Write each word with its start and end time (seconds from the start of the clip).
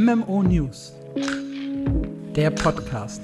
MMO 0.00 0.44
News, 0.44 0.92
der 2.36 2.50
Podcast. 2.50 3.22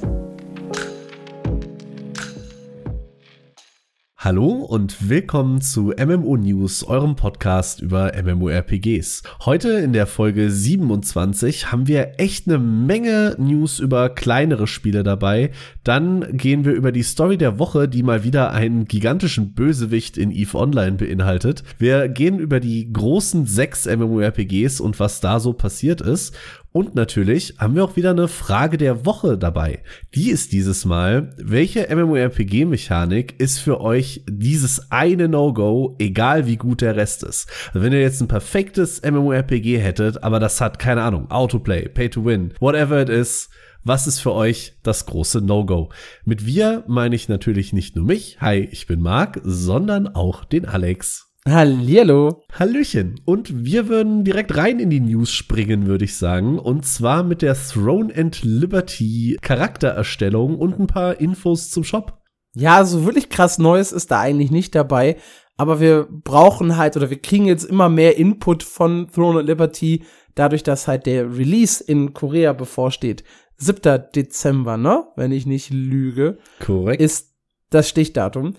Hallo 4.25 4.53
und 4.53 5.11
willkommen 5.11 5.61
zu 5.61 5.93
MMO 5.98 6.39
News, 6.39 6.82
eurem 6.82 7.14
Podcast 7.14 7.82
über 7.82 8.12
MMORPGs. 8.21 9.23
Heute 9.45 9.73
in 9.73 9.93
der 9.93 10.07
Folge 10.07 10.50
27 10.50 11.71
haben 11.71 11.87
wir 11.89 12.18
echt 12.18 12.48
eine 12.48 12.59
Menge 12.59 13.36
News 13.38 13.80
über 13.80 14.09
kleinere 14.09 14.66
Spiele 14.66 15.02
dabei. 15.02 15.50
Dann 15.82 16.38
gehen 16.38 16.64
wir 16.64 16.72
über 16.72 16.91
die 16.91 17.02
Story 17.02 17.36
der 17.36 17.59
Woche, 17.59 17.86
die 17.86 18.02
mal 18.02 18.25
wieder 18.25 18.52
einen 18.52 18.86
gigantischen 18.86 19.52
Bösewicht 19.52 20.16
in 20.16 20.30
EVE 20.30 20.54
Online 20.54 20.96
beinhaltet. 20.96 21.62
Wir 21.77 22.09
gehen 22.09 22.38
über 22.38 22.61
die 22.61 22.91
großen 22.91 23.45
sechs 23.45 23.84
MMORPGs 23.84 24.81
und 24.81 24.99
was 25.00 25.21
da 25.21 25.39
so 25.39 25.53
passiert 25.53 26.00
ist. 26.00 26.35
Und 26.77 26.96
natürlich 26.96 27.55
haben 27.59 27.77
wir 27.77 27.85
auch 27.85 27.95
wieder 27.95 28.11
eine 28.11 28.27
Frage 28.27 28.79
der 28.79 29.07
Woche 29.07 29.39
dabei. 29.39 29.85
Die 30.13 30.31
ist 30.31 30.51
dieses 30.51 30.85
Mal, 30.85 31.33
welche 31.37 31.87
MMORPG-Mechanik 31.89 33.39
ist 33.39 33.61
für 33.61 33.81
euch 33.81 34.25
dieses 34.28 34.91
eine 34.91 35.28
No-Go, 35.28 35.95
egal 36.00 36.48
wie 36.48 36.56
gut 36.56 36.81
der 36.81 36.97
Rest 36.97 37.23
ist? 37.23 37.48
Also 37.69 37.84
wenn 37.84 37.92
ihr 37.92 38.00
jetzt 38.00 38.20
ein 38.20 38.27
perfektes 38.27 39.00
MMORPG 39.03 39.78
hättet, 39.78 40.25
aber 40.25 40.41
das 40.41 40.61
hat, 40.61 40.81
keine 40.81 41.03
Ahnung, 41.03 41.31
Autoplay, 41.31 41.89
Pay-to-Win, 41.89 42.55
whatever 42.59 43.00
it 43.00 43.09
is, 43.09 43.50
was 43.84 44.09
ist 44.09 44.19
für 44.19 44.33
euch 44.33 44.75
das 44.83 45.06
große 45.06 45.42
No-Go? 45.42 45.91
Mit 46.25 46.45
wir 46.45 46.83
meine 46.89 47.14
ich 47.14 47.28
natürlich 47.28 47.72
nicht 47.72 47.95
nur 47.95 48.05
mich, 48.05 48.41
hi, 48.41 48.69
ich 48.72 48.89
bin 48.89 49.00
Marc, 49.00 49.41
sondern 49.45 50.09
auch 50.09 50.45
den 50.45 50.67
Alex. 50.67 51.33
Hallihallo. 51.47 52.42
Hallöchen. 52.58 53.20
Und 53.27 53.66
wir 53.66 53.89
würden 53.89 54.25
direkt 54.25 54.56
rein 54.56 54.78
in 54.78 54.89
die 54.89 55.00
News 55.00 55.30
springen, 55.30 55.86
würde 55.86 56.06
ich 56.06 56.16
sagen. 56.16 56.58
Und 56.58 56.86
zwar 56.86 57.22
mit 57.22 57.42
der 57.42 57.55
Throne 57.55 58.14
and 58.16 58.42
Liberty 58.42 59.36
Charaktererstellung 59.42 60.58
und 60.58 60.80
ein 60.80 60.86
paar 60.86 61.20
Infos 61.20 61.70
zum 61.70 61.84
Shop. 61.84 62.19
Ja, 62.54 62.84
so 62.86 63.04
wirklich 63.04 63.28
krass 63.28 63.58
Neues 63.58 63.92
ist 63.92 64.10
da 64.10 64.20
eigentlich 64.20 64.50
nicht 64.50 64.74
dabei. 64.74 65.16
Aber 65.58 65.80
wir 65.80 66.08
brauchen 66.10 66.78
halt 66.78 66.96
oder 66.96 67.10
wir 67.10 67.20
kriegen 67.20 67.44
jetzt 67.44 67.64
immer 67.64 67.91
mehr 67.91 68.16
Input 68.16 68.62
von 68.62 69.08
Throne 69.08 69.41
and 69.41 69.48
Liberty, 69.48 70.02
dadurch, 70.34 70.62
dass 70.62 70.88
halt 70.88 71.04
der 71.04 71.36
Release 71.36 71.84
in 71.84 72.14
Korea 72.14 72.54
bevorsteht. 72.54 73.22
7. 73.58 74.04
Dezember, 74.16 74.78
ne? 74.78 75.04
Wenn 75.14 75.30
ich 75.30 75.44
nicht 75.44 75.70
lüge. 75.70 76.38
Korrekt. 76.58 77.02
Ist 77.02 77.34
das 77.69 77.88
Stichdatum. 77.88 78.54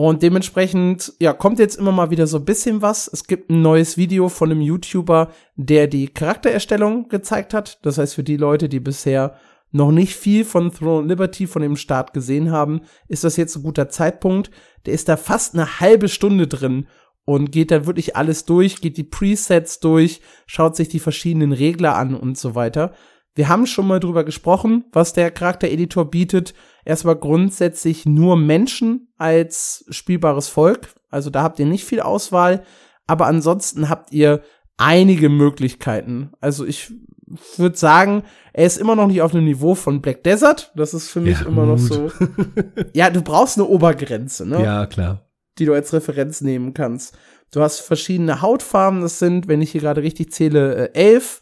Und 0.00 0.22
dementsprechend, 0.22 1.12
ja, 1.18 1.32
kommt 1.32 1.58
jetzt 1.58 1.74
immer 1.74 1.90
mal 1.90 2.10
wieder 2.10 2.28
so 2.28 2.36
ein 2.36 2.44
bisschen 2.44 2.82
was. 2.82 3.10
Es 3.12 3.24
gibt 3.24 3.50
ein 3.50 3.62
neues 3.62 3.96
Video 3.96 4.28
von 4.28 4.48
einem 4.48 4.60
YouTuber, 4.60 5.32
der 5.56 5.88
die 5.88 6.06
Charaktererstellung 6.06 7.08
gezeigt 7.08 7.52
hat. 7.52 7.80
Das 7.84 7.98
heißt, 7.98 8.14
für 8.14 8.22
die 8.22 8.36
Leute, 8.36 8.68
die 8.68 8.78
bisher 8.78 9.34
noch 9.72 9.90
nicht 9.90 10.14
viel 10.14 10.44
von 10.44 10.70
Throne 10.70 11.08
Liberty 11.08 11.48
von 11.48 11.62
dem 11.62 11.74
Start 11.74 12.12
gesehen 12.12 12.52
haben, 12.52 12.82
ist 13.08 13.24
das 13.24 13.36
jetzt 13.36 13.56
ein 13.56 13.64
guter 13.64 13.88
Zeitpunkt. 13.88 14.52
Der 14.86 14.94
ist 14.94 15.08
da 15.08 15.16
fast 15.16 15.54
eine 15.54 15.80
halbe 15.80 16.08
Stunde 16.08 16.46
drin 16.46 16.86
und 17.24 17.50
geht 17.50 17.72
da 17.72 17.84
wirklich 17.84 18.14
alles 18.14 18.44
durch, 18.44 18.80
geht 18.80 18.98
die 18.98 19.02
Presets 19.02 19.80
durch, 19.80 20.20
schaut 20.46 20.76
sich 20.76 20.88
die 20.88 21.00
verschiedenen 21.00 21.50
Regler 21.50 21.96
an 21.96 22.14
und 22.14 22.38
so 22.38 22.54
weiter. 22.54 22.92
Wir 23.38 23.48
haben 23.48 23.66
schon 23.68 23.86
mal 23.86 24.00
drüber 24.00 24.24
gesprochen, 24.24 24.84
was 24.90 25.12
der 25.12 25.30
Charaktereditor 25.30 26.10
bietet. 26.10 26.54
Erstmal 26.84 27.14
grundsätzlich 27.14 28.04
nur 28.04 28.36
Menschen 28.36 29.12
als 29.16 29.84
spielbares 29.90 30.48
Volk. 30.48 30.88
Also 31.08 31.30
da 31.30 31.44
habt 31.44 31.60
ihr 31.60 31.66
nicht 31.66 31.84
viel 31.84 32.00
Auswahl. 32.00 32.64
Aber 33.06 33.26
ansonsten 33.26 33.88
habt 33.88 34.10
ihr 34.12 34.42
einige 34.76 35.28
Möglichkeiten. 35.28 36.32
Also 36.40 36.66
ich 36.66 36.92
würde 37.56 37.76
sagen, 37.78 38.24
er 38.52 38.66
ist 38.66 38.76
immer 38.76 38.96
noch 38.96 39.06
nicht 39.06 39.22
auf 39.22 39.30
dem 39.30 39.44
Niveau 39.44 39.76
von 39.76 40.02
Black 40.02 40.24
Desert. 40.24 40.72
Das 40.74 40.92
ist 40.92 41.08
für 41.08 41.20
mich 41.20 41.38
Ja, 41.38 41.46
immer 41.46 41.64
noch 41.64 41.78
gut. 41.78 41.92
so. 41.92 42.10
ja, 42.92 43.08
du 43.08 43.22
brauchst 43.22 43.56
eine 43.56 43.68
Obergrenze, 43.68 44.46
ne? 44.48 44.60
Ja, 44.64 44.86
klar. 44.86 45.28
die 45.60 45.64
du 45.64 45.74
als 45.74 45.92
Referenz 45.92 46.40
nehmen 46.40 46.74
kannst. 46.74 47.16
Du 47.52 47.60
hast 47.60 47.78
verschiedene 47.82 48.42
Hautfarben, 48.42 49.00
das 49.00 49.20
sind, 49.20 49.46
wenn 49.46 49.62
ich 49.62 49.70
hier 49.70 49.80
gerade 49.82 50.02
richtig 50.02 50.32
zähle, 50.32 50.88
äh, 50.88 50.98
elf. 50.98 51.40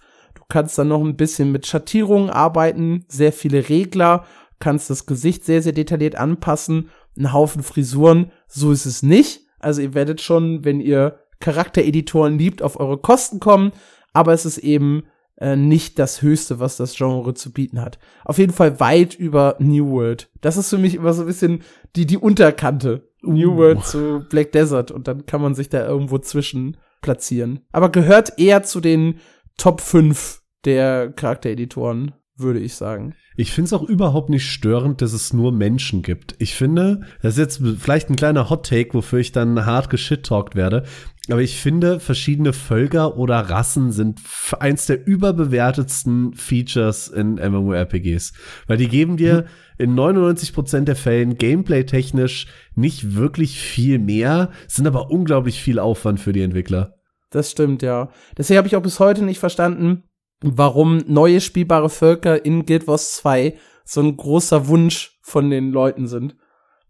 Du 0.49 0.53
kannst 0.53 0.79
dann 0.79 0.89
noch 0.89 1.03
ein 1.03 1.17
bisschen 1.17 1.51
mit 1.51 1.67
Schattierungen 1.67 2.31
arbeiten, 2.31 3.05
sehr 3.09 3.33
viele 3.33 3.69
Regler, 3.69 4.25
kannst 4.61 4.91
das 4.91 5.07
Gesicht 5.07 5.45
sehr, 5.45 5.61
sehr 5.61 5.73
detailliert 5.73 6.15
anpassen, 6.17 6.91
einen 7.17 7.33
Haufen 7.33 7.63
Frisuren, 7.63 8.31
so 8.47 8.71
ist 8.71 8.87
es 8.87 9.03
nicht. 9.03 9.41
Also 9.59 9.83
ihr 9.83 9.95
werdet 9.95 10.21
schon, 10.21 10.65
wenn 10.65 10.81
ihr 10.81 11.19
Charaktereditoren 11.41 12.39
liebt, 12.39 12.63
auf 12.63 12.79
eure 12.79 12.99
Kosten 12.99 13.41
kommen, 13.41 13.73
aber 14.13 14.33
es 14.33 14.47
ist 14.47 14.59
eben 14.59 15.05
äh, 15.39 15.57
nicht 15.57 15.99
das 15.99 16.23
Höchste, 16.23 16.61
was 16.61 16.77
das 16.77 16.97
Genre 16.97 17.35
zu 17.35 17.53
bieten 17.53 17.81
hat. 17.81 17.99
Auf 18.25 18.39
jeden 18.39 18.53
Fall 18.53 18.81
weit 18.81 19.15
über 19.15 19.57
New 19.59 19.91
World. 19.91 20.31
Das 20.41 20.57
ist 20.57 20.71
für 20.71 20.79
mich 20.79 20.95
immer 20.95 21.13
so 21.13 21.23
ein 21.23 21.27
bisschen 21.27 21.63
die, 21.97 22.07
die 22.07 22.19
Unterkante. 22.19 23.09
New 23.23 23.53
Uh. 23.53 23.57
World 23.57 23.85
zu 23.85 24.25
Black 24.29 24.53
Desert 24.53 24.91
und 24.91 25.09
dann 25.09 25.27
kann 25.27 25.43
man 25.43 25.55
sich 25.55 25.69
da 25.69 25.87
irgendwo 25.87 26.19
zwischen 26.19 26.77
platzieren. 27.03 27.61
Aber 27.73 27.91
gehört 27.91 28.39
eher 28.39 28.63
zu 28.63 28.81
den 28.81 29.19
Top 29.57 29.81
5 29.81 30.43
der 30.65 31.13
Charaktereditoren, 31.13 32.13
würde 32.37 32.61
ich 32.61 32.75
sagen. 32.75 33.15
Ich 33.39 33.53
finde 33.53 33.67
es 33.67 33.73
auch 33.73 33.83
überhaupt 33.83 34.31
nicht 34.31 34.51
störend, 34.51 35.03
dass 35.03 35.13
es 35.13 35.33
nur 35.33 35.53
Menschen 35.53 36.03
gibt. 36.03 36.35
Ich 36.39 36.55
finde, 36.55 37.03
das 37.21 37.35
ist 37.35 37.39
jetzt 37.39 37.63
vielleicht 37.79 38.09
ein 38.09 38.17
kleiner 38.17 38.49
Hot-Take, 38.49 38.95
wofür 38.95 39.19
ich 39.19 39.33
dann 39.33 39.67
hart 39.67 39.91
geschit-talkt 39.91 40.55
werde. 40.55 40.85
Aber 41.31 41.43
ich 41.43 41.57
finde, 41.57 42.01
verschiedene 42.01 42.53
Völker 42.53 43.17
oder 43.17 43.37
Rassen 43.37 43.93
sind 43.93 44.21
eins 44.59 44.87
der 44.87 45.07
überbewertetsten 45.07 46.35
Features 46.35 47.09
in 47.09 47.35
MMORPGs. 47.35 48.33
Weil 48.67 48.79
die 48.79 48.89
geben 48.89 49.17
dir 49.17 49.47
in 49.77 49.95
99% 49.95 50.85
der 50.85 50.97
Fällen 50.97 51.37
gameplay-technisch 51.37 52.47
nicht 52.75 53.17
wirklich 53.17 53.61
viel 53.61 53.99
mehr, 53.99 54.51
sind 54.67 54.87
aber 54.87 55.11
unglaublich 55.11 55.61
viel 55.61 55.79
Aufwand 55.79 56.21
für 56.21 56.33
die 56.33 56.43
Entwickler. 56.43 56.96
Das 57.31 57.51
stimmt, 57.51 57.83
ja. 57.83 58.11
Deswegen 58.37 58.59
habe 58.59 58.69
ich 58.69 58.77
auch 58.77 58.83
bis 58.83 59.01
heute 59.01 59.25
nicht 59.25 59.39
verstanden, 59.39 60.05
warum 60.43 60.99
neue 61.07 61.41
spielbare 61.41 61.91
Völker 61.91 62.45
in 62.45 62.67
Guild 62.67 62.87
Wars 62.87 63.17
2 63.17 63.57
so 63.85 64.01
ein 64.01 64.17
großer 64.17 64.69
Wunsch 64.69 65.19
von 65.23 65.51
den 65.51 65.71
Leuten 65.71 66.07
sind. 66.07 66.37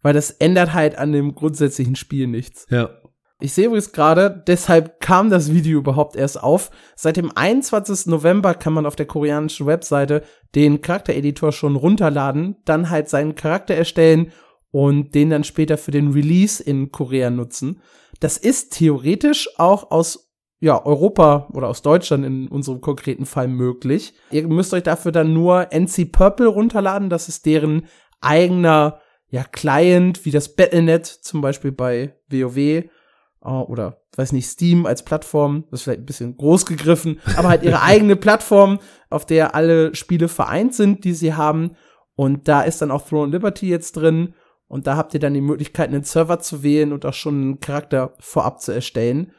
Weil 0.03 0.15
das 0.15 0.31
ändert 0.31 0.73
halt 0.73 0.97
an 0.99 1.13
dem 1.13 1.35
grundsätzlichen 1.35 1.97
Spiel 1.97 2.27
nichts. 2.27 2.67
Ja. 2.71 2.91
Ich 3.39 3.53
sehe 3.53 3.67
übrigens 3.67 3.93
gerade, 3.93 4.43
deshalb 4.47 4.99
kam 5.01 5.29
das 5.29 5.53
Video 5.53 5.79
überhaupt 5.79 6.17
erst 6.17 6.43
auf. 6.43 6.71
Seit 6.95 7.19
dem 7.19 7.31
21. 7.35 8.07
November 8.07 8.55
kann 8.55 8.73
man 8.73 8.87
auf 8.87 8.97
der 8.97 9.07
koreanischen 9.07 9.67
Webseite 9.67 10.23
den 10.55 10.81
Charaktereditor 10.81 11.53
schon 11.53 11.77
runterladen, 11.77 12.57
dann 12.65 12.89
halt 12.89 13.11
seinen 13.11 13.35
Charakter 13.35 13.75
erstellen 13.75 14.33
und 14.71 15.15
den 15.15 15.29
dann 15.29 15.45
später 15.45 15.77
für 15.77 15.91
den 15.91 16.13
Release 16.13 16.63
in 16.63 16.93
Korea 16.93 17.29
nutzen. 17.29 17.83
Das 18.21 18.39
ist 18.39 18.73
theoretisch 18.73 19.51
auch 19.59 19.91
aus 19.91 20.26
ja, 20.59 20.85
Europa 20.85 21.49
oder 21.53 21.69
aus 21.69 21.83
Deutschland 21.83 22.25
in 22.25 22.49
unserem 22.49 22.81
konkreten 22.81 23.27
Fall 23.27 23.49
möglich. 23.49 24.15
Ihr 24.31 24.47
müsst 24.49 24.73
euch 24.73 24.83
dafür 24.83 25.13
dann 25.13 25.33
nur 25.33 25.73
NC 25.73 26.11
Purple 26.11 26.47
runterladen. 26.47 27.11
Das 27.11 27.29
ist 27.29 27.47
deren 27.47 27.87
eigener 28.21 29.01
ja, 29.29 29.45
Client, 29.45 30.25
wie 30.25 30.31
das 30.31 30.55
Battle.net 30.55 31.07
zum 31.07 31.41
Beispiel 31.41 31.73
bei 31.73 32.15
WoW 32.29 32.57
äh, 32.57 32.85
oder 33.43 34.03
weiß 34.17 34.33
nicht, 34.33 34.49
Steam 34.49 34.87
als 34.87 35.05
Plattform, 35.05 35.65
das 35.71 35.81
ist 35.81 35.85
vielleicht 35.85 36.01
ein 36.01 36.07
bisschen 36.07 36.37
groß 36.37 36.65
gegriffen, 36.67 37.21
aber 37.37 37.49
halt 37.49 37.63
ihre 37.63 37.83
eigene 37.83 38.17
Plattform, 38.17 38.79
auf 39.11 39.27
der 39.27 39.55
alle 39.55 39.95
Spiele 39.95 40.29
vereint 40.29 40.75
sind, 40.75 41.05
die 41.05 41.13
sie 41.13 41.35
haben. 41.35 41.77
Und 42.15 42.49
da 42.49 42.63
ist 42.63 42.81
dann 42.81 42.91
auch 42.91 43.07
Throne 43.07 43.31
Liberty 43.31 43.69
jetzt 43.69 43.93
drin. 43.93 44.35
Und 44.69 44.87
da 44.87 44.97
habt 44.97 45.13
ihr 45.15 45.21
dann 45.21 45.35
die 45.35 45.43
Möglichkeit, 45.43 45.91
einen 45.91 46.03
Server 46.03 46.41
zu 46.41 46.63
wählen 46.63 46.93
und 46.93 47.05
auch 47.05 47.13
schon 47.13 47.35
einen 47.35 47.61
Charakter 47.61 48.15
vorab 48.19 48.61
zu 48.61 48.73
erstellen. 48.73 49.33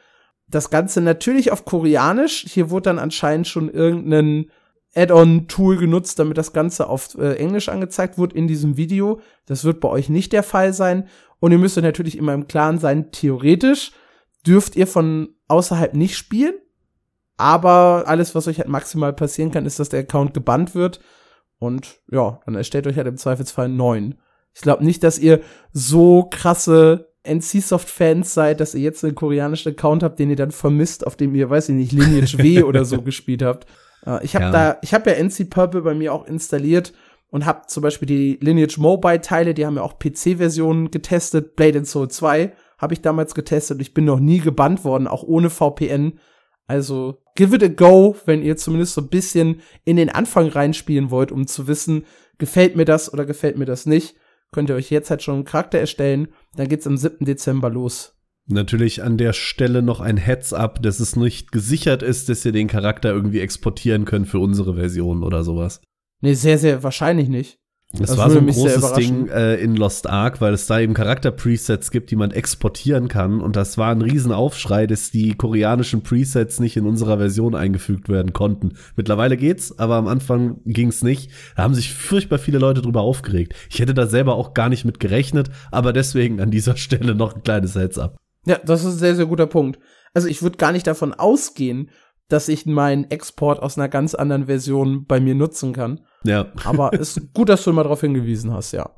Das 0.50 0.70
Ganze 0.70 1.00
natürlich 1.00 1.52
auf 1.52 1.64
Koreanisch. 1.64 2.44
Hier 2.48 2.70
wurde 2.70 2.84
dann 2.84 2.98
anscheinend 2.98 3.46
schon 3.46 3.68
irgendein 3.70 4.50
Add-on-Tool 4.94 5.76
genutzt, 5.76 6.18
damit 6.18 6.38
das 6.38 6.52
Ganze 6.52 6.88
auf 6.88 7.16
äh, 7.18 7.34
Englisch 7.34 7.68
angezeigt 7.68 8.18
wird 8.18 8.32
in 8.32 8.48
diesem 8.48 8.76
Video. 8.76 9.20
Das 9.46 9.64
wird 9.64 9.80
bei 9.80 9.88
euch 9.88 10.08
nicht 10.08 10.32
der 10.32 10.42
Fall 10.42 10.72
sein. 10.72 11.08
Und 11.40 11.52
ihr 11.52 11.58
müsst 11.58 11.76
natürlich 11.76 12.16
immer 12.16 12.34
im 12.34 12.48
Klaren 12.48 12.78
sein, 12.78 13.12
theoretisch 13.12 13.92
dürft 14.46 14.76
ihr 14.76 14.86
von 14.86 15.34
außerhalb 15.46 15.94
nicht 15.94 16.16
spielen. 16.16 16.54
Aber 17.36 18.04
alles, 18.06 18.34
was 18.34 18.48
euch 18.48 18.58
halt 18.58 18.68
maximal 18.68 19.12
passieren 19.12 19.52
kann, 19.52 19.66
ist, 19.66 19.78
dass 19.78 19.90
der 19.90 20.00
Account 20.00 20.34
gebannt 20.34 20.74
wird. 20.74 21.00
Und 21.58 22.00
ja, 22.10 22.40
dann 22.44 22.54
erstellt 22.54 22.86
euch 22.86 22.96
halt 22.96 23.06
im 23.06 23.16
Zweifelsfall 23.16 23.66
einen 23.66 23.76
neuen. 23.76 24.20
Ich 24.54 24.62
glaube 24.62 24.84
nicht, 24.84 25.04
dass 25.04 25.18
ihr 25.18 25.40
so 25.72 26.28
krasse 26.30 27.07
NC-Soft-Fans 27.28 28.32
seid, 28.34 28.60
dass 28.60 28.74
ihr 28.74 28.80
jetzt 28.80 29.04
einen 29.04 29.14
koreanischen 29.14 29.72
Account 29.72 30.02
habt, 30.02 30.18
den 30.18 30.30
ihr 30.30 30.36
dann 30.36 30.50
vermisst, 30.50 31.06
auf 31.06 31.16
dem 31.16 31.34
ihr, 31.34 31.50
weiß 31.50 31.68
ich 31.70 31.74
nicht, 31.74 31.92
Lineage 31.92 32.38
W 32.38 32.62
oder 32.64 32.84
so 32.84 33.02
gespielt 33.02 33.42
habt. 33.42 33.66
Äh, 34.06 34.24
ich 34.24 34.34
habe 34.34 34.46
Ja. 34.46 34.50
da, 34.50 34.78
ich 34.82 34.94
habe 34.94 35.10
ja 35.10 35.16
NC 35.16 35.50
Purple 35.50 35.82
bei 35.82 35.94
mir 35.94 36.12
auch 36.12 36.26
installiert 36.26 36.92
und 37.30 37.44
habe 37.46 37.62
zum 37.66 37.82
Beispiel 37.82 38.06
die 38.06 38.38
Lineage 38.40 38.78
Mobile 38.78 39.20
Teile, 39.20 39.54
die 39.54 39.66
haben 39.66 39.76
ja 39.76 39.82
auch 39.82 39.98
PC-Versionen 39.98 40.90
getestet. 40.90 41.56
Blade 41.56 41.78
and 41.78 41.86
Soul 41.86 42.08
2 42.08 42.52
habe 42.78 42.94
ich 42.94 43.02
damals 43.02 43.34
getestet. 43.34 43.80
Ich 43.80 43.92
bin 43.92 44.04
noch 44.04 44.20
nie 44.20 44.38
gebannt 44.38 44.84
worden, 44.84 45.06
auch 45.08 45.22
ohne 45.24 45.50
VPN. 45.50 46.18
Also 46.66 47.18
give 47.34 47.54
it 47.54 47.62
a 47.62 47.68
go, 47.68 48.16
wenn 48.26 48.42
ihr 48.42 48.56
zumindest 48.56 48.94
so 48.94 49.00
ein 49.00 49.08
bisschen 49.08 49.60
in 49.84 49.96
den 49.96 50.10
Anfang 50.10 50.48
reinspielen 50.48 51.10
wollt, 51.10 51.32
um 51.32 51.46
zu 51.46 51.66
wissen, 51.66 52.04
gefällt 52.38 52.76
mir 52.76 52.84
das 52.84 53.12
oder 53.12 53.24
gefällt 53.24 53.58
mir 53.58 53.64
das 53.64 53.86
nicht. 53.86 54.16
Könnt 54.52 54.70
ihr 54.70 54.76
euch 54.76 54.90
jetzt 54.90 55.10
halt 55.10 55.22
schon 55.22 55.36
einen 55.36 55.44
Charakter 55.44 55.78
erstellen. 55.78 56.28
Dann 56.56 56.68
geht's 56.68 56.86
am 56.86 56.96
7. 56.96 57.24
Dezember 57.24 57.70
los. 57.70 58.14
Natürlich 58.46 59.02
an 59.02 59.18
der 59.18 59.34
Stelle 59.34 59.82
noch 59.82 60.00
ein 60.00 60.16
Heads-up, 60.16 60.82
dass 60.82 61.00
es 61.00 61.16
nicht 61.16 61.52
gesichert 61.52 62.02
ist, 62.02 62.30
dass 62.30 62.44
ihr 62.46 62.52
den 62.52 62.66
Charakter 62.66 63.10
irgendwie 63.10 63.40
exportieren 63.40 64.06
könnt 64.06 64.26
für 64.26 64.38
unsere 64.38 64.74
Version 64.74 65.22
oder 65.22 65.44
sowas. 65.44 65.82
Nee, 66.22 66.32
sehr, 66.32 66.58
sehr 66.58 66.82
wahrscheinlich 66.82 67.28
nicht. 67.28 67.58
Es 67.92 68.18
war 68.18 68.30
so 68.30 68.38
ein 68.38 68.46
großes 68.46 68.92
Ding 68.92 69.28
äh, 69.28 69.54
in 69.56 69.74
Lost 69.74 70.08
Ark, 70.08 70.42
weil 70.42 70.52
es 70.52 70.66
da 70.66 70.78
eben 70.78 70.92
Charakter-Presets 70.92 71.90
gibt, 71.90 72.10
die 72.10 72.16
man 72.16 72.32
exportieren 72.32 73.08
kann. 73.08 73.40
Und 73.40 73.56
das 73.56 73.78
war 73.78 73.90
ein 73.90 74.02
Riesenaufschrei, 74.02 74.86
dass 74.86 75.10
die 75.10 75.34
koreanischen 75.34 76.02
Presets 76.02 76.60
nicht 76.60 76.76
in 76.76 76.84
unserer 76.84 77.16
Version 77.16 77.54
eingefügt 77.54 78.10
werden 78.10 78.34
konnten. 78.34 78.74
Mittlerweile 78.96 79.38
geht's, 79.38 79.78
aber 79.78 79.94
am 79.94 80.06
Anfang 80.06 80.60
ging's 80.66 81.02
nicht. 81.02 81.30
Da 81.56 81.62
haben 81.62 81.74
sich 81.74 81.94
furchtbar 81.94 82.38
viele 82.38 82.58
Leute 82.58 82.82
drüber 82.82 83.00
aufgeregt. 83.00 83.54
Ich 83.70 83.78
hätte 83.78 83.94
da 83.94 84.06
selber 84.06 84.34
auch 84.34 84.52
gar 84.52 84.68
nicht 84.68 84.84
mit 84.84 85.00
gerechnet, 85.00 85.48
aber 85.70 85.94
deswegen 85.94 86.40
an 86.42 86.50
dieser 86.50 86.76
Stelle 86.78 87.14
noch 87.14 87.36
ein 87.36 87.42
kleines 87.42 87.74
Heads-up. 87.74 88.18
Ja, 88.44 88.58
das 88.64 88.84
ist 88.84 88.94
ein 88.94 88.98
sehr, 88.98 89.16
sehr 89.16 89.26
guter 89.26 89.46
Punkt. 89.46 89.78
Also 90.12 90.28
ich 90.28 90.42
würde 90.42 90.58
gar 90.58 90.72
nicht 90.72 90.86
davon 90.86 91.14
ausgehen, 91.14 91.90
dass 92.28 92.48
ich 92.48 92.66
meinen 92.66 93.10
Export 93.10 93.60
aus 93.60 93.78
einer 93.78 93.88
ganz 93.88 94.14
anderen 94.14 94.46
Version 94.46 95.06
bei 95.06 95.18
mir 95.18 95.34
nutzen 95.34 95.72
kann. 95.72 96.00
Ja. 96.24 96.52
Aber 96.64 96.92
ist 96.98 97.32
gut, 97.32 97.48
dass 97.48 97.64
du 97.64 97.72
mal 97.72 97.82
darauf 97.82 98.02
hingewiesen 98.02 98.52
hast, 98.52 98.72
ja. 98.72 98.90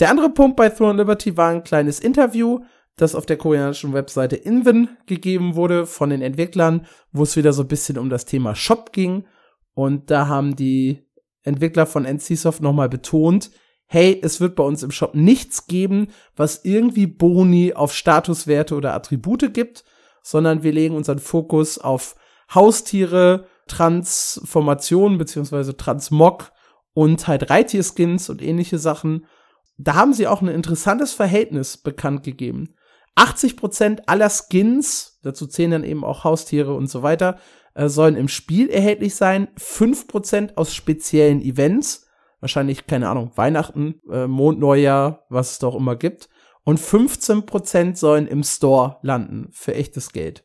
Der 0.00 0.10
andere 0.10 0.30
Punkt 0.30 0.56
bei 0.56 0.68
Throne 0.68 0.98
Liberty 0.98 1.36
war 1.36 1.50
ein 1.50 1.62
kleines 1.62 2.00
Interview, 2.00 2.60
das 2.96 3.14
auf 3.14 3.26
der 3.26 3.36
koreanischen 3.36 3.92
Webseite 3.92 4.36
Inven 4.36 4.88
gegeben 5.06 5.54
wurde 5.54 5.86
von 5.86 6.10
den 6.10 6.20
Entwicklern, 6.20 6.86
wo 7.12 7.22
es 7.22 7.36
wieder 7.36 7.52
so 7.52 7.62
ein 7.62 7.68
bisschen 7.68 7.98
um 7.98 8.10
das 8.10 8.24
Thema 8.24 8.56
Shop 8.56 8.92
ging. 8.92 9.26
Und 9.74 10.10
da 10.10 10.26
haben 10.26 10.56
die 10.56 11.06
Entwickler 11.42 11.86
von 11.86 12.04
NCSoft 12.04 12.60
nochmal 12.60 12.88
betont, 12.88 13.50
hey, 13.86 14.18
es 14.22 14.40
wird 14.40 14.56
bei 14.56 14.64
uns 14.64 14.82
im 14.82 14.90
Shop 14.90 15.14
nichts 15.14 15.66
geben, 15.66 16.08
was 16.36 16.64
irgendwie 16.64 17.06
Boni 17.06 17.74
auf 17.74 17.92
Statuswerte 17.92 18.74
oder 18.74 18.94
Attribute 18.94 19.52
gibt, 19.52 19.84
sondern 20.22 20.62
wir 20.62 20.72
legen 20.72 20.96
unseren 20.96 21.18
Fokus 21.18 21.78
auf 21.78 22.16
Haustiere, 22.54 23.46
Transformationen 23.66 25.18
beziehungsweise 25.18 25.76
Transmog 25.76 26.52
und 26.92 27.26
halt 27.26 27.50
Reitierskins 27.50 28.28
und 28.28 28.42
ähnliche 28.42 28.78
Sachen. 28.78 29.26
Da 29.76 29.94
haben 29.94 30.12
sie 30.12 30.26
auch 30.26 30.42
ein 30.42 30.48
interessantes 30.48 31.12
Verhältnis 31.12 31.76
bekannt 31.76 32.22
gegeben. 32.22 32.74
80% 33.16 34.02
aller 34.06 34.30
Skins, 34.30 35.18
dazu 35.22 35.46
zählen 35.46 35.70
dann 35.70 35.84
eben 35.84 36.04
auch 36.04 36.24
Haustiere 36.24 36.74
und 36.74 36.88
so 36.88 37.02
weiter, 37.02 37.38
äh, 37.74 37.88
sollen 37.88 38.16
im 38.16 38.28
Spiel 38.28 38.70
erhältlich 38.70 39.14
sein. 39.14 39.48
5% 39.56 40.56
aus 40.56 40.74
speziellen 40.74 41.40
Events, 41.42 42.06
wahrscheinlich, 42.40 42.86
keine 42.86 43.08
Ahnung, 43.08 43.32
Weihnachten, 43.36 44.00
äh, 44.10 44.26
Mondneujahr, 44.26 45.26
was 45.28 45.52
es 45.52 45.58
doch 45.58 45.74
immer 45.74 45.96
gibt. 45.96 46.28
Und 46.64 46.80
15% 46.80 47.98
sollen 47.98 48.26
im 48.26 48.42
Store 48.42 48.98
landen 49.02 49.48
für 49.52 49.74
echtes 49.74 50.12
Geld. 50.12 50.44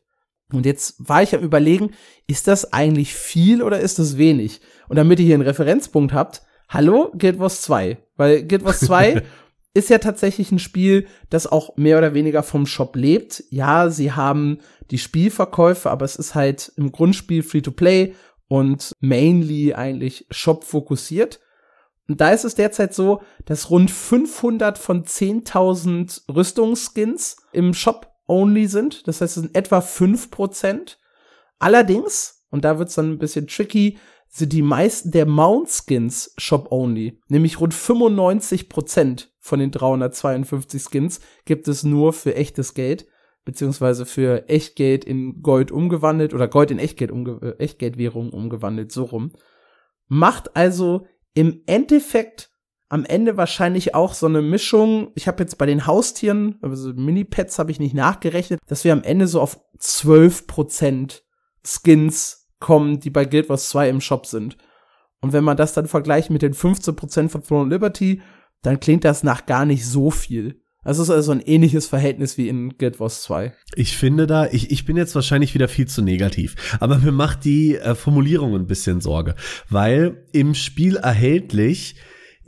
Und 0.52 0.66
jetzt 0.66 0.96
war 0.98 1.22
ich 1.22 1.34
am 1.34 1.42
überlegen, 1.42 1.90
ist 2.26 2.48
das 2.48 2.72
eigentlich 2.72 3.14
viel 3.14 3.62
oder 3.62 3.80
ist 3.80 3.98
das 3.98 4.18
wenig? 4.18 4.60
Und 4.88 4.96
damit 4.96 5.20
ihr 5.20 5.26
hier 5.26 5.34
einen 5.34 5.44
Referenzpunkt 5.44 6.12
habt, 6.12 6.42
hallo, 6.68 7.12
Guild 7.16 7.38
Wars 7.38 7.62
2. 7.62 7.98
Weil 8.16 8.44
Guild 8.46 8.64
Wars 8.64 8.80
2 8.80 9.22
ist 9.74 9.90
ja 9.90 9.98
tatsächlich 9.98 10.50
ein 10.50 10.58
Spiel, 10.58 11.06
das 11.28 11.46
auch 11.46 11.76
mehr 11.76 11.98
oder 11.98 12.14
weniger 12.14 12.42
vom 12.42 12.66
Shop 12.66 12.96
lebt. 12.96 13.44
Ja, 13.50 13.90
sie 13.90 14.12
haben 14.12 14.58
die 14.90 14.98
Spielverkäufe, 14.98 15.90
aber 15.90 16.04
es 16.04 16.16
ist 16.16 16.34
halt 16.34 16.72
im 16.76 16.90
Grundspiel 16.90 17.42
Free-to-Play 17.42 18.14
und 18.48 18.92
mainly 19.00 19.74
eigentlich 19.74 20.26
Shop 20.30 20.64
fokussiert. 20.64 21.40
Und 22.08 22.20
da 22.20 22.30
ist 22.30 22.44
es 22.44 22.56
derzeit 22.56 22.92
so, 22.92 23.22
dass 23.44 23.70
rund 23.70 23.88
500 23.88 24.78
von 24.78 25.04
10.000 25.04 26.22
Rüstungsskins 26.34 27.36
im 27.52 27.72
Shop 27.72 28.10
only 28.30 28.66
sind. 28.66 29.06
Das 29.08 29.20
heißt, 29.20 29.36
es 29.36 29.42
sind 29.42 29.56
etwa 29.56 29.80
5%. 29.80 30.96
Allerdings, 31.58 32.46
und 32.50 32.64
da 32.64 32.78
wird's 32.78 32.94
dann 32.94 33.12
ein 33.12 33.18
bisschen 33.18 33.46
tricky, 33.46 33.98
sind 34.28 34.52
die 34.52 34.62
meisten 34.62 35.10
der 35.10 35.26
Mount-Skins 35.26 36.34
Shop-only. 36.38 37.20
Nämlich 37.28 37.60
rund 37.60 37.74
95% 37.74 39.26
von 39.40 39.58
den 39.58 39.72
352 39.72 40.82
Skins 40.82 41.20
gibt 41.44 41.66
es 41.66 41.82
nur 41.82 42.12
für 42.12 42.36
echtes 42.36 42.74
Geld, 42.74 43.06
beziehungsweise 43.44 44.06
für 44.06 44.48
Echtgeld 44.48 45.04
in 45.04 45.42
Gold 45.42 45.72
umgewandelt 45.72 46.32
oder 46.32 46.46
Gold 46.46 46.70
in 46.70 46.78
Echtgeld 46.78 47.10
umge 47.10 47.40
äh, 47.42 47.62
Echtgeldwährung 47.62 48.30
umgewandelt, 48.30 48.92
so 48.92 49.04
rum. 49.04 49.32
Macht 50.06 50.56
also 50.56 51.06
im 51.34 51.62
Endeffekt 51.66 52.49
am 52.90 53.04
Ende 53.04 53.36
wahrscheinlich 53.36 53.94
auch 53.94 54.12
so 54.14 54.26
eine 54.26 54.42
Mischung. 54.42 55.12
Ich 55.14 55.28
habe 55.28 55.42
jetzt 55.42 55.56
bei 55.56 55.64
den 55.64 55.86
Haustieren, 55.86 56.58
also 56.60 56.92
Mini-Pets 56.92 57.58
habe 57.58 57.70
ich 57.70 57.78
nicht 57.78 57.94
nachgerechnet, 57.94 58.60
dass 58.66 58.84
wir 58.84 58.92
am 58.92 59.04
Ende 59.04 59.28
so 59.28 59.40
auf 59.40 59.60
12% 59.78 61.22
Skins 61.64 62.48
kommen, 62.58 62.98
die 62.98 63.10
bei 63.10 63.24
Guild 63.24 63.48
Wars 63.48 63.68
2 63.70 63.88
im 63.88 64.00
Shop 64.00 64.26
sind. 64.26 64.56
Und 65.20 65.32
wenn 65.32 65.44
man 65.44 65.56
das 65.56 65.72
dann 65.72 65.86
vergleicht 65.86 66.30
mit 66.30 66.42
den 66.42 66.52
15% 66.52 67.28
von 67.28 67.42
Throne 67.44 67.70
Liberty, 67.70 68.22
dann 68.62 68.80
klingt 68.80 69.04
das 69.04 69.22
nach 69.22 69.46
gar 69.46 69.66
nicht 69.66 69.86
so 69.86 70.10
viel. 70.10 70.60
Also 70.82 71.02
es 71.02 71.10
ist 71.10 71.14
also 71.14 71.30
ein 71.30 71.40
ähnliches 71.40 71.86
Verhältnis 71.86 72.38
wie 72.38 72.48
in 72.48 72.76
Guild 72.76 72.98
Wars 72.98 73.22
2. 73.22 73.52
Ich 73.76 73.96
finde 73.96 74.26
da, 74.26 74.46
ich, 74.46 74.72
ich 74.72 74.84
bin 74.84 74.96
jetzt 74.96 75.14
wahrscheinlich 75.14 75.54
wieder 75.54 75.68
viel 75.68 75.86
zu 75.86 76.02
negativ, 76.02 76.56
aber 76.80 76.98
mir 76.98 77.12
macht 77.12 77.44
die 77.44 77.76
äh, 77.76 77.94
Formulierung 77.94 78.56
ein 78.56 78.66
bisschen 78.66 79.00
Sorge, 79.00 79.36
weil 79.68 80.26
im 80.32 80.54
Spiel 80.54 80.96
erhältlich 80.96 81.96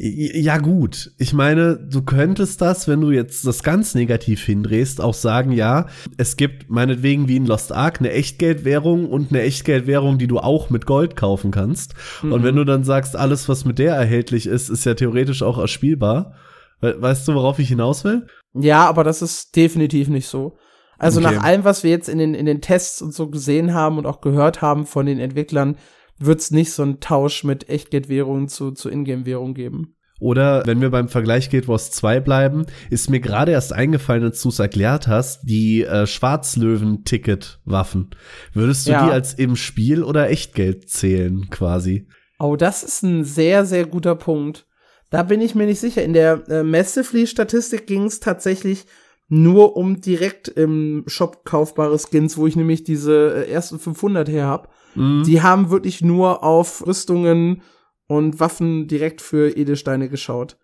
ja 0.04 0.58
gut, 0.58 1.12
ich 1.18 1.32
meine, 1.32 1.76
du 1.76 2.02
könntest 2.02 2.60
das, 2.60 2.88
wenn 2.88 3.00
du 3.00 3.12
jetzt 3.12 3.46
das 3.46 3.62
ganz 3.62 3.94
negativ 3.94 4.42
hindrehst, 4.42 5.00
auch 5.00 5.14
sagen, 5.14 5.52
ja, 5.52 5.86
es 6.16 6.36
gibt 6.36 6.68
meinetwegen 6.68 7.28
wie 7.28 7.36
in 7.36 7.46
Lost 7.46 7.70
Ark 7.70 8.00
eine 8.00 8.10
Echtgeldwährung 8.10 9.08
und 9.08 9.30
eine 9.30 9.42
Echtgeldwährung, 9.42 10.18
die 10.18 10.26
du 10.26 10.40
auch 10.40 10.70
mit 10.70 10.86
Gold 10.86 11.14
kaufen 11.14 11.52
kannst. 11.52 11.94
Mhm. 12.22 12.32
Und 12.32 12.42
wenn 12.42 12.56
du 12.56 12.64
dann 12.64 12.82
sagst, 12.82 13.14
alles, 13.14 13.48
was 13.48 13.64
mit 13.64 13.78
der 13.78 13.94
erhältlich 13.94 14.48
ist, 14.48 14.70
ist 14.70 14.84
ja 14.84 14.94
theoretisch 14.94 15.44
auch 15.44 15.58
erspielbar. 15.58 16.34
Weißt 16.80 17.28
du, 17.28 17.34
worauf 17.34 17.60
ich 17.60 17.68
hinaus 17.68 18.02
will? 18.02 18.26
Ja, 18.54 18.88
aber 18.88 19.04
das 19.04 19.22
ist 19.22 19.54
definitiv 19.54 20.08
nicht 20.08 20.26
so. 20.26 20.56
Also 20.98 21.20
okay. 21.20 21.36
nach 21.36 21.44
allem, 21.44 21.62
was 21.62 21.84
wir 21.84 21.92
jetzt 21.92 22.08
in 22.08 22.18
den, 22.18 22.34
in 22.34 22.46
den 22.46 22.60
Tests 22.60 23.02
und 23.02 23.14
so 23.14 23.30
gesehen 23.30 23.72
haben 23.72 23.98
und 23.98 24.06
auch 24.06 24.20
gehört 24.20 24.62
haben 24.62 24.84
von 24.84 25.06
den 25.06 25.20
Entwicklern, 25.20 25.76
wird 26.24 26.40
es 26.40 26.50
nicht 26.50 26.72
so 26.72 26.82
einen 26.82 27.00
Tausch 27.00 27.44
mit 27.44 27.68
Echtgeldwährungen 27.68 28.48
zu, 28.48 28.72
zu 28.72 28.90
Ingame-Währung 28.90 29.54
geben. 29.54 29.94
Oder 30.22 30.62
wenn 30.66 30.80
wir 30.80 30.90
beim 30.90 31.08
Vergleich 31.08 31.50
Guild 31.50 31.66
Wars 31.66 31.90
2 31.90 32.20
bleiben, 32.20 32.66
ist 32.90 33.10
mir 33.10 33.18
gerade 33.18 33.50
erst 33.50 33.72
eingefallen, 33.72 34.22
als 34.22 34.40
du 34.40 34.50
es 34.50 34.60
erklärt 34.60 35.08
hast, 35.08 35.40
die 35.42 35.82
äh, 35.82 36.06
Schwarzlöwen-Ticket-Waffen. 36.06 38.10
Würdest 38.52 38.86
du 38.86 38.92
ja. 38.92 39.04
die 39.04 39.12
als 39.12 39.34
im 39.34 39.56
Spiel 39.56 40.04
oder 40.04 40.30
Echtgeld 40.30 40.88
zählen, 40.88 41.50
quasi? 41.50 42.06
Oh, 42.38 42.54
das 42.54 42.84
ist 42.84 43.02
ein 43.02 43.24
sehr, 43.24 43.64
sehr 43.64 43.84
guter 43.84 44.14
Punkt. 44.14 44.68
Da 45.10 45.24
bin 45.24 45.40
ich 45.40 45.56
mir 45.56 45.66
nicht 45.66 45.80
sicher. 45.80 46.04
In 46.04 46.12
der 46.12 46.48
äh, 46.48 46.62
Massively-Statistik 46.62 47.88
ging 47.88 48.04
es 48.04 48.20
tatsächlich 48.20 48.86
nur 49.28 49.76
um 49.76 50.00
direkt 50.00 50.46
im 50.46 51.02
Shop 51.06 51.44
kaufbare 51.44 51.98
Skins, 51.98 52.36
wo 52.36 52.46
ich 52.46 52.54
nämlich 52.54 52.84
diese 52.84 53.46
äh, 53.46 53.50
ersten 53.50 53.80
500 53.80 54.28
her 54.28 54.46
hab. 54.46 54.72
Mhm. 54.94 55.24
Die 55.24 55.42
haben 55.42 55.70
wirklich 55.70 56.02
nur 56.02 56.42
auf 56.42 56.86
Rüstungen 56.86 57.62
und 58.06 58.40
Waffen 58.40 58.88
direkt 58.88 59.20
für 59.20 59.56
Edelsteine 59.56 60.08
geschaut. 60.08 60.56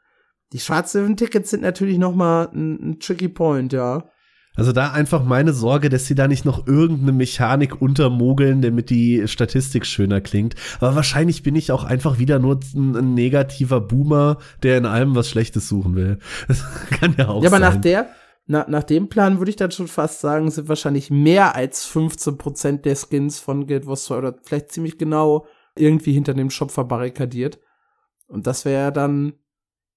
Die 0.53 0.59
Schwarzlöwen-Tickets 0.59 1.51
sind 1.51 1.63
natürlich 1.63 1.99
noch 1.99 2.15
mal 2.15 2.49
ein, 2.55 2.91
ein 2.91 3.01
tricky 3.01 3.29
Point, 3.29 3.73
ja. 3.73 4.11
Also 4.59 4.73
da 4.73 4.91
einfach 4.91 5.25
meine 5.25 5.53
Sorge, 5.53 5.89
dass 5.89 6.07
sie 6.07 6.17
da 6.17 6.27
nicht 6.27 6.45
noch 6.45 6.67
irgendeine 6.67 7.13
Mechanik 7.13 7.81
untermogeln, 7.81 8.61
damit 8.61 8.91
die 8.91 9.29
Statistik 9.29 9.87
schöner 9.87 10.21
klingt. 10.21 10.57
Aber 10.81 10.97
wahrscheinlich 10.97 11.45
bin 11.45 11.55
ich 11.55 11.71
auch 11.71 11.85
einfach 11.85 12.19
wieder 12.19 12.41
nur 12.41 12.59
ein, 12.75 12.97
ein 12.97 13.15
negativer 13.15 13.81
Boomer, 13.81 14.39
der 14.65 14.79
in 14.79 14.85
allem 14.85 15.15
was 15.15 15.29
Schlechtes 15.29 15.69
suchen 15.69 15.95
will. 15.95 16.19
Das 16.49 16.65
kann 16.91 17.15
ja 17.17 17.29
auch 17.29 17.41
sein. 17.41 17.43
Ja, 17.45 17.49
aber 17.51 17.65
sein. 17.65 17.75
nach 17.75 17.81
der, 17.81 18.09
na, 18.51 18.65
nach 18.67 18.83
dem 18.83 19.09
Plan 19.11 19.39
würde 19.39 19.51
ich 19.51 19.57
dann 19.57 19.71
schon 19.71 19.89
fast 19.89 20.21
sagen, 20.21 20.51
sind 20.51 20.71
wahrscheinlich 20.71 21.11
mehr 21.11 21.55
als 21.55 21.87
15% 21.87 22.79
der 22.79 22.97
Skins 22.97 23.39
von 23.39 23.67
Guild 23.67 23.87
Wars 23.87 24.05
2 24.05 24.17
oder 24.17 24.35
vielleicht 24.43 24.73
ziemlich 24.73 24.97
genau 24.97 25.47
irgendwie 25.77 26.15
hinter 26.15 26.33
dem 26.33 26.49
Shop 26.49 26.71
verbarrikadiert. 26.71 27.61
Und 28.27 28.47
das 28.47 28.65
wäre 28.65 28.91
dann 28.91 29.35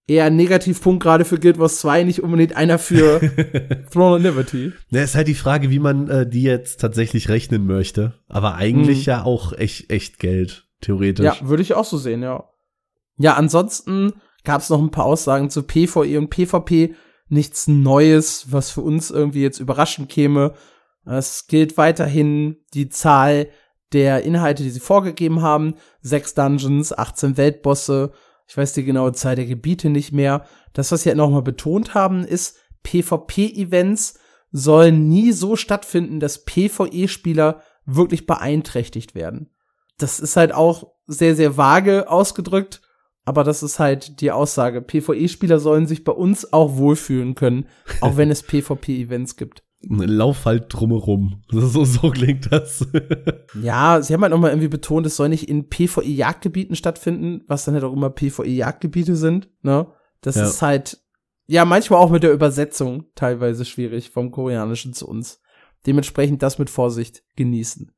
eher 0.05 0.25
ein 0.25 0.35
Negativpunkt 0.35 1.01
gerade 1.01 1.23
für 1.23 1.39
Guild 1.39 1.59
Wars 1.59 1.79
2, 1.79 2.03
nicht 2.03 2.23
unbedingt 2.23 2.57
einer 2.57 2.77
für 2.77 3.21
Throne 3.91 4.17
of 4.17 4.21
Liberty. 4.21 4.73
Ja, 4.89 5.01
ist 5.01 5.15
halt 5.15 5.29
die 5.29 5.33
Frage, 5.33 5.69
wie 5.69 5.79
man 5.79 6.09
äh, 6.09 6.27
die 6.27 6.43
jetzt 6.43 6.81
tatsächlich 6.81 7.29
rechnen 7.29 7.65
möchte. 7.65 8.15
Aber 8.27 8.55
eigentlich 8.55 9.05
hm. 9.05 9.05
ja 9.05 9.23
auch 9.23 9.53
echt, 9.53 9.89
echt 9.89 10.19
Geld, 10.19 10.67
theoretisch. 10.81 11.23
Ja, 11.23 11.37
würde 11.41 11.63
ich 11.63 11.73
auch 11.73 11.85
so 11.85 11.97
sehen, 11.97 12.21
ja. 12.21 12.49
Ja, 13.17 13.35
ansonsten 13.35 14.11
gab 14.43 14.59
es 14.59 14.69
noch 14.69 14.81
ein 14.81 14.91
paar 14.91 15.05
Aussagen 15.05 15.49
zu 15.49 15.63
PvE 15.63 16.17
und 16.17 16.29
PvP 16.29 16.95
nichts 17.31 17.67
Neues, 17.67 18.51
was 18.51 18.71
für 18.71 18.81
uns 18.81 19.09
irgendwie 19.09 19.41
jetzt 19.41 19.59
überraschend 19.59 20.09
käme. 20.09 20.53
Es 21.05 21.47
gilt 21.47 21.77
weiterhin 21.77 22.57
die 22.73 22.89
Zahl 22.89 23.47
der 23.93 24.23
Inhalte, 24.23 24.63
die 24.63 24.69
sie 24.69 24.79
vorgegeben 24.79 25.41
haben. 25.41 25.75
Sechs 26.01 26.33
Dungeons, 26.33 26.97
18 26.97 27.37
Weltbosse. 27.37 28.11
Ich 28.47 28.57
weiß 28.57 28.73
die 28.73 28.83
genaue 28.83 29.13
Zahl 29.13 29.35
der 29.35 29.45
Gebiete 29.45 29.89
nicht 29.89 30.11
mehr. 30.11 30.45
Das, 30.73 30.91
was 30.91 31.03
sie 31.03 31.09
halt 31.09 31.17
nochmal 31.17 31.41
betont 31.41 31.93
haben, 31.93 32.23
ist, 32.23 32.57
PvP-Events 32.83 34.19
sollen 34.51 35.07
nie 35.07 35.31
so 35.31 35.55
stattfinden, 35.55 36.19
dass 36.19 36.43
PvE-Spieler 36.45 37.61
wirklich 37.85 38.25
beeinträchtigt 38.25 39.15
werden. 39.15 39.49
Das 39.97 40.19
ist 40.19 40.35
halt 40.35 40.53
auch 40.53 40.93
sehr, 41.07 41.35
sehr 41.35 41.57
vage 41.57 42.09
ausgedrückt, 42.09 42.81
aber 43.25 43.43
das 43.43 43.63
ist 43.63 43.79
halt 43.79 44.21
die 44.21 44.31
Aussage. 44.31 44.81
PvE-Spieler 44.81 45.59
sollen 45.59 45.87
sich 45.87 46.03
bei 46.03 46.11
uns 46.11 46.51
auch 46.53 46.77
wohlfühlen 46.77 47.35
können, 47.35 47.67
auch 48.01 48.17
wenn 48.17 48.31
es 48.31 48.43
PvP-Events 48.47 49.35
gibt. 49.35 49.63
Lauf 49.83 50.45
halt 50.45 50.65
drumherum. 50.69 51.43
So, 51.51 51.85
so 51.85 52.09
klingt 52.11 52.51
das. 52.51 52.87
ja, 53.61 54.01
sie 54.01 54.13
haben 54.13 54.21
halt 54.21 54.31
nochmal 54.31 54.51
irgendwie 54.51 54.67
betont, 54.67 55.05
es 55.05 55.15
soll 55.15 55.29
nicht 55.29 55.49
in 55.49 55.69
PvE-Jagdgebieten 55.69 56.75
stattfinden, 56.75 57.43
was 57.47 57.65
dann 57.65 57.73
halt 57.73 57.83
auch 57.83 57.93
immer 57.93 58.09
PvE-Jagdgebiete 58.09 59.15
sind, 59.15 59.49
ne? 59.61 59.87
Das 60.21 60.35
ja. 60.35 60.45
ist 60.45 60.61
halt, 60.61 60.99
ja, 61.47 61.65
manchmal 61.65 61.99
auch 61.99 62.11
mit 62.11 62.23
der 62.23 62.31
Übersetzung 62.31 63.05
teilweise 63.15 63.65
schwierig 63.65 64.11
vom 64.11 64.31
Koreanischen 64.31 64.93
zu 64.93 65.07
uns. 65.07 65.41
Dementsprechend 65.87 66.43
das 66.43 66.59
mit 66.59 66.69
Vorsicht 66.69 67.23
genießen. 67.35 67.91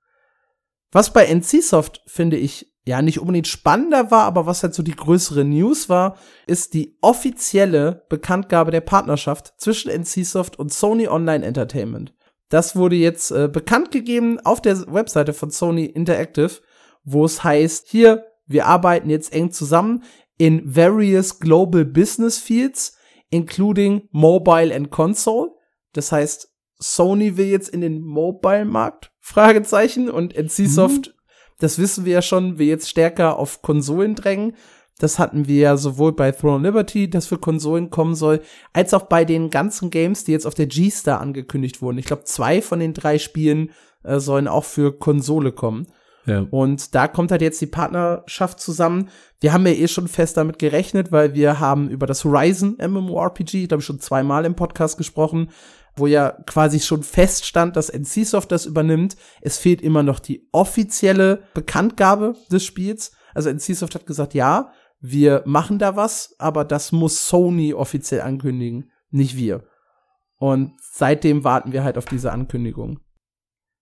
Was 0.94 1.12
bei 1.12 1.26
NCSoft, 1.26 2.04
finde 2.06 2.38
ich, 2.38 2.72
ja, 2.86 3.02
nicht 3.02 3.20
unbedingt 3.20 3.48
spannender 3.48 4.12
war, 4.12 4.26
aber 4.26 4.46
was 4.46 4.62
halt 4.62 4.76
so 4.76 4.84
die 4.84 4.96
größere 4.96 5.44
News 5.44 5.90
war, 5.90 6.18
ist 6.48 6.74
die 6.74 6.98
offizielle 7.02 8.06
Bekanntgabe 8.10 8.72
der 8.72 8.82
Partnerschaft 8.82 9.54
zwischen 9.58 9.90
NCSoft 9.90 10.60
und 10.60 10.72
Sony 10.72 11.08
Online 11.08 11.46
Entertainment. 11.46 12.14
Das 12.50 12.76
wurde 12.76 12.96
jetzt 12.96 13.32
äh, 13.32 13.50
bekannt 13.52 13.90
gegeben 13.92 14.40
auf 14.42 14.62
der 14.62 14.94
Webseite 14.94 15.34
von 15.34 15.50
Sony 15.50 15.86
Interactive, 15.86 16.62
wo 17.04 17.26
es 17.26 17.44
heißt, 17.44 17.88
hier, 17.90 18.26
wir 18.46 18.68
arbeiten 18.68 19.10
jetzt 19.10 19.34
eng 19.34 19.52
zusammen 19.52 20.04
in 20.38 20.62
various 20.64 21.40
global 21.40 21.86
business 21.86 22.38
fields, 22.38 22.96
including 23.32 24.08
mobile 24.12 24.76
and 24.76 24.92
console. 24.92 25.52
Das 25.94 26.12
heißt, 26.12 26.52
Sony 26.84 27.38
will 27.38 27.48
jetzt 27.48 27.70
in 27.70 27.82
den 27.82 28.02
Mobile-Markt? 28.02 29.12
Fragezeichen. 29.20 30.10
Und 30.10 30.36
NCSoft, 30.36 31.08
mhm. 31.08 31.13
das 31.60 31.80
wissen 31.80 32.06
wir 32.06 32.13
ja 32.13 32.22
schon, 32.22 32.58
will 32.58 32.68
jetzt 32.68 32.90
stärker 32.90 33.40
auf 33.40 33.62
Konsolen 33.62 34.16
drängen. 34.16 34.56
Das 35.00 35.18
hatten 35.18 35.48
wir 35.48 35.60
ja 35.60 35.78
sowohl 35.78 36.13
bei 36.13 36.32
Throne 36.32 36.68
Liberty, 36.68 37.10
das 37.10 37.25
für 37.25 37.38
Konsolen 37.38 37.90
kommen 37.90 38.16
soll, 38.16 38.42
als 38.74 38.94
auch 38.94 39.04
bei 39.04 39.25
den 39.25 39.50
ganzen 39.50 39.90
Games, 39.90 40.24
die 40.24 40.34
jetzt 40.34 40.46
auf 40.46 40.54
der 40.54 40.68
G-Star 40.68 41.20
angekündigt 41.20 41.82
wurden. 41.82 41.98
Ich 41.98 42.06
glaube, 42.06 42.25
zwei 42.25 42.62
von 42.62 42.80
den 42.80 42.94
drei 42.94 43.18
Spielen 43.18 43.72
äh, 44.04 44.20
sollen 44.20 44.48
auch 44.48 44.66
für 44.66 44.98
Konsole 44.98 45.52
kommen. 45.52 45.88
Ja. 46.25 46.46
Und 46.52 46.96
da 46.96 47.08
kommt 47.08 47.32
halt 47.32 47.42
jetzt 47.42 47.60
die 47.60 47.68
Partnerschaft 47.68 48.60
zusammen. 48.60 49.10
Wir 49.42 49.52
haben 49.52 49.66
ja 49.66 49.74
eh 49.74 49.88
schon 49.88 50.08
fest 50.08 50.38
damit 50.38 50.60
gerechnet, 50.60 51.12
weil 51.12 51.34
wir 51.34 51.60
haben 51.60 51.90
über 51.90 52.08
das 52.08 52.24
Horizon 52.24 52.78
MMORPG, 52.80 53.68
glaube 53.68 53.82
ich, 53.82 53.86
schon 53.86 54.00
zweimal 54.00 54.46
im 54.46 54.56
Podcast 54.56 54.98
gesprochen, 54.98 55.50
wo 55.96 56.08
ja 56.08 56.32
quasi 56.46 56.80
schon 56.80 57.04
feststand, 57.04 57.76
dass 57.76 57.90
NCSoft 57.90 58.52
das 58.52 58.66
übernimmt. 58.66 59.16
Es 59.42 59.58
fehlt 59.58 59.82
immer 59.82 60.04
noch 60.04 60.20
die 60.20 60.48
offizielle 60.52 61.44
Bekanntgabe 61.54 62.36
des 62.52 62.66
Spiels. 62.66 63.12
Also 63.34 63.50
NCSoft 63.50 63.96
hat 63.96 64.06
gesagt, 64.06 64.34
ja, 64.34 64.72
wir 65.00 65.44
machen 65.46 65.80
da 65.80 65.96
was, 65.96 66.36
aber 66.40 66.64
das 66.64 66.92
muss 66.92 67.28
Sony 67.28 67.74
offiziell 67.74 68.22
ankündigen, 68.22 68.92
nicht 69.10 69.36
wir. 69.36 69.66
Und 70.38 70.74
seitdem 70.80 71.44
warten 71.44 71.74
wir 71.74 71.84
halt 71.84 71.98
auf 71.98 72.06
diese 72.06 72.32
Ankündigung. 72.32 73.00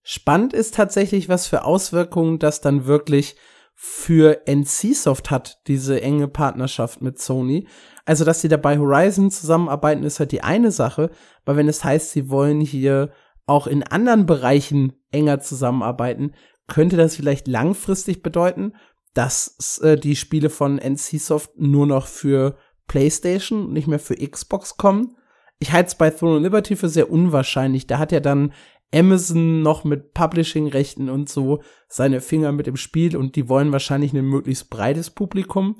Spannend 0.03 0.53
ist 0.53 0.73
tatsächlich, 0.73 1.29
was 1.29 1.47
für 1.47 1.63
Auswirkungen 1.63 2.39
das 2.39 2.61
dann 2.61 2.85
wirklich 2.85 3.35
für 3.75 4.47
NCSoft 4.47 5.31
hat, 5.31 5.61
diese 5.67 6.01
enge 6.01 6.27
Partnerschaft 6.27 7.01
mit 7.01 7.19
Sony. 7.19 7.67
Also, 8.05 8.25
dass 8.25 8.41
sie 8.41 8.47
da 8.47 8.57
bei 8.57 8.77
Horizon 8.77 9.31
zusammenarbeiten, 9.31 10.03
ist 10.03 10.19
halt 10.19 10.31
die 10.31 10.43
eine 10.43 10.71
Sache, 10.71 11.11
weil 11.45 11.57
wenn 11.57 11.67
es 11.67 11.83
heißt, 11.83 12.11
sie 12.11 12.29
wollen 12.29 12.61
hier 12.61 13.11
auch 13.45 13.67
in 13.67 13.83
anderen 13.83 14.25
Bereichen 14.25 14.93
enger 15.11 15.39
zusammenarbeiten, 15.39 16.33
könnte 16.67 16.97
das 16.97 17.15
vielleicht 17.15 17.47
langfristig 17.47 18.23
bedeuten, 18.23 18.73
dass 19.13 19.79
äh, 19.83 19.97
die 19.97 20.15
Spiele 20.15 20.49
von 20.49 20.77
NCSoft 20.77 21.51
nur 21.57 21.85
noch 21.85 22.07
für 22.07 22.57
PlayStation, 22.87 23.71
nicht 23.73 23.87
mehr 23.87 23.99
für 23.99 24.15
Xbox 24.15 24.77
kommen. 24.77 25.15
Ich 25.59 25.71
halte 25.71 25.87
es 25.87 25.95
bei 25.95 26.09
Throne 26.09 26.37
of 26.37 26.43
Liberty 26.43 26.75
für 26.75 26.89
sehr 26.89 27.11
unwahrscheinlich. 27.11 27.87
Da 27.87 27.99
hat 27.99 28.11
ja 28.11 28.19
dann 28.19 28.53
Amazon 28.93 29.61
noch 29.61 29.83
mit 29.83 30.13
Publishing-Rechten 30.13 31.09
und 31.09 31.29
so 31.29 31.61
seine 31.87 32.21
Finger 32.21 32.51
mit 32.51 32.67
im 32.67 32.75
Spiel 32.75 33.15
und 33.15 33.35
die 33.35 33.47
wollen 33.47 33.71
wahrscheinlich 33.71 34.13
ein 34.13 34.25
möglichst 34.25 34.69
breites 34.69 35.09
Publikum. 35.09 35.77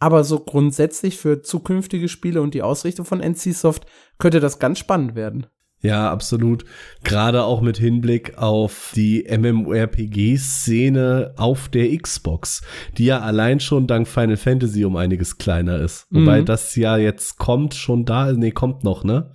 Aber 0.00 0.24
so 0.24 0.40
grundsätzlich 0.40 1.18
für 1.18 1.42
zukünftige 1.42 2.08
Spiele 2.08 2.42
und 2.42 2.54
die 2.54 2.62
Ausrichtung 2.62 3.06
von 3.06 3.20
NCSoft 3.20 3.86
könnte 4.18 4.40
das 4.40 4.58
ganz 4.58 4.78
spannend 4.78 5.14
werden. 5.14 5.46
Ja, 5.82 6.10
absolut. 6.10 6.66
Gerade 7.04 7.44
auch 7.44 7.62
mit 7.62 7.78
Hinblick 7.78 8.36
auf 8.36 8.92
die 8.94 9.26
MMORPG-Szene 9.30 11.32
auf 11.36 11.70
der 11.70 11.96
Xbox, 11.96 12.60
die 12.98 13.06
ja 13.06 13.20
allein 13.20 13.60
schon 13.60 13.86
dank 13.86 14.06
Final 14.06 14.36
Fantasy 14.36 14.84
um 14.84 14.96
einiges 14.96 15.38
kleiner 15.38 15.78
ist. 15.78 16.06
Wobei 16.10 16.42
mhm. 16.42 16.44
das 16.44 16.76
ja 16.76 16.98
jetzt 16.98 17.38
kommt, 17.38 17.72
schon 17.74 18.04
da, 18.04 18.30
nee, 18.32 18.50
kommt 18.50 18.84
noch, 18.84 19.04
ne? 19.04 19.30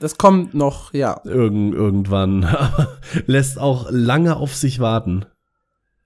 Das 0.00 0.16
kommt 0.16 0.54
noch, 0.54 0.94
ja. 0.94 1.20
Irgend, 1.24 1.74
irgendwann. 1.74 2.48
Lässt 3.26 3.58
auch 3.58 3.88
lange 3.90 4.36
auf 4.36 4.54
sich 4.54 4.80
warten. 4.80 5.26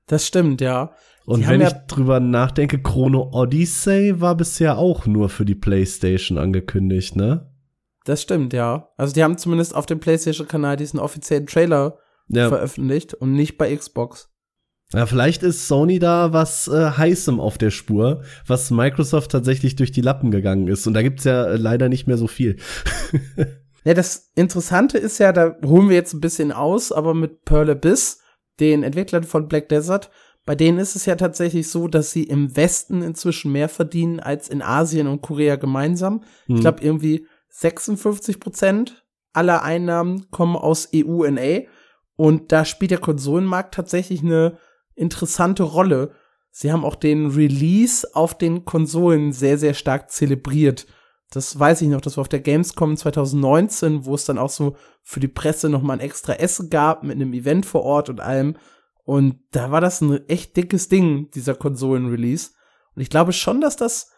Das 0.06 0.26
stimmt, 0.26 0.60
ja. 0.60 0.90
Und 1.26 1.48
wenn 1.48 1.60
ich 1.60 1.70
ja 1.70 1.82
drüber 1.86 2.20
nachdenke, 2.20 2.82
Chrono 2.82 3.30
Odyssey 3.32 4.20
war 4.20 4.36
bisher 4.36 4.78
auch 4.78 5.06
nur 5.06 5.28
für 5.28 5.44
die 5.44 5.54
PlayStation 5.54 6.38
angekündigt, 6.38 7.16
ne? 7.16 7.50
Das 8.04 8.20
stimmt, 8.20 8.52
ja. 8.52 8.90
Also 8.96 9.14
die 9.14 9.24
haben 9.24 9.38
zumindest 9.38 9.74
auf 9.74 9.86
dem 9.86 10.00
PlayStation-Kanal 10.00 10.76
diesen 10.76 11.00
offiziellen 11.00 11.46
Trailer 11.46 11.98
ja. 12.28 12.48
veröffentlicht 12.48 13.14
und 13.14 13.32
nicht 13.32 13.56
bei 13.56 13.74
Xbox. 13.74 14.30
Ja, 14.92 15.06
vielleicht 15.06 15.42
ist 15.42 15.66
Sony 15.66 15.98
da 15.98 16.34
was 16.34 16.68
äh, 16.68 16.90
heißem 16.90 17.40
auf 17.40 17.56
der 17.56 17.70
Spur, 17.70 18.22
was 18.46 18.70
Microsoft 18.70 19.30
tatsächlich 19.30 19.76
durch 19.76 19.92
die 19.92 20.02
Lappen 20.02 20.30
gegangen 20.30 20.68
ist. 20.68 20.86
Und 20.86 20.92
da 20.92 21.02
gibt's 21.02 21.24
ja 21.24 21.44
äh, 21.46 21.56
leider 21.56 21.88
nicht 21.88 22.06
mehr 22.06 22.18
so 22.18 22.26
viel. 22.26 22.56
Ja, 23.84 23.92
das 23.92 24.30
Interessante 24.34 24.96
ist 24.96 25.18
ja, 25.18 25.32
da 25.32 25.56
holen 25.64 25.90
wir 25.90 25.96
jetzt 25.96 26.14
ein 26.14 26.20
bisschen 26.20 26.52
aus, 26.52 26.90
aber 26.90 27.12
mit 27.12 27.44
Pearl 27.44 27.70
Abyss, 27.70 28.18
den 28.58 28.82
Entwicklern 28.82 29.24
von 29.24 29.46
Black 29.46 29.68
Desert, 29.68 30.10
bei 30.44 30.54
denen 30.54 30.78
ist 30.78 30.94
es 30.94 31.06
ja 31.06 31.16
tatsächlich 31.16 31.68
so, 31.68 31.88
dass 31.88 32.10
sie 32.10 32.24
im 32.24 32.54
Westen 32.56 33.02
inzwischen 33.02 33.52
mehr 33.52 33.68
verdienen 33.68 34.20
als 34.20 34.48
in 34.48 34.62
Asien 34.62 35.06
und 35.06 35.22
Korea 35.22 35.56
gemeinsam. 35.56 36.22
Hm. 36.46 36.56
Ich 36.56 36.60
glaube, 36.60 36.82
irgendwie 36.82 37.26
56 37.48 38.40
Prozent 38.40 39.04
aller 39.32 39.62
Einnahmen 39.62 40.30
kommen 40.30 40.56
aus 40.56 40.90
EU-NA. 40.94 41.62
Und 42.16 42.52
da 42.52 42.64
spielt 42.64 42.90
der 42.90 42.98
Konsolenmarkt 42.98 43.74
tatsächlich 43.74 44.22
eine 44.22 44.58
interessante 44.94 45.62
Rolle. 45.62 46.12
Sie 46.50 46.70
haben 46.70 46.84
auch 46.84 46.94
den 46.94 47.30
Release 47.30 48.06
auf 48.14 48.38
den 48.38 48.64
Konsolen 48.64 49.32
sehr, 49.32 49.58
sehr 49.58 49.74
stark 49.74 50.10
zelebriert. 50.10 50.86
Das 51.30 51.58
weiß 51.58 51.82
ich 51.82 51.88
noch, 51.88 52.00
das 52.00 52.16
war 52.16 52.22
auf 52.22 52.28
der 52.28 52.40
Gamescom 52.40 52.96
2019, 52.96 54.04
wo 54.04 54.14
es 54.14 54.24
dann 54.24 54.38
auch 54.38 54.50
so 54.50 54.76
für 55.02 55.18
die 55.18 55.26
Presse 55.26 55.68
noch 55.68 55.82
mal 55.82 55.94
ein 55.94 56.00
extra 56.00 56.34
Essen 56.34 56.70
gab 56.70 57.02
mit 57.02 57.16
einem 57.16 57.32
Event 57.32 57.66
vor 57.66 57.82
Ort 57.82 58.08
und 58.08 58.20
allem. 58.20 58.56
Und 59.04 59.38
da 59.52 59.70
war 59.70 59.80
das 59.80 60.00
ein 60.00 60.28
echt 60.28 60.56
dickes 60.56 60.88
Ding, 60.88 61.30
dieser 61.30 61.54
Konsolen-Release. 61.54 62.50
Und 62.94 63.02
ich 63.02 63.10
glaube 63.10 63.32
schon, 63.32 63.60
dass 63.60 63.76
das 63.76 64.10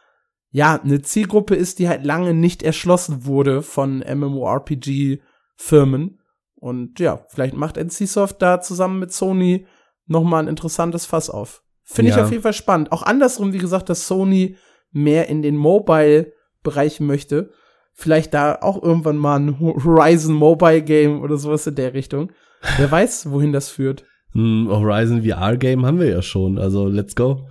ja 0.51 0.81
eine 0.81 1.03
Zielgruppe 1.03 1.57
ist, 1.57 1.79
die 1.79 1.89
halt 1.89 2.05
lange 2.05 2.35
nicht 2.35 2.63
erschlossen 2.63 3.27
wurde 3.27 3.63
von 3.63 3.99
MMORPG-Firmen. 3.99 6.21
Und 6.55 7.01
ja, 7.01 7.25
vielleicht 7.29 7.55
macht 7.55 7.77
NCSoft 7.77 8.41
da 8.41 8.61
zusammen 8.61 9.01
mit 9.01 9.13
Sony 9.13 9.67
noch 10.07 10.23
mal 10.23 10.39
ein 10.39 10.49
interessantes 10.49 11.05
Fass 11.05 11.31
auf. 11.31 11.63
Finde 11.83 12.11
ja. 12.11 12.17
ich 12.17 12.23
auf 12.23 12.31
jeden 12.31 12.43
Fall 12.43 12.53
spannend. 12.53 12.93
Auch 12.93 13.03
andersrum, 13.03 13.53
wie 13.53 13.59
gesagt, 13.59 13.89
dass 13.89 14.07
Sony 14.07 14.57
mehr 14.93 15.29
in 15.29 15.43
den 15.43 15.57
Mobile 15.57 16.33
Bereich 16.63 17.01
möchte. 17.01 17.51
Vielleicht 17.93 18.35
da 18.35 18.59
auch 18.61 18.83
irgendwann 18.83 19.17
mal 19.17 19.37
ein 19.37 19.61
Horizon 19.61 20.35
Mobile 20.35 20.83
Game 20.83 21.23
oder 21.23 21.37
sowas 21.37 21.67
in 21.67 21.77
der 21.77 21.95
Richtung. 21.95 22.33
Wer 22.77 22.91
weiß, 22.91 23.31
wohin 23.31 23.53
das 23.53 23.69
führt. 23.69 24.05
Hm, 24.37 24.69
Horizon 24.69 25.23
VR 25.23 25.57
Game 25.57 25.87
haben 25.87 25.99
wir 25.99 26.11
ja 26.11 26.23
schon, 26.23 26.59
also 26.59 26.89
let's 26.89 27.15
go. 27.15 27.49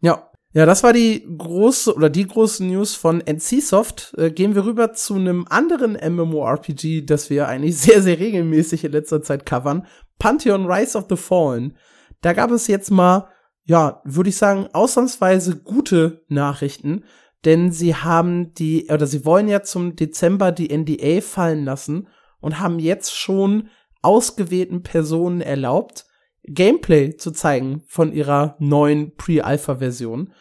Ja. 0.00 0.30
Ja, 0.52 0.64
das 0.64 0.82
war 0.82 0.94
die 0.94 1.26
große 1.36 1.94
oder 1.94 2.08
die 2.08 2.26
große 2.26 2.64
News 2.64 2.94
von 2.94 3.20
NCSoft. 3.20 4.14
Äh, 4.16 4.30
gehen 4.30 4.54
wir 4.54 4.64
rüber 4.64 4.94
zu 4.94 5.16
einem 5.16 5.44
anderen 5.50 5.98
MMORPG, 6.00 7.04
das 7.04 7.28
wir 7.28 7.46
eigentlich 7.46 7.76
sehr, 7.78 8.00
sehr 8.00 8.18
regelmäßig 8.18 8.84
in 8.84 8.92
letzter 8.92 9.20
Zeit 9.20 9.44
covern. 9.44 9.86
Pantheon 10.18 10.64
Rise 10.64 10.96
of 10.96 11.06
the 11.10 11.16
Fallen. 11.16 11.76
Da 12.22 12.32
gab 12.32 12.50
es 12.52 12.68
jetzt 12.68 12.90
mal, 12.90 13.28
ja, 13.64 14.00
würde 14.04 14.30
ich 14.30 14.36
sagen, 14.36 14.68
ausnahmsweise 14.72 15.56
gute 15.56 16.24
Nachrichten 16.28 17.02
denn 17.46 17.70
sie 17.70 17.94
haben 17.94 18.54
die, 18.54 18.88
oder 18.90 19.06
sie 19.06 19.24
wollen 19.24 19.48
ja 19.48 19.62
zum 19.62 19.94
Dezember 19.94 20.50
die 20.50 20.76
NDA 20.76 21.20
fallen 21.20 21.64
lassen 21.64 22.08
und 22.40 22.60
haben 22.60 22.80
jetzt 22.80 23.14
schon 23.14 23.68
ausgewählten 24.02 24.82
Personen 24.82 25.40
erlaubt, 25.40 26.05
Gameplay 26.48 27.16
zu 27.16 27.30
zeigen 27.30 27.82
von 27.86 28.12
ihrer 28.12 28.56
neuen 28.58 29.14
Pre-Alpha-Version. 29.16 30.32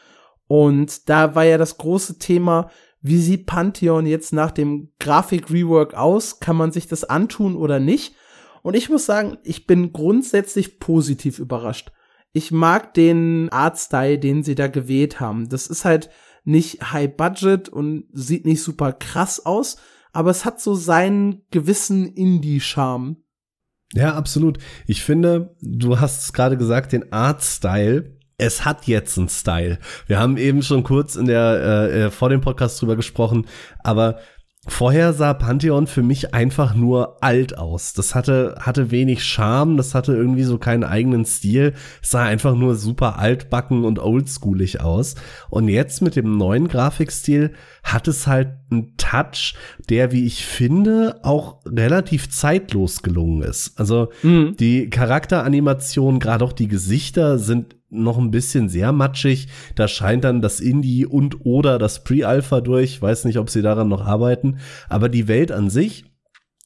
Und 0.48 1.10
da 1.10 1.36
war 1.36 1.44
ja 1.44 1.58
das 1.58 1.78
große 1.78 2.20
Thema, 2.20 2.70
wie 3.02 3.20
sieht 3.20 3.46
Pantheon 3.46 4.06
jetzt 4.06 4.34
nach 4.34 4.52
dem 4.52 4.92
Grafik-Rework 5.00 5.94
aus? 5.94 6.40
Kann 6.40 6.56
man 6.56 6.72
sich 6.72 6.88
das 6.88 7.04
antun 7.04 7.56
oder 7.56 7.80
nicht? 7.80 8.16
Und 8.64 8.76
ich 8.76 8.90
muss 8.90 9.06
sagen, 9.06 9.38
ich 9.44 9.68
bin 9.68 9.94
grundsätzlich 9.94 10.80
positiv 10.80 11.38
überrascht. 11.38 11.92
Ich 12.34 12.52
mag 12.52 12.96
den 12.96 13.50
Artstyle, 13.50 14.18
den 14.18 14.44
sie 14.44 14.56
da 14.56 14.68
gewählt 14.68 15.20
haben. 15.20 15.50
Das 15.50 15.68
ist 15.68 15.86
halt 15.86 16.10
nicht 16.46 16.92
High 16.92 17.16
Budget 17.16 17.70
und 17.70 18.06
sieht 18.12 18.46
nicht 18.46 18.62
super 18.62 18.92
krass 18.92 19.46
aus, 19.46 19.78
aber 20.14 20.32
es 20.32 20.46
hat 20.46 20.60
so 20.60 20.76
seinen 20.76 21.44
gewissen 21.52 22.08
Indie-Charme. 22.08 23.18
Ja, 23.94 24.16
absolut. 24.16 24.58
Ich 24.88 25.04
finde, 25.04 25.56
du 25.62 26.00
hast 26.00 26.24
es 26.24 26.34
gerade 26.34 26.58
gesagt, 26.58 26.92
den 26.92 27.12
Art-Style. 27.12 28.16
Es 28.38 28.66
hat 28.66 28.88
jetzt 28.88 29.18
einen 29.18 29.30
Style. 29.30 29.80
Wir 30.08 30.20
haben 30.20 30.36
eben 30.36 30.62
schon 30.62 30.84
kurz 30.84 31.16
in 31.16 31.26
der 31.26 31.90
äh, 31.92 32.02
äh 32.02 32.12
vor 32.12 32.30
dem 32.30 32.42
Podcast 32.42 32.82
drüber 32.82 32.98
gesprochen, 32.98 33.48
aber 33.82 34.20
Vorher 34.68 35.14
sah 35.14 35.34
Pantheon 35.34 35.86
für 35.86 36.02
mich 36.02 36.34
einfach 36.34 36.74
nur 36.74 37.24
alt 37.24 37.58
aus. 37.58 37.94
Das 37.94 38.16
hatte, 38.16 38.56
hatte 38.60 38.90
wenig 38.90 39.24
Charme, 39.24 39.78
das 39.78 39.94
hatte 39.94 40.14
irgendwie 40.14 40.44
so 40.44 40.58
keinen 40.58 40.84
eigenen 40.84 41.26
Stil. 41.26 41.74
Es 42.02 42.10
sah 42.10 42.24
einfach 42.24 42.56
nur 42.56 42.76
super 42.76 43.20
altbacken 43.20 43.86
und 43.86 44.00
oldschoolig 44.00 44.82
aus. 44.82 45.16
Und 45.50 45.68
jetzt 45.68 46.02
mit 46.02 46.16
dem 46.16 46.38
neuen 46.38 46.68
Grafikstil 46.68 47.54
hat 47.84 48.08
es 48.08 48.26
halt 48.26 48.50
einen 48.72 48.98
Touch, 48.98 49.54
der, 49.90 50.12
wie 50.12 50.26
ich 50.26 50.46
finde, 50.46 51.20
auch 51.22 51.60
relativ 51.66 52.30
zeitlos 52.30 53.04
gelungen 53.04 53.44
ist. 53.44 53.80
Also 53.80 54.10
mhm. 54.24 54.56
die 54.58 54.90
Charakteranimationen, 54.90 56.20
gerade 56.20 56.44
auch 56.44 56.54
die 56.54 56.68
Gesichter 56.68 57.38
sind 57.38 57.76
noch 58.04 58.18
ein 58.18 58.32
bisschen 58.32 58.70
sehr 58.70 58.92
matschig. 58.92 59.48
Da 59.76 59.88
scheint 59.88 60.24
dann 60.24 60.42
das 60.42 60.60
Indie 60.60 61.06
und 61.06 61.46
oder 61.46 61.80
das 61.80 62.04
Pre-Alpha 62.04 62.62
durch. 62.62 63.02
Weiß 63.02 63.26
nicht, 63.26 63.38
ob 63.38 63.50
sie 63.50 63.62
daran 63.62 63.90
noch 63.90 64.06
arbeiten. 64.06 64.58
Aber 64.90 65.10
die 65.10 65.28
Welt 65.28 65.52
an 65.52 65.70
sich, 65.70 66.06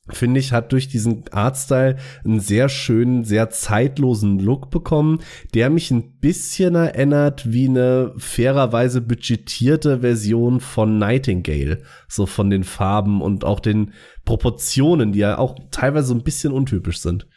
finde 0.10 0.40
ich, 0.40 0.54
hat 0.54 0.72
durch 0.72 0.88
diesen 0.88 1.26
Artstyle 1.32 1.98
einen 2.24 2.40
sehr 2.40 2.70
schönen, 2.70 3.24
sehr 3.24 3.50
zeitlosen 3.50 4.40
Look 4.40 4.72
bekommen, 4.72 5.20
der 5.54 5.70
mich 5.70 5.92
ein 5.92 6.20
bisschen 6.20 6.76
erinnert 6.76 7.52
wie 7.52 7.68
eine 7.68 8.14
fairerweise 8.18 9.02
budgetierte 9.02 10.00
Version 10.00 10.60
von 10.60 10.98
Nightingale. 10.98 11.84
So 12.08 12.26
von 12.26 12.50
den 12.50 12.64
Farben 12.64 13.22
und 13.22 13.44
auch 13.44 13.60
den 13.60 13.94
Proportionen, 14.26 15.12
die 15.12 15.20
ja 15.20 15.38
auch 15.38 15.56
teilweise 15.72 16.14
ein 16.14 16.24
bisschen 16.24 16.54
untypisch 16.54 17.00
sind. 17.00 17.28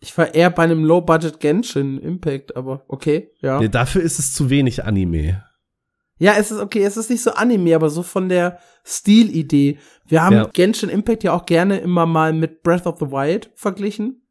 Ich 0.00 0.16
war 0.16 0.34
eher 0.34 0.50
bei 0.50 0.64
einem 0.64 0.84
Low-Budget 0.84 1.40
Genshin 1.40 1.98
Impact, 1.98 2.56
aber 2.56 2.84
okay, 2.88 3.30
ja. 3.40 3.60
Nee, 3.60 3.68
dafür 3.68 4.02
ist 4.02 4.18
es 4.18 4.32
zu 4.32 4.48
wenig 4.48 4.84
Anime. 4.84 5.44
Ja, 6.18 6.34
es 6.38 6.50
ist 6.50 6.60
okay, 6.60 6.84
es 6.84 6.96
ist 6.96 7.10
nicht 7.10 7.22
so 7.22 7.32
Anime, 7.32 7.74
aber 7.74 7.90
so 7.90 8.02
von 8.02 8.28
der 8.28 8.58
Stilidee. 8.84 9.78
Wir 10.06 10.22
haben 10.22 10.36
ja. 10.36 10.44
Genshin 10.52 10.88
Impact 10.88 11.24
ja 11.24 11.32
auch 11.32 11.46
gerne 11.46 11.78
immer 11.78 12.06
mal 12.06 12.32
mit 12.32 12.62
Breath 12.62 12.86
of 12.86 12.98
the 12.98 13.06
Wild 13.06 13.50
verglichen. 13.54 14.22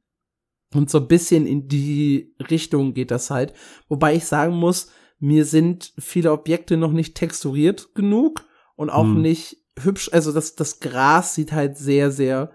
Und 0.73 0.89
so 0.89 0.99
ein 0.99 1.07
bisschen 1.07 1.47
in 1.47 1.67
die 1.67 2.35
Richtung 2.49 2.93
geht 2.93 3.09
das 3.11 3.31
halt. 3.31 3.53
Wobei 3.87 4.15
ich 4.15 4.25
sagen 4.25 4.55
muss, 4.55 4.91
mir 5.19 5.45
sind 5.45 5.93
viele 5.97 6.31
Objekte 6.31 6.77
noch 6.77 6.91
nicht 6.91 7.15
texturiert 7.15 7.95
genug 7.95 8.45
und 8.75 8.89
auch 8.89 9.03
hm. 9.03 9.21
nicht 9.21 9.57
hübsch. 9.79 10.09
Also 10.13 10.31
das, 10.31 10.55
das 10.55 10.79
Gras 10.79 11.33
sieht 11.33 11.51
halt 11.51 11.77
sehr, 11.77 12.11
sehr 12.11 12.51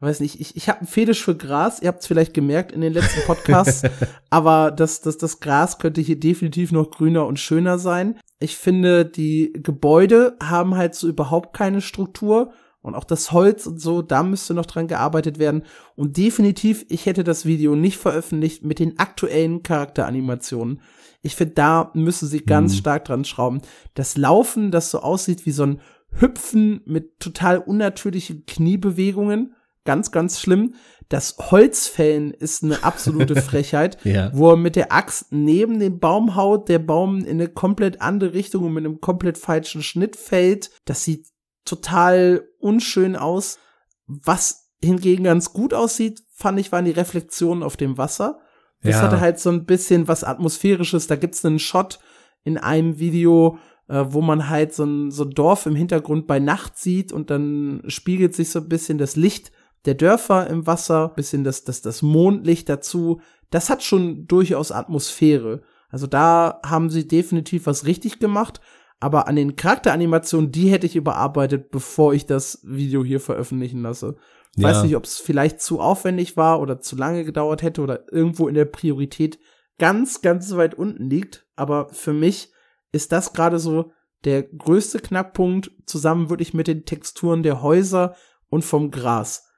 weiß 0.00 0.20
nicht, 0.20 0.40
ich, 0.40 0.56
ich 0.56 0.68
habe 0.68 0.80
einen 0.80 0.88
Fetisch 0.88 1.22
für 1.22 1.36
Gras, 1.36 1.80
ihr 1.80 1.88
habt 1.88 2.00
es 2.00 2.06
vielleicht 2.06 2.32
gemerkt 2.32 2.72
in 2.72 2.80
den 2.80 2.92
letzten 2.92 3.20
Podcasts, 3.26 3.82
aber 4.30 4.70
das, 4.70 5.02
das, 5.02 5.18
das 5.18 5.40
Gras 5.40 5.78
könnte 5.78 6.00
hier 6.00 6.18
definitiv 6.18 6.72
noch 6.72 6.90
grüner 6.90 7.26
und 7.26 7.38
schöner 7.38 7.78
sein. 7.78 8.18
Ich 8.38 8.56
finde, 8.56 9.04
die 9.04 9.52
Gebäude 9.54 10.36
haben 10.42 10.76
halt 10.76 10.94
so 10.94 11.06
überhaupt 11.06 11.54
keine 11.54 11.82
Struktur 11.82 12.52
und 12.82 12.94
auch 12.94 13.04
das 13.04 13.32
Holz 13.32 13.66
und 13.66 13.78
so, 13.78 14.00
da 14.00 14.22
müsste 14.22 14.54
noch 14.54 14.64
dran 14.64 14.88
gearbeitet 14.88 15.38
werden. 15.38 15.64
Und 15.96 16.16
definitiv, 16.16 16.86
ich 16.88 17.04
hätte 17.04 17.24
das 17.24 17.44
Video 17.44 17.76
nicht 17.76 17.98
veröffentlicht 17.98 18.64
mit 18.64 18.78
den 18.78 18.98
aktuellen 18.98 19.62
Charakteranimationen. 19.62 20.80
Ich 21.20 21.36
finde, 21.36 21.54
da 21.54 21.90
müssen 21.92 22.26
sie 22.26 22.40
ganz 22.40 22.72
mhm. 22.72 22.78
stark 22.78 23.04
dran 23.04 23.26
schrauben. 23.26 23.60
Das 23.92 24.16
Laufen, 24.16 24.70
das 24.70 24.90
so 24.90 25.00
aussieht 25.00 25.44
wie 25.44 25.50
so 25.50 25.64
ein 25.64 25.80
Hüpfen 26.10 26.80
mit 26.86 27.20
total 27.20 27.58
unnatürlichen 27.58 28.46
Kniebewegungen 28.46 29.54
ganz, 29.84 30.10
ganz 30.10 30.40
schlimm. 30.40 30.74
Das 31.08 31.36
Holzfällen 31.38 32.30
ist 32.32 32.62
eine 32.62 32.84
absolute 32.84 33.36
Frechheit, 33.42 33.98
ja. 34.04 34.30
wo 34.32 34.50
er 34.50 34.56
mit 34.56 34.76
der 34.76 34.92
Axt 34.92 35.26
neben 35.30 35.80
den 35.80 35.98
Baum 35.98 36.36
haut, 36.36 36.68
der 36.68 36.78
Baum 36.78 37.18
in 37.18 37.40
eine 37.40 37.48
komplett 37.48 38.00
andere 38.00 38.32
Richtung 38.32 38.64
und 38.64 38.74
mit 38.74 38.84
einem 38.84 39.00
komplett 39.00 39.38
falschen 39.38 39.82
Schnitt 39.82 40.16
fällt. 40.16 40.70
Das 40.84 41.04
sieht 41.04 41.26
total 41.64 42.48
unschön 42.58 43.16
aus. 43.16 43.58
Was 44.06 44.70
hingegen 44.82 45.24
ganz 45.24 45.52
gut 45.52 45.74
aussieht, 45.74 46.22
fand 46.32 46.58
ich, 46.58 46.72
waren 46.72 46.84
die 46.84 46.90
Reflexionen 46.90 47.62
auf 47.62 47.76
dem 47.76 47.98
Wasser. 47.98 48.40
Das 48.82 48.96
ja. 48.96 49.02
hatte 49.02 49.20
halt 49.20 49.38
so 49.38 49.50
ein 49.50 49.66
bisschen 49.66 50.08
was 50.08 50.24
Atmosphärisches. 50.24 51.06
Da 51.06 51.16
gibt's 51.16 51.44
einen 51.44 51.58
Shot 51.58 51.98
in 52.44 52.56
einem 52.56 52.98
Video, 52.98 53.58
äh, 53.88 54.04
wo 54.08 54.22
man 54.22 54.48
halt 54.48 54.72
so 54.74 54.84
ein, 54.84 55.10
so 55.10 55.24
ein 55.24 55.30
Dorf 55.30 55.66
im 55.66 55.76
Hintergrund 55.76 56.26
bei 56.26 56.38
Nacht 56.38 56.78
sieht 56.78 57.12
und 57.12 57.30
dann 57.30 57.82
spiegelt 57.88 58.34
sich 58.34 58.50
so 58.50 58.60
ein 58.60 58.68
bisschen 58.68 58.96
das 58.96 59.16
Licht 59.16 59.52
der 59.86 59.94
Dörfer 59.94 60.46
im 60.48 60.66
Wasser, 60.66 61.08
bisschen 61.08 61.44
das, 61.44 61.64
das, 61.64 61.82
das 61.82 62.02
Mondlicht 62.02 62.68
dazu. 62.68 63.20
Das 63.50 63.70
hat 63.70 63.82
schon 63.82 64.26
durchaus 64.26 64.72
Atmosphäre. 64.72 65.62
Also 65.88 66.06
da 66.06 66.60
haben 66.64 66.90
sie 66.90 67.08
definitiv 67.08 67.66
was 67.66 67.86
richtig 67.86 68.18
gemacht. 68.18 68.60
Aber 69.00 69.26
an 69.28 69.36
den 69.36 69.56
Charakteranimationen, 69.56 70.52
die 70.52 70.68
hätte 70.68 70.86
ich 70.86 70.94
überarbeitet, 70.94 71.70
bevor 71.70 72.12
ich 72.12 72.26
das 72.26 72.60
Video 72.62 73.02
hier 73.02 73.18
veröffentlichen 73.18 73.80
lasse. 73.80 74.16
Ja. 74.56 74.68
Weiß 74.68 74.82
nicht, 74.82 74.96
ob 74.96 75.04
es 75.04 75.18
vielleicht 75.18 75.60
zu 75.60 75.80
aufwendig 75.80 76.36
war 76.36 76.60
oder 76.60 76.80
zu 76.80 76.96
lange 76.96 77.24
gedauert 77.24 77.62
hätte 77.62 77.80
oder 77.80 78.12
irgendwo 78.12 78.46
in 78.46 78.54
der 78.54 78.66
Priorität 78.66 79.38
ganz, 79.78 80.20
ganz 80.20 80.54
weit 80.54 80.74
unten 80.74 81.08
liegt. 81.08 81.46
Aber 81.56 81.88
für 81.88 82.12
mich 82.12 82.52
ist 82.92 83.12
das 83.12 83.32
gerade 83.32 83.58
so 83.58 83.92
der 84.24 84.42
größte 84.42 84.98
Knackpunkt, 84.98 85.70
zusammen 85.86 86.28
wirklich 86.28 86.52
mit 86.52 86.66
den 86.66 86.84
Texturen 86.84 87.42
der 87.42 87.62
Häuser 87.62 88.14
und 88.50 88.64
vom 88.64 88.90
Gras 88.90 89.49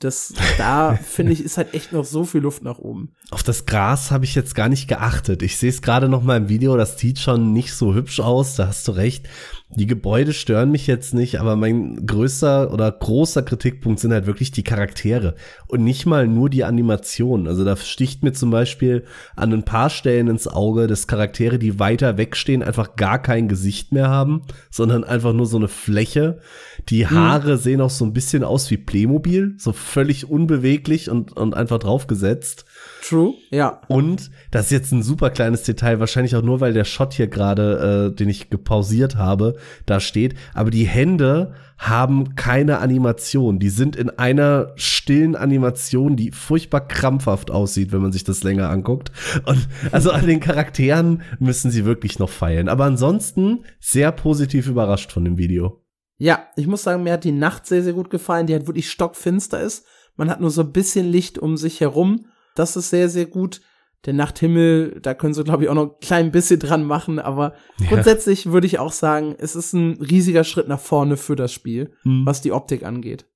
das, 0.00 0.34
da 0.58 0.94
finde 1.02 1.32
ich, 1.32 1.44
ist 1.44 1.56
halt 1.56 1.74
echt 1.74 1.92
noch 1.92 2.04
so 2.04 2.24
viel 2.24 2.40
Luft 2.40 2.62
nach 2.62 2.78
oben. 2.78 3.12
Auf 3.30 3.42
das 3.42 3.66
Gras 3.66 4.10
habe 4.10 4.24
ich 4.24 4.34
jetzt 4.34 4.54
gar 4.54 4.68
nicht 4.68 4.88
geachtet. 4.88 5.42
Ich 5.42 5.56
sehe 5.56 5.70
es 5.70 5.82
gerade 5.82 6.08
noch 6.08 6.22
mal 6.22 6.36
im 6.36 6.48
Video, 6.48 6.76
das 6.76 6.98
sieht 6.98 7.18
schon 7.18 7.52
nicht 7.52 7.72
so 7.74 7.94
hübsch 7.94 8.20
aus, 8.20 8.56
da 8.56 8.66
hast 8.66 8.88
du 8.88 8.92
recht. 8.92 9.28
Die 9.76 9.86
Gebäude 9.86 10.32
stören 10.32 10.72
mich 10.72 10.88
jetzt 10.88 11.14
nicht, 11.14 11.38
aber 11.38 11.54
mein 11.54 12.04
größter 12.04 12.72
oder 12.72 12.90
großer 12.90 13.42
Kritikpunkt 13.42 14.00
sind 14.00 14.12
halt 14.12 14.26
wirklich 14.26 14.50
die 14.50 14.64
Charaktere 14.64 15.36
und 15.68 15.84
nicht 15.84 16.06
mal 16.06 16.26
nur 16.26 16.50
die 16.50 16.64
Animation. 16.64 17.46
Also 17.46 17.64
da 17.64 17.76
sticht 17.76 18.24
mir 18.24 18.32
zum 18.32 18.50
Beispiel 18.50 19.04
an 19.36 19.52
ein 19.52 19.62
paar 19.62 19.88
Stellen 19.88 20.26
ins 20.26 20.48
Auge, 20.48 20.88
dass 20.88 21.06
Charaktere, 21.06 21.60
die 21.60 21.78
weiter 21.78 22.18
wegstehen, 22.18 22.64
einfach 22.64 22.96
gar 22.96 23.22
kein 23.22 23.46
Gesicht 23.46 23.92
mehr 23.92 24.08
haben, 24.08 24.42
sondern 24.70 25.04
einfach 25.04 25.32
nur 25.32 25.46
so 25.46 25.56
eine 25.56 25.68
Fläche. 25.68 26.40
Die 26.88 27.04
mhm. 27.04 27.10
Haare 27.10 27.52
mhm. 27.52 27.58
sehen 27.58 27.80
auch 27.80 27.90
so 27.90 28.04
ein 28.04 28.12
bisschen 28.12 28.42
aus 28.42 28.72
wie 28.72 28.76
Playmobil, 28.76 29.54
so 29.56 29.72
völlig 29.72 30.28
unbeweglich 30.28 31.08
und, 31.08 31.36
und 31.36 31.54
einfach 31.54 31.78
draufgesetzt. 31.78 32.64
True, 33.02 33.34
ja. 33.50 33.80
Und 33.88 34.30
das 34.50 34.66
ist 34.66 34.72
jetzt 34.72 34.92
ein 34.92 35.02
super 35.02 35.30
kleines 35.30 35.62
Detail, 35.62 36.00
wahrscheinlich 36.00 36.34
auch 36.34 36.42
nur, 36.42 36.60
weil 36.60 36.72
der 36.72 36.84
Shot 36.84 37.14
hier 37.14 37.28
gerade, 37.28 38.10
äh, 38.10 38.16
den 38.16 38.28
ich 38.28 38.50
gepausiert 38.50 39.16
habe, 39.16 39.56
da 39.86 40.00
steht. 40.00 40.34
Aber 40.54 40.70
die 40.70 40.86
Hände 40.86 41.54
haben 41.78 42.34
keine 42.34 42.78
Animation. 42.78 43.58
Die 43.58 43.70
sind 43.70 43.96
in 43.96 44.10
einer 44.10 44.72
stillen 44.76 45.34
Animation, 45.34 46.16
die 46.16 46.30
furchtbar 46.30 46.86
krampfhaft 46.86 47.50
aussieht, 47.50 47.90
wenn 47.92 48.02
man 48.02 48.12
sich 48.12 48.24
das 48.24 48.42
länger 48.42 48.68
anguckt. 48.68 49.10
Und 49.46 49.66
also 49.90 50.10
an 50.10 50.26
den 50.26 50.40
Charakteren 50.40 51.22
müssen 51.38 51.70
sie 51.70 51.84
wirklich 51.84 52.18
noch 52.18 52.28
feilen. 52.28 52.68
Aber 52.68 52.84
ansonsten 52.84 53.64
sehr 53.78 54.12
positiv 54.12 54.66
überrascht 54.68 55.12
von 55.12 55.24
dem 55.24 55.38
Video. 55.38 55.82
Ja, 56.18 56.48
ich 56.56 56.66
muss 56.66 56.82
sagen, 56.82 57.02
mir 57.02 57.14
hat 57.14 57.24
die 57.24 57.32
Nacht 57.32 57.66
sehr, 57.66 57.82
sehr 57.82 57.94
gut 57.94 58.10
gefallen, 58.10 58.46
die 58.46 58.52
halt 58.52 58.66
wirklich 58.66 58.90
stockfinster 58.90 59.58
ist. 59.58 59.86
Man 60.16 60.28
hat 60.28 60.40
nur 60.40 60.50
so 60.50 60.60
ein 60.60 60.72
bisschen 60.72 61.10
Licht 61.10 61.38
um 61.38 61.56
sich 61.56 61.80
herum. 61.80 62.26
Das 62.54 62.76
ist 62.76 62.90
sehr, 62.90 63.08
sehr 63.08 63.24
gut. 63.24 63.62
Der 64.06 64.14
Nachthimmel, 64.14 64.98
da 65.02 65.12
können 65.12 65.34
sie, 65.34 65.44
glaube 65.44 65.64
ich, 65.64 65.68
auch 65.68 65.74
noch 65.74 65.94
ein 65.94 66.00
klein 66.00 66.30
bisschen 66.32 66.58
dran 66.58 66.84
machen, 66.84 67.18
aber 67.18 67.54
ja. 67.78 67.88
grundsätzlich 67.88 68.50
würde 68.50 68.66
ich 68.66 68.78
auch 68.78 68.92
sagen, 68.92 69.36
es 69.38 69.54
ist 69.54 69.74
ein 69.74 69.98
riesiger 70.00 70.44
Schritt 70.44 70.68
nach 70.68 70.80
vorne 70.80 71.18
für 71.18 71.36
das 71.36 71.52
Spiel, 71.52 71.92
mhm. 72.04 72.24
was 72.24 72.40
die 72.40 72.52
Optik 72.52 72.82
angeht. 72.82 73.26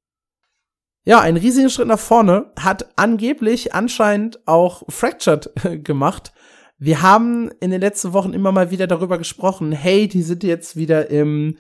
Ja, 1.05 1.21
ein 1.21 1.37
riesiger 1.37 1.69
Schritt 1.69 1.89
nach 1.89 1.99
vorne 1.99 2.51
hat 2.59 2.89
angeblich 2.97 3.75
anscheinend 3.75 4.47
auch 4.49 4.85
Fractured 4.89 5.51
gemacht. 5.85 6.33
Wir 6.79 7.03
haben 7.03 7.51
in 7.61 7.71
den 7.71 7.81
letzten 7.81 8.15
Wochen 8.15 8.33
immer 8.33 8.53
mal 8.53 8.71
wieder 8.71 8.87
darüber 8.87 9.19
gesprochen, 9.19 9.71
hey, 9.71 10.09
die 10.09 10.23
sind 10.23 10.43
jetzt 10.43 10.77
wieder 10.77 11.11
im 11.11 11.59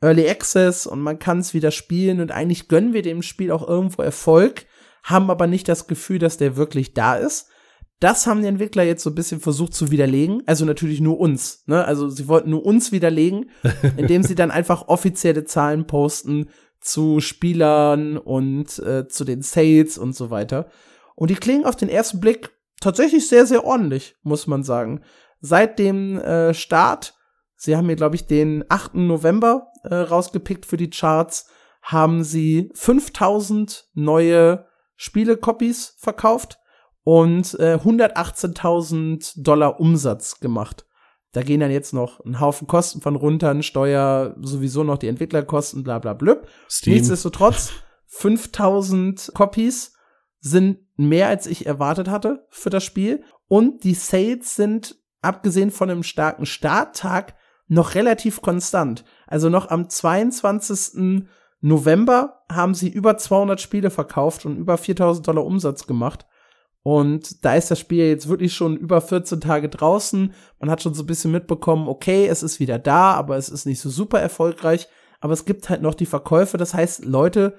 Early 0.00 0.28
Access 0.28 0.86
und 0.86 1.00
man 1.00 1.18
kann 1.18 1.38
es 1.38 1.54
wieder 1.54 1.70
spielen 1.70 2.20
und 2.20 2.32
eigentlich 2.32 2.68
gönnen 2.68 2.92
wir 2.92 3.02
dem 3.02 3.22
Spiel 3.22 3.50
auch 3.50 3.66
irgendwo 3.66 4.02
Erfolg. 4.02 4.66
haben 5.02 5.30
aber 5.30 5.46
nicht 5.46 5.68
das 5.68 5.86
Gefühl, 5.86 6.18
dass 6.18 6.36
der 6.36 6.56
wirklich 6.56 6.94
da 6.94 7.16
ist. 7.16 7.48
Das 7.98 8.26
haben 8.26 8.42
die 8.42 8.48
Entwickler 8.48 8.82
jetzt 8.82 9.02
so 9.02 9.10
ein 9.10 9.14
bisschen 9.14 9.40
versucht 9.40 9.72
zu 9.72 9.90
widerlegen. 9.90 10.42
Also 10.46 10.64
natürlich 10.64 11.00
nur 11.00 11.18
uns. 11.18 11.62
Ne? 11.66 11.84
Also 11.84 12.08
sie 12.08 12.28
wollten 12.28 12.50
nur 12.50 12.64
uns 12.64 12.92
widerlegen, 12.92 13.50
indem 13.96 14.22
sie 14.22 14.34
dann 14.34 14.50
einfach 14.50 14.88
offizielle 14.88 15.44
Zahlen 15.44 15.86
posten 15.86 16.50
zu 16.80 17.20
Spielern 17.20 18.18
und 18.18 18.78
äh, 18.80 19.08
zu 19.08 19.24
den 19.24 19.42
Sales 19.42 19.96
und 19.96 20.14
so 20.14 20.30
weiter. 20.30 20.68
Und 21.14 21.30
die 21.30 21.36
klingen 21.36 21.64
auf 21.64 21.76
den 21.76 21.88
ersten 21.88 22.20
Blick 22.20 22.50
tatsächlich 22.80 23.28
sehr, 23.28 23.46
sehr 23.46 23.64
ordentlich, 23.64 24.16
muss 24.22 24.46
man 24.46 24.62
sagen. 24.62 25.00
Seit 25.40 25.78
dem 25.78 26.18
äh, 26.18 26.52
Start, 26.52 27.14
sie 27.56 27.76
haben 27.76 27.86
hier, 27.86 27.96
glaube 27.96 28.16
ich, 28.16 28.26
den 28.26 28.64
8. 28.68 28.94
November 28.96 29.68
äh, 29.84 29.94
rausgepickt 29.94 30.66
für 30.66 30.76
die 30.76 30.90
Charts, 30.90 31.48
haben 31.80 32.24
sie 32.24 32.70
5000 32.74 33.88
neue 33.94 34.66
Spiele-Copies 34.96 35.94
verkauft 35.98 36.58
und 37.06 37.56
äh, 37.60 37.76
118.000 37.76 39.40
Dollar 39.40 39.78
Umsatz 39.78 40.40
gemacht. 40.40 40.86
Da 41.30 41.42
gehen 41.42 41.60
dann 41.60 41.70
jetzt 41.70 41.94
noch 41.94 42.18
ein 42.24 42.40
Haufen 42.40 42.66
Kosten 42.66 43.00
von 43.00 43.14
runter, 43.14 43.50
ein 43.50 43.62
Steuer, 43.62 44.34
sowieso 44.40 44.82
noch 44.82 44.98
die 44.98 45.06
Entwicklerkosten, 45.06 45.84
bla 45.84 46.00
bla 46.00 46.14
blub. 46.14 46.48
Nichtsdestotrotz, 46.96 47.70
5000 48.08 49.30
Copies 49.34 49.94
sind 50.40 50.78
mehr 50.96 51.28
als 51.28 51.46
ich 51.46 51.64
erwartet 51.64 52.08
hatte 52.08 52.44
für 52.50 52.70
das 52.70 52.82
Spiel. 52.82 53.22
Und 53.46 53.84
die 53.84 53.94
Sales 53.94 54.56
sind, 54.56 54.96
abgesehen 55.22 55.70
von 55.70 55.88
einem 55.88 56.02
starken 56.02 56.44
Starttag, 56.44 57.36
noch 57.68 57.94
relativ 57.94 58.42
konstant. 58.42 59.04
Also 59.28 59.48
noch 59.48 59.70
am 59.70 59.88
22. 59.88 61.22
November 61.60 62.42
haben 62.50 62.74
sie 62.74 62.88
über 62.88 63.16
200 63.16 63.60
Spiele 63.60 63.90
verkauft 63.90 64.44
und 64.44 64.56
über 64.56 64.76
4000 64.76 65.28
Dollar 65.28 65.44
Umsatz 65.44 65.86
gemacht. 65.86 66.26
Und 66.86 67.44
da 67.44 67.56
ist 67.56 67.68
das 67.68 67.80
Spiel 67.80 68.06
jetzt 68.06 68.28
wirklich 68.28 68.54
schon 68.54 68.76
über 68.76 69.00
14 69.00 69.40
Tage 69.40 69.68
draußen. 69.68 70.32
Man 70.60 70.70
hat 70.70 70.84
schon 70.84 70.94
so 70.94 71.02
ein 71.02 71.06
bisschen 71.06 71.32
mitbekommen, 71.32 71.88
okay, 71.88 72.28
es 72.28 72.44
ist 72.44 72.60
wieder 72.60 72.78
da, 72.78 73.14
aber 73.14 73.36
es 73.36 73.48
ist 73.48 73.66
nicht 73.66 73.80
so 73.80 73.90
super 73.90 74.20
erfolgreich. 74.20 74.86
Aber 75.18 75.32
es 75.32 75.46
gibt 75.46 75.68
halt 75.68 75.82
noch 75.82 75.94
die 75.94 76.06
Verkäufe. 76.06 76.58
Das 76.58 76.74
heißt, 76.74 77.04
Leute 77.04 77.58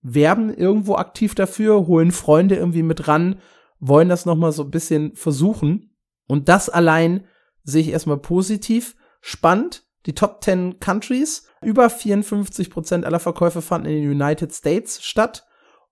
werben 0.00 0.54
irgendwo 0.54 0.94
aktiv 0.94 1.34
dafür, 1.34 1.88
holen 1.88 2.12
Freunde 2.12 2.54
irgendwie 2.54 2.84
mit 2.84 3.08
ran, 3.08 3.40
wollen 3.80 4.08
das 4.08 4.26
noch 4.26 4.36
mal 4.36 4.52
so 4.52 4.62
ein 4.62 4.70
bisschen 4.70 5.16
versuchen. 5.16 5.96
Und 6.28 6.48
das 6.48 6.68
allein 6.68 7.24
sehe 7.64 7.82
ich 7.82 7.88
erstmal 7.88 8.18
positiv. 8.18 8.94
Spannend. 9.20 9.88
Die 10.06 10.14
Top 10.14 10.44
10 10.44 10.78
Countries. 10.78 11.48
Über 11.62 11.90
54 11.90 12.70
Prozent 12.70 13.04
aller 13.04 13.18
Verkäufe 13.18 13.60
fanden 13.60 13.88
in 13.88 14.02
den 14.02 14.22
United 14.22 14.54
States 14.54 15.02
statt. 15.02 15.47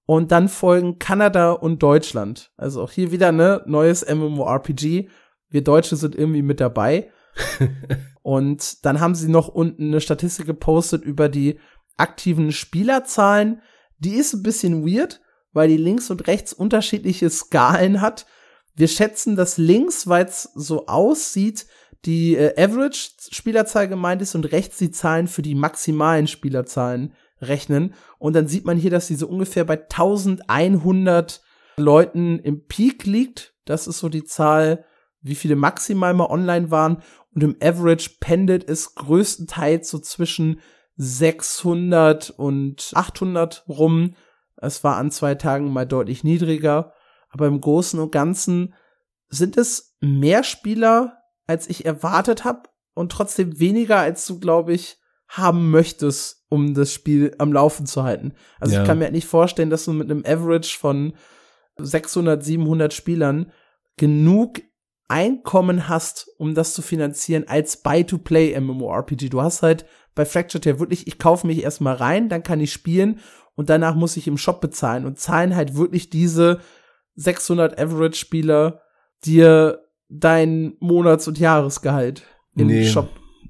Und 0.06 0.30
dann 0.30 0.48
folgen 0.48 1.00
Kanada 1.00 1.50
und 1.50 1.82
Deutschland. 1.82 2.52
Also 2.56 2.82
auch 2.82 2.92
hier 2.92 3.10
wieder 3.10 3.32
ne 3.32 3.62
neues 3.66 4.06
MMORPG. 4.08 5.08
Wir 5.50 5.64
Deutsche 5.64 5.96
sind 5.96 6.14
irgendwie 6.14 6.42
mit 6.42 6.60
dabei. 6.60 7.10
und 8.22 8.84
dann 8.84 9.00
haben 9.00 9.16
sie 9.16 9.28
noch 9.28 9.48
unten 9.48 9.88
eine 9.88 10.00
Statistik 10.00 10.46
gepostet 10.46 11.04
über 11.04 11.28
die 11.28 11.58
aktiven 11.96 12.52
Spielerzahlen. 12.52 13.60
Die 13.98 14.14
ist 14.14 14.32
ein 14.32 14.42
bisschen 14.42 14.86
weird, 14.86 15.20
weil 15.52 15.68
die 15.68 15.76
links 15.76 16.10
und 16.10 16.28
rechts 16.28 16.52
unterschiedliche 16.52 17.28
Skalen 17.28 18.00
hat. 18.00 18.26
Wir 18.74 18.88
schätzen, 18.88 19.36
dass 19.36 19.58
links, 19.58 20.06
weil 20.06 20.26
es 20.26 20.50
so 20.54 20.86
aussieht, 20.86 21.66
die 22.04 22.36
äh, 22.36 22.54
Average-Spielerzahl 22.62 23.88
gemeint 23.88 24.22
ist 24.22 24.34
und 24.34 24.52
rechts 24.52 24.78
die 24.78 24.90
Zahlen 24.92 25.26
für 25.26 25.42
die 25.42 25.54
maximalen 25.54 26.28
Spielerzahlen 26.28 27.14
rechnen. 27.40 27.94
Und 28.18 28.34
dann 28.34 28.48
sieht 28.48 28.64
man 28.64 28.76
hier, 28.76 28.90
dass 28.90 29.06
sie 29.06 29.16
so 29.16 29.28
ungefähr 29.28 29.64
bei 29.64 29.80
1100 29.80 31.42
Leuten 31.76 32.38
im 32.38 32.66
Peak 32.66 33.04
liegt. 33.04 33.54
Das 33.64 33.86
ist 33.86 33.98
so 33.98 34.08
die 34.08 34.24
Zahl, 34.24 34.84
wie 35.20 35.34
viele 35.34 35.56
maximal 35.56 36.14
mal 36.14 36.30
online 36.30 36.70
waren. 36.70 37.02
Und 37.34 37.42
im 37.42 37.56
Average 37.62 38.16
pendelt 38.20 38.68
es 38.68 38.94
größtenteils 38.94 39.90
so 39.90 39.98
zwischen 39.98 40.60
600 40.96 42.30
und 42.30 42.90
800 42.94 43.64
rum. 43.68 44.14
Es 44.56 44.82
war 44.84 44.96
an 44.96 45.10
zwei 45.10 45.34
Tagen 45.34 45.72
mal 45.72 45.86
deutlich 45.86 46.24
niedriger. 46.24 46.92
Aber 47.28 47.46
im 47.46 47.60
Großen 47.60 48.00
und 48.00 48.12
Ganzen 48.12 48.74
sind 49.28 49.56
es 49.56 49.96
mehr 50.00 50.44
Spieler, 50.44 51.18
als 51.46 51.68
ich 51.68 51.84
erwartet 51.84 52.44
habe 52.44 52.62
und 52.94 53.12
trotzdem 53.12 53.58
weniger, 53.58 53.98
als 53.98 54.24
du, 54.26 54.40
glaube 54.40 54.72
ich, 54.72 54.98
haben 55.28 55.70
möchtest, 55.70 56.44
um 56.48 56.74
das 56.74 56.92
Spiel 56.92 57.34
am 57.38 57.52
Laufen 57.52 57.86
zu 57.86 58.04
halten. 58.04 58.32
Also 58.60 58.74
ja. 58.74 58.82
ich 58.82 58.86
kann 58.86 58.98
mir 58.98 59.10
nicht 59.10 59.26
vorstellen, 59.26 59.70
dass 59.70 59.84
du 59.84 59.92
mit 59.92 60.10
einem 60.10 60.24
Average 60.24 60.78
von 60.78 61.14
600, 61.78 62.42
700 62.42 62.92
Spielern 62.92 63.52
genug 63.96 64.60
Einkommen 65.08 65.88
hast, 65.88 66.28
um 66.36 66.54
das 66.54 66.74
zu 66.74 66.82
finanzieren 66.82 67.44
als 67.46 67.82
Buy-to-Play 67.82 68.58
MMORPG. 68.58 69.28
Du 69.28 69.40
hast 69.40 69.62
halt 69.62 69.86
bei 70.16 70.24
Fractured 70.24 70.66
ja 70.66 70.80
wirklich, 70.80 71.06
ich 71.06 71.18
kaufe 71.18 71.46
mich 71.46 71.62
erstmal 71.62 71.94
rein, 71.94 72.28
dann 72.28 72.42
kann 72.42 72.58
ich 72.58 72.72
spielen 72.72 73.20
und 73.54 73.70
danach 73.70 73.94
muss 73.94 74.16
ich 74.16 74.26
im 74.26 74.36
Shop 74.36 74.60
bezahlen 74.60 75.06
und 75.06 75.20
zahlen 75.20 75.54
halt 75.54 75.76
wirklich 75.76 76.10
diese 76.10 76.60
600 77.14 77.78
Average-Spieler 77.78 78.80
dir 79.24 79.84
dein 80.08 80.74
Monats- 80.80 81.28
und 81.28 81.38
Jahresgehalt 81.38 82.24
im 82.56 82.66
nee. 82.66 82.86
Shop. 82.86 83.08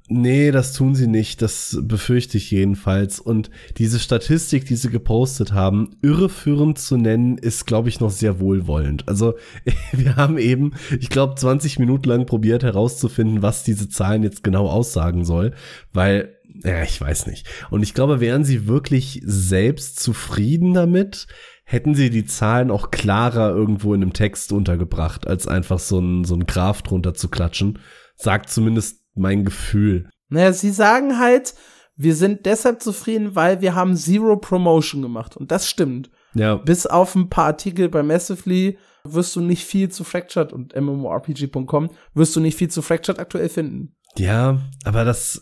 Nee, 0.09 0.53
das 0.53 0.73
tun 0.73 0.95
sie 0.95 1.09
nicht. 1.09 1.43
Das 1.43 1.79
befürchte 1.83 2.37
ich 2.37 2.53
jedenfalls. 2.53 3.19
Und 3.19 3.51
diese 3.77 3.99
Statistik, 3.99 4.65
die 4.65 4.77
sie 4.77 4.91
gepostet 4.91 5.53
haben, 5.53 5.97
irreführend 6.01 6.79
zu 6.79 6.97
nennen, 6.97 7.39
ist, 7.39 7.67
glaube 7.67 7.89
ich, 7.89 7.99
noch 7.99 8.11
sehr 8.11 8.39
wohlwollend. 8.39 9.09
Also 9.09 9.35
wir 9.93 10.15
haben 10.15 10.39
eben, 10.39 10.75
ich 11.01 11.11
glaube, 11.11 11.35
20 11.35 11.81
Minuten 11.81 12.09
lang 12.09 12.27
probiert 12.27 12.63
herauszufinden, 12.63 13.43
was 13.43 13.65
diese 13.65 13.89
Zahlen 13.89 14.23
jetzt 14.23 14.45
genau 14.45 14.69
aussagen 14.69 15.25
soll, 15.25 15.55
weil 15.93 16.33
ja, 16.65 16.83
ich 16.83 16.99
weiß 17.01 17.27
nicht. 17.27 17.47
Und 17.71 17.83
ich 17.83 17.93
glaube, 17.93 18.21
wären 18.21 18.45
sie 18.45 18.67
wirklich 18.67 19.21
selbst 19.25 20.01
zufrieden 20.01 20.73
damit, 20.73 21.27
hätten 21.65 21.95
sie 21.95 22.09
die 22.09 22.25
Zahlen 22.25 22.71
auch 22.71 22.91
klarer 22.91 23.51
irgendwo 23.51 23.93
in 23.93 24.01
einem 24.01 24.13
Text 24.13 24.53
untergebracht, 24.53 25.27
als 25.27 25.49
einfach 25.49 25.79
so 25.79 25.99
ein, 25.99 26.25
so 26.25 26.35
ein 26.35 26.47
Graph 26.47 26.83
drunter 26.83 27.13
zu 27.13 27.29
klatschen. 27.29 27.79
Sagt 28.15 28.49
zumindest 28.49 29.06
mein 29.17 29.45
Gefühl. 29.45 30.09
Naja, 30.29 30.53
sie 30.53 30.71
sagen 30.71 31.19
halt, 31.19 31.55
wir 31.97 32.15
sind 32.15 32.47
deshalb 32.47 32.83
zufrieden, 32.83 33.35
weil 33.35 33.61
wir 33.61 33.75
haben 33.75 33.97
Zero 33.97 34.37
Promotion 34.37 35.03
gemacht. 35.03 35.37
Und 35.37 35.51
das 35.51 35.69
stimmt. 35.69 36.11
Ja. 36.35 36.57
Bis 36.57 36.87
auf 36.87 37.15
ein 37.15 37.31
paar 37.31 37.47
Artikel 37.47 37.89
bei 37.89 38.03
Massively 38.03 38.79
wirst 39.05 39.35
du 39.37 39.41
nicht 39.41 39.65
viel 39.65 39.89
zu 39.89 40.05
Fractured 40.05 40.53
und 40.53 40.75
MMORPG.com 40.77 41.91
wirst 42.15 42.37
du 42.37 42.41
nicht 42.41 42.59
viel 42.59 42.69
zu 42.69 42.83
Fractured 42.83 43.19
aktuell 43.19 43.49
finden. 43.49 43.95
Ja, 44.19 44.59
aber 44.85 45.05
das 45.05 45.41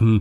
ähm, 0.00 0.20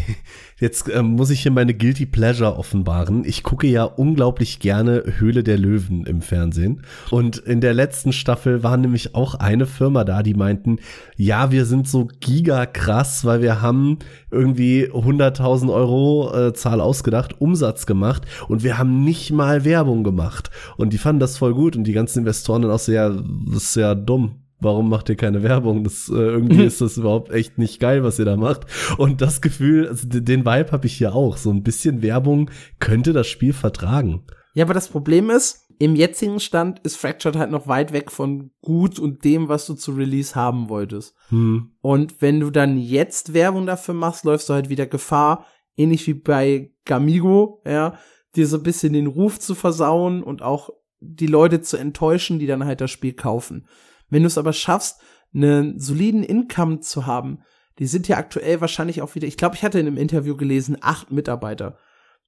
jetzt 0.58 0.88
ähm, 0.92 1.10
muss 1.12 1.30
ich 1.30 1.42
hier 1.42 1.52
meine 1.52 1.74
guilty 1.74 2.06
pleasure 2.06 2.56
offenbaren. 2.56 3.24
Ich 3.24 3.44
gucke 3.44 3.68
ja 3.68 3.84
unglaublich 3.84 4.58
gerne 4.58 5.04
Höhle 5.18 5.44
der 5.44 5.56
Löwen 5.56 6.04
im 6.04 6.20
Fernsehen. 6.20 6.82
Und 7.10 7.38
in 7.38 7.60
der 7.60 7.74
letzten 7.74 8.12
Staffel 8.12 8.62
war 8.64 8.76
nämlich 8.76 9.14
auch 9.14 9.36
eine 9.36 9.66
Firma 9.66 10.04
da, 10.04 10.22
die 10.24 10.34
meinten, 10.34 10.78
ja, 11.16 11.52
wir 11.52 11.64
sind 11.64 11.86
so 11.86 12.08
giga 12.18 12.66
krass, 12.66 13.24
weil 13.24 13.40
wir 13.40 13.62
haben 13.62 13.98
irgendwie 14.32 14.88
100.000 14.88 15.72
Euro 15.72 16.34
äh, 16.34 16.52
Zahl 16.54 16.80
ausgedacht, 16.80 17.40
Umsatz 17.40 17.86
gemacht 17.86 18.22
und 18.48 18.64
wir 18.64 18.78
haben 18.78 19.04
nicht 19.04 19.30
mal 19.30 19.64
Werbung 19.64 20.02
gemacht. 20.02 20.50
Und 20.76 20.92
die 20.92 20.98
fanden 20.98 21.20
das 21.20 21.38
voll 21.38 21.54
gut 21.54 21.76
und 21.76 21.84
die 21.84 21.92
ganzen 21.92 22.20
Investoren 22.20 22.62
dann 22.62 22.72
auch 22.72 22.80
sehr, 22.80 23.22
sehr 23.52 23.94
dumm 23.94 24.47
warum 24.60 24.88
macht 24.88 25.08
ihr 25.08 25.16
keine 25.16 25.42
Werbung? 25.42 25.84
Das, 25.84 26.08
äh, 26.08 26.14
irgendwie 26.14 26.64
ist 26.64 26.80
das 26.80 26.96
überhaupt 26.96 27.30
echt 27.30 27.58
nicht 27.58 27.80
geil, 27.80 28.02
was 28.02 28.18
ihr 28.18 28.24
da 28.24 28.36
macht. 28.36 28.66
Und 28.96 29.20
das 29.20 29.40
Gefühl, 29.40 29.88
also 29.88 30.08
den 30.08 30.44
Vibe 30.44 30.72
habe 30.72 30.86
ich 30.86 30.94
hier 30.94 31.14
auch. 31.14 31.36
So 31.36 31.50
ein 31.50 31.62
bisschen 31.62 32.02
Werbung 32.02 32.50
könnte 32.78 33.12
das 33.12 33.26
Spiel 33.26 33.52
vertragen. 33.52 34.22
Ja, 34.54 34.64
aber 34.64 34.74
das 34.74 34.88
Problem 34.88 35.30
ist, 35.30 35.66
im 35.78 35.94
jetzigen 35.94 36.40
Stand 36.40 36.80
ist 36.80 36.96
Fractured 36.96 37.36
halt 37.36 37.50
noch 37.50 37.68
weit 37.68 37.92
weg 37.92 38.10
von 38.10 38.50
gut 38.60 38.98
und 38.98 39.24
dem, 39.24 39.48
was 39.48 39.66
du 39.66 39.74
zu 39.74 39.92
Release 39.92 40.34
haben 40.34 40.68
wolltest. 40.68 41.14
Hm. 41.28 41.70
Und 41.80 42.20
wenn 42.20 42.40
du 42.40 42.50
dann 42.50 42.76
jetzt 42.78 43.34
Werbung 43.34 43.66
dafür 43.66 43.94
machst, 43.94 44.24
läufst 44.24 44.48
du 44.48 44.54
halt 44.54 44.68
wieder 44.68 44.86
Gefahr, 44.86 45.46
ähnlich 45.76 46.06
wie 46.08 46.14
bei 46.14 46.72
Gamigo, 46.84 47.62
ja, 47.64 47.96
dir 48.34 48.48
so 48.48 48.56
ein 48.56 48.64
bisschen 48.64 48.92
den 48.92 49.06
Ruf 49.06 49.38
zu 49.38 49.54
versauen 49.54 50.24
und 50.24 50.42
auch 50.42 50.70
die 51.00 51.28
Leute 51.28 51.60
zu 51.60 51.76
enttäuschen, 51.76 52.40
die 52.40 52.46
dann 52.46 52.64
halt 52.64 52.80
das 52.80 52.90
Spiel 52.90 53.12
kaufen. 53.12 53.68
Wenn 54.10 54.22
du 54.22 54.26
es 54.26 54.38
aber 54.38 54.52
schaffst, 54.52 55.00
einen 55.34 55.78
soliden 55.78 56.22
Income 56.22 56.80
zu 56.80 57.06
haben, 57.06 57.40
die 57.78 57.86
sind 57.86 58.08
ja 58.08 58.16
aktuell 58.16 58.60
wahrscheinlich 58.60 59.02
auch 59.02 59.14
wieder, 59.14 59.26
ich 59.26 59.36
glaube, 59.36 59.54
ich 59.54 59.62
hatte 59.62 59.78
in 59.78 59.86
einem 59.86 59.96
Interview 59.96 60.36
gelesen, 60.36 60.78
acht 60.80 61.10
Mitarbeiter. 61.10 61.78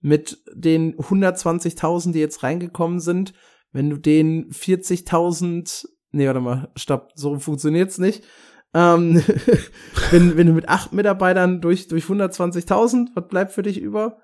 Mit 0.00 0.38
den 0.54 0.96
120.000, 0.96 2.12
die 2.12 2.20
jetzt 2.20 2.42
reingekommen 2.42 3.00
sind, 3.00 3.34
wenn 3.72 3.90
du 3.90 3.96
den 3.96 4.50
40.000, 4.50 5.86
nee, 6.12 6.26
warte 6.26 6.40
mal, 6.40 6.70
stopp, 6.76 7.10
so 7.14 7.38
funktioniert's 7.38 7.98
nicht. 7.98 8.24
Ähm, 8.72 9.22
wenn, 10.10 10.36
wenn 10.36 10.46
du 10.46 10.52
mit 10.52 10.68
acht 10.68 10.92
Mitarbeitern 10.92 11.60
durch, 11.60 11.88
durch 11.88 12.04
120.000, 12.04 13.08
was 13.14 13.28
bleibt 13.28 13.52
für 13.52 13.62
dich 13.62 13.80
über? 13.80 14.18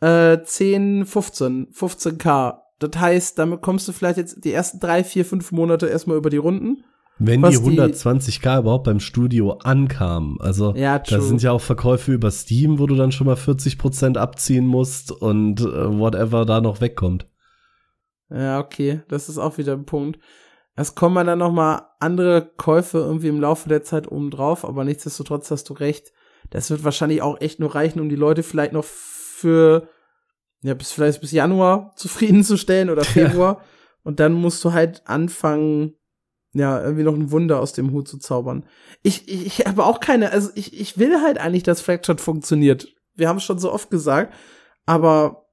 Äh, 0.00 0.42
10, 0.42 1.06
15, 1.06 1.68
15k 1.72 2.63
das 2.78 3.00
heißt, 3.00 3.38
damit 3.38 3.62
kommst 3.62 3.86
du 3.88 3.92
vielleicht 3.92 4.18
jetzt 4.18 4.44
die 4.44 4.52
ersten 4.52 4.80
drei, 4.80 5.04
vier, 5.04 5.24
fünf 5.24 5.52
Monate 5.52 5.86
erstmal 5.86 6.16
über 6.16 6.30
die 6.30 6.38
Runden. 6.38 6.84
Wenn 7.18 7.42
die 7.42 7.56
120k 7.56 8.60
überhaupt 8.60 8.84
beim 8.84 8.98
Studio 8.98 9.52
ankamen. 9.62 10.36
Also 10.40 10.74
ja, 10.74 10.98
da 10.98 11.20
sind 11.20 11.42
ja 11.42 11.52
auch 11.52 11.60
Verkäufe 11.60 12.12
über 12.12 12.30
Steam, 12.32 12.80
wo 12.80 12.86
du 12.86 12.96
dann 12.96 13.12
schon 13.12 13.28
mal 13.28 13.36
40% 13.36 14.16
abziehen 14.16 14.66
musst 14.66 15.12
und 15.12 15.60
äh, 15.60 15.98
whatever 15.98 16.44
da 16.44 16.60
noch 16.60 16.80
wegkommt. 16.80 17.28
Ja, 18.30 18.58
okay, 18.58 19.02
das 19.08 19.28
ist 19.28 19.38
auch 19.38 19.58
wieder 19.58 19.74
ein 19.74 19.84
Punkt. 19.84 20.18
Es 20.74 20.96
kommen 20.96 21.24
dann 21.24 21.38
noch 21.38 21.52
mal 21.52 21.88
andere 22.00 22.50
Käufe 22.56 22.98
irgendwie 22.98 23.28
im 23.28 23.40
Laufe 23.40 23.68
der 23.68 23.84
Zeit 23.84 24.10
oben 24.10 24.30
drauf, 24.32 24.64
aber 24.64 24.82
nichtsdestotrotz 24.82 25.52
hast 25.52 25.68
du 25.70 25.74
recht. 25.74 26.12
Das 26.50 26.68
wird 26.70 26.82
wahrscheinlich 26.82 27.22
auch 27.22 27.40
echt 27.40 27.60
nur 27.60 27.76
reichen, 27.76 28.00
um 28.00 28.08
die 28.08 28.16
Leute 28.16 28.42
vielleicht 28.42 28.72
noch 28.72 28.84
für 28.84 29.88
ja 30.64 30.74
bis 30.74 30.90
vielleicht 30.92 31.20
bis 31.20 31.30
Januar 31.30 31.92
zufriedenzustellen 31.96 32.90
oder 32.90 33.04
Februar. 33.04 33.58
Ja. 33.58 33.64
Und 34.02 34.20
dann 34.20 34.32
musst 34.32 34.64
du 34.64 34.72
halt 34.72 35.02
anfangen, 35.06 35.94
ja, 36.52 36.82
irgendwie 36.82 37.04
noch 37.04 37.14
ein 37.14 37.30
Wunder 37.30 37.60
aus 37.60 37.72
dem 37.72 37.92
Hut 37.92 38.08
zu 38.08 38.18
zaubern. 38.18 38.64
Ich, 39.02 39.28
ich, 39.28 39.46
ich 39.46 39.66
habe 39.66 39.84
auch 39.84 40.00
keine, 40.00 40.30
also 40.30 40.50
ich, 40.54 40.78
ich 40.78 40.98
will 40.98 41.20
halt 41.20 41.38
eigentlich, 41.38 41.62
dass 41.62 41.80
Fractured 41.80 42.20
funktioniert. 42.20 42.88
Wir 43.14 43.28
haben 43.28 43.38
es 43.38 43.44
schon 43.44 43.58
so 43.58 43.72
oft 43.72 43.90
gesagt, 43.90 44.34
aber 44.86 45.46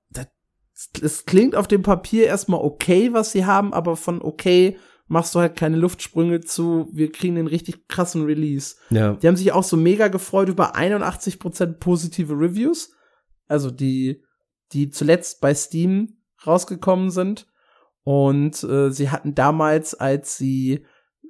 es 1.01 1.25
klingt 1.25 1.55
auf 1.55 1.67
dem 1.67 1.83
Papier 1.83 2.25
erstmal 2.25 2.61
okay, 2.61 3.13
was 3.13 3.31
sie 3.31 3.45
haben, 3.45 3.73
aber 3.73 3.95
von 3.95 4.21
okay 4.21 4.77
machst 5.07 5.35
du 5.35 5.39
halt 5.39 5.57
keine 5.57 5.77
Luftsprünge 5.77 6.39
zu, 6.41 6.87
wir 6.93 7.11
kriegen 7.11 7.35
den 7.35 7.47
richtig 7.47 7.87
krassen 7.87 8.23
Release. 8.23 8.75
Ja. 8.89 9.13
Die 9.13 9.27
haben 9.27 9.35
sich 9.35 9.51
auch 9.51 9.63
so 9.63 9.75
mega 9.75 10.07
gefreut 10.07 10.49
über 10.49 10.75
81% 10.75 11.73
positive 11.79 12.33
Reviews, 12.33 12.93
also 13.47 13.69
die, 13.69 14.23
die 14.73 14.89
zuletzt 14.89 15.41
bei 15.41 15.53
Steam 15.53 16.17
rausgekommen 16.45 17.11
sind. 17.11 17.47
Und 18.03 18.63
äh, 18.63 18.89
sie 18.91 19.09
hatten 19.09 19.35
damals, 19.35 19.93
als 19.93 20.37
sie 20.37 20.85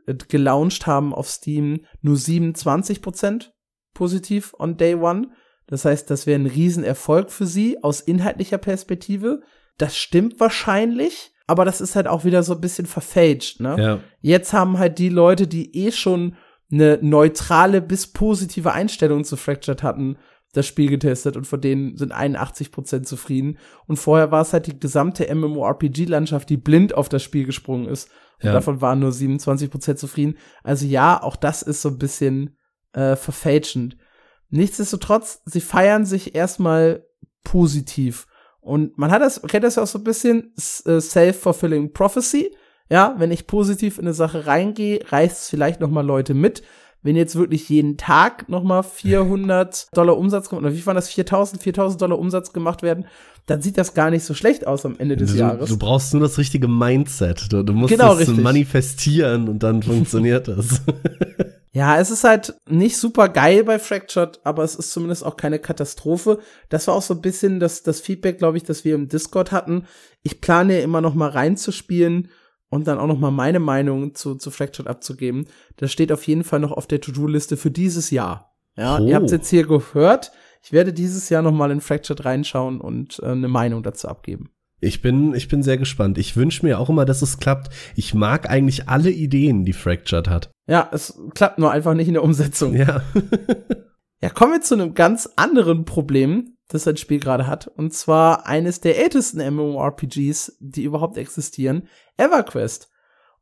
äh, 0.08 0.16
gelauncht 0.16 0.88
haben 0.88 1.14
auf 1.14 1.30
Steam, 1.30 1.86
nur 2.02 2.16
27% 2.16 3.50
positiv 3.94 4.54
on 4.58 4.78
Day 4.78 4.96
One. 4.96 5.32
Das 5.68 5.86
heißt, 5.86 6.10
das 6.10 6.28
wäre 6.28 6.40
ein 6.40 6.46
Riesenerfolg 6.46 7.32
für 7.32 7.46
sie 7.46 7.84
aus 7.84 8.02
inhaltlicher 8.02 8.58
Perspektive. 8.58 9.42
Das 9.78 9.98
stimmt 9.98 10.40
wahrscheinlich 10.40 11.34
aber 11.52 11.66
das 11.66 11.82
ist 11.82 11.98
halt 11.98 12.08
auch 12.08 12.24
wieder 12.24 12.44
so 12.44 12.54
ein 12.54 12.62
bisschen 12.62 12.86
verfälscht, 12.86 13.60
ne? 13.60 13.76
Ja. 13.78 14.00
Jetzt 14.22 14.54
haben 14.54 14.80
halt 14.80 15.00
die 15.00 15.10
Leute, 15.10 15.48
die 15.48 15.76
eh 15.76 15.92
schon 15.92 16.38
eine 16.72 16.98
neutrale 17.02 17.82
bis 17.82 18.08
positive 18.08 18.72
Einstellung 18.72 19.26
zu 19.26 19.36
Fractured 19.36 19.84
hatten, 19.84 20.18
das 20.54 20.68
Spiel 20.68 20.90
getestet 20.90 21.38
und 21.38 21.48
von 21.48 21.62
denen 21.62 21.98
sind 21.98 22.14
81% 22.14 23.04
zufrieden. 23.04 23.58
Und 23.88 23.98
vorher 23.98 24.32
war 24.32 24.42
es 24.42 24.54
halt 24.54 24.68
die 24.68 24.80
gesamte 24.80 25.34
MMORPG-Landschaft, 25.34 26.50
die 26.50 26.58
blind 26.58 26.94
auf 26.94 27.10
das 27.10 27.24
Spiel 27.24 27.46
gesprungen 27.46 27.88
ist. 27.88 28.10
Und 28.42 28.48
ja. 28.48 28.54
davon 28.54 28.82
waren 28.82 29.00
nur 29.00 29.12
27% 29.12 29.96
zufrieden. 29.96 30.38
Also 30.64 30.86
ja, 30.86 31.22
auch 31.22 31.36
das 31.36 31.62
ist 31.62 31.82
so 31.82 31.90
ein 31.90 32.00
bisschen 32.00 32.58
äh, 32.94 33.16
verfälschend. 33.16 33.98
Nichtsdestotrotz, 34.50 35.42
sie 35.46 35.62
feiern 35.62 36.06
sich 36.06 36.36
erstmal 36.36 37.06
positiv. 37.44 38.28
Und 38.60 38.98
man 38.98 39.12
hat 39.12 39.22
das, 39.22 39.42
kennt 39.44 39.64
das 39.64 39.76
ja 39.76 39.84
auch 39.84 39.88
so 39.88 40.00
ein 40.00 40.04
bisschen 40.04 40.54
äh, 40.86 41.00
self-fulfilling 41.00 41.94
prophecy. 41.94 42.54
Ja, 42.90 43.16
wenn 43.18 43.32
ich 43.32 43.48
positiv 43.48 43.98
in 43.98 44.06
eine 44.06 44.14
Sache 44.14 44.48
reingehe, 44.48 45.00
reißt 45.08 45.44
es 45.44 45.50
vielleicht 45.50 45.80
noch 45.80 45.90
mal 45.90 46.06
Leute 46.06 46.34
mit. 46.34 46.62
Wenn 47.04 47.16
jetzt 47.16 47.36
wirklich 47.36 47.68
jeden 47.70 47.98
Tag 47.98 48.48
noch 48.50 48.64
mal 48.64 48.84
400 48.84 49.88
Dollar 49.94 50.18
Umsatz 50.18 50.50
gemacht, 50.50 50.66
oder 50.66 50.76
wie 50.76 50.86
waren 50.86 50.96
das, 50.96 51.10
4000, 51.10 51.62
4000 51.62 52.02
Dollar 52.02 52.20
Umsatz 52.20 52.54
gemacht 52.54 52.84
werden, 52.84 53.06
dann 53.48 53.62
sieht 53.62 53.78
das 53.78 53.94
gar 53.94 54.12
nicht 54.12 54.24
so 54.24 54.34
schlecht 54.34 54.68
aus 54.68 54.86
am 54.86 54.96
Ende 55.00 55.18
des 55.18 55.34
du, 55.34 55.40
Jahres. 55.40 55.70
Du 55.70 55.78
brauchst 55.78 56.14
nur 56.14 56.22
das 56.22 56.38
richtige 56.38 56.68
Mindset. 56.68 57.52
Du, 57.52 57.64
du 57.64 57.74
musst 57.74 57.92
genau, 57.92 58.14
richtig. 58.14 58.38
manifestieren 58.38 59.50
und 59.50 59.64
dann 59.64 59.82
funktioniert 59.84 60.48
das. 60.48 60.82
Ja, 61.74 61.98
es 62.00 62.12
ist 62.12 62.26
halt 62.26 62.54
nicht 62.68 62.98
super 62.98 63.30
geil 63.30 63.64
bei 63.64 63.80
Fractured, 63.80 64.42
aber 64.44 64.64
es 64.64 64.76
ist 64.76 64.92
zumindest 64.92 65.26
auch 65.26 65.38
keine 65.38 65.58
Katastrophe. 65.58 66.40
Das 66.68 66.88
war 66.88 66.96
auch 66.96 67.02
so 67.02 67.14
ein 67.14 67.22
bisschen 67.22 67.62
das, 67.62 67.82
das 67.82 68.02
Feedback, 68.02 68.40
glaube 68.40 68.58
ich, 68.58 68.64
das 68.64 68.84
wir 68.84 68.94
im 68.94 69.08
Discord 69.08 69.54
hatten. 69.54 69.86
Ich 70.22 70.42
plane 70.42 70.80
ja 70.80 70.84
immer 70.84 71.00
noch 71.00 71.16
mal 71.16 71.30
reinzuspielen 71.30 72.28
und 72.72 72.88
dann 72.88 72.98
auch 72.98 73.08
noch 73.08 73.20
mal 73.20 73.32
meine 73.32 73.60
Meinung 73.60 74.16
zu, 74.16 74.36
zu 74.36 74.50
Fractured 74.50 74.88
abzugeben. 74.88 75.46
Das 75.76 75.92
steht 75.92 76.12
auf 76.12 76.26
jeden 76.26 76.44
Fall 76.44 76.62
noch 76.62 76.72
auf 76.72 76.88
der 76.88 77.02
To-Do-Liste 77.02 77.58
für 77.58 77.70
dieses 77.70 78.10
Jahr. 78.10 78.56
Ja, 78.78 78.98
oh. 78.98 79.06
ihr 79.06 79.16
habt 79.16 79.30
jetzt 79.30 79.50
hier 79.50 79.68
gehört. 79.68 80.32
Ich 80.64 80.72
werde 80.72 80.94
dieses 80.94 81.30
Jahr 81.30 81.42
noch 81.42 81.52
mal 81.52 81.70
in 81.70 81.82
Fractured 81.82 82.24
reinschauen 82.24 82.80
und 82.80 83.20
äh, 83.20 83.28
eine 83.28 83.50
Meinung 83.50 83.84
dazu 83.84 84.08
abgeben. 84.08 84.52
Ich 84.80 85.02
bin, 85.02 85.36
ich 85.36 85.50
bin 85.50 85.62
sehr 85.62 85.78
gespannt. 85.78 86.18
Ich 86.18 86.38
wünsche 86.38 86.66
mir 86.66 86.80
auch 86.80 86.90
immer, 86.90 87.06
dass 87.06 87.22
es 87.22 87.38
klappt. 87.38 87.70
Ich 87.96 88.14
mag 88.14 88.50
eigentlich 88.50 88.88
alle 88.88 89.12
Ideen, 89.12 89.66
die 89.66 89.74
Fractured 89.74 90.30
hat. 90.30 90.50
Ja, 90.68 90.90
es 90.94 91.20
klappt 91.36 91.60
nur 91.60 91.72
einfach 91.72 91.94
nicht 91.94 92.08
in 92.08 92.14
der 92.14 92.24
Umsetzung. 92.24 92.74
Ja. 92.74 93.04
ja, 94.22 94.30
kommen 94.30 94.54
wir 94.54 94.62
zu 94.62 94.76
einem 94.76 94.94
ganz 94.94 95.30
anderen 95.36 95.84
Problem, 95.84 96.51
das 96.74 96.88
ein 96.88 96.98
Spiel 96.98 97.20
gerade 97.20 97.48
hat. 97.48 97.68
Und 97.68 97.94
zwar 97.94 98.48
eines 98.48 98.82
der 98.82 99.00
ältesten 99.00 99.40
MMORPGs, 99.54 100.58
die 100.60 100.84
überhaupt 100.84 101.18
existieren, 101.18 101.88
EverQuest. 102.18 102.90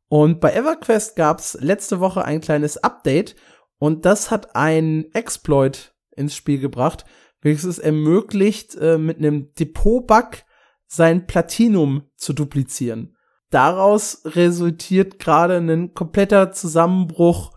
Und 0.08 0.40
bei 0.40 0.52
EverQuest 0.52 1.16
gab's 1.16 1.56
letzte 1.60 2.00
Woche 2.00 2.24
ein 2.24 2.40
kleines 2.40 2.76
Update 2.78 3.36
und 3.78 4.04
das 4.04 4.30
hat 4.30 4.54
ein 4.56 5.06
Exploit 5.14 5.94
ins 6.16 6.34
Spiel 6.34 6.58
gebracht, 6.58 7.04
welches 7.40 7.64
es 7.64 7.78
ermöglicht, 7.78 8.74
äh, 8.74 8.98
mit 8.98 9.18
einem 9.18 9.54
Depot-Bug 9.54 10.44
sein 10.86 11.26
Platinum 11.26 12.02
zu 12.16 12.32
duplizieren. 12.32 13.16
Daraus 13.50 14.22
resultiert 14.24 15.18
gerade 15.18 15.56
ein 15.56 15.94
kompletter 15.94 16.52
Zusammenbruch 16.52 17.52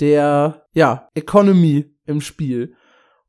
der, 0.00 0.66
ja, 0.72 1.08
Economy 1.14 1.94
im 2.06 2.20
Spiel. 2.20 2.74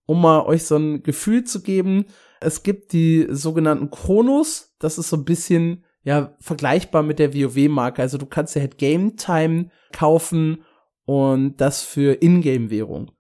Um 0.06 0.22
mal 0.22 0.46
euch 0.46 0.66
so 0.66 0.78
ein 0.78 1.04
Gefühl 1.04 1.44
zu 1.44 1.62
geben, 1.62 2.06
es 2.42 2.64
gibt 2.64 2.94
die 2.94 3.28
sogenannten 3.30 3.90
Chronos, 3.90 4.76
das 4.80 4.98
ist 4.98 5.10
so 5.10 5.18
ein 5.18 5.26
bisschen, 5.26 5.84
ja, 6.04 6.36
vergleichbar 6.40 7.02
mit 7.02 7.18
der 7.20 7.34
WoW-Marke. 7.34 8.02
Also 8.02 8.18
du 8.18 8.26
kannst 8.26 8.56
ja 8.56 8.62
halt 8.62 8.78
Game 8.78 9.18
Time 9.18 9.70
kaufen 9.92 10.64
und 11.06 11.58
das 11.58 11.82
für 11.82 12.22
Ingame-Währung. 12.22 13.12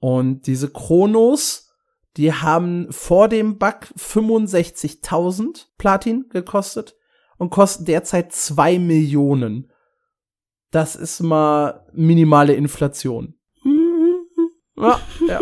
Und 0.00 0.46
diese 0.46 0.70
Chronos 0.70 1.68
die 2.18 2.32
haben 2.32 2.88
vor 2.90 3.28
dem 3.28 3.58
Bug 3.58 3.92
65.000 3.96 5.66
Platin 5.78 6.28
gekostet 6.30 6.96
und 7.38 7.50
kosten 7.50 7.84
derzeit 7.84 8.32
2 8.32 8.80
Millionen. 8.80 9.70
Das 10.72 10.96
ist 10.96 11.20
mal 11.20 11.86
minimale 11.92 12.54
Inflation. 12.54 13.34
ja, 14.76 15.00
ja. 15.28 15.40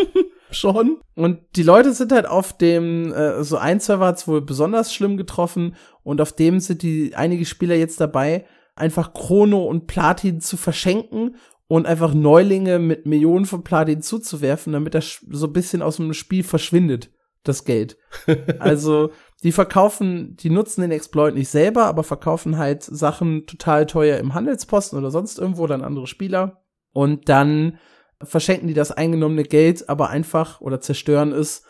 Schon. 0.56 1.00
Und 1.14 1.40
die 1.56 1.62
Leute 1.62 1.92
sind 1.92 2.12
halt 2.12 2.26
auf 2.26 2.56
dem, 2.56 3.12
äh, 3.12 3.44
so 3.44 3.56
ein 3.56 3.80
Server 3.80 4.06
hat's 4.06 4.26
wohl 4.26 4.40
besonders 4.40 4.92
schlimm 4.92 5.16
getroffen 5.16 5.76
und 6.02 6.20
auf 6.20 6.32
dem 6.32 6.60
sind 6.60 6.82
die 6.82 7.14
einige 7.14 7.44
Spieler 7.44 7.74
jetzt 7.74 8.00
dabei, 8.00 8.46
einfach 8.74 9.14
Chrono 9.14 9.64
und 9.64 9.86
Platin 9.86 10.40
zu 10.40 10.56
verschenken 10.56 11.36
und 11.68 11.86
einfach 11.86 12.14
Neulinge 12.14 12.78
mit 12.78 13.06
Millionen 13.06 13.46
von 13.46 13.64
Platin 13.64 14.02
zuzuwerfen, 14.02 14.72
damit 14.72 14.94
das 14.94 15.24
so 15.30 15.46
ein 15.46 15.52
bisschen 15.52 15.82
aus 15.82 15.96
dem 15.96 16.12
Spiel 16.12 16.44
verschwindet, 16.44 17.10
das 17.42 17.64
Geld. 17.64 17.96
also, 18.58 19.10
die 19.42 19.52
verkaufen, 19.52 20.36
die 20.36 20.50
nutzen 20.50 20.82
den 20.82 20.92
Exploit 20.92 21.34
nicht 21.34 21.48
selber, 21.48 21.86
aber 21.86 22.04
verkaufen 22.04 22.58
halt 22.58 22.82
Sachen 22.82 23.46
total 23.46 23.86
teuer 23.86 24.18
im 24.18 24.34
Handelsposten 24.34 24.98
oder 24.98 25.10
sonst 25.10 25.38
irgendwo 25.38 25.66
dann 25.66 25.82
andere 25.82 26.06
Spieler. 26.06 26.62
Und 26.92 27.28
dann 27.28 27.78
verschenken 28.22 28.68
die 28.68 28.74
das 28.74 28.92
eingenommene 28.92 29.44
Geld 29.44 29.88
aber 29.88 30.10
einfach 30.10 30.60
oder 30.60 30.80
zerstören 30.80 31.32
es, 31.32 31.62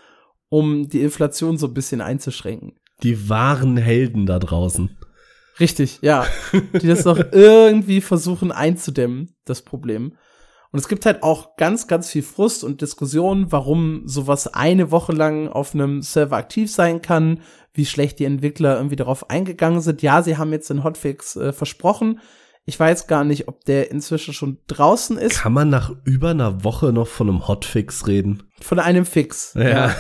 um 0.49 0.89
die 0.89 1.03
Inflation 1.03 1.59
so 1.59 1.67
ein 1.67 1.75
bisschen 1.75 2.01
einzuschränken. 2.01 2.79
Die 3.03 3.29
wahren 3.29 3.77
Helden 3.77 4.27
da 4.27 4.39
draußen. 4.39 4.97
Richtig, 5.59 5.99
ja. 6.03 6.27
Die 6.81 6.87
das 6.87 7.05
noch 7.05 7.19
irgendwie 7.33 8.01
versuchen 8.01 8.53
einzudämmen, 8.53 9.35
das 9.45 9.63
Problem. 9.63 10.17
Und 10.73 10.81
es 10.81 10.89
gibt 10.89 11.07
halt 11.07 11.23
auch 11.23 11.57
ganz, 11.57 11.87
ganz 11.87 12.11
viel 12.11 12.23
Frust 12.23 12.63
und 12.63 12.83
Diskussionen, 12.83 13.51
warum 13.53 14.03
sowas 14.07 14.49
eine 14.49 14.91
Woche 14.91 15.13
lang 15.13 15.49
auf 15.49 15.75
einem 15.75 16.03
Server 16.03 16.37
aktiv 16.37 16.71
sein 16.71 17.01
kann, 17.01 17.41
wie 17.73 17.87
schlecht 17.87 18.19
die 18.19 18.25
Entwickler 18.25 18.77
irgendwie 18.77 18.97
darauf 18.97 19.31
eingegangen 19.31 19.81
sind. 19.81 20.03
Ja, 20.03 20.23
sie 20.23 20.37
haben 20.37 20.53
jetzt 20.53 20.69
den 20.69 20.85
Hotfix 20.85 21.37
äh, 21.37 21.53
versprochen, 21.53 22.21
ich 22.69 22.79
weiß 22.79 23.07
gar 23.07 23.23
nicht, 23.23 23.47
ob 23.47 23.65
der 23.65 23.93
inzwischen 23.93 24.35
schon 24.35 24.59
draußen 24.67 25.17
ist. 25.19 25.39
Kann 25.39 25.53
man 25.53 25.71
nach 25.71 25.93
über 26.05 26.31
einer 26.31 26.65
Woche 26.65 26.93
noch 26.93 27.07
von 27.07 27.29
einem 27.29 27.47
Hotfix 27.47 28.09
reden? 28.09 28.43
Von 28.61 28.81
einem 28.81 29.07
Fix. 29.07 29.55
Ja. 29.55 29.69
ja. 29.69 29.97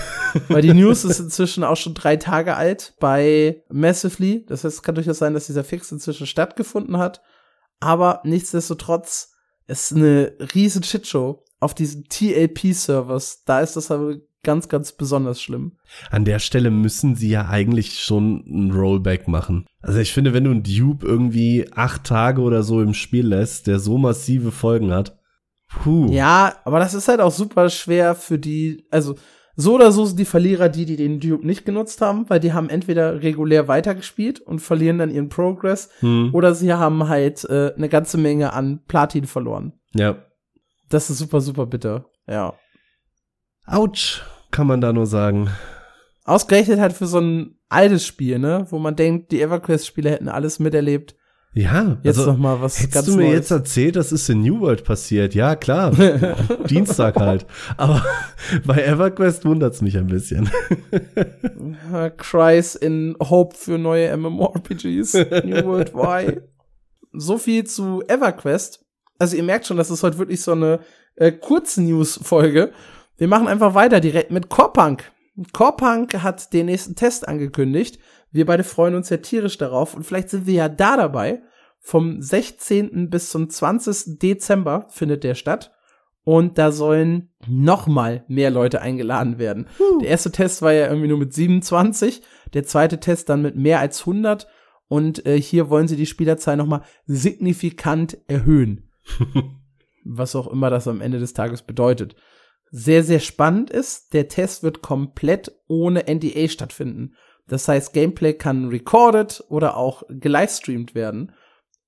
Weil 0.48 0.62
die 0.62 0.74
News 0.74 1.04
ist 1.04 1.20
inzwischen 1.20 1.62
auch 1.62 1.76
schon 1.76 1.94
drei 1.94 2.16
Tage 2.16 2.56
alt 2.56 2.94
bei 2.98 3.62
Massively. 3.70 4.44
Das 4.46 4.64
heißt, 4.64 4.78
es 4.78 4.82
kann 4.82 4.96
durchaus 4.96 5.18
sein, 5.18 5.32
dass 5.32 5.46
dieser 5.46 5.62
Fix 5.62 5.92
inzwischen 5.92 6.26
stattgefunden 6.26 6.98
hat. 6.98 7.22
Aber 7.78 8.20
nichtsdestotrotz 8.24 9.32
ist 9.68 9.94
eine 9.94 10.32
riesen 10.52 10.82
Shitshow 10.82 11.44
auf 11.60 11.72
diesen 11.72 12.08
TLP-Servers. 12.08 13.44
Da 13.44 13.60
ist 13.60 13.76
das 13.76 13.92
aber 13.92 14.16
ganz, 14.42 14.68
ganz 14.68 14.92
besonders 14.92 15.40
schlimm. 15.40 15.72
An 16.10 16.24
der 16.24 16.38
Stelle 16.38 16.70
müssen 16.70 17.16
sie 17.16 17.28
ja 17.30 17.48
eigentlich 17.48 17.98
schon 17.98 18.44
ein 18.46 18.70
Rollback 18.70 19.28
machen. 19.28 19.66
Also 19.80 19.98
ich 19.98 20.12
finde, 20.12 20.32
wenn 20.32 20.44
du 20.44 20.50
einen 20.50 20.62
Dupe 20.62 21.06
irgendwie 21.06 21.70
acht 21.72 22.04
Tage 22.04 22.40
oder 22.40 22.62
so 22.62 22.80
im 22.80 22.94
Spiel 22.94 23.26
lässt, 23.26 23.66
der 23.66 23.78
so 23.78 23.98
massive 23.98 24.52
Folgen 24.52 24.92
hat. 24.92 25.18
Puh. 25.68 26.12
Ja, 26.12 26.56
aber 26.64 26.78
das 26.78 26.94
ist 26.94 27.08
halt 27.08 27.20
auch 27.20 27.32
super 27.32 27.70
schwer 27.70 28.14
für 28.14 28.38
die, 28.38 28.86
also 28.90 29.16
so 29.56 29.74
oder 29.74 29.90
so 29.90 30.04
sind 30.04 30.18
die 30.18 30.26
Verlierer 30.26 30.68
die, 30.68 30.84
die 30.84 30.96
den 30.96 31.18
Dupe 31.18 31.46
nicht 31.46 31.64
genutzt 31.64 32.00
haben, 32.02 32.28
weil 32.28 32.40
die 32.40 32.52
haben 32.52 32.68
entweder 32.68 33.22
regulär 33.22 33.68
weitergespielt 33.68 34.40
und 34.40 34.60
verlieren 34.60 34.98
dann 34.98 35.10
ihren 35.10 35.30
Progress 35.30 35.88
hm. 36.00 36.30
oder 36.34 36.54
sie 36.54 36.72
haben 36.72 37.08
halt 37.08 37.44
äh, 37.44 37.72
eine 37.74 37.88
ganze 37.88 38.18
Menge 38.18 38.52
an 38.52 38.80
Platin 38.86 39.24
verloren. 39.24 39.72
Ja. 39.94 40.16
Das 40.88 41.10
ist 41.10 41.18
super, 41.18 41.40
super 41.40 41.66
bitter. 41.66 42.06
Ja. 42.28 42.54
Autsch, 43.66 44.22
kann 44.50 44.66
man 44.66 44.80
da 44.80 44.92
nur 44.92 45.06
sagen. 45.06 45.50
Ausgerechnet 46.24 46.80
halt 46.80 46.92
für 46.92 47.06
so 47.06 47.20
ein 47.20 47.56
altes 47.68 48.06
Spiel, 48.06 48.38
ne, 48.38 48.66
wo 48.70 48.78
man 48.78 48.96
denkt, 48.96 49.32
die 49.32 49.40
EverQuest-Spieler 49.42 50.12
hätten 50.12 50.28
alles 50.28 50.58
miterlebt. 50.58 51.16
Ja, 51.52 51.96
jetzt 52.02 52.18
also, 52.18 52.32
noch 52.32 52.38
mal 52.38 52.60
was 52.60 52.78
hättest 52.78 52.92
ganz 52.92 53.06
du 53.06 53.16
mir 53.16 53.24
Neues. 53.24 53.34
jetzt 53.34 53.50
erzählt, 53.50 53.96
das 53.96 54.12
ist 54.12 54.28
in 54.28 54.42
New 54.42 54.60
World 54.60 54.84
passiert. 54.84 55.34
Ja, 55.34 55.56
klar. 55.56 55.90
Dienstag 56.68 57.16
halt. 57.16 57.46
Aber 57.78 58.04
bei 58.66 58.84
EverQuest 58.84 59.46
wundert's 59.46 59.80
mich 59.80 59.96
ein 59.96 60.06
bisschen. 60.06 60.50
Cries 62.18 62.74
in 62.74 63.16
Hope 63.20 63.56
für 63.56 63.78
neue 63.78 64.14
MMORPGs. 64.14 65.14
New 65.44 65.64
World 65.64 65.94
why? 65.94 66.40
So 67.14 67.38
viel 67.38 67.64
zu 67.64 68.02
EverQuest. 68.06 68.84
Also 69.18 69.36
ihr 69.36 69.42
merkt 69.42 69.66
schon, 69.66 69.78
das 69.78 69.90
ist 69.90 70.02
heute 70.02 70.18
wirklich 70.18 70.42
so 70.42 70.52
eine 70.52 70.80
äh, 71.14 71.32
Kurz-News-Folge. 71.32 72.72
Wir 73.18 73.28
machen 73.28 73.48
einfach 73.48 73.74
weiter 73.74 74.00
direkt 74.00 74.30
mit 74.30 74.48
Corepunk. 74.48 75.10
Corepunk 75.52 76.22
hat 76.22 76.52
den 76.52 76.66
nächsten 76.66 76.94
Test 76.94 77.26
angekündigt. 77.26 77.98
Wir 78.30 78.46
beide 78.46 78.64
freuen 78.64 78.94
uns 78.94 79.08
ja 79.08 79.18
tierisch 79.18 79.56
darauf 79.58 79.94
und 79.94 80.04
vielleicht 80.04 80.30
sind 80.30 80.46
wir 80.46 80.54
ja 80.54 80.68
da 80.68 80.96
dabei. 80.96 81.42
Vom 81.78 82.20
16. 82.20 83.10
bis 83.10 83.30
zum 83.30 83.48
20. 83.48 84.18
Dezember 84.18 84.86
findet 84.90 85.24
der 85.24 85.34
statt. 85.34 85.72
Und 86.24 86.58
da 86.58 86.72
sollen 86.72 87.30
noch 87.46 87.86
mal 87.86 88.24
mehr 88.26 88.50
Leute 88.50 88.80
eingeladen 88.80 89.38
werden. 89.38 89.68
Uh. 89.78 90.00
Der 90.00 90.08
erste 90.08 90.32
Test 90.32 90.60
war 90.60 90.72
ja 90.72 90.88
irgendwie 90.88 91.06
nur 91.06 91.18
mit 91.18 91.32
27, 91.32 92.20
der 92.52 92.64
zweite 92.64 92.98
Test 92.98 93.28
dann 93.28 93.42
mit 93.42 93.54
mehr 93.54 93.78
als 93.78 94.00
100. 94.00 94.48
Und 94.88 95.24
äh, 95.24 95.40
hier 95.40 95.70
wollen 95.70 95.86
sie 95.86 95.96
die 95.96 96.06
Spielerzahl 96.06 96.56
noch 96.56 96.66
mal 96.66 96.82
signifikant 97.06 98.18
erhöhen. 98.26 98.90
Was 100.04 100.34
auch 100.34 100.48
immer 100.48 100.68
das 100.68 100.88
am 100.88 101.00
Ende 101.00 101.20
des 101.20 101.32
Tages 101.32 101.62
bedeutet. 101.62 102.16
Sehr, 102.70 103.04
sehr 103.04 103.20
spannend 103.20 103.70
ist, 103.70 104.12
der 104.12 104.28
Test 104.28 104.62
wird 104.62 104.82
komplett 104.82 105.52
ohne 105.68 106.04
NDA 106.08 106.48
stattfinden. 106.48 107.14
Das 107.46 107.68
heißt, 107.68 107.92
Gameplay 107.92 108.34
kann 108.34 108.68
recorded 108.68 109.44
oder 109.48 109.76
auch 109.76 110.02
gelivestreamt 110.08 110.94
werden. 110.94 111.32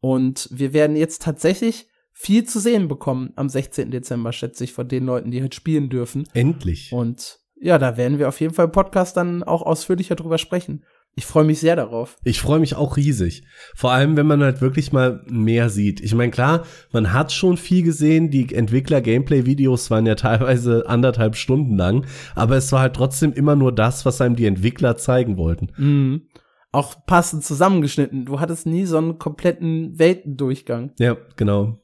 Und 0.00 0.48
wir 0.52 0.72
werden 0.72 0.96
jetzt 0.96 1.22
tatsächlich 1.22 1.88
viel 2.12 2.44
zu 2.44 2.60
sehen 2.60 2.88
bekommen 2.88 3.32
am 3.36 3.48
16. 3.48 3.90
Dezember, 3.90 4.32
schätze 4.32 4.64
ich, 4.64 4.72
von 4.72 4.88
den 4.88 5.04
Leuten, 5.04 5.30
die 5.30 5.40
halt 5.40 5.54
spielen 5.54 5.88
dürfen. 5.88 6.28
Endlich. 6.32 6.92
Und 6.92 7.40
ja, 7.60 7.78
da 7.78 7.96
werden 7.96 8.18
wir 8.18 8.28
auf 8.28 8.40
jeden 8.40 8.54
Fall 8.54 8.66
im 8.66 8.72
Podcast 8.72 9.16
dann 9.16 9.42
auch 9.42 9.62
ausführlicher 9.62 10.14
drüber 10.14 10.38
sprechen. 10.38 10.84
Ich 11.18 11.26
freue 11.26 11.42
mich 11.42 11.58
sehr 11.58 11.74
darauf. 11.74 12.16
Ich 12.22 12.40
freue 12.40 12.60
mich 12.60 12.76
auch 12.76 12.96
riesig. 12.96 13.42
Vor 13.74 13.90
allem, 13.90 14.16
wenn 14.16 14.28
man 14.28 14.40
halt 14.40 14.60
wirklich 14.60 14.92
mal 14.92 15.24
mehr 15.26 15.68
sieht. 15.68 16.00
Ich 16.00 16.14
meine, 16.14 16.30
klar, 16.30 16.62
man 16.92 17.12
hat 17.12 17.32
schon 17.32 17.56
viel 17.56 17.82
gesehen. 17.82 18.30
Die 18.30 18.54
Entwickler-Gameplay-Videos 18.54 19.90
waren 19.90 20.06
ja 20.06 20.14
teilweise 20.14 20.84
anderthalb 20.86 21.34
Stunden 21.34 21.76
lang. 21.76 22.06
Aber 22.36 22.54
es 22.54 22.70
war 22.70 22.82
halt 22.82 22.94
trotzdem 22.94 23.32
immer 23.32 23.56
nur 23.56 23.74
das, 23.74 24.06
was 24.06 24.20
einem 24.20 24.36
die 24.36 24.46
Entwickler 24.46 24.96
zeigen 24.96 25.36
wollten. 25.36 25.72
Mhm. 25.76 26.28
Auch 26.70 27.04
passend 27.04 27.42
zusammengeschnitten. 27.42 28.24
Du 28.24 28.38
hattest 28.38 28.66
nie 28.66 28.84
so 28.84 28.98
einen 28.98 29.18
kompletten 29.18 29.98
Weltendurchgang. 29.98 30.92
Ja, 31.00 31.16
genau. 31.34 31.80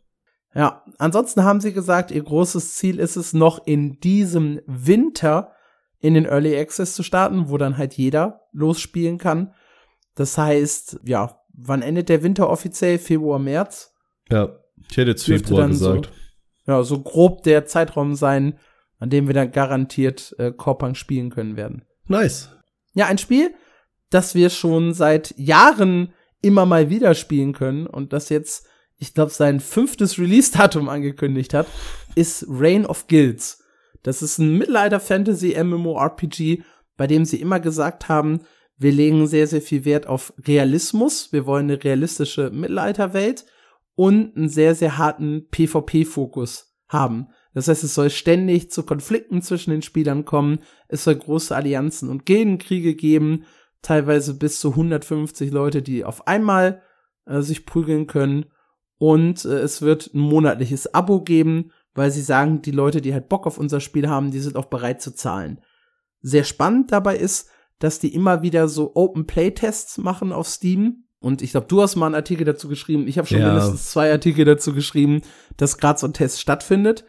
Ja, 0.55 0.85
ansonsten 0.99 1.43
haben 1.43 1.61
sie 1.61 1.73
gesagt, 1.73 2.13
ihr 2.13 2.23
großes 2.23 2.77
Ziel 2.77 3.01
ist 3.01 3.17
es 3.17 3.33
noch 3.33 3.67
in 3.67 3.99
diesem 3.99 4.61
Winter 4.69 5.54
in 6.05 6.13
den 6.13 6.27
Early 6.27 6.55
Access 6.55 6.95
zu 6.95 7.03
starten, 7.03 7.49
wo 7.49 7.57
dann 7.57 7.79
halt 7.79 7.95
jeder 7.95 8.43
losspielen 8.53 9.17
kann. 9.17 9.55
Das 10.15 10.37
heißt, 10.37 11.01
ja, 11.03 11.41
wann 11.55 11.81
endet 11.81 12.11
der 12.11 12.23
Winter 12.23 12.51
offiziell? 12.51 12.99
Februar, 12.99 13.39
März? 13.39 13.95
Ja, 14.31 14.51
ich 14.91 14.99
hätte 14.99 15.13
jetzt 15.13 15.25
Februar 15.25 15.67
gesagt. 15.67 16.11
So, 16.67 16.73
ja, 16.73 16.83
so 16.83 17.01
grob 17.01 17.43
der 17.45 17.65
Zeitraum 17.65 18.17
sein, 18.17 18.59
an 18.99 19.09
dem 19.09 19.29
wir 19.29 19.35
dann 19.35 19.51
garantiert 19.51 20.35
äh, 20.39 20.53
Korpang 20.53 20.95
spielen 20.95 21.31
können 21.31 21.57
werden. 21.57 21.87
Nice. 22.07 22.51
Ja, 22.93 23.07
ein 23.07 23.17
Spiel, 23.17 23.55
das 24.11 24.35
wir 24.35 24.51
schon 24.51 24.93
seit 24.93 25.35
Jahren 25.39 26.13
immer 26.43 26.67
mal 26.67 26.91
wieder 26.91 27.15
spielen 27.15 27.55
können 27.55 27.87
und 27.87 28.13
das 28.13 28.29
jetzt, 28.29 28.67
ich 28.99 29.15
glaube, 29.15 29.33
sein 29.33 29.59
fünftes 29.59 30.19
Release-Datum 30.19 30.91
angekündigt 30.91 31.55
hat, 31.55 31.67
ist 32.15 32.45
Reign 32.47 32.85
of 32.85 33.07
Guilds. 33.09 33.64
Das 34.05 34.23
ist 34.23 34.39
ein 34.39 34.57
Mittelalter-Fantasy-MMORPG, 34.57 36.63
bei 36.97 37.09
dem 37.09 37.25
sie 37.25 37.41
immer 37.41 37.59
gesagt 37.59 38.09
haben, 38.09 38.43
wir 38.77 38.93
legen 38.93 39.27
sehr, 39.27 39.49
sehr 39.49 39.63
viel 39.63 39.85
Wert 39.85 40.07
auf 40.07 40.33
Realismus. 40.47 41.33
Wir 41.33 41.47
wollen 41.47 41.71
eine 41.71 41.83
realistische 41.83 42.51
Mittelalterwelt 42.51 43.47
und 43.95 44.37
einen 44.37 44.49
sehr, 44.49 44.75
sehr 44.75 44.99
harten 44.99 45.47
PvP-Fokus 45.51 46.75
haben. 46.89 47.29
Das 47.55 47.69
heißt, 47.69 47.85
es 47.85 47.95
soll 47.95 48.11
ständig 48.11 48.71
zu 48.71 48.83
Konflikten 48.83 49.41
zwischen 49.43 49.71
den 49.71 49.83
Spielern 49.83 50.25
kommen. 50.25 50.59
Es 50.89 51.05
soll 51.05 51.15
große 51.15 51.55
Allianzen 51.55 52.09
und 52.09 52.27
Gildenkriege 52.27 52.97
geben. 52.97 53.45
Teilweise 53.81 54.35
bis 54.35 54.59
zu 54.59 54.71
150 54.71 55.53
Leute, 55.53 55.81
die 55.81 56.05
auf 56.05 56.27
einmal 56.27 56.83
äh, 57.27 57.43
sich 57.43 57.67
prügeln 57.67 58.09
können. 58.09 58.47
Und 58.99 59.45
äh, 59.45 59.61
es 59.61 59.83
wird 59.83 60.13
ein 60.15 60.21
monatliches 60.21 60.93
Abo 60.95 61.23
geben, 61.23 61.71
weil 61.95 62.11
sie 62.11 62.23
sagen, 62.23 62.63
die 62.63 62.73
Leute, 62.73 63.01
die 63.01 63.13
halt 63.13 63.29
Bock 63.29 63.47
auf 63.47 63.59
unser 63.59 63.81
Spiel 63.81 64.09
haben, 64.09 64.31
die 64.31 64.41
sind 64.41 64.57
auch 64.57 64.67
bereit 64.67 65.01
zu 65.01 65.15
zahlen. 65.15 65.61
Sehr 66.21 66.45
spannend 66.45 66.93
dabei 66.93 67.17
ist, 67.17 67.49
dass 67.79 67.99
die 67.99 68.15
immer 68.15 68.43
wieder 68.43 68.69
so 68.69 68.93
Open 68.95 69.27
Play 69.27 69.53
Tests 69.53 69.99
machen 69.99 70.33
auf 70.33 70.49
Steam. 70.49 71.05
Und 71.21 71.43
ich 71.43 71.53
glaube, 71.53 71.67
du 71.69 71.83
hast 71.83 71.97
mal 71.97 72.07
einen 72.07 72.15
Artikel 72.15 72.45
dazu 72.45 72.69
geschrieben. 72.69 73.07
Ich 73.09 73.19
habe 73.19 73.27
schon 73.29 73.41
ja. 73.41 73.49
mindestens 73.49 73.91
zwei 73.91 74.11
Artikel 74.11 74.45
dazu 74.45 74.75
geschrieben, 74.75 75.23
dass 75.57 75.79
gerade 75.79 75.99
so 75.99 76.07
ein 76.07 76.13
Test 76.13 76.41
stattfindet. 76.41 77.05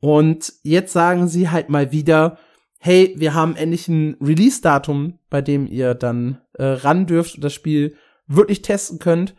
Und 0.00 0.52
jetzt 0.62 0.92
sagen 0.92 1.28
sie 1.28 1.50
halt 1.50 1.68
mal 1.68 1.92
wieder, 1.92 2.38
hey, 2.78 3.14
wir 3.18 3.34
haben 3.34 3.56
endlich 3.56 3.88
ein 3.88 4.16
Release-Datum, 4.20 5.18
bei 5.28 5.42
dem 5.42 5.66
ihr 5.66 5.94
dann 5.94 6.40
äh, 6.54 6.64
ran 6.64 7.06
dürft 7.06 7.34
und 7.34 7.44
das 7.44 7.52
Spiel 7.52 7.96
wirklich 8.26 8.62
testen 8.62 8.98
könnt. 8.98 9.34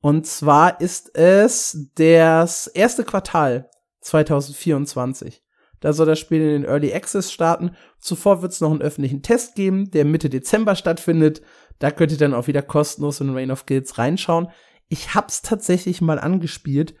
Und 0.00 0.26
zwar 0.26 0.80
ist 0.80 1.16
es 1.16 1.90
das 1.96 2.68
erste 2.68 3.04
Quartal 3.04 3.70
2024. 4.04 5.42
Da 5.80 5.92
soll 5.92 6.06
das 6.06 6.18
Spiel 6.18 6.40
in 6.40 6.62
den 6.62 6.64
Early 6.64 6.94
Access 6.94 7.30
starten. 7.32 7.72
Zuvor 7.98 8.40
wird 8.40 8.52
es 8.52 8.60
noch 8.60 8.70
einen 8.70 8.80
öffentlichen 8.80 9.22
Test 9.22 9.54
geben, 9.54 9.90
der 9.90 10.04
Mitte 10.04 10.30
Dezember 10.30 10.76
stattfindet. 10.76 11.42
Da 11.78 11.90
könnt 11.90 12.12
ihr 12.12 12.18
dann 12.18 12.32
auch 12.32 12.46
wieder 12.46 12.62
kostenlos 12.62 13.20
in 13.20 13.34
Reign 13.34 13.50
of 13.50 13.66
Guilds 13.66 13.98
reinschauen. 13.98 14.48
Ich 14.88 15.14
hab's 15.14 15.42
tatsächlich 15.42 16.00
mal 16.00 16.18
angespielt. 16.18 16.94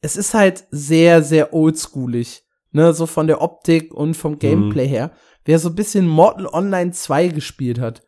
Es 0.00 0.16
ist 0.16 0.34
halt 0.34 0.66
sehr, 0.70 1.22
sehr 1.22 1.52
oldschoolig. 1.52 2.44
Ne, 2.72 2.92
so 2.92 3.06
von 3.06 3.26
der 3.26 3.42
Optik 3.42 3.92
und 3.92 4.14
vom 4.14 4.38
Gameplay 4.38 4.86
mhm. 4.86 4.90
her. 4.90 5.10
Wer 5.44 5.58
so 5.58 5.70
ein 5.70 5.74
bisschen 5.74 6.06
Mortal 6.06 6.46
Online 6.46 6.92
2 6.92 7.28
gespielt 7.28 7.80
hat, 7.80 8.02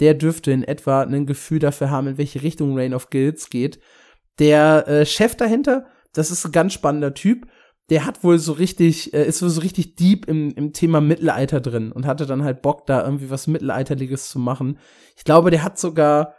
der 0.00 0.12
dürfte 0.12 0.52
in 0.52 0.64
etwa 0.64 1.00
ein 1.00 1.24
Gefühl 1.24 1.60
dafür 1.60 1.88
haben, 1.88 2.08
in 2.08 2.18
welche 2.18 2.42
Richtung 2.42 2.76
Reign 2.76 2.92
of 2.92 3.08
Guilds 3.08 3.48
geht. 3.48 3.80
Der 4.38 4.86
äh, 4.86 5.06
Chef 5.06 5.34
dahinter, 5.34 5.86
das 6.12 6.30
ist 6.30 6.44
ein 6.44 6.52
ganz 6.52 6.74
spannender 6.74 7.14
Typ 7.14 7.46
der 7.92 8.06
hat 8.06 8.24
wohl 8.24 8.38
so 8.38 8.52
richtig, 8.52 9.12
äh, 9.12 9.26
ist 9.26 9.42
wohl 9.42 9.50
so 9.50 9.60
richtig 9.60 9.96
deep 9.96 10.26
im, 10.26 10.54
im 10.54 10.72
Thema 10.72 11.02
Mittelalter 11.02 11.60
drin 11.60 11.92
und 11.92 12.06
hatte 12.06 12.24
dann 12.24 12.42
halt 12.42 12.62
Bock, 12.62 12.86
da 12.86 13.04
irgendwie 13.04 13.28
was 13.28 13.46
Mittelalterliches 13.46 14.30
zu 14.30 14.38
machen. 14.38 14.78
Ich 15.14 15.24
glaube, 15.24 15.50
der 15.50 15.62
hat 15.62 15.78
sogar, 15.78 16.32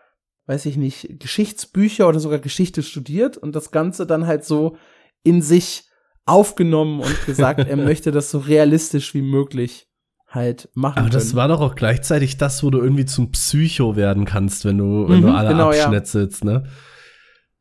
weiß 0.48 0.66
ich 0.66 0.78
nicht, 0.78 1.20
Geschichtsbücher 1.20 2.08
oder 2.08 2.20
sogar 2.20 2.40
Geschichte 2.40 2.82
studiert 2.82 3.38
und 3.38 3.56
das 3.56 3.70
Ganze 3.70 4.08
dann 4.08 4.26
halt 4.26 4.44
so 4.44 4.78
in 5.22 5.44
sich 5.44 5.84
aufgenommen 6.26 7.02
und 7.02 7.26
gesagt, 7.28 7.60
er 7.60 7.78
möchte 7.78 8.10
das 8.10 8.32
so 8.32 8.40
realistisch 8.40 9.14
wie 9.14 9.22
möglich 9.22 9.88
halt 10.28 10.70
machen. 10.74 10.98
Aber 10.98 11.12
das 11.12 11.36
war 11.36 11.50
doch 11.50 11.62
auch 11.62 11.76
gleichzeitig 11.76 12.38
das, 12.38 12.64
wo 12.64 12.72
du 12.72 12.80
irgendwie 12.80 13.06
zum 13.06 13.30
Psycho 13.30 13.96
werden 13.96 14.26
kannst, 14.26 14.66
wenn 14.66 14.80
du, 14.80 15.08
wenn 15.08 15.20
mhm, 15.20 15.28
du 15.28 15.34
alle 15.34 15.50
genau, 15.50 15.70
abschnetzelst, 15.70 16.46
ja. 16.46 16.50
ne? 16.50 16.64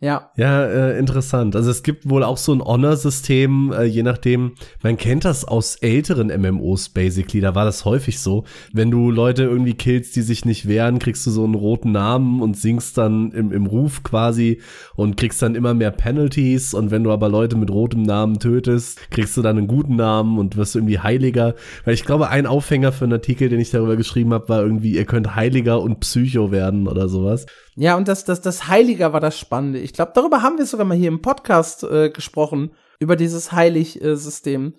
Ja. 0.03 0.32
Ja, 0.36 0.64
äh, 0.64 0.98
interessant. 0.98 1.55
Also 1.55 1.70
es 1.70 1.84
gibt 1.84 2.11
wohl 2.11 2.24
auch 2.24 2.36
so 2.36 2.53
ein 2.53 2.61
Honor-System, 2.61 3.72
äh, 3.72 3.84
je 3.84 4.03
nachdem, 4.03 4.55
man 4.82 4.96
kennt 4.96 5.24
das 5.24 5.44
aus 5.44 5.76
älteren 5.76 6.26
MMOs 6.26 6.88
basically, 6.88 7.40
da 7.40 7.55
war 7.55 7.64
das 7.64 7.84
häufig 7.84 8.18
so. 8.18 8.42
Wenn 8.72 8.90
du 8.90 9.12
Leute 9.12 9.44
irgendwie 9.44 9.74
killst, 9.74 10.16
die 10.16 10.22
sich 10.22 10.44
nicht 10.44 10.66
wehren, 10.66 10.98
kriegst 10.98 11.24
du 11.24 11.30
so 11.30 11.44
einen 11.44 11.55
roten 11.55 11.92
Namen 11.92 12.42
und 12.42 12.57
singst 12.57 12.98
dann 12.98 13.30
im, 13.30 13.53
im 13.53 13.66
Ruf 13.66 14.03
quasi 14.03 14.61
und 14.96 15.16
kriegst 15.16 15.40
dann 15.40 15.55
immer 15.55 15.72
mehr 15.72 15.92
Penalties 15.92 16.74
und 16.74 16.90
wenn 16.90 17.05
du 17.05 17.12
aber 17.12 17.28
Leute 17.28 17.55
mit 17.55 17.70
rotem 17.70 18.03
Namen 18.03 18.40
tötest, 18.40 19.09
kriegst 19.12 19.36
du 19.36 19.42
dann 19.42 19.57
einen 19.57 19.68
guten 19.68 19.94
Namen 19.94 20.36
und 20.36 20.57
wirst 20.57 20.74
irgendwie 20.74 20.98
heiliger. 20.98 21.55
Weil 21.84 21.94
ich 21.94 22.05
glaube, 22.05 22.28
ein 22.28 22.46
Aufhänger 22.46 22.90
für 22.90 23.05
einen 23.05 23.12
Artikel, 23.12 23.48
den 23.48 23.61
ich 23.61 23.70
darüber 23.70 23.94
geschrieben 23.94 24.34
habe, 24.34 24.48
war 24.48 24.62
irgendwie, 24.62 24.96
ihr 24.96 25.05
könnt 25.05 25.36
heiliger 25.36 25.80
und 25.80 26.00
Psycho 26.00 26.50
werden 26.50 26.88
oder 26.88 27.09
sowas. 27.09 27.46
Ja, 27.74 27.96
und 27.96 28.07
das, 28.07 28.24
das, 28.24 28.42
das 28.42 28.68
Heiliger 28.68 29.14
war 29.14 29.20
das 29.20 29.38
Spannende. 29.38 29.78
Ich 29.78 29.91
glaube, 29.93 30.12
darüber 30.14 30.43
haben 30.43 30.59
wir 30.59 30.66
sogar 30.66 30.86
mal 30.86 30.97
hier 30.97 31.09
im 31.09 31.22
Podcast 31.22 31.84
äh, 31.84 32.11
gesprochen, 32.11 32.74
über 32.99 33.16
dieses 33.16 33.53
Heilig-System. 33.53 34.74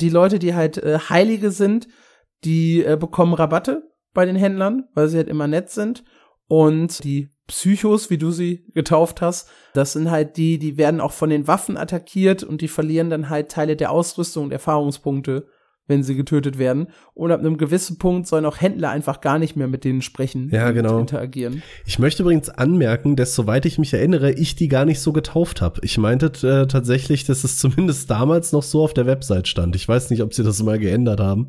Die 0.00 0.08
Leute, 0.08 0.38
die 0.38 0.54
halt 0.54 0.78
äh, 0.78 0.98
Heilige 1.08 1.50
sind, 1.50 1.88
die 2.44 2.84
äh, 2.84 2.96
bekommen 2.96 3.34
Rabatte 3.34 3.90
bei 4.14 4.24
den 4.24 4.36
Händlern, 4.36 4.88
weil 4.94 5.08
sie 5.08 5.18
halt 5.18 5.28
immer 5.28 5.46
nett 5.46 5.70
sind. 5.70 6.04
Und 6.48 7.04
die 7.04 7.30
Psychos, 7.46 8.10
wie 8.10 8.18
du 8.18 8.30
sie 8.30 8.66
getauft 8.74 9.20
hast, 9.20 9.48
das 9.72 9.92
sind 9.92 10.10
halt 10.10 10.36
die, 10.36 10.58
die 10.58 10.78
werden 10.78 11.00
auch 11.00 11.12
von 11.12 11.30
den 11.30 11.46
Waffen 11.46 11.76
attackiert 11.76 12.42
und 12.42 12.60
die 12.60 12.68
verlieren 12.68 13.10
dann 13.10 13.28
halt 13.28 13.50
Teile 13.50 13.76
der 13.76 13.90
Ausrüstung 13.90 14.44
und 14.44 14.52
Erfahrungspunkte 14.52 15.46
wenn 15.86 16.02
sie 16.02 16.16
getötet 16.16 16.58
werden. 16.58 16.88
Und 17.14 17.30
ab 17.32 17.40
einem 17.40 17.56
gewissen 17.56 17.98
Punkt 17.98 18.26
sollen 18.26 18.44
auch 18.44 18.60
Händler 18.60 18.90
einfach 18.90 19.20
gar 19.20 19.38
nicht 19.38 19.56
mehr 19.56 19.68
mit 19.68 19.84
denen 19.84 20.02
sprechen 20.02 20.50
ja, 20.52 20.70
genau. 20.70 20.98
interagieren. 20.98 21.62
Ich 21.84 21.98
möchte 21.98 22.22
übrigens 22.22 22.48
anmerken, 22.48 23.16
dass 23.16 23.34
soweit 23.34 23.66
ich 23.66 23.78
mich 23.78 23.92
erinnere, 23.92 24.32
ich 24.32 24.56
die 24.56 24.68
gar 24.68 24.84
nicht 24.84 25.00
so 25.00 25.12
getauft 25.12 25.60
habe. 25.60 25.80
Ich 25.82 25.98
meinte 25.98 26.26
äh, 26.26 26.66
tatsächlich, 26.66 27.24
dass 27.24 27.44
es 27.44 27.58
zumindest 27.58 28.10
damals 28.10 28.52
noch 28.52 28.62
so 28.62 28.82
auf 28.82 28.94
der 28.94 29.06
Website 29.06 29.48
stand. 29.48 29.76
Ich 29.76 29.86
weiß 29.86 30.10
nicht, 30.10 30.22
ob 30.22 30.34
sie 30.34 30.42
das 30.42 30.62
mal 30.62 30.78
geändert 30.78 31.20
haben. 31.20 31.48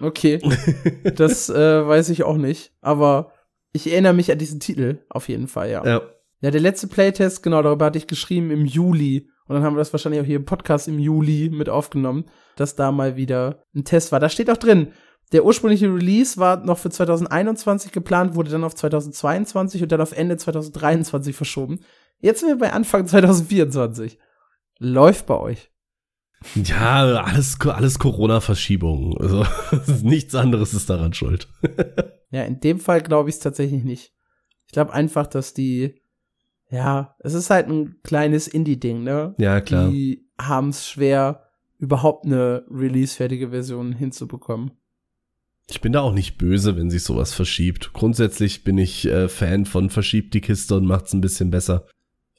okay. 0.00 0.40
das 1.16 1.48
äh, 1.48 1.86
weiß 1.86 2.08
ich 2.10 2.24
auch 2.24 2.36
nicht. 2.36 2.72
Aber 2.80 3.32
ich 3.72 3.90
erinnere 3.90 4.14
mich 4.14 4.32
an 4.32 4.38
diesen 4.38 4.60
Titel 4.60 4.98
auf 5.08 5.28
jeden 5.28 5.48
Fall, 5.48 5.70
ja. 5.70 5.84
Ja. 5.84 6.02
Ja, 6.42 6.50
der 6.50 6.60
letzte 6.60 6.86
Playtest, 6.86 7.42
genau, 7.42 7.62
darüber 7.62 7.86
hatte 7.86 7.98
ich 7.98 8.06
geschrieben 8.06 8.50
im 8.50 8.66
Juli. 8.66 9.28
Und 9.48 9.54
dann 9.54 9.62
haben 9.62 9.74
wir 9.74 9.80
das 9.80 9.92
wahrscheinlich 9.92 10.20
auch 10.20 10.26
hier 10.26 10.36
im 10.36 10.44
Podcast 10.44 10.88
im 10.88 10.98
Juli 10.98 11.50
mit 11.50 11.68
aufgenommen, 11.68 12.24
dass 12.56 12.74
da 12.74 12.90
mal 12.90 13.16
wieder 13.16 13.62
ein 13.74 13.84
Test 13.84 14.12
war. 14.12 14.20
Da 14.20 14.28
steht 14.28 14.50
auch 14.50 14.56
drin, 14.56 14.88
der 15.32 15.44
ursprüngliche 15.44 15.92
Release 15.92 16.38
war 16.38 16.64
noch 16.64 16.78
für 16.78 16.90
2021 16.90 17.92
geplant, 17.92 18.34
wurde 18.34 18.50
dann 18.50 18.64
auf 18.64 18.74
2022 18.74 19.82
und 19.82 19.92
dann 19.92 20.00
auf 20.00 20.12
Ende 20.12 20.36
2023 20.36 21.34
verschoben. 21.34 21.80
Jetzt 22.20 22.40
sind 22.40 22.48
wir 22.48 22.58
bei 22.58 22.72
Anfang 22.72 23.06
2024. 23.06 24.18
Läuft 24.78 25.26
bei 25.26 25.38
euch. 25.38 25.70
Ja, 26.54 27.22
alles, 27.22 27.58
alles 27.60 27.98
Corona-Verschiebungen. 27.98 29.16
Also 29.18 29.44
nichts 30.02 30.34
anderes 30.34 30.74
ist 30.74 30.90
daran 30.90 31.12
schuld. 31.12 31.48
ja, 32.30 32.42
in 32.42 32.60
dem 32.60 32.78
Fall 32.78 33.00
glaube 33.00 33.28
ich 33.28 33.36
es 33.36 33.40
tatsächlich 33.40 33.84
nicht. 33.84 34.12
Ich 34.66 34.72
glaube 34.72 34.92
einfach, 34.92 35.26
dass 35.26 35.54
die 35.54 36.00
ja, 36.70 37.14
es 37.20 37.34
ist 37.34 37.50
halt 37.50 37.68
ein 37.68 37.96
kleines 38.02 38.48
Indie-Ding, 38.48 39.02
ne? 39.02 39.34
Ja, 39.38 39.60
klar. 39.60 39.90
Die 39.90 40.26
haben 40.38 40.70
es 40.70 40.88
schwer, 40.88 41.46
überhaupt 41.78 42.26
eine 42.26 42.64
release-fertige 42.70 43.50
Version 43.50 43.92
hinzubekommen. 43.92 44.72
Ich 45.68 45.80
bin 45.80 45.92
da 45.92 46.00
auch 46.00 46.12
nicht 46.12 46.38
böse, 46.38 46.76
wenn 46.76 46.90
sich 46.90 47.02
sowas 47.02 47.32
verschiebt. 47.32 47.92
Grundsätzlich 47.92 48.62
bin 48.62 48.78
ich 48.78 49.06
äh, 49.06 49.28
Fan 49.28 49.66
von 49.66 49.90
verschiebt 49.90 50.32
die 50.34 50.40
Kiste 50.40 50.76
und 50.76 50.86
macht's 50.86 51.12
ein 51.12 51.20
bisschen 51.20 51.50
besser. 51.50 51.86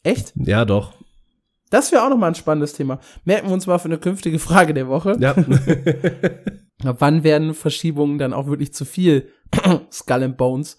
Echt? 0.03 0.33
Ja, 0.35 0.63
doch. 0.63 0.93
Das 1.69 1.91
wäre 1.91 2.03
auch 2.03 2.09
noch 2.09 2.17
mal 2.17 2.29
ein 2.29 2.35
spannendes 2.35 2.73
Thema. 2.73 2.99
Merken 3.25 3.47
wir 3.47 3.53
uns 3.53 3.67
mal 3.67 3.77
für 3.77 3.89
eine 3.89 3.97
künftige 3.97 4.39
Frage 4.39 4.73
der 4.73 4.87
Woche. 4.87 5.17
Ja. 5.19 5.35
Wann 6.83 7.23
werden 7.23 7.53
Verschiebungen 7.53 8.17
dann 8.17 8.31
auch 8.31 8.47
wirklich 8.47 8.73
zu 8.73 8.85
viel? 8.85 9.27
Skull 9.91 10.23
and 10.23 10.37
Bones. 10.37 10.77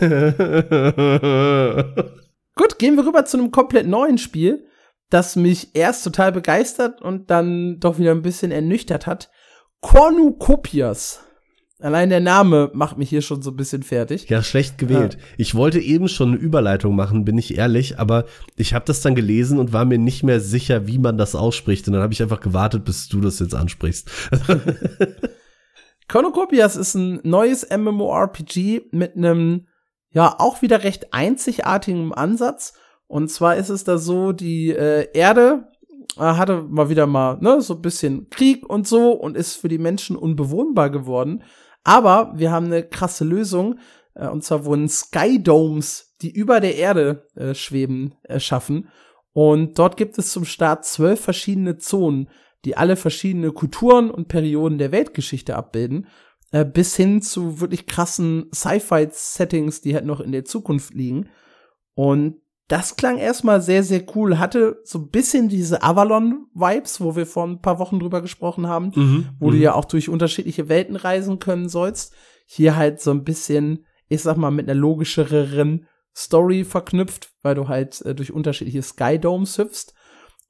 Gut, 2.54 2.78
gehen 2.78 2.96
wir 2.96 3.06
rüber 3.06 3.24
zu 3.24 3.38
einem 3.38 3.50
komplett 3.50 3.86
neuen 3.86 4.18
Spiel, 4.18 4.66
das 5.10 5.36
mich 5.36 5.74
erst 5.74 6.04
total 6.04 6.32
begeistert 6.32 7.00
und 7.00 7.30
dann 7.30 7.80
doch 7.80 7.98
wieder 7.98 8.10
ein 8.10 8.22
bisschen 8.22 8.50
ernüchtert 8.50 9.06
hat. 9.06 9.30
Cornucopias. 9.80 11.20
Allein 11.80 12.10
der 12.10 12.20
Name 12.20 12.70
macht 12.74 12.96
mich 12.96 13.08
hier 13.08 13.22
schon 13.22 13.42
so 13.42 13.50
ein 13.50 13.56
bisschen 13.56 13.82
fertig. 13.82 14.28
Ja, 14.28 14.42
schlecht 14.42 14.78
gewählt. 14.78 15.14
Ja. 15.14 15.20
Ich 15.36 15.56
wollte 15.56 15.80
eben 15.80 16.06
schon 16.06 16.28
eine 16.28 16.36
Überleitung 16.36 16.94
machen, 16.94 17.24
bin 17.24 17.36
ich 17.38 17.58
ehrlich, 17.58 17.98
aber 17.98 18.26
ich 18.54 18.72
habe 18.72 18.84
das 18.84 19.00
dann 19.00 19.16
gelesen 19.16 19.58
und 19.58 19.72
war 19.72 19.84
mir 19.84 19.98
nicht 19.98 20.22
mehr 20.22 20.40
sicher, 20.40 20.86
wie 20.86 20.98
man 20.98 21.18
das 21.18 21.34
ausspricht. 21.34 21.88
Und 21.88 21.94
dann 21.94 22.02
habe 22.02 22.12
ich 22.12 22.22
einfach 22.22 22.40
gewartet, 22.40 22.84
bis 22.84 23.08
du 23.08 23.20
das 23.20 23.40
jetzt 23.40 23.56
ansprichst. 23.56 24.08
Cornucopias 26.08 26.76
ist 26.76 26.94
ein 26.94 27.18
neues 27.24 27.66
MMORPG 27.68 28.82
mit 28.92 29.16
einem 29.16 29.66
ja 30.12 30.36
auch 30.38 30.62
wieder 30.62 30.84
recht 30.84 31.12
einzigartigem 31.12 32.12
Ansatz. 32.12 32.74
Und 33.06 33.28
zwar 33.30 33.56
ist 33.56 33.68
es 33.68 33.84
da 33.84 33.98
so, 33.98 34.32
die 34.32 34.70
äh, 34.70 35.08
Erde 35.12 35.68
äh, 36.16 36.20
hatte 36.20 36.62
mal 36.62 36.88
wieder 36.88 37.06
mal 37.06 37.38
ne, 37.40 37.60
so 37.60 37.74
ein 37.74 37.82
bisschen 37.82 38.28
Krieg 38.30 38.68
und 38.68 38.86
so 38.86 39.12
und 39.12 39.36
ist 39.36 39.56
für 39.56 39.68
die 39.68 39.78
Menschen 39.78 40.16
unbewohnbar 40.16 40.90
geworden. 40.90 41.44
Aber 41.84 42.32
wir 42.36 42.50
haben 42.50 42.66
eine 42.66 42.84
krasse 42.84 43.24
Lösung. 43.24 43.78
Äh, 44.14 44.28
und 44.28 44.44
zwar 44.44 44.64
wurden 44.64 44.88
Skydomes, 44.88 46.14
die 46.22 46.30
über 46.30 46.60
der 46.60 46.76
Erde 46.76 47.28
äh, 47.34 47.54
schweben, 47.54 48.14
erschaffen. 48.22 48.88
Und 49.32 49.78
dort 49.78 49.96
gibt 49.96 50.18
es 50.18 50.30
zum 50.30 50.44
Start 50.44 50.84
zwölf 50.84 51.20
verschiedene 51.20 51.78
Zonen, 51.78 52.28
die 52.64 52.76
alle 52.76 52.96
verschiedene 52.96 53.50
Kulturen 53.50 54.10
und 54.10 54.28
Perioden 54.28 54.78
der 54.78 54.92
Weltgeschichte 54.92 55.56
abbilden. 55.56 56.06
Äh, 56.52 56.66
bis 56.66 56.94
hin 56.94 57.22
zu 57.22 57.60
wirklich 57.60 57.86
krassen 57.86 58.50
Sci-Fi-Settings, 58.54 59.80
die 59.80 59.94
halt 59.94 60.04
noch 60.04 60.20
in 60.20 60.32
der 60.32 60.44
Zukunft 60.44 60.92
liegen. 60.92 61.30
Und 61.94 62.42
das 62.68 62.96
klang 62.96 63.16
erstmal 63.16 63.62
sehr, 63.62 63.82
sehr 63.82 64.04
cool. 64.14 64.38
Hatte 64.38 64.80
so 64.84 64.98
ein 64.98 65.08
bisschen 65.08 65.48
diese 65.48 65.82
Avalon-Vibes, 65.82 67.00
wo 67.00 67.16
wir 67.16 67.26
vor 67.26 67.46
ein 67.46 67.62
paar 67.62 67.78
Wochen 67.78 67.98
drüber 67.98 68.20
gesprochen 68.20 68.66
haben, 68.66 68.92
mhm, 68.94 69.28
wo 69.40 69.50
du 69.50 69.56
mhm. 69.56 69.62
ja 69.62 69.74
auch 69.74 69.86
durch 69.86 70.10
unterschiedliche 70.10 70.68
Welten 70.68 70.96
reisen 70.96 71.38
können 71.38 71.70
sollst. 71.70 72.14
Hier 72.44 72.76
halt 72.76 73.00
so 73.00 73.12
ein 73.12 73.24
bisschen, 73.24 73.86
ich 74.08 74.20
sag 74.20 74.36
mal, 74.36 74.50
mit 74.50 74.68
einer 74.68 74.78
logischeren 74.78 75.86
Story 76.14 76.64
verknüpft, 76.64 77.32
weil 77.40 77.54
du 77.54 77.68
halt 77.68 78.02
äh, 78.02 78.14
durch 78.14 78.30
unterschiedliche 78.30 78.82
Skydomes 78.82 79.56
hüpfst. 79.56 79.94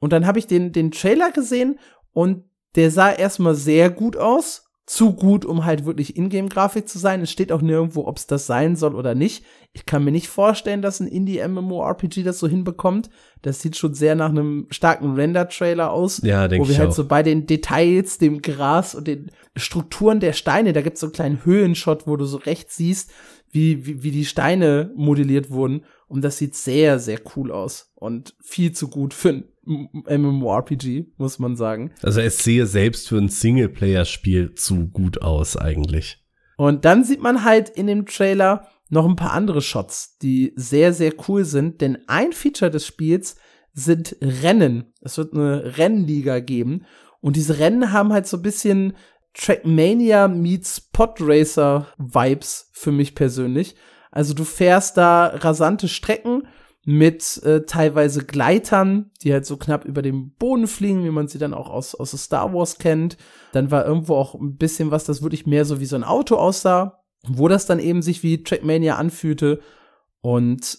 Und 0.00 0.12
dann 0.12 0.26
habe 0.26 0.40
ich 0.40 0.48
den, 0.48 0.72
den 0.72 0.90
Trailer 0.90 1.30
gesehen 1.30 1.78
und 2.12 2.42
der 2.74 2.90
sah 2.90 3.12
erstmal 3.12 3.54
sehr 3.54 3.88
gut 3.88 4.16
aus 4.16 4.71
zu 4.92 5.14
gut, 5.14 5.46
um 5.46 5.64
halt 5.64 5.86
wirklich 5.86 6.18
Ingame-Grafik 6.18 6.86
zu 6.86 6.98
sein. 6.98 7.22
Es 7.22 7.30
steht 7.30 7.50
auch 7.50 7.62
nirgendwo, 7.62 8.06
ob 8.06 8.18
es 8.18 8.26
das 8.26 8.46
sein 8.46 8.76
soll 8.76 8.94
oder 8.94 9.14
nicht. 9.14 9.42
Ich 9.72 9.86
kann 9.86 10.04
mir 10.04 10.10
nicht 10.10 10.28
vorstellen, 10.28 10.82
dass 10.82 11.00
ein 11.00 11.06
Indie-MMORPG 11.06 12.22
das 12.22 12.38
so 12.38 12.46
hinbekommt. 12.46 13.08
Das 13.40 13.62
sieht 13.62 13.74
schon 13.74 13.94
sehr 13.94 14.14
nach 14.16 14.28
einem 14.28 14.66
starken 14.68 15.14
Render-Trailer 15.14 15.90
aus. 15.90 16.20
Ja, 16.22 16.46
denke 16.46 16.64
ich 16.64 16.68
Wo 16.68 16.72
wir 16.74 16.78
halt 16.78 16.90
auch. 16.90 16.94
so 16.94 17.06
bei 17.06 17.22
den 17.22 17.46
Details, 17.46 18.18
dem 18.18 18.42
Gras 18.42 18.94
und 18.94 19.08
den 19.08 19.30
Strukturen 19.56 20.20
der 20.20 20.34
Steine, 20.34 20.74
da 20.74 20.82
gibt's 20.82 21.00
so 21.00 21.06
einen 21.06 21.14
kleinen 21.14 21.44
Höhenshot, 21.46 22.06
wo 22.06 22.18
du 22.18 22.26
so 22.26 22.36
rechts 22.36 22.76
siehst, 22.76 23.12
wie, 23.50 23.86
wie, 23.86 24.02
wie 24.02 24.10
die 24.10 24.26
Steine 24.26 24.92
modelliert 24.94 25.50
wurden. 25.50 25.86
Und 26.06 26.22
das 26.22 26.36
sieht 26.36 26.54
sehr, 26.54 26.98
sehr 26.98 27.18
cool 27.34 27.50
aus. 27.50 27.94
Und 27.94 28.34
viel 28.42 28.72
zu 28.72 28.88
gut 28.88 29.14
für 29.14 29.30
ein 29.30 29.44
MMORPG, 29.64 31.06
muss 31.16 31.38
man 31.38 31.56
sagen. 31.56 31.92
Also 32.02 32.20
es 32.20 32.42
sehe 32.42 32.66
selbst 32.66 33.08
für 33.08 33.18
ein 33.18 33.28
Singleplayer-Spiel 33.28 34.54
zu 34.54 34.88
gut 34.88 35.22
aus 35.22 35.56
eigentlich. 35.56 36.24
Und 36.56 36.84
dann 36.84 37.04
sieht 37.04 37.22
man 37.22 37.44
halt 37.44 37.68
in 37.68 37.86
dem 37.86 38.06
Trailer 38.06 38.68
noch 38.88 39.08
ein 39.08 39.16
paar 39.16 39.32
andere 39.32 39.62
Shots, 39.62 40.18
die 40.18 40.52
sehr, 40.56 40.92
sehr 40.92 41.12
cool 41.28 41.44
sind, 41.44 41.80
denn 41.80 41.98
ein 42.08 42.32
Feature 42.32 42.70
des 42.70 42.86
Spiels 42.86 43.36
sind 43.72 44.16
Rennen. 44.20 44.92
Es 45.00 45.16
wird 45.16 45.32
eine 45.32 45.78
Rennliga 45.78 46.40
geben 46.40 46.84
und 47.20 47.36
diese 47.36 47.58
Rennen 47.58 47.92
haben 47.92 48.12
halt 48.12 48.26
so 48.26 48.36
ein 48.36 48.42
bisschen 48.42 48.94
Trackmania 49.34 50.28
meets 50.28 50.80
Podracer 50.80 51.86
Vibes 51.96 52.68
für 52.72 52.92
mich 52.92 53.14
persönlich. 53.14 53.76
Also 54.10 54.34
du 54.34 54.44
fährst 54.44 54.98
da 54.98 55.28
rasante 55.28 55.88
Strecken 55.88 56.46
mit 56.84 57.40
äh, 57.44 57.64
teilweise 57.64 58.24
Gleitern, 58.24 59.10
die 59.22 59.32
halt 59.32 59.46
so 59.46 59.56
knapp 59.56 59.84
über 59.84 60.02
dem 60.02 60.32
Boden 60.32 60.66
fliegen, 60.66 61.04
wie 61.04 61.10
man 61.10 61.28
sie 61.28 61.38
dann 61.38 61.54
auch 61.54 61.70
aus, 61.70 61.94
aus 61.94 62.10
Star 62.10 62.52
Wars 62.52 62.78
kennt. 62.78 63.16
Dann 63.52 63.70
war 63.70 63.86
irgendwo 63.86 64.16
auch 64.16 64.34
ein 64.34 64.56
bisschen 64.56 64.90
was, 64.90 65.04
das 65.04 65.22
wirklich 65.22 65.46
mehr 65.46 65.64
so 65.64 65.78
wie 65.78 65.86
so 65.86 65.94
ein 65.94 66.04
Auto 66.04 66.36
aussah, 66.36 67.04
wo 67.26 67.46
das 67.46 67.66
dann 67.66 67.78
eben 67.78 68.02
sich 68.02 68.24
wie 68.24 68.42
Trackmania 68.42 68.96
anfühlte. 68.96 69.60
Und 70.20 70.78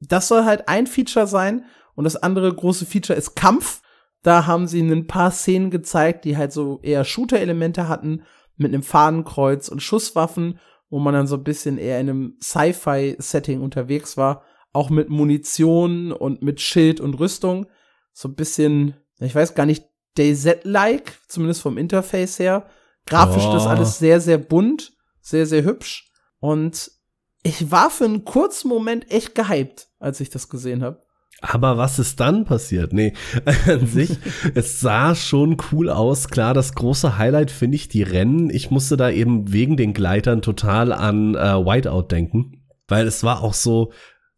das 0.00 0.28
soll 0.28 0.44
halt 0.44 0.68
ein 0.68 0.86
Feature 0.86 1.26
sein. 1.26 1.64
Und 1.94 2.04
das 2.04 2.16
andere 2.16 2.52
große 2.52 2.86
Feature 2.86 3.18
ist 3.18 3.34
Kampf. 3.34 3.82
Da 4.22 4.46
haben 4.46 4.66
sie 4.66 4.80
ein 4.80 5.06
paar 5.06 5.30
Szenen 5.30 5.70
gezeigt, 5.70 6.24
die 6.24 6.38
halt 6.38 6.52
so 6.52 6.80
eher 6.82 7.04
Shooter-Elemente 7.04 7.88
hatten, 7.88 8.22
mit 8.56 8.72
einem 8.72 8.82
Fadenkreuz 8.82 9.68
und 9.68 9.82
Schusswaffen, 9.82 10.58
wo 10.88 10.98
man 10.98 11.12
dann 11.12 11.26
so 11.26 11.36
ein 11.36 11.44
bisschen 11.44 11.76
eher 11.76 12.00
in 12.00 12.08
einem 12.08 12.36
Sci-Fi-Setting 12.40 13.60
unterwegs 13.60 14.16
war 14.16 14.44
auch 14.72 14.90
mit 14.90 15.08
Munition 15.08 16.12
und 16.12 16.42
mit 16.42 16.60
Schild 16.60 17.00
und 17.00 17.14
Rüstung. 17.14 17.66
So 18.12 18.28
ein 18.28 18.34
bisschen, 18.34 18.94
ich 19.20 19.34
weiß 19.34 19.54
gar 19.54 19.66
nicht, 19.66 19.84
DayZ-like, 20.16 21.18
zumindest 21.28 21.62
vom 21.62 21.78
Interface 21.78 22.38
her. 22.38 22.66
Grafisch 23.06 23.44
oh. 23.44 23.52
das 23.52 23.66
alles 23.66 23.98
sehr, 23.98 24.20
sehr 24.20 24.38
bunt, 24.38 24.92
sehr, 25.20 25.46
sehr 25.46 25.64
hübsch. 25.64 26.10
Und 26.38 26.90
ich 27.42 27.70
war 27.70 27.90
für 27.90 28.04
einen 28.04 28.24
kurzen 28.24 28.68
Moment 28.68 29.10
echt 29.10 29.34
gehypt, 29.34 29.88
als 29.98 30.20
ich 30.20 30.30
das 30.30 30.48
gesehen 30.48 30.82
habe. 30.82 31.00
Aber 31.40 31.76
was 31.76 31.98
ist 31.98 32.20
dann 32.20 32.44
passiert? 32.44 32.92
Nee, 32.92 33.14
an 33.66 33.86
sich, 33.86 34.16
es 34.54 34.80
sah 34.80 35.14
schon 35.14 35.56
cool 35.72 35.90
aus. 35.90 36.28
Klar, 36.28 36.54
das 36.54 36.74
große 36.74 37.18
Highlight 37.18 37.50
finde 37.50 37.76
ich 37.76 37.88
die 37.88 38.04
Rennen. 38.04 38.48
Ich 38.48 38.70
musste 38.70 38.96
da 38.96 39.10
eben 39.10 39.52
wegen 39.52 39.76
den 39.76 39.92
Gleitern 39.92 40.40
total 40.40 40.92
an 40.92 41.34
äh, 41.34 41.38
Whiteout 41.38 42.08
denken. 42.10 42.62
Weil 42.86 43.06
es 43.06 43.24
war 43.24 43.42
auch 43.42 43.54
so, 43.54 43.92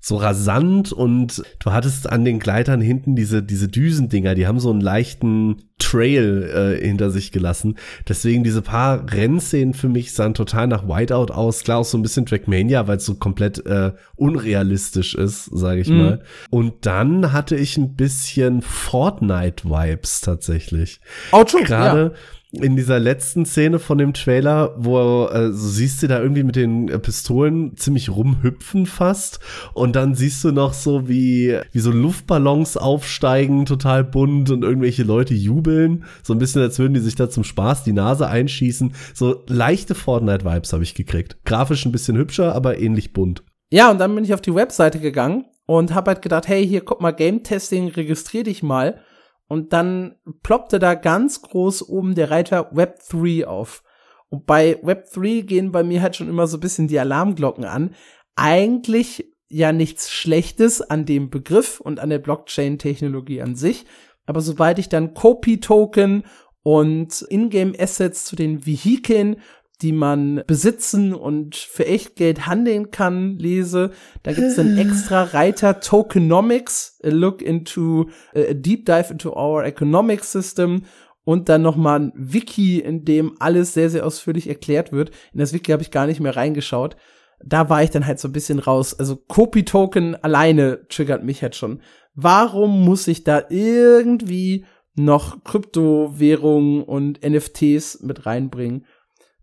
so 0.05 0.17
rasant 0.17 0.93
und 0.93 1.43
du 1.61 1.73
hattest 1.73 2.11
an 2.11 2.27
den 2.27 2.39
Gleitern 2.39 2.83
hinten 2.83 3.17
diese, 3.17 3.43
diese 3.43 3.69
Düsendinger, 3.69 4.35
die 4.35 4.47
haben 4.47 4.61
so 4.61 4.71
einen 4.71 4.83
leichten 4.83 5.71
Trail 5.79 6.77
äh, 6.83 6.87
hinter 6.87 7.11
sich 7.11 7.33
gelassen. 7.33 7.79
Deswegen 8.07 8.45
diese 8.45 8.61
paar 8.61 9.11
Rennszenen 9.11 9.73
für 9.73 9.89
mich 9.89 10.13
sahen 10.13 10.35
total 10.35 10.67
nach 10.67 10.87
Whiteout 10.87 11.33
aus. 11.33 11.65
Klar 11.65 11.79
auch 11.79 11.85
so 11.87 11.97
ein 11.97 12.03
bisschen 12.03 12.27
Trackmania, 12.27 12.87
weil 12.87 12.99
es 12.99 13.07
so 13.07 13.15
komplett 13.15 13.65
äh, 13.65 13.93
unrealistisch 14.15 15.15
ist, 15.15 15.47
sage 15.47 15.81
ich 15.81 15.89
mhm. 15.89 15.97
mal. 15.97 16.23
Und 16.51 16.85
dann 16.85 17.33
hatte 17.33 17.57
ich 17.57 17.79
ein 17.79 17.97
bisschen 17.97 18.61
Fortnite-Vibes 18.61 20.21
tatsächlich. 20.21 21.01
Auch 21.31 21.49
schon, 21.49 21.65
Gerade 21.65 22.13
ja 22.13 22.19
in 22.61 22.77
dieser 22.77 22.99
letzten 22.99 23.47
Szene 23.47 23.79
von 23.79 23.99
dem 23.99 24.13
Trailer, 24.15 24.75
wo 24.77 25.27
äh, 25.27 25.53
so 25.53 25.69
siehst 25.69 26.03
du 26.03 26.09
da 26.09 26.21
irgendwie 26.21 26.43
mit 26.43 26.57
den 26.57 26.89
äh, 26.89 26.99
Pistolen 26.99 27.77
ziemlich 27.77 28.11
rumhüpfen 28.11 28.87
fast 28.87 29.41
und 29.73 29.97
dann 29.97 30.15
siehst 30.15 30.43
du 30.45 30.53
noch 30.53 30.73
so 30.73 31.09
wie 31.09 31.59
wie 31.73 31.79
so 31.81 31.91
Luftballons 31.91 32.77
aufsteigen, 32.77 33.67
total 33.67 34.05
bunt 34.05 34.51
und 34.51 34.63
irgendwelche 34.63 35.03
Leute 35.03 35.35
jubeln, 35.35 36.05
so 36.23 36.33
ein 36.33 36.39
bisschen 36.39 36.63
als 36.63 36.79
würden 36.79 36.95
die 36.95 37.01
sich 37.01 37.15
da 37.15 37.29
zum 37.29 37.45
Spaß 37.45 37.85
die 37.85 37.93
Nase 37.93 38.27
einschießen. 38.29 38.95
So 39.15 39.43
leichte 39.47 39.95
Fortnite 39.95 40.45
Vibes 40.45 40.73
habe 40.73 40.83
ich 40.83 40.95
gekriegt. 40.95 41.39
Grafisch 41.45 41.85
ein 41.85 41.93
bisschen 41.93 42.17
hübscher, 42.17 42.55
aber 42.55 42.79
ähnlich 42.79 43.13
bunt. 43.13 43.43
Ja, 43.71 43.91
und 43.91 43.99
dann 43.99 44.15
bin 44.15 44.25
ich 44.25 44.35
auf 44.35 44.41
die 44.41 44.55
Webseite 44.55 45.01
gegangen 45.01 45.47
und 45.67 45.95
habe 45.95 46.13
halt 46.13 46.23
gedacht, 46.23 46.49
hey, 46.49 46.67
hier 46.67 46.85
guck 46.85 47.01
mal 47.01 47.13
Game 47.13 47.43
Testing, 47.43 47.89
registrier 47.89 48.45
dich 48.45 48.63
mal 48.63 49.01
und 49.49 49.73
dann 49.73 50.17
ploppte 50.43 50.79
da 50.79 50.95
ganz 50.95 51.43
groß 51.43 51.89
oben 51.89 52.15
der 52.15 52.31
Reiter 52.31 52.71
Web 52.73 53.01
3 53.11 53.47
auf. 53.47 53.83
Und 54.29 54.47
bei 54.47 54.79
Web 54.83 55.07
3 55.13 55.43
gehen 55.43 55.71
bei 55.71 55.83
mir 55.83 56.03
halt 56.03 56.17
schon 56.17 56.29
immer 56.29 56.47
so 56.47 56.57
ein 56.57 56.61
bisschen 56.61 56.89
die 56.89 56.99
Alarmglocken 56.99 57.65
an. 57.65 57.95
Eigentlich 58.37 59.31
ja 59.49 59.73
nichts 59.73 60.11
Schlechtes 60.11 60.83
an 60.83 61.05
dem 61.05 61.31
Begriff 61.31 61.81
und 61.81 62.01
an 62.01 62.11
der 62.11 62.19
Blockchain-Technologie 62.19 63.43
an 63.43 63.55
sich. 63.55 63.85
Aber 64.27 64.41
sobald 64.41 64.79
ich 64.79 64.89
dann 64.89 65.15
Copy-Token 65.15 66.25
und 66.63 67.25
Ingame-Assets 67.29 68.25
zu 68.25 68.37
den 68.37 68.67
Vehikeln 68.67 69.37
die 69.83 69.93
man 69.93 70.43
besitzen 70.47 71.15
und 71.15 71.57
für 71.57 71.87
echt 71.87 72.17
Geld 72.17 72.47
handeln 72.47 72.91
kann, 72.91 73.37
lese. 73.39 73.91
Da 74.23 74.33
gibt's 74.33 74.59
einen 74.59 74.79
extra 74.91 75.25
Reiter 75.25 75.81
Tokenomics, 75.81 76.99
a 77.03 77.09
look 77.09 77.43
into, 77.43 78.09
a 78.35 78.55
deep 78.55 78.87
dive 78.87 79.13
into 79.13 79.33
our 79.33 79.65
economic 79.65 80.25
system 80.25 80.83
und 81.25 81.49
dann 81.49 81.63
noch 81.63 81.77
mal 81.77 81.99
ein 81.99 82.13
Wiki, 82.15 82.79
in 82.79 83.05
dem 83.05 83.35
alles 83.41 83.75
sehr, 83.75 83.91
sehr 83.91 84.07
ausführlich 84.07 84.49
erklärt 84.49 84.93
wird. 84.93 85.11
In 85.33 85.41
das 85.41 85.53
Wiki 85.53 85.73
habe 85.73 85.83
ich 85.83 85.91
gar 85.91 86.07
nicht 86.07 86.21
mehr 86.21 86.37
reingeschaut. 86.37 86.97
Da 87.45 87.69
war 87.69 87.83
ich 87.83 87.91
dann 87.91 88.07
halt 88.07 88.21
so 88.21 88.29
ein 88.29 88.33
bisschen 88.33 88.59
raus. 88.59 88.99
Also 88.99 89.17
Copy-Token 89.17 90.17
alleine 90.17 90.87
triggert 90.89 91.25
mich 91.25 91.43
halt 91.43 91.57
schon. 91.57 91.83
Warum 92.15 92.85
muss 92.85 93.09
ich 93.09 93.25
da 93.25 93.43
irgendwie 93.49 94.67
noch 94.95 95.43
Kryptowährungen 95.43 96.83
und 96.83 97.21
NFTs 97.29 98.01
mit 98.03 98.27
reinbringen? 98.27 98.87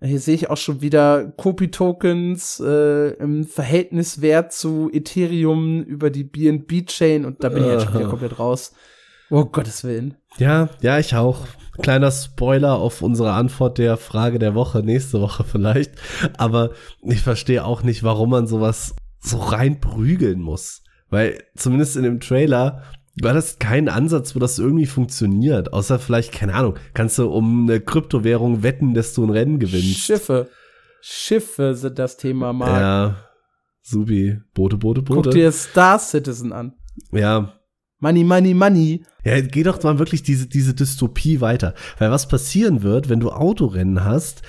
Hier 0.04 0.20
sehe 0.20 0.34
ich 0.34 0.50
auch 0.50 0.58
schon 0.58 0.82
wieder 0.82 1.32
Kopi-Tokens 1.38 2.60
äh, 2.60 3.10
im 3.18 3.44
Verhältniswert 3.46 4.52
zu 4.52 4.90
Ethereum 4.92 5.84
über 5.84 6.10
die 6.10 6.24
BNB-Chain 6.24 7.24
und 7.24 7.44
da 7.44 7.50
bin 7.50 7.64
ich 7.64 7.70
jetzt 7.70 7.86
schon 7.86 7.94
wieder 7.94 8.10
komplett 8.10 8.40
raus. 8.40 8.74
Oh 9.30 9.46
Gottes 9.46 9.84
Willen. 9.84 10.16
Ja, 10.38 10.70
ja, 10.82 10.98
ich 10.98 11.16
auch. 11.16 11.48
Kleiner 11.82 12.12
Spoiler 12.12 12.76
auf 12.76 13.02
unsere 13.02 13.32
Antwort 13.32 13.78
der 13.78 13.96
Frage 13.96 14.40
der 14.40 14.56
Woche, 14.56 14.80
nächste 14.80 15.22
Woche 15.22 15.44
vielleicht. 15.44 15.94
Aber 16.38 16.72
ich 17.04 17.22
verstehe 17.22 17.64
auch 17.64 17.84
nicht, 17.84 18.04
warum 18.04 18.32
man 18.32 18.48
sowas 18.48 18.96
so 19.20 19.38
reinprügeln 19.38 20.42
muss. 20.42 20.84
Weil 21.10 21.44
zumindest 21.56 21.96
in 21.96 22.04
dem 22.04 22.20
Trailer 22.20 22.84
war 23.20 23.34
das 23.34 23.60
kein 23.60 23.90
Ansatz, 23.90 24.36
wo 24.36 24.40
das 24.40 24.60
irgendwie 24.60 24.86
funktioniert. 24.86 25.74
Außer 25.74 26.00
vielleicht, 26.00 26.32
keine 26.32 26.54
Ahnung, 26.54 26.76
kannst 26.94 27.18
du 27.18 27.30
um 27.30 27.70
eine 27.70 27.82
Kryptowährung 27.82 28.64
wetten, 28.64 28.94
dass 28.94 29.14
du 29.14 29.24
ein 29.24 29.30
Rennen 29.30 29.60
gewinnst. 29.60 30.00
Schiffe. 30.00 30.50
Schiffe 31.02 31.74
sind 31.74 31.98
das 32.00 32.18
Thema, 32.18 32.54
Marc. 32.54 32.80
Ja. 32.80 33.16
Subi. 33.82 34.40
Boote, 34.54 34.78
Boote, 34.78 35.02
Boote. 35.02 35.30
Guck 35.30 35.32
dir 35.34 35.52
Star 35.52 36.00
Citizen 36.00 36.54
an. 36.54 36.74
Ja. 37.12 37.54
Money, 38.00 38.24
money, 38.24 38.54
money. 38.54 39.04
Ja, 39.24 39.40
geh 39.42 39.64
doch 39.64 39.82
mal 39.84 40.00
wirklich 40.00 40.24
diese, 40.24 40.48
diese 40.48 40.74
Dystopie 40.74 41.42
weiter. 41.42 41.76
Weil 42.00 42.12
was 42.12 42.28
passieren 42.28 42.82
wird, 42.82 43.10
wenn 43.10 43.20
du 43.20 43.32
Autorennen 43.32 44.04
hast, 44.04 44.42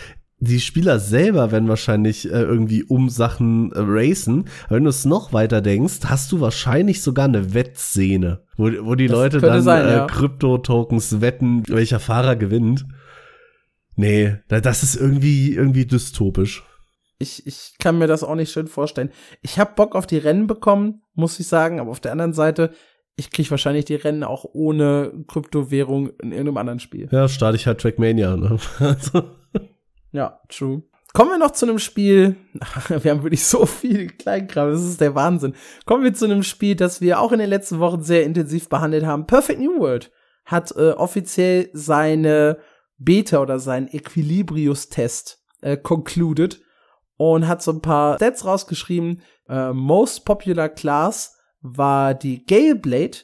die 0.44 0.60
Spieler 0.60 0.98
selber 0.98 1.52
werden 1.52 1.68
wahrscheinlich 1.68 2.26
äh, 2.26 2.42
irgendwie 2.42 2.82
um 2.82 3.08
Sachen 3.08 3.70
äh, 3.72 3.78
racen. 3.78 4.46
Aber 4.66 4.76
wenn 4.76 4.84
du 4.84 4.90
es 4.90 5.04
noch 5.04 5.32
weiter 5.32 5.60
denkst, 5.60 6.00
hast 6.06 6.32
du 6.32 6.40
wahrscheinlich 6.40 7.00
sogar 7.00 7.26
eine 7.26 7.54
Wettszene, 7.54 8.42
wo, 8.56 8.64
wo 8.84 8.96
die 8.96 9.06
das 9.06 9.16
Leute 9.16 9.40
dann 9.40 9.62
sein, 9.62 9.86
äh, 9.86 9.92
ja. 9.92 10.06
Krypto-Tokens 10.06 11.20
wetten, 11.20 11.62
welcher 11.68 12.00
Fahrer 12.00 12.34
gewinnt. 12.34 12.84
Nee, 13.94 14.38
das 14.48 14.82
ist 14.82 14.96
irgendwie, 14.96 15.54
irgendwie 15.54 15.86
dystopisch. 15.86 16.64
Ich, 17.20 17.46
ich 17.46 17.74
kann 17.78 17.98
mir 17.98 18.08
das 18.08 18.24
auch 18.24 18.34
nicht 18.34 18.50
schön 18.50 18.66
vorstellen. 18.66 19.10
Ich 19.42 19.60
habe 19.60 19.74
Bock 19.76 19.94
auf 19.94 20.08
die 20.08 20.18
Rennen 20.18 20.48
bekommen, 20.48 21.02
muss 21.14 21.38
ich 21.38 21.46
sagen, 21.46 21.78
aber 21.78 21.90
auf 21.90 22.00
der 22.00 22.10
anderen 22.10 22.32
Seite, 22.32 22.72
ich 23.14 23.30
krieg 23.30 23.48
wahrscheinlich 23.52 23.84
die 23.84 23.94
Rennen 23.94 24.24
auch 24.24 24.44
ohne 24.54 25.12
Kryptowährung 25.28 26.08
in 26.20 26.32
irgendeinem 26.32 26.56
anderen 26.56 26.80
Spiel. 26.80 27.08
Ja, 27.12 27.28
starte 27.28 27.54
ich 27.54 27.68
halt 27.68 27.80
Trackmania. 27.80 28.36
Ne? 28.36 28.58
Also. 28.80 29.22
Ja, 30.12 30.40
true. 30.48 30.82
Kommen 31.14 31.30
wir 31.30 31.38
noch 31.38 31.50
zu 31.50 31.66
einem 31.66 31.78
Spiel. 31.78 32.36
Wir 32.88 33.10
haben 33.10 33.22
wirklich 33.22 33.44
so 33.44 33.66
viel 33.66 34.08
Kleinkram. 34.08 34.70
Das 34.70 34.82
ist 34.82 35.00
der 35.00 35.14
Wahnsinn. 35.14 35.54
Kommen 35.84 36.04
wir 36.04 36.14
zu 36.14 36.24
einem 36.24 36.42
Spiel, 36.42 36.74
das 36.74 37.02
wir 37.02 37.20
auch 37.20 37.32
in 37.32 37.38
den 37.38 37.50
letzten 37.50 37.80
Wochen 37.80 38.02
sehr 38.02 38.24
intensiv 38.24 38.70
behandelt 38.70 39.04
haben. 39.04 39.26
Perfect 39.26 39.60
New 39.60 39.78
World 39.78 40.10
hat 40.46 40.74
äh, 40.76 40.92
offiziell 40.92 41.68
seine 41.74 42.58
Beta 42.96 43.40
oder 43.40 43.58
seinen 43.58 43.88
Equilibrius-Test 43.88 45.42
äh, 45.60 45.76
concluded 45.76 46.62
und 47.16 47.46
hat 47.46 47.62
so 47.62 47.72
ein 47.72 47.82
paar 47.82 48.16
Stats 48.16 48.46
rausgeschrieben. 48.46 49.22
Äh, 49.48 49.72
most 49.72 50.24
popular 50.24 50.68
class 50.68 51.36
war 51.60 52.14
die 52.14 52.44
Gale 52.46 52.74
Blade, 52.74 53.18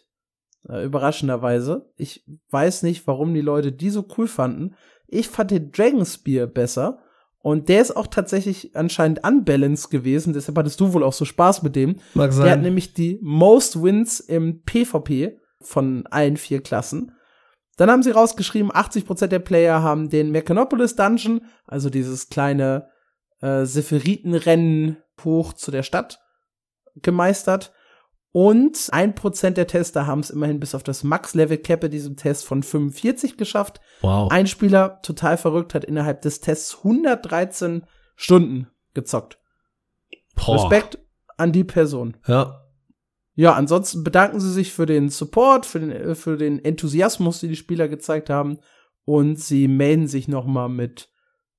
äh, 0.68 0.84
überraschenderweise. 0.84 1.90
Ich 1.96 2.24
weiß 2.50 2.82
nicht, 2.82 3.06
warum 3.06 3.34
die 3.34 3.40
Leute 3.40 3.72
die 3.72 3.90
so 3.90 4.06
cool 4.16 4.28
fanden. 4.28 4.76
Ich 5.08 5.28
fand 5.28 5.50
den 5.50 5.72
Dragon 5.72 6.06
Spear 6.06 6.46
besser. 6.46 7.00
Und 7.40 7.68
der 7.68 7.80
ist 7.80 7.96
auch 7.96 8.08
tatsächlich 8.08 8.74
anscheinend 8.76 9.26
unbalanced 9.26 9.90
gewesen, 9.90 10.32
deshalb 10.32 10.58
hattest 10.58 10.80
du 10.80 10.92
wohl 10.92 11.04
auch 11.04 11.12
so 11.12 11.24
Spaß 11.24 11.62
mit 11.62 11.76
dem. 11.76 11.96
Mag 12.14 12.32
sein. 12.32 12.44
Der 12.44 12.52
hat 12.54 12.62
nämlich 12.62 12.94
die 12.94 13.18
Most 13.22 13.82
Wins 13.82 14.20
im 14.20 14.62
PvP 14.64 15.38
von 15.60 16.06
allen 16.08 16.36
vier 16.36 16.60
Klassen. 16.62 17.12
Dann 17.76 17.90
haben 17.90 18.02
sie 18.02 18.10
rausgeschrieben, 18.10 18.72
80% 18.72 19.28
der 19.28 19.38
Player 19.38 19.82
haben 19.82 20.08
den 20.08 20.32
Mechanopolis 20.32 20.96
Dungeon, 20.96 21.42
also 21.64 21.90
dieses 21.90 22.28
kleine 22.28 22.88
äh, 23.40 23.64
Sepheritenrennen 23.64 24.96
hoch 25.24 25.52
zu 25.52 25.70
der 25.70 25.84
Stadt 25.84 26.18
gemeistert. 26.96 27.72
Und 28.32 28.88
ein 28.92 29.14
Prozent 29.14 29.56
der 29.56 29.66
Tester 29.66 30.06
haben 30.06 30.20
es 30.20 30.30
immerhin 30.30 30.60
bis 30.60 30.74
auf 30.74 30.82
das 30.82 31.02
Max-Level-Cap 31.02 31.84
in 31.84 31.90
diesem 31.90 32.16
Test 32.16 32.44
von 32.44 32.62
45 32.62 33.36
geschafft. 33.36 33.80
Wow. 34.02 34.30
Ein 34.30 34.46
Spieler, 34.46 35.00
total 35.02 35.38
verrückt, 35.38 35.74
hat 35.74 35.84
innerhalb 35.84 36.20
des 36.22 36.40
Tests 36.40 36.78
113 36.78 37.84
Stunden 38.16 38.68
gezockt. 38.94 39.38
Boah. 40.34 40.54
Respekt 40.54 40.98
an 41.36 41.52
die 41.52 41.64
Person. 41.64 42.16
Ja. 42.26 42.64
Ja, 43.34 43.54
ansonsten 43.54 44.02
bedanken 44.02 44.40
sie 44.40 44.52
sich 44.52 44.72
für 44.72 44.84
den 44.84 45.10
Support, 45.10 45.64
für 45.64 45.78
den, 45.78 46.14
für 46.16 46.36
den 46.36 46.62
Enthusiasmus, 46.62 47.40
den 47.40 47.50
die 47.50 47.56
Spieler 47.56 47.86
gezeigt 47.88 48.30
haben. 48.30 48.58
Und 49.04 49.38
sie 49.38 49.68
melden 49.68 50.08
sich 50.08 50.28
noch 50.28 50.44
mal 50.44 50.68
mit 50.68 51.08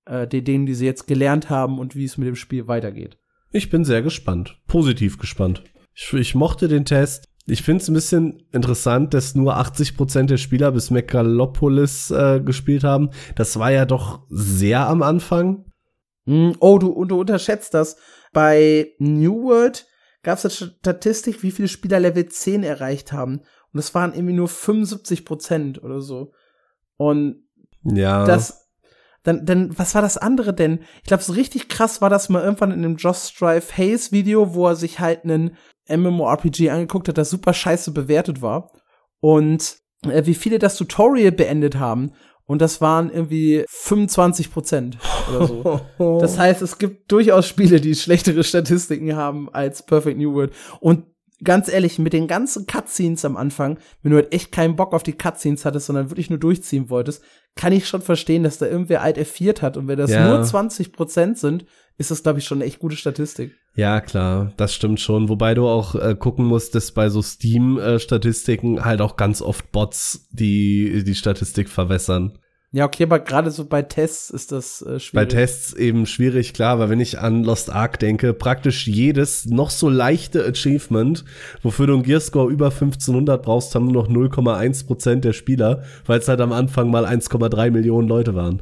äh, 0.05 0.27
den 0.27 0.43
Dingen, 0.43 0.65
die 0.65 0.75
sie 0.75 0.85
jetzt 0.85 1.07
gelernt 1.07 1.49
haben 1.49 1.79
und 1.79 1.95
wie 1.95 2.03
es 2.03 2.17
mit 2.17 2.27
dem 2.27 2.35
Spiel 2.35 2.67
weitergeht. 2.67 3.17
Ich 3.51 3.69
bin 3.69 3.85
sehr 3.85 4.01
gespannt. 4.01 4.59
Positiv 4.67 5.17
gespannt. 5.17 5.63
Ich, 5.99 6.13
ich 6.13 6.35
mochte 6.35 6.69
den 6.69 6.85
Test. 6.85 7.25
Ich 7.45 7.61
finde 7.61 7.81
es 7.81 7.89
ein 7.89 7.93
bisschen 7.93 8.47
interessant, 8.53 9.13
dass 9.13 9.35
nur 9.35 9.57
80% 9.57 10.27
der 10.27 10.37
Spieler 10.37 10.71
bis 10.71 10.91
Megalopolis 10.91 12.09
äh, 12.11 12.39
gespielt 12.39 12.83
haben. 12.85 13.09
Das 13.35 13.59
war 13.59 13.71
ja 13.71 13.85
doch 13.85 14.21
sehr 14.29 14.87
am 14.87 15.01
Anfang. 15.01 15.65
Mm, 16.25 16.51
oh, 16.59 16.77
du, 16.77 17.03
du 17.05 17.19
unterschätzt 17.19 17.73
das. 17.73 17.97
Bei 18.31 18.93
New 18.99 19.43
World 19.43 19.87
gab 20.23 20.37
es 20.37 20.45
eine 20.45 20.71
Statistik, 20.79 21.43
wie 21.43 21.51
viele 21.51 21.67
Spieler 21.67 21.99
Level 21.99 22.27
10 22.27 22.63
erreicht 22.63 23.11
haben. 23.11 23.41
Und 23.73 23.79
es 23.79 23.93
waren 23.93 24.13
irgendwie 24.13 24.35
nur 24.35 24.47
75 24.47 25.25
Prozent 25.25 25.83
oder 25.83 25.99
so. 25.99 26.31
Und 26.95 27.43
ja. 27.83 28.25
das, 28.25 28.69
dann, 29.23 29.45
dann, 29.45 29.77
was 29.77 29.95
war 29.95 30.01
das 30.01 30.17
andere 30.17 30.53
denn? 30.53 30.79
Ich 30.97 31.07
glaube, 31.07 31.23
so 31.23 31.33
richtig 31.33 31.67
krass 31.67 32.01
war 32.01 32.09
das 32.09 32.29
mal 32.29 32.43
irgendwann 32.43 32.71
in 32.71 32.85
einem 32.85 32.95
Josh 32.95 33.17
Strive 33.17 33.75
Hayes 33.75 34.11
Video, 34.13 34.53
wo 34.53 34.67
er 34.67 34.75
sich 34.75 34.99
halt 34.99 35.25
einen 35.25 35.57
MMORPG 35.89 36.69
angeguckt 36.69 37.07
hat, 37.07 37.17
das 37.17 37.29
super 37.29 37.53
scheiße 37.53 37.91
bewertet 37.91 38.41
war. 38.41 38.71
Und 39.19 39.77
äh, 40.05 40.25
wie 40.25 40.35
viele 40.35 40.59
das 40.59 40.77
Tutorial 40.77 41.31
beendet 41.31 41.77
haben. 41.77 42.11
Und 42.45 42.63
das 42.63 42.81
waren 42.81 43.11
irgendwie 43.11 43.63
25 43.67 44.51
Prozent 44.51 44.97
oder 45.29 45.45
so. 45.45 45.81
das 46.19 46.39
heißt, 46.39 46.63
es 46.63 46.79
gibt 46.79 47.11
durchaus 47.11 47.47
Spiele, 47.47 47.79
die 47.79 47.93
schlechtere 47.93 48.43
Statistiken 48.43 49.15
haben 49.15 49.53
als 49.53 49.85
Perfect 49.85 50.17
New 50.17 50.33
World. 50.33 50.51
Und 50.79 51.05
ganz 51.43 51.69
ehrlich, 51.69 51.99
mit 51.99 52.13
den 52.13 52.27
ganzen 52.27 52.65
Cutscenes 52.65 53.23
am 53.23 53.37
Anfang, 53.37 53.77
wenn 54.01 54.11
du 54.11 54.17
halt 54.17 54.33
echt 54.33 54.51
keinen 54.51 54.75
Bock 54.75 54.93
auf 54.93 55.03
die 55.03 55.13
Cutscenes 55.13 55.63
hattest, 55.63 55.85
sondern 55.85 56.09
wirklich 56.09 56.31
nur 56.31 56.39
durchziehen 56.39 56.89
wolltest, 56.89 57.23
kann 57.55 57.71
ich 57.71 57.87
schon 57.87 58.01
verstehen, 58.01 58.43
dass 58.43 58.57
da 58.57 58.65
irgendwer 58.65 59.03
alt 59.03 59.19
F4 59.19 59.61
hat. 59.61 59.77
Und 59.77 59.87
wenn 59.87 59.99
das 59.99 60.11
ja. 60.11 60.27
nur 60.27 60.43
20 60.43 60.91
Prozent 60.91 61.37
sind, 61.37 61.65
ist 61.99 62.11
das, 62.11 62.23
glaube 62.23 62.39
ich, 62.39 62.45
schon 62.45 62.59
eine 62.59 62.65
echt 62.65 62.79
gute 62.79 62.95
Statistik. 62.95 63.53
Ja, 63.75 63.99
klar, 63.99 64.53
das 64.55 64.73
stimmt 64.73 65.01
schon. 65.01 65.27
Wobei 65.27 65.53
du 65.53 65.67
auch 65.67 65.95
äh, 65.95 66.15
gucken 66.17 66.45
musst, 66.45 66.73
dass 66.73 66.93
bei 66.93 67.09
so 67.09 67.21
Steam-Statistiken 67.21 68.77
äh, 68.77 68.81
halt 68.81 69.01
auch 69.01 69.17
ganz 69.17 69.41
oft 69.41 69.71
Bots 69.73 70.27
die, 70.31 71.03
die 71.03 71.15
Statistik 71.15 71.67
verwässern. 71.67 72.39
Ja, 72.71 72.85
okay, 72.85 73.03
aber 73.03 73.17
gerade 73.17 73.49
so 73.49 73.65
bei 73.65 73.81
Tests 73.81 74.29
ist 74.29 74.51
das 74.51 74.83
äh, 74.83 74.99
schwierig. 74.99 75.13
Bei 75.13 75.25
Tests 75.25 75.73
eben 75.73 76.05
schwierig, 76.05 76.53
klar, 76.53 76.77
weil 76.77 76.89
wenn 76.89 76.99
ich 76.99 77.17
an 77.17 77.43
Lost 77.43 77.71
Ark 77.71 77.97
denke, 77.97 78.31
praktisch 78.35 78.85
jedes 78.85 79.47
noch 79.47 79.71
so 79.71 79.89
leichte 79.89 80.45
Achievement, 80.45 81.25
wofür 81.63 81.87
du 81.87 81.93
einen 81.93 82.03
Gearscore 82.03 82.51
über 82.51 82.67
1500 82.67 83.41
brauchst, 83.41 83.73
haben 83.73 83.87
nur 83.87 84.03
noch 84.03 84.09
0,1 84.09 84.85
Prozent 84.85 85.25
der 85.25 85.33
Spieler, 85.33 85.81
weil 86.05 86.19
es 86.19 86.27
halt 86.27 86.41
am 86.41 86.51
Anfang 86.51 86.91
mal 86.91 87.05
1,3 87.05 87.71
Millionen 87.71 88.07
Leute 88.07 88.35
waren. 88.35 88.61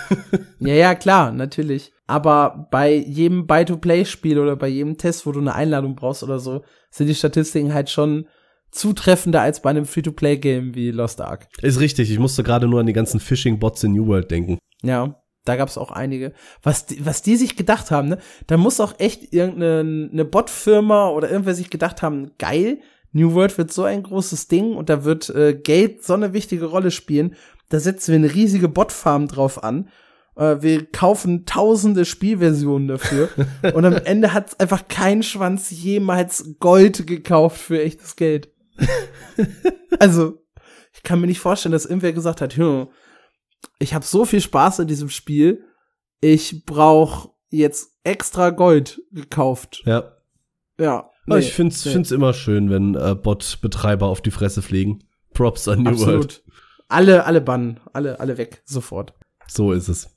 ja, 0.58 0.74
ja, 0.74 0.94
klar, 0.94 1.32
natürlich. 1.32 1.92
Aber 2.06 2.68
bei 2.70 2.92
jedem 2.92 3.46
Buy-to-Play-Spiel 3.46 4.38
oder 4.38 4.56
bei 4.56 4.68
jedem 4.68 4.98
Test, 4.98 5.24
wo 5.24 5.32
du 5.32 5.40
eine 5.40 5.54
Einladung 5.54 5.96
brauchst 5.96 6.22
oder 6.22 6.38
so, 6.38 6.64
sind 6.90 7.06
die 7.06 7.14
Statistiken 7.14 7.72
halt 7.72 7.88
schon 7.88 8.26
zutreffender 8.70 9.40
als 9.40 9.62
bei 9.62 9.70
einem 9.70 9.86
Free-to-Play-Game 9.86 10.74
wie 10.74 10.90
Lost 10.90 11.20
Ark. 11.20 11.48
Ist 11.62 11.80
richtig, 11.80 12.10
ich 12.10 12.18
musste 12.18 12.42
gerade 12.42 12.68
nur 12.68 12.80
an 12.80 12.86
die 12.86 12.92
ganzen 12.92 13.20
Phishing-Bots 13.20 13.84
in 13.84 13.92
New 13.92 14.06
World 14.06 14.30
denken. 14.30 14.58
Ja, 14.82 15.20
da 15.44 15.56
gab's 15.56 15.78
auch 15.78 15.90
einige. 15.90 16.32
Was 16.62 16.86
die, 16.86 17.04
was 17.04 17.22
die 17.22 17.36
sich 17.36 17.56
gedacht 17.56 17.90
haben, 17.90 18.08
ne? 18.08 18.18
Da 18.46 18.56
muss 18.56 18.80
auch 18.80 18.94
echt 18.98 19.32
irgendeine 19.32 20.10
eine 20.12 20.24
Bot-Firma 20.24 21.08
oder 21.08 21.30
irgendwer 21.30 21.54
sich 21.54 21.70
gedacht 21.70 22.02
haben, 22.02 22.32
geil, 22.38 22.78
New 23.12 23.32
World 23.34 23.56
wird 23.56 23.72
so 23.72 23.84
ein 23.84 24.02
großes 24.02 24.48
Ding 24.48 24.74
und 24.74 24.90
da 24.90 25.04
wird 25.04 25.30
äh, 25.30 25.54
Geld 25.54 26.04
so 26.04 26.14
eine 26.14 26.32
wichtige 26.32 26.66
Rolle 26.66 26.90
spielen. 26.90 27.34
Da 27.70 27.80
setzen 27.80 28.12
wir 28.12 28.16
eine 28.16 28.34
riesige 28.34 28.68
Bot-Farm 28.68 29.28
drauf 29.28 29.62
an. 29.62 29.88
Äh, 30.36 30.56
wir 30.60 30.86
kaufen 30.86 31.46
tausende 31.46 32.04
Spielversionen 32.04 32.88
dafür. 32.88 33.28
und 33.74 33.84
am 33.84 33.94
Ende 33.94 34.34
hat 34.34 34.60
einfach 34.60 34.88
kein 34.88 35.22
Schwanz 35.22 35.70
jemals 35.70 36.56
Gold 36.60 37.06
gekauft 37.06 37.60
für 37.60 37.82
echtes 37.82 38.16
Geld. 38.16 38.50
also, 39.98 40.38
ich 40.92 41.02
kann 41.02 41.20
mir 41.20 41.26
nicht 41.26 41.40
vorstellen, 41.40 41.72
dass 41.72 41.86
irgendwer 41.86 42.12
gesagt 42.12 42.40
hat, 42.40 42.56
hm, 42.56 42.88
ich 43.78 43.94
habe 43.94 44.04
so 44.04 44.24
viel 44.24 44.40
Spaß 44.40 44.80
in 44.80 44.88
diesem 44.88 45.08
Spiel, 45.08 45.64
ich 46.20 46.64
brauche 46.64 47.30
jetzt 47.50 47.92
extra 48.04 48.50
Gold 48.50 49.00
gekauft. 49.10 49.82
Ja. 49.84 50.16
Ja. 50.78 51.10
Nee, 51.26 51.38
ich 51.38 51.52
find's, 51.52 51.84
nee. 51.84 51.92
find's 51.92 52.10
immer 52.10 52.32
schön, 52.32 52.70
wenn 52.70 52.94
äh, 52.94 53.14
Bot-Betreiber 53.14 54.06
auf 54.06 54.22
die 54.22 54.30
Fresse 54.30 54.62
fliegen. 54.62 55.04
Props 55.34 55.68
an 55.68 55.82
New 55.82 55.90
Absolut. 55.90 56.14
World. 56.14 56.44
Alle, 56.88 57.24
alle 57.26 57.40
bannen, 57.40 57.80
alle, 57.92 58.18
alle 58.18 58.38
weg, 58.38 58.62
sofort. 58.64 59.12
So 59.46 59.72
ist 59.72 59.88
es. 59.88 60.08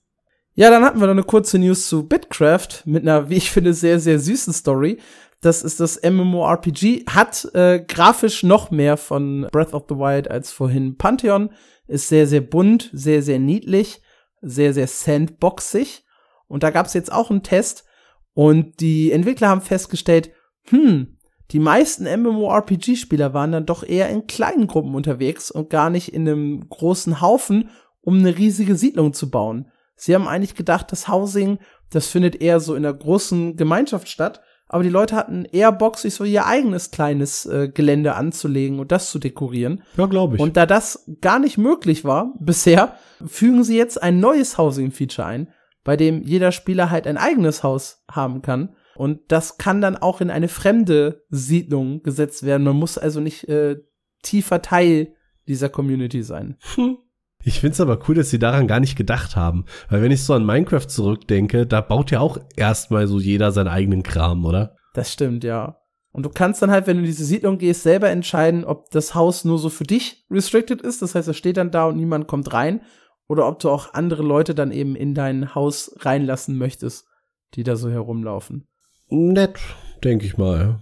Ja, 0.53 0.69
dann 0.69 0.83
hatten 0.83 0.99
wir 0.99 1.07
noch 1.07 1.13
eine 1.13 1.23
kurze 1.23 1.59
News 1.59 1.87
zu 1.87 2.07
Bitcraft 2.07 2.85
mit 2.85 3.03
einer, 3.03 3.29
wie 3.29 3.37
ich 3.37 3.51
finde, 3.51 3.73
sehr, 3.73 3.99
sehr 3.99 4.19
süßen 4.19 4.53
Story. 4.53 4.99
Das 5.41 5.63
ist 5.63 5.79
das 5.79 5.99
MMORPG, 6.03 7.05
hat 7.07 7.49
äh, 7.55 7.79
grafisch 7.79 8.43
noch 8.43 8.69
mehr 8.69 8.95
von 8.95 9.47
Breath 9.51 9.73
of 9.73 9.85
the 9.89 9.95
Wild 9.95 10.29
als 10.29 10.51
vorhin 10.51 10.97
Pantheon, 10.97 11.49
ist 11.87 12.09
sehr, 12.09 12.27
sehr 12.27 12.41
bunt, 12.41 12.91
sehr, 12.93 13.23
sehr 13.23 13.39
niedlich, 13.39 14.01
sehr, 14.41 14.73
sehr 14.75 14.87
sandboxig. 14.87 16.05
Und 16.47 16.61
da 16.61 16.69
gab's 16.69 16.93
jetzt 16.93 17.11
auch 17.11 17.31
einen 17.31 17.41
Test 17.41 17.85
und 18.33 18.79
die 18.81 19.11
Entwickler 19.11 19.49
haben 19.49 19.61
festgestellt, 19.61 20.31
hm, 20.69 21.17
die 21.49 21.59
meisten 21.59 22.05
MMORPG-Spieler 22.05 23.33
waren 23.33 23.51
dann 23.51 23.65
doch 23.65 23.83
eher 23.83 24.09
in 24.09 24.27
kleinen 24.27 24.67
Gruppen 24.67 24.93
unterwegs 24.93 25.49
und 25.49 25.71
gar 25.71 25.89
nicht 25.89 26.13
in 26.13 26.27
einem 26.27 26.69
großen 26.69 27.19
Haufen, 27.19 27.71
um 28.01 28.19
eine 28.19 28.37
riesige 28.37 28.75
Siedlung 28.75 29.13
zu 29.13 29.31
bauen. 29.31 29.71
Sie 29.95 30.13
haben 30.13 30.27
eigentlich 30.27 30.55
gedacht, 30.55 30.91
das 30.91 31.07
Housing, 31.07 31.57
das 31.89 32.07
findet 32.07 32.41
eher 32.41 32.59
so 32.59 32.75
in 32.75 32.83
der 32.83 32.93
großen 32.93 33.57
Gemeinschaft 33.57 34.07
statt 34.07 34.41
aber 34.73 34.83
die 34.83 34.89
Leute 34.89 35.17
hatten 35.17 35.43
eher 35.43 35.73
Bock, 35.73 35.97
sich 35.97 36.13
so 36.13 36.23
ihr 36.23 36.45
eigenes 36.45 36.91
kleines 36.91 37.45
äh, 37.45 37.67
Gelände 37.67 38.15
anzulegen 38.15 38.79
und 38.79 38.93
das 38.93 39.11
zu 39.11 39.19
dekorieren. 39.19 39.83
Ja, 39.97 40.05
glaube 40.05 40.37
ich. 40.37 40.41
Und 40.41 40.55
da 40.55 40.65
das 40.65 41.09
gar 41.19 41.39
nicht 41.39 41.57
möglich 41.57 42.05
war 42.05 42.33
bisher, 42.39 42.95
fügen 43.25 43.65
sie 43.65 43.77
jetzt 43.77 44.01
ein 44.01 44.21
neues 44.21 44.57
Housing-Feature 44.57 45.27
ein, 45.27 45.49
bei 45.83 45.97
dem 45.97 46.21
jeder 46.21 46.53
Spieler 46.53 46.89
halt 46.89 47.05
ein 47.05 47.17
eigenes 47.17 47.63
Haus 47.63 48.05
haben 48.09 48.41
kann. 48.41 48.73
Und 48.95 49.19
das 49.27 49.57
kann 49.57 49.81
dann 49.81 49.97
auch 49.97 50.21
in 50.21 50.29
eine 50.29 50.47
fremde 50.47 51.25
Siedlung 51.29 52.01
gesetzt 52.01 52.43
werden. 52.43 52.63
Man 52.63 52.77
muss 52.77 52.97
also 52.97 53.19
nicht 53.19 53.49
äh, 53.49 53.75
tiefer 54.23 54.61
Teil 54.61 55.15
dieser 55.49 55.67
Community 55.67 56.23
sein. 56.23 56.55
Hm. 56.75 56.97
Ich 57.43 57.59
find's 57.59 57.81
aber 57.81 57.99
cool, 58.07 58.15
dass 58.15 58.29
sie 58.29 58.39
daran 58.39 58.67
gar 58.67 58.79
nicht 58.79 58.95
gedacht 58.95 59.35
haben. 59.35 59.65
Weil 59.89 60.01
wenn 60.01 60.11
ich 60.11 60.23
so 60.23 60.33
an 60.33 60.45
Minecraft 60.45 60.87
zurückdenke, 60.87 61.65
da 61.65 61.81
baut 61.81 62.11
ja 62.11 62.19
auch 62.19 62.37
erstmal 62.55 63.07
so 63.07 63.19
jeder 63.19 63.51
seinen 63.51 63.67
eigenen 63.67 64.03
Kram, 64.03 64.45
oder? 64.45 64.75
Das 64.93 65.11
stimmt, 65.11 65.43
ja. 65.43 65.77
Und 66.11 66.23
du 66.23 66.29
kannst 66.29 66.61
dann 66.61 66.71
halt, 66.71 66.87
wenn 66.87 66.97
du 66.97 67.03
in 67.03 67.07
diese 67.07 67.23
Siedlung 67.23 67.57
gehst, 67.57 67.83
selber 67.83 68.09
entscheiden, 68.09 68.65
ob 68.65 68.91
das 68.91 69.15
Haus 69.15 69.45
nur 69.45 69.57
so 69.57 69.69
für 69.69 69.85
dich 69.85 70.25
restricted 70.29 70.81
ist. 70.81 71.01
Das 71.01 71.15
heißt, 71.15 71.27
es 71.27 71.37
steht 71.37 71.57
dann 71.57 71.71
da 71.71 71.85
und 71.85 71.95
niemand 71.95 72.27
kommt 72.27 72.51
rein. 72.53 72.81
Oder 73.27 73.47
ob 73.47 73.59
du 73.59 73.69
auch 73.69 73.93
andere 73.93 74.23
Leute 74.23 74.53
dann 74.53 74.71
eben 74.71 74.95
in 74.95 75.15
dein 75.15 75.55
Haus 75.55 75.95
reinlassen 75.99 76.57
möchtest, 76.57 77.07
die 77.55 77.63
da 77.63 77.77
so 77.77 77.89
herumlaufen. 77.89 78.67
Nett, 79.07 79.57
denke 80.03 80.25
ich 80.25 80.37
mal. 80.37 80.81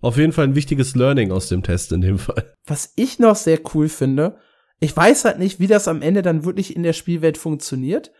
Auf 0.00 0.18
jeden 0.18 0.32
Fall 0.32 0.44
ein 0.44 0.54
wichtiges 0.56 0.94
Learning 0.94 1.30
aus 1.30 1.48
dem 1.48 1.62
Test 1.62 1.92
in 1.92 2.00
dem 2.00 2.18
Fall. 2.18 2.52
Was 2.66 2.92
ich 2.96 3.18
noch 3.20 3.36
sehr 3.36 3.60
cool 3.74 3.88
finde, 3.88 4.36
ich 4.78 4.96
weiß 4.96 5.24
halt 5.24 5.38
nicht, 5.38 5.58
wie 5.58 5.66
das 5.66 5.88
am 5.88 6.02
Ende 6.02 6.22
dann 6.22 6.44
wirklich 6.44 6.76
in 6.76 6.82
der 6.82 6.92
Spielwelt 6.92 7.38
funktioniert. 7.38 8.12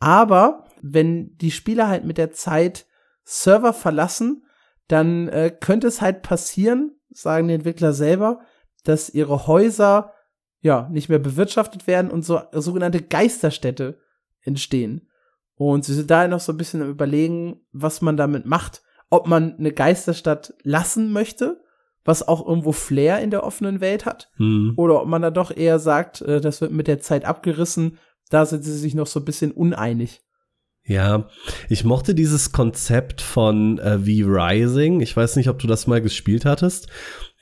Aber 0.00 0.64
wenn 0.80 1.36
die 1.36 1.50
Spieler 1.50 1.88
halt 1.88 2.04
mit 2.04 2.18
der 2.18 2.32
Zeit 2.32 2.86
Server 3.24 3.72
verlassen, 3.72 4.44
dann 4.86 5.28
äh, 5.28 5.50
könnte 5.50 5.86
es 5.86 6.00
halt 6.00 6.22
passieren, 6.22 6.96
sagen 7.10 7.48
die 7.48 7.54
Entwickler 7.54 7.92
selber, 7.92 8.40
dass 8.84 9.10
ihre 9.10 9.46
Häuser 9.46 10.14
ja 10.60 10.88
nicht 10.90 11.08
mehr 11.08 11.18
bewirtschaftet 11.18 11.86
werden 11.86 12.10
und 12.10 12.24
so 12.24 12.40
sogenannte 12.52 13.02
Geisterstädte 13.02 14.00
entstehen. 14.40 15.08
Und 15.56 15.84
sie 15.84 15.94
sind 15.94 16.10
da 16.10 16.26
noch 16.26 16.40
so 16.40 16.52
ein 16.52 16.56
bisschen 16.56 16.82
am 16.82 16.90
überlegen, 16.90 17.60
was 17.72 18.00
man 18.00 18.16
damit 18.16 18.46
macht. 18.46 18.82
Ob 19.10 19.26
man 19.26 19.58
eine 19.58 19.72
Geisterstadt 19.72 20.54
lassen 20.62 21.12
möchte 21.12 21.60
was 22.04 22.26
auch 22.26 22.46
irgendwo 22.46 22.72
Flair 22.72 23.20
in 23.20 23.30
der 23.30 23.44
offenen 23.44 23.80
Welt 23.80 24.06
hat. 24.06 24.30
Mhm. 24.38 24.74
Oder 24.76 25.02
ob 25.02 25.08
man 25.08 25.22
da 25.22 25.30
doch 25.30 25.54
eher 25.54 25.78
sagt, 25.78 26.22
äh, 26.22 26.40
das 26.40 26.60
wird 26.60 26.72
mit 26.72 26.86
der 26.86 27.00
Zeit 27.00 27.24
abgerissen. 27.24 27.98
Da 28.30 28.46
sind 28.46 28.64
sie 28.64 28.76
sich 28.76 28.94
noch 28.94 29.06
so 29.06 29.20
ein 29.20 29.24
bisschen 29.24 29.52
uneinig. 29.52 30.22
Ja, 30.84 31.28
ich 31.68 31.84
mochte 31.84 32.14
dieses 32.14 32.52
Konzept 32.52 33.20
von 33.20 33.78
äh, 33.78 33.98
V-Rising. 33.98 35.00
Ich 35.00 35.14
weiß 35.14 35.36
nicht, 35.36 35.48
ob 35.48 35.58
du 35.58 35.66
das 35.66 35.86
mal 35.86 36.00
gespielt 36.00 36.46
hattest. 36.46 36.88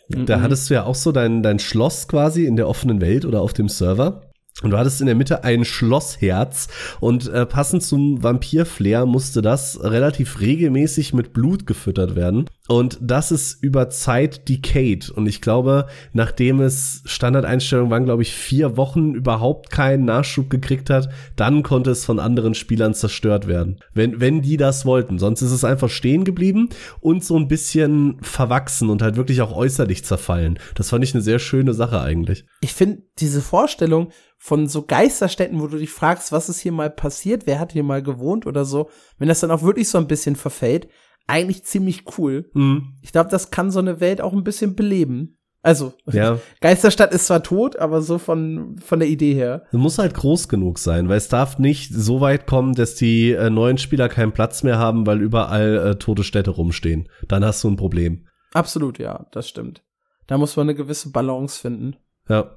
Mhm. 0.08 0.26
Da 0.26 0.40
hattest 0.40 0.68
du 0.68 0.74
ja 0.74 0.84
auch 0.84 0.96
so 0.96 1.12
dein, 1.12 1.42
dein 1.42 1.60
Schloss 1.60 2.08
quasi 2.08 2.44
in 2.46 2.56
der 2.56 2.68
offenen 2.68 3.00
Welt 3.00 3.24
oder 3.24 3.42
auf 3.42 3.52
dem 3.52 3.68
Server. 3.68 4.30
Und 4.62 4.70
du 4.70 4.78
hattest 4.78 5.02
in 5.02 5.06
der 5.06 5.14
Mitte 5.14 5.44
ein 5.44 5.66
Schlossherz 5.66 6.68
und 6.98 7.28
äh, 7.28 7.44
passend 7.44 7.82
zum 7.82 8.22
Vampir-Flair 8.22 9.04
musste 9.04 9.42
das 9.42 9.78
relativ 9.82 10.40
regelmäßig 10.40 11.12
mit 11.12 11.34
Blut 11.34 11.66
gefüttert 11.66 12.16
werden. 12.16 12.48
Und 12.66 12.98
das 13.02 13.30
ist 13.32 13.62
über 13.62 13.90
Zeit 13.90 14.48
decayed. 14.48 15.10
Und 15.10 15.26
ich 15.26 15.42
glaube, 15.42 15.86
nachdem 16.14 16.60
es 16.60 17.02
Standardeinstellungen 17.04 17.90
waren, 17.90 18.06
glaube 18.06 18.22
ich, 18.22 18.32
vier 18.32 18.78
Wochen 18.78 19.14
überhaupt 19.14 19.70
keinen 19.70 20.06
Nachschub 20.06 20.48
gekriegt 20.48 20.88
hat, 20.88 21.10
dann 21.36 21.62
konnte 21.62 21.90
es 21.90 22.06
von 22.06 22.18
anderen 22.18 22.54
Spielern 22.54 22.94
zerstört 22.94 23.46
werden. 23.46 23.78
Wenn, 23.92 24.20
wenn 24.20 24.40
die 24.40 24.56
das 24.56 24.86
wollten. 24.86 25.18
Sonst 25.18 25.42
ist 25.42 25.52
es 25.52 25.64
einfach 25.64 25.90
stehen 25.90 26.24
geblieben 26.24 26.70
und 27.00 27.22
so 27.22 27.36
ein 27.36 27.46
bisschen 27.46 28.16
verwachsen 28.22 28.88
und 28.88 29.02
halt 29.02 29.16
wirklich 29.16 29.42
auch 29.42 29.54
äußerlich 29.54 30.02
zerfallen. 30.02 30.58
Das 30.74 30.88
fand 30.88 31.04
ich 31.04 31.14
eine 31.14 31.22
sehr 31.22 31.38
schöne 31.38 31.74
Sache 31.74 32.00
eigentlich. 32.00 32.46
Ich 32.62 32.72
finde 32.72 33.02
diese 33.18 33.42
Vorstellung 33.42 34.08
von 34.38 34.68
so 34.68 34.82
Geisterstädten, 34.82 35.60
wo 35.60 35.66
du 35.66 35.78
dich 35.78 35.90
fragst, 35.90 36.32
was 36.32 36.48
ist 36.48 36.60
hier 36.60 36.72
mal 36.72 36.90
passiert, 36.90 37.46
wer 37.46 37.58
hat 37.58 37.72
hier 37.72 37.82
mal 37.82 38.02
gewohnt 38.02 38.46
oder 38.46 38.64
so, 38.64 38.90
wenn 39.18 39.28
das 39.28 39.40
dann 39.40 39.50
auch 39.50 39.62
wirklich 39.62 39.88
so 39.88 39.98
ein 39.98 40.06
bisschen 40.06 40.36
verfällt, 40.36 40.88
eigentlich 41.26 41.64
ziemlich 41.64 42.04
cool. 42.18 42.50
Mhm. 42.54 42.94
Ich 43.02 43.12
glaube, 43.12 43.30
das 43.30 43.50
kann 43.50 43.70
so 43.70 43.80
eine 43.80 44.00
Welt 44.00 44.20
auch 44.20 44.32
ein 44.32 44.44
bisschen 44.44 44.76
beleben. 44.76 45.38
Also, 45.62 45.94
Ja. 46.12 46.38
Geisterstadt 46.60 47.12
ist 47.12 47.26
zwar 47.26 47.42
tot, 47.42 47.76
aber 47.76 48.00
so 48.00 48.18
von, 48.18 48.76
von 48.78 49.00
der 49.00 49.08
Idee 49.08 49.34
her. 49.34 49.64
Es 49.72 49.78
muss 49.78 49.98
halt 49.98 50.14
groß 50.14 50.48
genug 50.48 50.78
sein, 50.78 51.08
weil 51.08 51.16
es 51.16 51.26
darf 51.26 51.58
nicht 51.58 51.92
so 51.92 52.20
weit 52.20 52.46
kommen, 52.46 52.74
dass 52.74 52.94
die 52.94 53.32
äh, 53.32 53.50
neuen 53.50 53.76
Spieler 53.78 54.08
keinen 54.08 54.30
Platz 54.30 54.62
mehr 54.62 54.78
haben, 54.78 55.06
weil 55.08 55.20
überall 55.20 55.76
äh, 55.78 55.94
tote 55.96 56.22
Städte 56.22 56.50
rumstehen. 56.52 57.08
Dann 57.26 57.44
hast 57.44 57.64
du 57.64 57.68
ein 57.68 57.76
Problem. 57.76 58.28
Absolut, 58.52 59.00
ja, 59.00 59.26
das 59.32 59.48
stimmt. 59.48 59.82
Da 60.28 60.38
muss 60.38 60.54
man 60.56 60.66
eine 60.66 60.76
gewisse 60.76 61.10
Balance 61.10 61.60
finden. 61.60 61.96
Ja. 62.28 62.56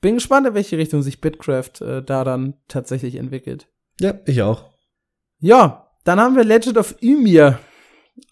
Bin 0.00 0.14
gespannt, 0.14 0.46
in 0.46 0.54
welche 0.54 0.78
Richtung 0.78 1.02
sich 1.02 1.20
Bitcraft 1.20 1.80
äh, 1.80 2.02
da 2.02 2.24
dann 2.24 2.54
tatsächlich 2.68 3.16
entwickelt. 3.16 3.68
Ja, 4.00 4.14
ich 4.26 4.42
auch. 4.42 4.70
Ja, 5.38 5.90
dann 6.04 6.20
haben 6.20 6.36
wir 6.36 6.44
Legend 6.44 6.78
of 6.78 6.94
Ymir, 7.02 7.58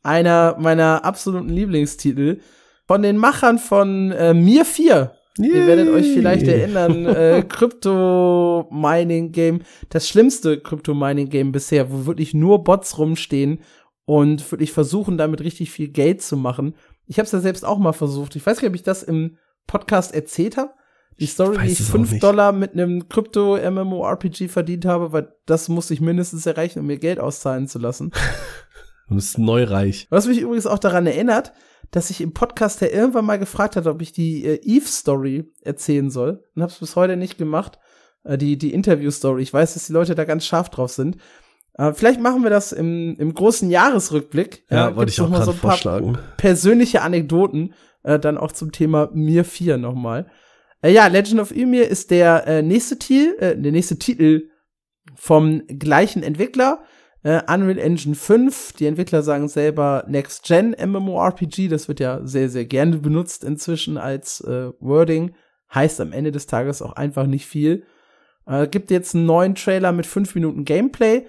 einer 0.03 0.57
meiner 0.59 1.05
absoluten 1.05 1.49
Lieblingstitel 1.49 2.41
von 2.87 3.03
den 3.03 3.17
Machern 3.17 3.59
von 3.59 4.13
äh, 4.13 4.35
Mir 4.35 4.65
4. 4.65 5.13
Ihr 5.39 5.67
werdet 5.67 5.89
euch 5.89 6.13
vielleicht 6.13 6.47
erinnern, 6.47 7.07
äh, 7.15 7.43
Crypto-Mining-Game, 7.49 9.63
das 9.89 10.09
schlimmste 10.09 10.61
Crypto-Mining-Game 10.61 11.51
bisher, 11.51 11.91
wo 11.91 12.07
wirklich 12.07 12.35
nur 12.35 12.63
Bots 12.63 12.99
rumstehen 12.99 13.59
und 14.05 14.49
wirklich 14.53 14.71
versuchen, 14.71 15.19
damit 15.19 15.41
richtig 15.41 15.73
viel 15.73 15.89
Geld 15.89 16.23
zu 16.23 16.37
machen. 16.37 16.77
Ich 17.07 17.19
habe 17.19 17.27
es 17.27 17.33
ja 17.33 17.41
selbst 17.41 17.65
auch 17.65 17.79
mal 17.79 17.93
versucht. 17.93 18.37
Ich 18.37 18.47
weiß 18.47 18.59
nicht, 18.59 18.69
ob 18.69 18.77
ich 18.77 18.85
das 18.85 19.03
im 19.03 19.39
Podcast 19.67 20.15
erzählt 20.15 20.57
habe. 20.57 20.71
Die 21.21 21.27
Story, 21.27 21.59
wie 21.63 21.71
ich 21.71 21.81
es 21.81 21.89
auch 21.89 21.93
5 21.93 22.13
nicht. 22.13 22.23
Dollar 22.23 22.53
mit 22.53 22.73
einem 22.73 23.09
Krypto-MMORPG 23.09 24.49
verdient 24.49 24.85
habe, 24.85 25.13
weil 25.13 25.33
das 25.47 25.69
musste 25.69 25.95
ich 25.95 26.01
mindestens 26.01 26.47
erreichen, 26.47 26.81
um 26.81 26.87
mir 26.87 26.99
Geld 26.99 27.21
auszahlen 27.21 27.69
zu 27.69 27.79
lassen. 27.79 28.11
Du 29.07 29.17
bist 29.17 29.37
neureich. 29.37 30.07
Was 30.09 30.27
mich 30.27 30.41
übrigens 30.41 30.67
auch 30.67 30.79
daran 30.79 31.07
erinnert, 31.07 31.53
dass 31.91 32.09
ich 32.09 32.23
im 32.23 32.33
Podcast 32.33 32.81
ja 32.81 32.89
irgendwann 32.89 33.27
mal 33.27 33.39
gefragt 33.39 33.77
hatte, 33.77 33.91
ob 33.91 34.01
ich 34.01 34.13
die 34.13 34.47
äh, 34.47 34.61
Eve-Story 34.63 35.53
erzählen 35.61 36.09
soll. 36.09 36.43
Und 36.55 36.63
hab's 36.63 36.79
bis 36.79 36.97
heute 36.97 37.19
nicht 37.19 37.37
gemacht. 37.37 37.79
Äh, 38.25 38.39
die 38.39 38.57
die 38.57 38.73
Interview-Story. 38.73 39.43
Ich 39.43 39.53
weiß, 39.53 39.75
dass 39.75 39.87
die 39.87 39.93
Leute 39.93 40.15
da 40.15 40.25
ganz 40.25 40.47
scharf 40.47 40.71
drauf 40.71 40.91
sind. 40.91 41.19
Äh, 41.75 41.93
vielleicht 41.93 42.21
machen 42.21 42.43
wir 42.43 42.51
das 42.51 42.73
im, 42.73 43.17
im 43.19 43.35
großen 43.35 43.71
Jahresrückblick. 43.71 44.65
Ja, 44.71 44.97
wollte 44.97 45.11
gibt's 45.11 45.19
ich 45.19 45.21
auch 45.21 45.29
mal 45.29 45.45
so 45.45 45.51
ein 45.53 45.59
paar 45.59 45.73
vorschlagen. 45.73 46.19
persönliche 46.37 47.03
Anekdoten 47.03 47.75
äh, 48.03 48.19
dann 48.19 48.39
auch 48.39 48.53
zum 48.53 48.73
Thema 48.73 49.11
Mir 49.13 49.45
4 49.45 49.77
nochmal. 49.77 50.31
Äh, 50.85 50.93
ja, 50.93 51.07
Legend 51.07 51.41
of 51.41 51.51
Ymir 51.51 51.89
ist 51.89 52.11
der 52.11 52.47
äh, 52.47 52.63
nächste 52.63 52.99
Titel, 52.99 53.35
äh, 53.41 53.57
der 53.57 53.73
nächste 53.73 53.99
Titel 53.99 54.51
vom 55.17 55.63
gleichen 55.67 56.23
Entwickler. 56.23 56.85
Äh, 57.23 57.41
Unreal 57.51 57.79
Engine 57.79 58.15
5. 58.15 58.75
Die 58.75 58.87
Entwickler 58.87 59.23
sagen 59.23 59.49
selber 59.49 60.05
Next 60.09 60.45
Gen 60.45 60.77
MMORPG. 60.79 61.69
Das 61.69 61.89
wird 61.89 62.01
ja 62.01 62.21
sehr, 62.27 62.51
sehr 62.51 62.67
gerne 62.67 62.99
benutzt 62.99 63.45
inzwischen 63.45 63.97
als 63.97 64.43
äh, 64.43 64.73
Wording. 64.79 65.35
Heißt 65.75 66.03
am 66.03 66.13
Ende 66.13 66.33
des 66.33 66.47
Tages 66.47 66.83
auch 66.83 66.93
einfach 66.93 67.27
nicht 67.27 67.47
viel. 67.47 67.85
Äh, 68.47 68.69
gibt 68.69 68.91
jetzt 68.91 69.15
einen 69.15 69.25
neuen 69.25 69.55
Trailer 69.55 69.93
mit 69.93 70.05
5 70.05 70.35
Minuten 70.35 70.67
Gameplay. 70.67 71.27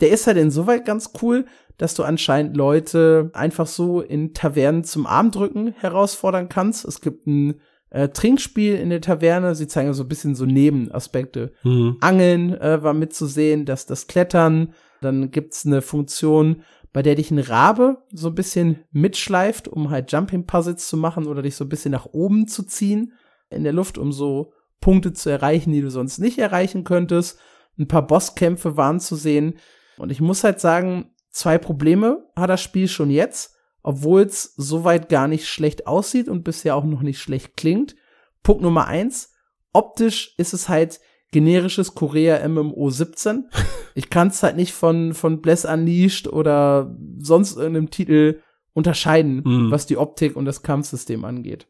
Der 0.00 0.10
ist 0.10 0.26
halt 0.26 0.36
insoweit 0.36 0.84
ganz 0.84 1.12
cool, 1.22 1.46
dass 1.78 1.94
du 1.94 2.02
anscheinend 2.02 2.56
Leute 2.56 3.30
einfach 3.34 3.68
so 3.68 4.00
in 4.00 4.34
Tavernen 4.34 4.82
zum 4.82 5.06
Armdrücken 5.06 5.74
herausfordern 5.78 6.48
kannst. 6.48 6.84
Es 6.84 7.00
gibt 7.00 7.28
ein 7.28 7.60
äh, 7.90 8.08
Trinkspiel 8.08 8.74
in 8.74 8.90
der 8.90 9.00
Taverne. 9.00 9.54
Sie 9.54 9.68
zeigen 9.68 9.94
so 9.94 10.04
ein 10.04 10.08
bisschen 10.08 10.34
so 10.34 10.44
Nebenaspekte. 10.44 11.52
Mhm. 11.62 11.96
Angeln 12.00 12.54
äh, 12.54 12.82
war 12.82 12.94
mitzusehen, 12.94 13.64
dass 13.64 13.86
das 13.86 14.06
Klettern. 14.06 14.74
Dann 15.00 15.30
gibt's 15.30 15.66
eine 15.66 15.82
Funktion, 15.82 16.62
bei 16.92 17.02
der 17.02 17.14
dich 17.14 17.30
ein 17.30 17.38
Rabe 17.38 17.98
so 18.10 18.28
ein 18.28 18.34
bisschen 18.34 18.84
mitschleift, 18.90 19.68
um 19.68 19.90
halt 19.90 20.10
Jumping 20.10 20.46
Puzzles 20.46 20.88
zu 20.88 20.96
machen 20.96 21.26
oder 21.26 21.42
dich 21.42 21.54
so 21.54 21.64
ein 21.64 21.68
bisschen 21.68 21.92
nach 21.92 22.06
oben 22.06 22.48
zu 22.48 22.62
ziehen 22.62 23.12
in 23.50 23.64
der 23.64 23.72
Luft, 23.72 23.98
um 23.98 24.12
so 24.12 24.52
Punkte 24.80 25.12
zu 25.12 25.30
erreichen, 25.30 25.72
die 25.72 25.82
du 25.82 25.90
sonst 25.90 26.18
nicht 26.18 26.38
erreichen 26.38 26.84
könntest. 26.84 27.38
Ein 27.78 27.88
paar 27.88 28.06
Bosskämpfe 28.06 28.76
waren 28.76 29.00
zu 29.00 29.16
sehen. 29.16 29.58
Und 29.98 30.10
ich 30.10 30.20
muss 30.20 30.44
halt 30.44 30.60
sagen, 30.60 31.10
zwei 31.30 31.58
Probleme 31.58 32.24
hat 32.34 32.50
das 32.50 32.62
Spiel 32.62 32.88
schon 32.88 33.10
jetzt, 33.10 33.55
obwohl 33.86 34.22
es 34.22 34.52
soweit 34.56 35.08
gar 35.08 35.28
nicht 35.28 35.46
schlecht 35.46 35.86
aussieht 35.86 36.28
und 36.28 36.42
bisher 36.42 36.74
auch 36.74 36.82
noch 36.84 37.02
nicht 37.02 37.20
schlecht 37.20 37.56
klingt. 37.56 37.94
Punkt 38.42 38.60
Nummer 38.60 38.88
eins, 38.88 39.32
optisch 39.72 40.34
ist 40.38 40.52
es 40.54 40.68
halt 40.68 40.98
generisches 41.30 41.94
Korea 41.94 42.46
MMO 42.48 42.90
17. 42.90 43.48
Ich 43.98 44.10
kann 44.10 44.28
es 44.28 44.42
halt 44.42 44.56
nicht 44.56 44.74
von, 44.74 45.14
von 45.14 45.40
Bless 45.40 45.64
Unleashed 45.64 46.28
oder 46.30 46.94
sonst 47.18 47.56
irgendeinem 47.56 47.88
Titel 47.88 48.42
unterscheiden, 48.74 49.40
Mhm. 49.42 49.70
was 49.70 49.86
die 49.86 49.96
Optik 49.96 50.36
und 50.36 50.44
das 50.44 50.62
Kampfsystem 50.62 51.24
angeht. 51.24 51.66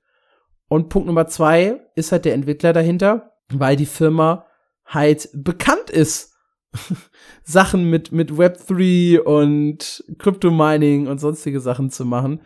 Und 0.66 0.88
Punkt 0.88 1.06
Nummer 1.06 1.28
zwei 1.28 1.82
ist 1.94 2.10
halt 2.10 2.24
der 2.24 2.34
Entwickler 2.34 2.72
dahinter, 2.72 3.30
weil 3.52 3.76
die 3.76 3.86
Firma 3.86 4.44
halt 4.86 5.28
bekannt 5.34 5.88
ist, 5.90 6.34
Sachen 7.44 7.90
mit, 7.90 8.12
mit 8.12 8.32
Web3 8.32 9.18
und 9.20 10.04
Crypto-Mining 10.18 11.06
und 11.06 11.18
sonstige 11.20 11.60
Sachen 11.60 11.90
zu 11.90 12.04
machen. 12.04 12.40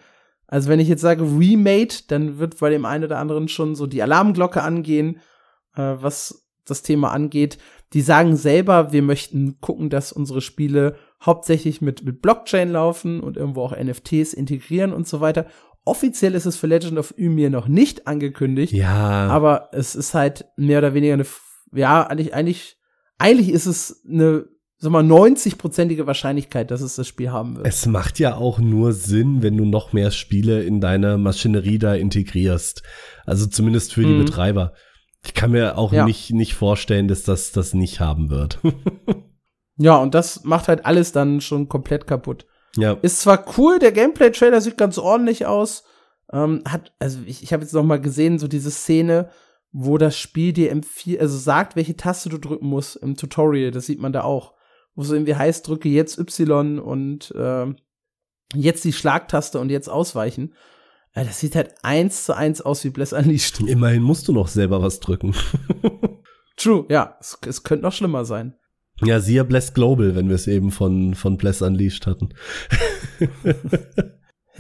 Also 0.47 0.69
wenn 0.69 0.81
ich 0.81 0.89
jetzt 0.89 1.03
sage 1.03 1.23
Remade, 1.23 1.95
dann 2.09 2.39
wird 2.39 2.59
bei 2.59 2.71
dem 2.71 2.85
einen 2.85 3.05
oder 3.05 3.19
anderen 3.19 3.49
schon 3.49 3.75
so 3.75 3.87
die 3.87 4.03
Alarmglocke 4.03 4.63
angehen, 4.63 5.21
äh, 5.77 5.95
was 6.01 6.49
das 6.65 6.83
Thema 6.83 7.13
angeht. 7.13 7.59
Die 7.93 8.01
sagen 8.01 8.37
selber, 8.37 8.93
wir 8.93 9.03
möchten 9.03 9.61
gucken, 9.61 9.91
dass 9.91 10.13
unsere 10.13 10.41
Spiele 10.41 10.97
hauptsächlich 11.25 11.81
mit, 11.81 12.05
mit 12.05 12.23
Blockchain 12.23 12.71
laufen 12.73 13.21
und 13.21 13.37
irgendwo 13.37 13.63
auch 13.63 13.77
NFTs 13.77 14.33
integrieren 14.33 14.93
und 14.93 15.07
so 15.09 15.21
weiter. 15.21 15.47
Offiziell 15.85 16.35
ist 16.35 16.47
es 16.47 16.57
für 16.57 16.67
Legend 16.67 16.99
of 16.99 17.15
Ymir 17.17 17.51
noch 17.51 17.67
nicht 17.67 18.07
angekündigt, 18.07 18.73
Ja. 18.73 19.29
aber 19.29 19.71
es 19.73 19.95
ist 19.95 20.15
halt 20.15 20.45
mehr 20.57 20.79
oder 20.79 20.95
weniger 20.95 21.15
eine, 21.15 21.27
ja, 21.73 22.07
eigentlich, 22.07 22.35
eigentlich, 22.35 22.77
eigentlich 23.21 23.51
ist 23.51 23.67
es 23.67 24.03
eine, 24.11 24.47
sag 24.79 24.91
mal, 24.93 25.05
90-prozentige 25.05 26.07
Wahrscheinlichkeit, 26.07 26.71
dass 26.71 26.81
es 26.81 26.97
das 26.97 27.07
Spiel 27.07 27.31
haben 27.31 27.57
wird. 27.57 27.67
Es 27.67 27.87
macht 27.87 28.19
ja 28.19 28.35
auch 28.37 28.59
nur 28.59 28.93
Sinn, 28.93 29.43
wenn 29.43 29.57
du 29.57 29.65
noch 29.65 29.93
mehr 29.93 30.11
Spiele 30.11 30.63
in 30.63 30.81
deine 30.81 31.19
Maschinerie 31.19 31.79
da 31.79 31.95
integrierst. 31.95 32.83
Also 33.27 33.47
zumindest 33.47 33.93
für 33.95 34.03
die 34.03 34.15
Mhm. 34.15 34.25
Betreiber. 34.25 34.73
Ich 35.23 35.35
kann 35.35 35.51
mir 35.51 35.77
auch 35.77 35.93
Ja. 35.93 36.05
nicht, 36.07 36.33
nicht 36.33 36.55
vorstellen, 36.55 37.07
dass 37.09 37.23
das 37.25 37.53
das 37.53 37.75
nicht 37.75 38.01
haben 38.01 38.31
wird. 38.31 38.59
Ja, 39.83 39.97
und 39.97 40.15
das 40.15 40.45
macht 40.45 40.69
halt 40.69 40.85
alles 40.85 41.13
dann 41.13 41.41
schon 41.41 41.69
komplett 41.69 42.07
kaputt. 42.07 42.45
ja. 42.77 42.99
Ist 43.01 43.21
zwar 43.23 43.45
cool, 43.57 43.79
der 43.79 43.93
Gameplay-Trailer 43.93 44.61
sieht 44.61 44.77
ganz 44.77 44.99
ordentlich 44.99 45.47
aus. 45.47 45.85
Ähm, 46.33 46.63
hat, 46.69 46.93
also 46.99 47.21
ich, 47.25 47.43
ich 47.43 47.55
habe 47.55 47.63
jetzt 47.63 47.73
noch 47.73 47.83
mal 47.83 47.99
gesehen, 48.01 48.39
so 48.39 48.47
diese 48.47 48.71
Szene, 48.71 49.31
wo 49.73 49.99
das 49.99 50.19
Spiel 50.19 50.53
dir 50.53 50.71
empfiehlt, 50.71 51.21
also 51.21 51.37
sagt, 51.37 51.77
welche 51.77 51.97
Taste 51.97 52.29
du 52.29 52.39
drücken 52.39 52.67
musst 52.67 52.97
im 52.97 53.17
Tutorial. 53.17 53.71
Das 53.71 53.87
sieht 53.87 54.01
man 54.01 54.13
da 54.13 54.23
auch. 54.23 54.55
Wo 54.95 55.03
es 55.03 55.11
irgendwie 55.11 55.37
heißt, 55.37 55.67
drücke 55.67 55.89
jetzt 55.89 56.19
Y 56.19 56.79
und 56.81 57.33
ähm, 57.37 57.77
jetzt 58.55 58.85
die 58.85 58.93
Schlagtaste 58.93 59.61
und 59.61 59.71
jetzt 59.71 59.89
ausweichen. 59.89 60.55
Äh, 61.15 61.25
das 61.25 61.39
sieht 61.39 61.55
halt 61.55 61.75
eins 61.83 62.25
zu 62.25 62.37
eins 62.37 62.61
aus 62.61 62.85
wie 62.85 62.91
Bless 62.91 63.13
Unleashed. 63.15 63.61
Immerhin 63.61 64.03
musst 64.03 64.27
du 64.29 64.33
noch 64.33 64.49
selber 64.49 64.83
was 64.83 65.01
drücken. 65.01 65.35
True, 66.57 66.85
ja, 66.89 67.17
es, 67.21 67.39
es 67.47 67.63
könnte 67.63 67.85
noch 67.85 67.93
schlimmer 67.93 68.25
sein. 68.25 68.57
ja, 69.03 69.21
siehe 69.21 69.45
Bless 69.45 69.73
Global, 69.73 70.15
wenn 70.17 70.29
wir 70.29 70.35
es 70.35 70.47
eben 70.47 70.73
von, 70.73 71.15
von 71.15 71.37
Bless 71.37 71.63
Unleashed 71.63 72.07
hatten. 72.07 72.31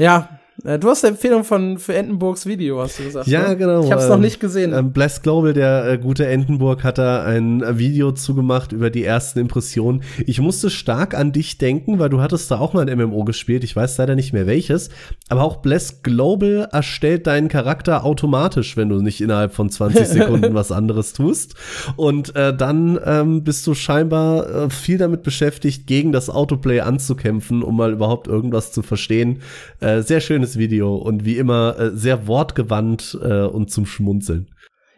Ja, 0.01 0.40
äh, 0.40 0.40
du 0.65 0.89
hast 0.89 1.05
eine 1.05 1.15
Empfehlung 1.15 1.45
von 1.45 1.79
für 1.79 1.95
Entenburgs 1.95 2.47
Video, 2.47 2.81
hast 2.81 2.99
du 2.99 3.05
gesagt. 3.05 3.27
Ja, 3.27 3.49
ne? 3.49 3.57
genau, 3.57 3.85
Ich 3.85 3.91
habe 3.91 4.01
es 4.01 4.07
ähm, 4.07 4.13
noch 4.13 4.19
nicht 4.19 4.41
gesehen. 4.41 4.73
Ähm, 4.73 4.93
Bless 4.93 5.23
Global, 5.23 5.53
der 5.53 5.87
äh, 5.87 5.99
gute 5.99 6.27
Entenburg, 6.27 6.85
hat 6.85 6.99
da 6.99 7.25
ein 7.25 7.63
äh, 7.63 7.79
Video 7.79 8.13
zugemacht 8.13 8.73
über 8.73 8.91
die 8.91 9.05
ersten 9.05 9.39
Impressionen. 9.39 10.03
Ich 10.27 10.41
musste 10.41 10.71
stark 10.71 11.15
an 11.15 11.33
dich 11.33 11.59
denken, 11.59 11.99
weil 11.99 12.09
du 12.09 12.21
hattest 12.21 12.51
da 12.51 12.59
auch 12.59 12.73
mal 12.73 12.89
ein 12.89 12.99
MMO 12.99 13.25
gespielt. 13.25 13.65
Ich 13.65 13.75
weiß 13.75 13.99
leider 13.99 14.15
nicht 14.15 14.33
mehr 14.33 14.47
welches. 14.47 14.91
Aber 15.31 15.45
auch 15.45 15.59
Bless 15.59 16.03
Global 16.03 16.69
erstellt 16.73 17.29
deinen 17.29 17.47
Charakter 17.47 18.05
automatisch, 18.05 18.77
wenn 18.77 18.89
du 18.89 19.01
nicht 19.01 19.21
innerhalb 19.21 19.55
von 19.55 19.71
20 19.71 20.07
Sekunden 20.09 20.55
was 20.55 20.73
anderes 20.73 21.13
tust. 21.13 21.55
Und 21.95 22.35
äh, 22.35 22.55
dann 22.55 22.99
ähm, 23.05 23.45
bist 23.45 23.65
du 23.69 23.75
scheinbar 23.75 24.65
äh, 24.65 24.71
viel 24.71 24.99
damit 24.99 25.23
beschäftigt, 25.23 25.87
gegen 25.87 26.11
das 26.11 26.31
Autoplay 26.31 26.81
anzukämpfen, 26.81 27.63
um 27.63 27.77
mal 27.77 27.93
überhaupt 27.93 28.27
irgendwas 28.27 28.73
zu 28.73 28.83
verstehen. 28.83 29.41
Äh, 29.79 30.03
sehr 30.03 30.21
schönes 30.21 30.59
Video 30.59 30.97
und 30.97 31.25
wie 31.25 31.37
immer 31.37 31.79
äh, 31.79 31.91
sehr 31.97 32.27
wortgewandt 32.27 33.17
äh, 33.23 33.45
und 33.45 33.71
zum 33.71 33.87
Schmunzeln. 33.87 34.49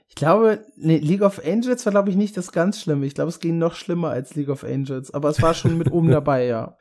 Ich 0.08 0.14
glaube, 0.14 0.60
nee, 0.76 0.96
League 0.96 1.22
of 1.22 1.42
Angels 1.44 1.84
war, 1.84 1.90
glaube 1.90 2.08
ich, 2.08 2.16
nicht 2.16 2.38
das 2.38 2.52
ganz 2.52 2.80
Schlimme. 2.80 3.04
Ich 3.04 3.14
glaube, 3.14 3.28
es 3.28 3.40
ging 3.40 3.58
noch 3.58 3.74
schlimmer 3.74 4.08
als 4.08 4.34
League 4.34 4.48
of 4.48 4.64
Angels. 4.64 5.12
Aber 5.12 5.28
es 5.28 5.42
war 5.42 5.52
schon 5.52 5.76
mit 5.76 5.92
oben 5.92 6.10
dabei, 6.10 6.46
ja. 6.46 6.78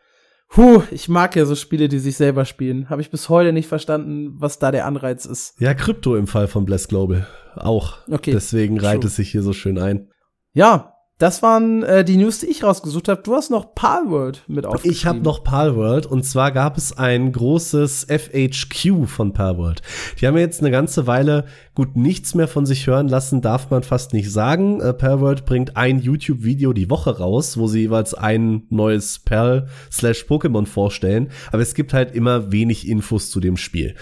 Puh, 0.51 0.83
ich 0.91 1.07
mag 1.07 1.37
ja 1.37 1.45
so 1.45 1.55
Spiele, 1.55 1.87
die 1.87 1.99
sich 1.99 2.17
selber 2.17 2.43
spielen. 2.43 2.89
Habe 2.89 3.01
ich 3.01 3.09
bis 3.09 3.29
heute 3.29 3.53
nicht 3.53 3.69
verstanden, 3.69 4.33
was 4.35 4.59
da 4.59 4.71
der 4.71 4.85
Anreiz 4.85 5.25
ist. 5.25 5.59
Ja, 5.61 5.73
Krypto 5.73 6.17
im 6.17 6.27
Fall 6.27 6.49
von 6.49 6.65
Bless 6.65 6.89
Global 6.89 7.25
auch. 7.55 7.99
Okay. 8.09 8.31
Deswegen 8.31 8.77
reiht 8.77 9.05
es 9.05 9.15
sich 9.15 9.31
hier 9.31 9.43
so 9.43 9.53
schön 9.53 9.79
ein. 9.79 10.09
Ja, 10.53 10.93
das 11.21 11.43
waren 11.43 11.83
äh, 11.83 12.03
die 12.03 12.17
News, 12.17 12.39
die 12.39 12.47
ich 12.47 12.63
rausgesucht 12.63 13.07
habe. 13.07 13.21
Du 13.21 13.35
hast 13.35 13.51
noch 13.51 13.75
Palworld 13.75 14.43
mit 14.47 14.65
aufgeschrieben. 14.65 14.91
Ich 14.91 15.05
habe 15.05 15.19
noch 15.19 15.43
Palworld 15.43 16.07
und 16.07 16.23
zwar 16.25 16.51
gab 16.51 16.77
es 16.77 16.97
ein 16.97 17.31
großes 17.31 18.07
FHQ 18.09 19.05
von 19.05 19.31
Palworld. 19.31 19.83
Die 20.19 20.25
haben 20.25 20.35
jetzt 20.37 20.61
eine 20.61 20.71
ganze 20.71 21.05
Weile 21.05 21.45
gut 21.75 21.95
nichts 21.95 22.33
mehr 22.33 22.47
von 22.47 22.65
sich 22.65 22.87
hören 22.87 23.07
lassen, 23.07 23.41
darf 23.41 23.69
man 23.69 23.83
fast 23.83 24.13
nicht 24.13 24.31
sagen. 24.31 24.81
Äh, 24.81 24.93
Palworld 24.93 25.45
bringt 25.45 25.77
ein 25.77 25.99
YouTube-Video 25.99 26.73
die 26.73 26.89
Woche 26.89 27.19
raus, 27.19 27.55
wo 27.55 27.67
sie 27.67 27.81
jeweils 27.81 28.15
ein 28.15 28.63
neues 28.69 29.19
Perl 29.19 29.67
slash 29.91 30.25
Pokémon 30.25 30.65
vorstellen. 30.65 31.29
Aber 31.51 31.61
es 31.61 31.75
gibt 31.75 31.93
halt 31.93 32.15
immer 32.15 32.51
wenig 32.51 32.87
Infos 32.87 33.29
zu 33.29 33.39
dem 33.39 33.57
Spiel. 33.57 33.93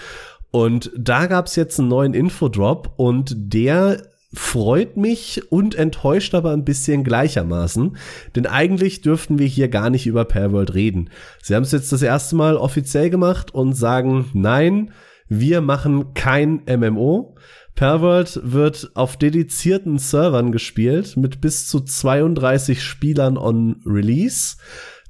Und 0.52 0.90
da 0.96 1.26
gab's 1.26 1.54
jetzt 1.54 1.78
einen 1.78 1.88
neuen 1.88 2.14
Infodrop 2.14 2.94
und 2.96 3.34
der 3.36 4.09
freut 4.32 4.96
mich 4.96 5.50
und 5.50 5.74
enttäuscht 5.74 6.34
aber 6.34 6.52
ein 6.52 6.64
bisschen 6.64 7.02
gleichermaßen, 7.02 7.96
denn 8.36 8.46
eigentlich 8.46 9.00
dürften 9.00 9.38
wir 9.38 9.46
hier 9.46 9.68
gar 9.68 9.90
nicht 9.90 10.06
über 10.06 10.24
Perworld 10.24 10.74
reden. 10.74 11.10
Sie 11.42 11.54
haben 11.54 11.64
es 11.64 11.72
jetzt 11.72 11.92
das 11.92 12.02
erste 12.02 12.36
Mal 12.36 12.56
offiziell 12.56 13.10
gemacht 13.10 13.52
und 13.52 13.74
sagen, 13.74 14.30
nein, 14.32 14.92
wir 15.28 15.60
machen 15.60 16.14
kein 16.14 16.62
MMO. 16.68 17.36
Perworld 17.74 18.40
wird 18.44 18.90
auf 18.94 19.16
dedizierten 19.16 19.98
Servern 19.98 20.52
gespielt 20.52 21.16
mit 21.16 21.40
bis 21.40 21.68
zu 21.68 21.80
32 21.80 22.82
Spielern 22.82 23.36
on 23.36 23.80
Release. 23.86 24.56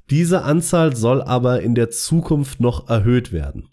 Diese 0.09 0.43
Anzahl 0.43 0.97
soll 0.97 1.23
aber 1.23 1.63
in 1.63 1.75
der 1.75 1.91
Zukunft 1.91 2.61
noch 2.61 2.89
erhöht 2.89 3.33
werden. 3.33 3.69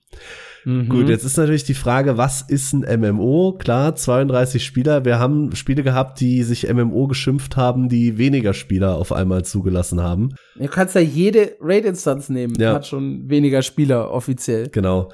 Mhm. 0.67 0.89
Gut, 0.89 1.07
jetzt 1.07 1.23
ist 1.23 1.37
natürlich 1.37 1.63
die 1.63 1.73
Frage, 1.73 2.17
was 2.17 2.41
ist 2.41 2.73
ein 2.73 2.99
MMO? 2.99 3.53
Klar, 3.57 3.95
32 3.95 4.65
Spieler. 4.65 5.05
Wir 5.05 5.17
haben 5.17 5.55
Spiele 5.55 5.81
gehabt, 5.81 6.19
die 6.19 6.43
sich 6.43 6.67
MMO 6.67 7.07
geschimpft 7.07 7.55
haben, 7.55 7.87
die 7.87 8.17
weniger 8.17 8.53
Spieler 8.53 8.95
auf 8.97 9.13
einmal 9.13 9.45
zugelassen 9.45 10.01
haben. 10.01 10.35
Du 10.55 10.67
kannst 10.67 10.93
ja 10.95 10.99
jede 10.99 11.55
Raid-Instanz 11.61 12.27
nehmen, 12.27 12.53
ja. 12.59 12.73
hat 12.73 12.85
schon 12.85 13.29
weniger 13.29 13.61
Spieler 13.61 14.11
offiziell. 14.11 14.67
Genau. 14.67 15.09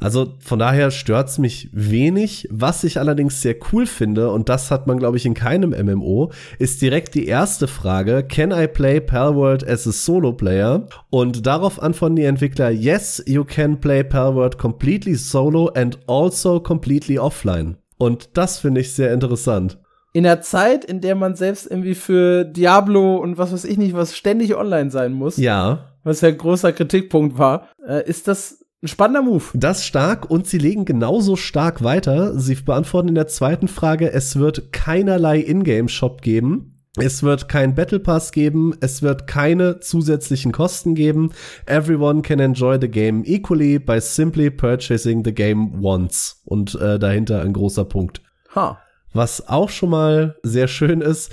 Also 0.00 0.34
von 0.40 0.58
daher 0.58 0.90
stört's 0.90 1.38
mich 1.38 1.70
wenig. 1.72 2.48
Was 2.50 2.84
ich 2.84 2.98
allerdings 2.98 3.40
sehr 3.40 3.56
cool 3.72 3.86
finde, 3.86 4.30
und 4.30 4.48
das 4.48 4.70
hat 4.70 4.86
man, 4.86 4.98
glaube 4.98 5.16
ich, 5.16 5.24
in 5.24 5.34
keinem 5.34 5.70
MMO, 5.70 6.30
ist 6.58 6.82
direkt 6.82 7.14
die 7.14 7.26
erste 7.26 7.68
Frage, 7.68 8.24
can 8.24 8.50
I 8.50 8.66
play 8.66 9.00
Palworld 9.00 9.66
as 9.66 9.86
a 9.86 9.92
Solo 9.92 10.32
Player? 10.32 10.86
Und 11.10 11.46
darauf 11.46 11.82
antworten 11.82 12.16
die 12.16 12.24
Entwickler, 12.24 12.70
yes, 12.70 13.22
you 13.26 13.44
can 13.44 13.80
play 13.80 14.02
Palworld 14.02 14.58
completely 14.58 15.14
solo 15.14 15.68
and 15.68 15.98
also 16.06 16.60
completely 16.60 17.18
offline. 17.18 17.76
Und 17.96 18.30
das 18.34 18.58
finde 18.58 18.80
ich 18.80 18.92
sehr 18.92 19.12
interessant. 19.12 19.78
In 20.12 20.24
der 20.24 20.42
Zeit, 20.42 20.84
in 20.84 21.00
der 21.00 21.14
man 21.14 21.34
selbst 21.34 21.68
irgendwie 21.68 21.94
für 21.94 22.44
Diablo 22.44 23.16
und 23.16 23.38
was 23.38 23.52
weiß 23.52 23.64
ich 23.64 23.78
nicht, 23.78 23.94
was 23.94 24.16
ständig 24.16 24.54
online 24.54 24.90
sein 24.90 25.12
muss. 25.12 25.36
Ja. 25.36 25.90
Was 26.04 26.20
ja 26.20 26.28
ein 26.28 26.38
großer 26.38 26.72
Kritikpunkt 26.72 27.38
war, 27.38 27.68
äh, 27.86 28.08
ist 28.08 28.28
das 28.28 28.63
ein 28.84 28.88
spannender 28.88 29.22
Move. 29.22 29.44
Das 29.54 29.84
stark 29.86 30.30
und 30.30 30.46
sie 30.46 30.58
legen 30.58 30.84
genauso 30.84 31.36
stark 31.36 31.82
weiter. 31.82 32.38
Sie 32.38 32.54
beantworten 32.54 33.08
in 33.08 33.14
der 33.14 33.28
zweiten 33.28 33.66
Frage, 33.66 34.12
es 34.12 34.38
wird 34.38 34.72
keinerlei 34.72 35.40
Ingame-Shop 35.40 36.20
geben. 36.20 36.70
Es 36.96 37.24
wird 37.24 37.48
kein 37.48 37.74
Battle 37.74 37.98
Pass 37.98 38.30
geben, 38.30 38.72
es 38.80 39.02
wird 39.02 39.26
keine 39.26 39.80
zusätzlichen 39.80 40.52
Kosten 40.52 40.94
geben. 40.94 41.32
Everyone 41.66 42.22
can 42.22 42.38
enjoy 42.38 42.78
the 42.80 42.88
game 42.88 43.24
equally 43.24 43.80
by 43.80 44.00
simply 44.00 44.48
purchasing 44.48 45.24
the 45.24 45.34
game 45.34 45.82
once. 45.82 46.42
Und 46.44 46.76
äh, 46.76 46.98
dahinter 47.00 47.40
ein 47.40 47.52
großer 47.52 47.86
Punkt. 47.86 48.22
Ha. 48.54 48.78
Was 49.12 49.48
auch 49.48 49.70
schon 49.70 49.90
mal 49.90 50.36
sehr 50.42 50.68
schön 50.68 51.00
ist, 51.00 51.32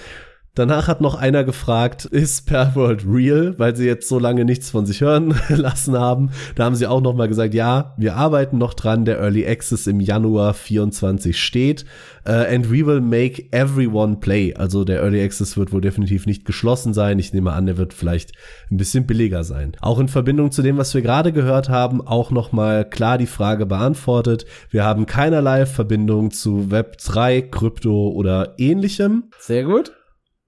Danach 0.53 0.89
hat 0.89 0.99
noch 0.99 1.15
einer 1.15 1.45
gefragt, 1.45 2.03
ist 2.03 2.45
Perworld 2.45 3.05
real, 3.07 3.57
weil 3.57 3.73
sie 3.73 3.85
jetzt 3.85 4.09
so 4.09 4.19
lange 4.19 4.43
nichts 4.43 4.69
von 4.69 4.85
sich 4.85 4.99
hören 4.99 5.33
lassen 5.49 5.97
haben. 5.97 6.31
Da 6.55 6.65
haben 6.65 6.75
sie 6.75 6.87
auch 6.87 6.99
noch 6.99 7.13
mal 7.13 7.29
gesagt, 7.29 7.53
ja, 7.53 7.93
wir 7.97 8.17
arbeiten 8.17 8.57
noch 8.57 8.73
dran, 8.73 9.05
der 9.05 9.19
Early 9.19 9.47
Access 9.47 9.87
im 9.87 10.01
Januar 10.01 10.53
24 10.53 11.41
steht. 11.41 11.85
Uh, 12.27 12.45
and 12.53 12.69
we 12.69 12.85
will 12.85 12.99
make 12.99 13.47
everyone 13.51 14.17
play. 14.17 14.53
Also 14.53 14.83
der 14.83 15.01
Early 15.01 15.23
Access 15.23 15.55
wird 15.55 15.71
wohl 15.71 15.81
definitiv 15.81 16.25
nicht 16.25 16.43
geschlossen 16.43 16.93
sein. 16.93 17.17
Ich 17.17 17.33
nehme 17.33 17.53
an, 17.53 17.65
der 17.65 17.77
wird 17.77 17.93
vielleicht 17.93 18.33
ein 18.69 18.77
bisschen 18.77 19.07
billiger 19.07 19.45
sein. 19.45 19.71
Auch 19.79 19.99
in 19.99 20.09
Verbindung 20.09 20.51
zu 20.51 20.61
dem, 20.61 20.77
was 20.77 20.93
wir 20.93 21.01
gerade 21.01 21.31
gehört 21.31 21.69
haben, 21.69 22.05
auch 22.05 22.29
noch 22.29 22.51
mal 22.51 22.83
klar 22.83 23.17
die 23.17 23.25
Frage 23.25 23.65
beantwortet. 23.65 24.45
Wir 24.69 24.83
haben 24.83 25.05
keinerlei 25.05 25.65
Verbindung 25.65 26.29
zu 26.29 26.69
Web 26.69 26.97
3, 26.97 27.41
Krypto 27.43 28.09
oder 28.09 28.53
ähnlichem. 28.57 29.29
Sehr 29.39 29.63
gut. 29.63 29.93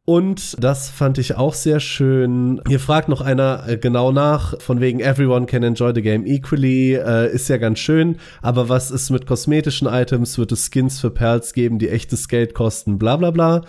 Und 0.05 0.61
das 0.61 0.89
fand 0.89 1.17
ich 1.17 1.35
auch 1.35 1.53
sehr 1.53 1.79
schön. 1.79 2.61
Hier 2.67 2.81
fragt 2.81 3.07
noch 3.07 3.21
einer 3.21 3.63
äh, 3.67 3.77
genau 3.77 4.11
nach, 4.11 4.59
von 4.59 4.81
wegen 4.81 4.99
Everyone 4.99 5.45
can 5.45 5.63
enjoy 5.63 5.93
the 5.95 6.01
game 6.01 6.25
equally, 6.25 6.95
äh, 6.95 7.33
ist 7.33 7.47
ja 7.47 7.55
ganz 7.55 7.79
schön, 7.79 8.17
aber 8.41 8.67
was 8.67 8.91
ist 8.91 9.11
mit 9.11 9.25
kosmetischen 9.25 9.87
Items? 9.87 10.37
Wird 10.37 10.51
es 10.51 10.69
Skins 10.69 10.99
für 10.99 11.09
Perls 11.09 11.53
geben, 11.53 11.79
die 11.79 11.87
echtes 11.87 12.27
Geld 12.27 12.53
kosten, 12.53 12.99
bla 12.99 13.15
bla 13.15 13.31
bla. 13.31 13.61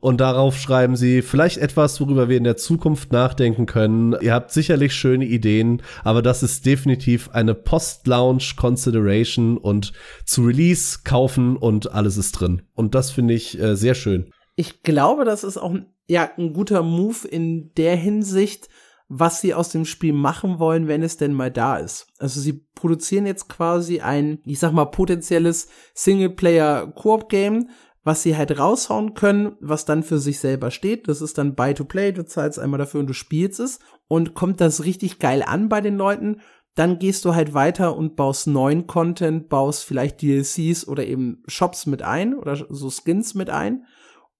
Und 0.00 0.20
darauf 0.20 0.58
schreiben 0.58 0.96
sie 0.96 1.22
vielleicht 1.22 1.58
etwas, 1.58 2.00
worüber 2.00 2.28
wir 2.28 2.36
in 2.36 2.44
der 2.44 2.56
Zukunft 2.56 3.12
nachdenken 3.12 3.66
können. 3.66 4.14
Ihr 4.20 4.34
habt 4.34 4.52
sicherlich 4.52 4.92
schöne 4.92 5.24
Ideen, 5.24 5.82
aber 6.04 6.20
das 6.20 6.42
ist 6.42 6.66
definitiv 6.66 7.30
eine 7.30 7.54
Post-Launch 7.54 8.56
Consideration 8.56 9.56
und 9.56 9.92
zu 10.24 10.42
Release 10.44 10.98
kaufen 11.04 11.56
und 11.56 11.92
alles 11.92 12.16
ist 12.16 12.32
drin. 12.32 12.62
Und 12.74 12.94
das 12.94 13.12
finde 13.12 13.34
ich 13.34 13.58
äh, 13.60 13.76
sehr 13.76 13.94
schön 13.94 14.32
ich 14.56 14.82
glaube, 14.82 15.24
das 15.24 15.44
ist 15.44 15.58
auch 15.58 15.74
ja, 16.08 16.30
ein 16.36 16.52
guter 16.52 16.82
Move 16.82 17.28
in 17.28 17.72
der 17.74 17.96
Hinsicht, 17.96 18.68
was 19.08 19.40
sie 19.40 19.54
aus 19.54 19.68
dem 19.68 19.84
Spiel 19.84 20.12
machen 20.12 20.58
wollen, 20.58 20.88
wenn 20.88 21.02
es 21.02 21.16
denn 21.16 21.32
mal 21.32 21.50
da 21.50 21.76
ist. 21.76 22.08
Also 22.18 22.40
sie 22.40 22.64
produzieren 22.74 23.26
jetzt 23.26 23.48
quasi 23.48 24.00
ein, 24.00 24.40
ich 24.44 24.58
sag 24.58 24.72
mal, 24.72 24.86
potenzielles 24.86 25.68
Singleplayer-Koop-Game, 25.94 27.70
was 28.02 28.22
sie 28.22 28.36
halt 28.36 28.58
raushauen 28.58 29.14
können, 29.14 29.56
was 29.60 29.84
dann 29.84 30.02
für 30.02 30.18
sich 30.18 30.40
selber 30.40 30.70
steht. 30.70 31.08
Das 31.08 31.20
ist 31.20 31.38
dann 31.38 31.54
Buy-to-Play, 31.54 32.12
du 32.12 32.24
zahlst 32.24 32.58
einmal 32.58 32.78
dafür 32.78 33.00
und 33.00 33.08
du 33.08 33.14
spielst 33.14 33.60
es. 33.60 33.78
Und 34.08 34.34
kommt 34.34 34.60
das 34.60 34.84
richtig 34.84 35.18
geil 35.18 35.42
an 35.44 35.68
bei 35.68 35.80
den 35.80 35.96
Leuten, 35.96 36.40
dann 36.74 36.98
gehst 36.98 37.24
du 37.24 37.34
halt 37.34 37.54
weiter 37.54 37.96
und 37.96 38.16
baust 38.16 38.46
neuen 38.46 38.86
Content, 38.86 39.48
baust 39.48 39.84
vielleicht 39.84 40.22
DLCs 40.22 40.86
oder 40.86 41.04
eben 41.04 41.42
Shops 41.46 41.86
mit 41.86 42.02
ein 42.02 42.34
oder 42.34 42.56
so 42.68 42.90
Skins 42.90 43.34
mit 43.34 43.50
ein 43.50 43.86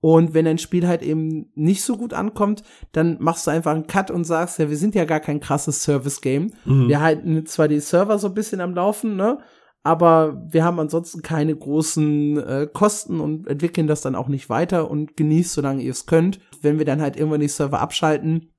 und 0.07 0.35
wenn 0.35 0.47
ein 0.47 0.59
Spiel 0.59 0.87
halt 0.87 1.03
eben 1.03 1.51
nicht 1.57 1.83
so 1.83 1.97
gut 1.97 2.15
ankommt, 2.15 2.63
dann 2.93 3.17
machst 3.19 3.45
du 3.45 3.51
einfach 3.51 3.73
einen 3.73 3.89
Cut 3.89 4.13
und 4.13 4.23
sagst, 4.23 4.61
ja, 4.61 4.71
wir 4.71 4.77
sind 4.77 4.95
ja 4.95 5.05
gar 5.05 5.19
kein 5.19 5.41
krasses 5.41 5.83
Service-Game. 5.83 6.53
Mhm. 6.65 6.87
Wir 6.87 7.01
halten 7.01 7.45
zwar 7.47 7.67
die 7.67 7.81
Server 7.81 8.17
so 8.17 8.29
ein 8.29 8.35
bisschen 8.35 8.61
am 8.61 8.73
Laufen, 8.73 9.17
ne? 9.17 9.41
Aber 9.83 10.41
wir 10.49 10.63
haben 10.63 10.79
ansonsten 10.79 11.23
keine 11.23 11.57
großen 11.57 12.39
äh, 12.39 12.69
Kosten 12.73 13.19
und 13.19 13.49
entwickeln 13.49 13.89
das 13.89 14.01
dann 14.01 14.15
auch 14.15 14.29
nicht 14.29 14.49
weiter 14.49 14.89
und 14.89 15.17
genießt, 15.17 15.55
solange 15.55 15.83
ihr 15.83 15.91
es 15.91 16.07
könnt. 16.07 16.39
Wenn 16.63 16.79
wir 16.79 16.85
dann 16.85 17.03
halt 17.03 17.17
irgendwann 17.17 17.41
die 17.41 17.49
Server 17.49 17.81
abschalten, 17.81 18.53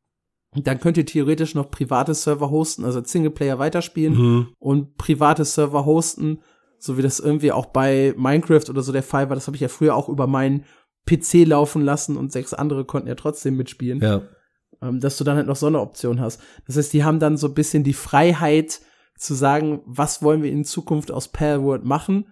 dann 0.53 0.81
könnt 0.81 0.97
ihr 0.97 1.05
theoretisch 1.05 1.55
noch 1.55 1.71
private 1.71 2.13
Server 2.13 2.49
hosten, 2.49 2.83
also 2.83 3.01
Singleplayer 3.01 3.57
weiterspielen 3.57 4.17
mhm. 4.17 4.47
und 4.59 4.97
private 4.97 5.45
Server 5.45 5.85
hosten, 5.85 6.39
so 6.77 6.97
wie 6.97 7.03
das 7.03 7.21
irgendwie 7.21 7.53
auch 7.53 7.67
bei 7.67 8.13
Minecraft 8.17 8.69
oder 8.69 8.81
so 8.81 8.91
der 8.91 9.03
Fall 9.03 9.29
war. 9.29 9.35
Das 9.35 9.47
habe 9.47 9.55
ich 9.55 9.61
ja 9.61 9.69
früher 9.69 9.95
auch 9.95 10.09
über 10.09 10.27
meinen 10.27 10.65
PC 11.07 11.47
laufen 11.47 11.81
lassen 11.81 12.17
und 12.17 12.31
sechs 12.31 12.53
andere 12.53 12.85
konnten 12.85 13.07
ja 13.07 13.15
trotzdem 13.15 13.57
mitspielen. 13.57 14.01
Ja. 14.01 14.21
Ähm, 14.81 14.99
dass 14.99 15.17
du 15.17 15.23
dann 15.23 15.37
halt 15.37 15.47
noch 15.47 15.55
so 15.55 15.65
eine 15.65 15.79
Option 15.79 16.19
hast. 16.19 16.39
Das 16.67 16.77
heißt, 16.77 16.93
die 16.93 17.03
haben 17.03 17.19
dann 17.19 17.37
so 17.37 17.47
ein 17.47 17.55
bisschen 17.55 17.83
die 17.83 17.93
Freiheit 17.93 18.81
zu 19.17 19.33
sagen, 19.33 19.81
was 19.85 20.21
wollen 20.21 20.43
wir 20.43 20.51
in 20.51 20.65
Zukunft 20.65 21.11
aus 21.11 21.29
Palworld 21.29 21.83
machen 21.83 22.27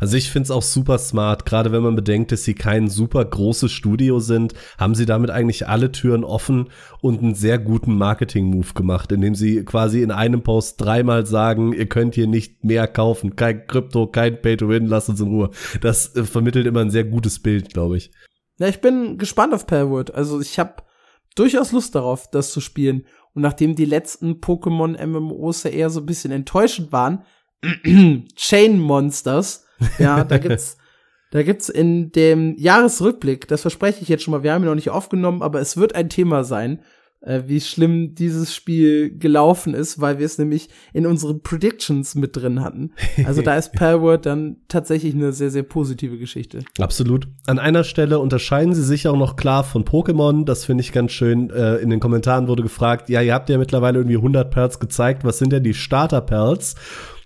also 0.00 0.16
ich 0.16 0.30
finde 0.30 0.44
es 0.44 0.50
auch 0.50 0.62
super 0.62 0.98
smart, 0.98 1.44
gerade 1.44 1.70
wenn 1.70 1.82
man 1.82 1.94
bedenkt, 1.94 2.32
dass 2.32 2.44
sie 2.44 2.54
kein 2.54 2.88
super 2.88 3.24
großes 3.24 3.70
Studio 3.70 4.18
sind, 4.18 4.54
haben 4.78 4.94
sie 4.94 5.06
damit 5.06 5.30
eigentlich 5.30 5.68
alle 5.68 5.92
Türen 5.92 6.24
offen 6.24 6.70
und 7.00 7.22
einen 7.22 7.34
sehr 7.34 7.58
guten 7.58 7.96
Marketing-Move 7.96 8.72
gemacht, 8.74 9.12
indem 9.12 9.34
sie 9.34 9.64
quasi 9.64 10.02
in 10.02 10.10
einem 10.10 10.42
Post 10.42 10.80
dreimal 10.80 11.26
sagen, 11.26 11.74
ihr 11.74 11.86
könnt 11.86 12.14
hier 12.14 12.26
nicht 12.26 12.64
mehr 12.64 12.88
kaufen, 12.88 13.36
kein 13.36 13.66
Krypto, 13.66 14.06
kein 14.06 14.40
Pay-to-Win, 14.40 14.86
lasst 14.86 15.10
uns 15.10 15.20
in 15.20 15.28
Ruhe. 15.28 15.50
Das 15.82 16.16
äh, 16.16 16.24
vermittelt 16.24 16.66
immer 16.66 16.80
ein 16.80 16.90
sehr 16.90 17.04
gutes 17.04 17.40
Bild, 17.40 17.72
glaube 17.72 17.98
ich. 17.98 18.10
Ja, 18.58 18.68
ich 18.68 18.80
bin 18.80 19.18
gespannt 19.18 19.54
auf 19.54 19.66
Palwood. 19.66 20.10
Also 20.10 20.40
ich 20.40 20.58
habe 20.58 20.82
durchaus 21.34 21.72
Lust 21.72 21.94
darauf, 21.94 22.30
das 22.30 22.52
zu 22.52 22.60
spielen. 22.60 23.06
Und 23.34 23.42
nachdem 23.42 23.74
die 23.74 23.84
letzten 23.84 24.40
Pokémon-MMOs 24.40 25.64
ja 25.64 25.70
eher 25.70 25.90
so 25.90 26.00
ein 26.00 26.06
bisschen 26.06 26.32
enttäuschend 26.32 26.92
waren, 26.92 27.24
Chain 28.36 28.78
Monsters, 28.78 29.66
ja, 29.98 30.24
da 30.24 30.38
gibt's, 30.38 30.76
da 31.30 31.42
gibt's 31.42 31.68
in 31.68 32.12
dem 32.12 32.56
Jahresrückblick, 32.56 33.48
das 33.48 33.62
verspreche 33.62 34.02
ich 34.02 34.08
jetzt 34.08 34.22
schon 34.22 34.32
mal, 34.32 34.42
wir 34.42 34.52
haben 34.52 34.62
ihn 34.62 34.68
noch 34.68 34.74
nicht 34.74 34.90
aufgenommen, 34.90 35.42
aber 35.42 35.60
es 35.60 35.76
wird 35.76 35.94
ein 35.94 36.08
Thema 36.08 36.44
sein, 36.44 36.80
äh, 37.22 37.42
wie 37.46 37.60
schlimm 37.60 38.14
dieses 38.14 38.54
Spiel 38.54 39.16
gelaufen 39.16 39.74
ist, 39.74 40.00
weil 40.00 40.18
wir 40.18 40.26
es 40.26 40.38
nämlich 40.38 40.68
in 40.92 41.06
unseren 41.06 41.42
Predictions 41.42 42.14
mit 42.14 42.36
drin 42.36 42.62
hatten. 42.62 42.92
Also 43.24 43.42
da 43.42 43.54
ist 43.58 43.72
Palworld 43.72 44.26
dann 44.26 44.56
tatsächlich 44.68 45.14
eine 45.14 45.32
sehr, 45.32 45.50
sehr 45.50 45.62
positive 45.62 46.18
Geschichte. 46.18 46.60
Absolut. 46.78 47.28
An 47.46 47.58
einer 47.58 47.84
Stelle 47.84 48.18
unterscheiden 48.18 48.74
sie 48.74 48.82
sich 48.82 49.06
auch 49.06 49.16
noch 49.16 49.36
klar 49.36 49.64
von 49.64 49.84
Pokémon. 49.84 50.44
Das 50.44 50.64
finde 50.64 50.82
ich 50.82 50.92
ganz 50.92 51.12
schön. 51.12 51.50
Äh, 51.50 51.76
in 51.76 51.90
den 51.90 52.00
Kommentaren 52.00 52.48
wurde 52.48 52.62
gefragt, 52.62 53.10
ja, 53.10 53.20
ihr 53.20 53.34
habt 53.34 53.50
ja 53.50 53.58
mittlerweile 53.58 53.98
irgendwie 53.98 54.16
100 54.16 54.50
Perls 54.50 54.80
gezeigt. 54.80 55.24
Was 55.24 55.38
sind 55.38 55.52
denn 55.52 55.62
die 55.62 55.74
Starter-Perls? 55.74 56.74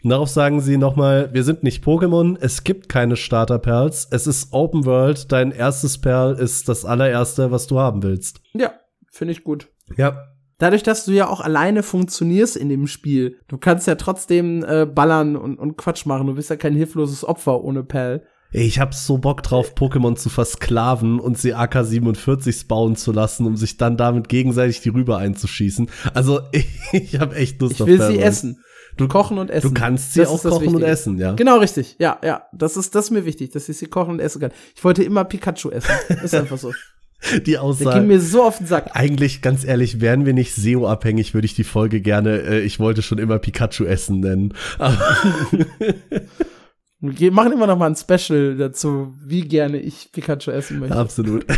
Und 0.05 0.11
darauf 0.11 0.29
sagen 0.29 0.61
sie 0.61 0.77
nochmal, 0.77 1.31
wir 1.33 1.45
sind 1.45 1.63
nicht 1.63 1.83
Pokémon, 1.83 2.37
es 2.39 2.63
gibt 2.63 2.91
keine 2.91 3.17
Starter-Perls, 3.17 4.09
es 4.11 4.27
ist 4.27 4.53
Open 4.53 4.85
World, 4.85 5.33
dein 5.33 5.51
erstes 5.51 5.99
Perl 5.99 6.35
ist 6.35 6.69
das 6.69 6.85
allererste, 6.85 7.51
was 7.51 7.67
du 7.67 7.79
haben 7.81 8.03
willst. 8.03 8.43
Ja, 8.53 8.75
finde 9.11 9.33
ich 9.33 9.45
gut. 9.45 9.69
Ja. 9.97 10.29
Dadurch, 10.59 10.83
dass 10.83 11.07
du 11.07 11.13
ja 11.13 11.29
auch 11.29 11.41
alleine 11.41 11.83
funktionierst 11.83 12.55
in 12.55 12.69
dem 12.69 12.87
Spiel, 12.87 13.39
du 13.49 13.57
kannst 13.57 13.87
ja 13.87 13.95
trotzdem 13.95 14.63
äh, 14.63 14.85
ballern 14.85 15.37
und, 15.37 15.59
und 15.59 15.79
Quatsch 15.79 16.05
machen, 16.05 16.27
du 16.27 16.35
bist 16.35 16.51
ja 16.51 16.57
kein 16.57 16.75
hilfloses 16.75 17.25
Opfer 17.25 17.65
ohne 17.65 17.83
Perl. 17.83 18.27
Ich 18.53 18.79
hab 18.79 18.95
so 18.95 19.19
Bock 19.19 19.43
drauf, 19.43 19.75
Pokémon 19.75 20.17
zu 20.17 20.29
versklaven 20.29 21.19
und 21.19 21.39
sie 21.39 21.55
AK-47 21.55 22.69
bauen 22.69 22.95
zu 22.95 23.11
lassen, 23.11 23.47
um 23.47 23.57
sich 23.57 23.79
dann 23.79 23.97
damit 23.97 24.29
gegenseitig 24.29 24.81
die 24.81 24.91
Rübe 24.91 25.17
einzuschießen. 25.17 25.89
Also, 26.13 26.41
ich, 26.53 26.67
ich 26.93 27.19
hab 27.19 27.35
echt 27.35 27.61
Lust 27.61 27.77
ich 27.77 27.83
auf 27.83 27.89
Ich 27.89 27.93
will 27.93 27.99
Perl 27.99 28.13
sie 28.13 28.21
essen. 28.21 28.64
Du 28.97 29.09
kochen 29.09 29.39
und 29.39 29.51
essen. 29.51 29.69
Du 29.69 29.75
kannst 29.75 30.15
sie 30.15 30.21
das 30.21 30.29
auch 30.29 30.43
kochen 30.43 30.77
und 30.77 30.83
essen, 30.83 31.19
ja. 31.19 31.33
Genau, 31.33 31.59
richtig. 31.59 31.97
Ja, 31.99 32.19
ja. 32.23 32.45
Das 32.53 32.77
ist, 32.77 32.95
das 32.95 33.07
ist 33.07 33.11
mir 33.11 33.25
wichtig, 33.25 33.51
dass 33.51 33.69
ich 33.69 33.77
sie 33.77 33.87
kochen 33.87 34.13
und 34.13 34.21
essen 34.21 34.41
kann. 34.41 34.53
Ich 34.75 34.85
wollte 34.85 35.03
immer 35.03 35.25
Pikachu 35.25 35.71
essen. 35.71 35.91
ist 36.23 36.35
einfach 36.35 36.59
so. 36.59 36.73
Die 37.47 37.59
Aussage. 37.59 37.91
Der 37.91 38.01
geht 38.01 38.09
mir 38.09 38.21
so 38.21 38.43
auf 38.43 38.59
den 38.59 38.67
Sack. 38.67 38.91
Eigentlich, 38.93 39.43
ganz 39.43 39.65
ehrlich, 39.65 40.01
wären 40.01 40.27
wir 40.27 40.35
nicht 40.35 40.55
SEO-abhängig, 40.55 41.35
würde 41.35 41.47
ich 41.47 41.55
die 41.55 41.65
Folge 41.65 42.01
gerne, 42.01 42.41
äh, 42.41 42.61
ich 42.61 42.79
wollte 42.79 43.03
schon 43.03 43.19
immer 43.19 43.39
Pikachu 43.39 43.85
essen 43.85 44.21
nennen. 44.21 44.55
wir 47.01 47.33
machen 47.33 47.53
immer 47.53 47.67
noch 47.67 47.79
mal 47.79 47.91
ein 47.91 47.97
Special 47.97 48.57
dazu, 48.57 49.15
wie 49.25 49.43
gerne 49.43 49.79
ich 49.79 50.13
Pikachu 50.13 50.51
essen 50.51 50.81
möchte. 50.81 50.97
Absolut. 50.97 51.47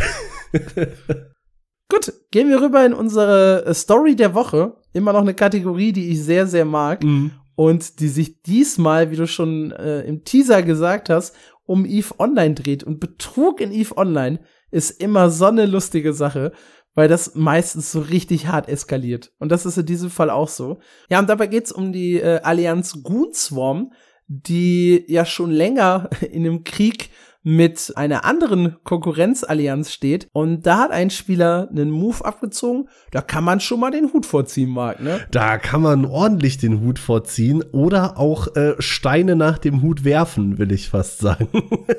Gut, 1.89 2.13
gehen 2.31 2.49
wir 2.49 2.61
rüber 2.61 2.85
in 2.85 2.93
unsere 2.93 3.65
äh, 3.65 3.73
Story 3.73 4.15
der 4.15 4.33
Woche. 4.33 4.75
Immer 4.97 5.13
noch 5.13 5.21
eine 5.21 5.33
Kategorie, 5.33 5.93
die 5.93 6.09
ich 6.09 6.23
sehr, 6.23 6.47
sehr 6.47 6.65
mag. 6.65 7.03
Mhm. 7.03 7.31
Und 7.55 7.99
die 7.99 8.07
sich 8.07 8.41
diesmal, 8.41 9.09
wie 9.09 9.15
du 9.15 9.27
schon 9.27 9.71
äh, 9.71 10.01
im 10.01 10.23
Teaser 10.23 10.61
gesagt 10.61 11.09
hast, 11.09 11.35
um 11.65 11.85
Eve 11.85 12.13
Online 12.19 12.55
dreht. 12.55 12.83
Und 12.83 12.99
Betrug 12.99 13.61
in 13.61 13.71
Eve 13.71 13.97
Online 13.97 14.39
ist 14.71 15.01
immer 15.01 15.29
so 15.29 15.45
eine 15.45 15.65
lustige 15.65 16.13
Sache, 16.13 16.51
weil 16.95 17.07
das 17.07 17.35
meistens 17.35 17.91
so 17.91 17.99
richtig 17.99 18.47
hart 18.47 18.67
eskaliert. 18.69 19.31
Und 19.39 19.51
das 19.51 19.65
ist 19.65 19.77
in 19.77 19.85
diesem 19.85 20.09
Fall 20.09 20.29
auch 20.29 20.49
so. 20.49 20.79
Ja, 21.09 21.19
und 21.19 21.29
dabei 21.29 21.47
geht's 21.47 21.71
um 21.71 21.91
die 21.91 22.19
äh, 22.19 22.41
Allianz 22.41 23.03
Goonswarm, 23.03 23.91
die 24.27 25.05
ja 25.07 25.25
schon 25.25 25.51
länger 25.51 26.09
in 26.31 26.45
einem 26.45 26.63
Krieg 26.63 27.09
mit 27.47 27.93
einer 27.95 28.25
anderen 28.25 28.75
Konkurrenzallianz 28.83 29.93
steht. 29.93 30.27
Und 30.33 30.65
da 30.65 30.79
hat 30.79 30.91
ein 30.91 31.09
Spieler 31.09 31.69
einen 31.71 31.91
Move 31.91 32.25
abgezogen. 32.25 32.89
Da 33.11 33.21
kann 33.21 33.45
man 33.45 33.61
schon 33.61 33.79
mal 33.79 33.89
den 33.89 34.11
Hut 34.11 34.25
vorziehen, 34.25 34.69
Marc, 34.69 35.01
ne? 35.01 35.21
Da 35.31 35.57
kann 35.57 35.81
man 35.81 36.03
ordentlich 36.03 36.57
den 36.57 36.81
Hut 36.81 36.99
vorziehen 36.99 37.63
oder 37.71 38.19
auch 38.19 38.53
äh, 38.57 38.73
Steine 38.79 39.37
nach 39.37 39.59
dem 39.59 39.81
Hut 39.81 40.03
werfen, 40.03 40.57
will 40.57 40.73
ich 40.73 40.89
fast 40.89 41.19
sagen. 41.19 41.47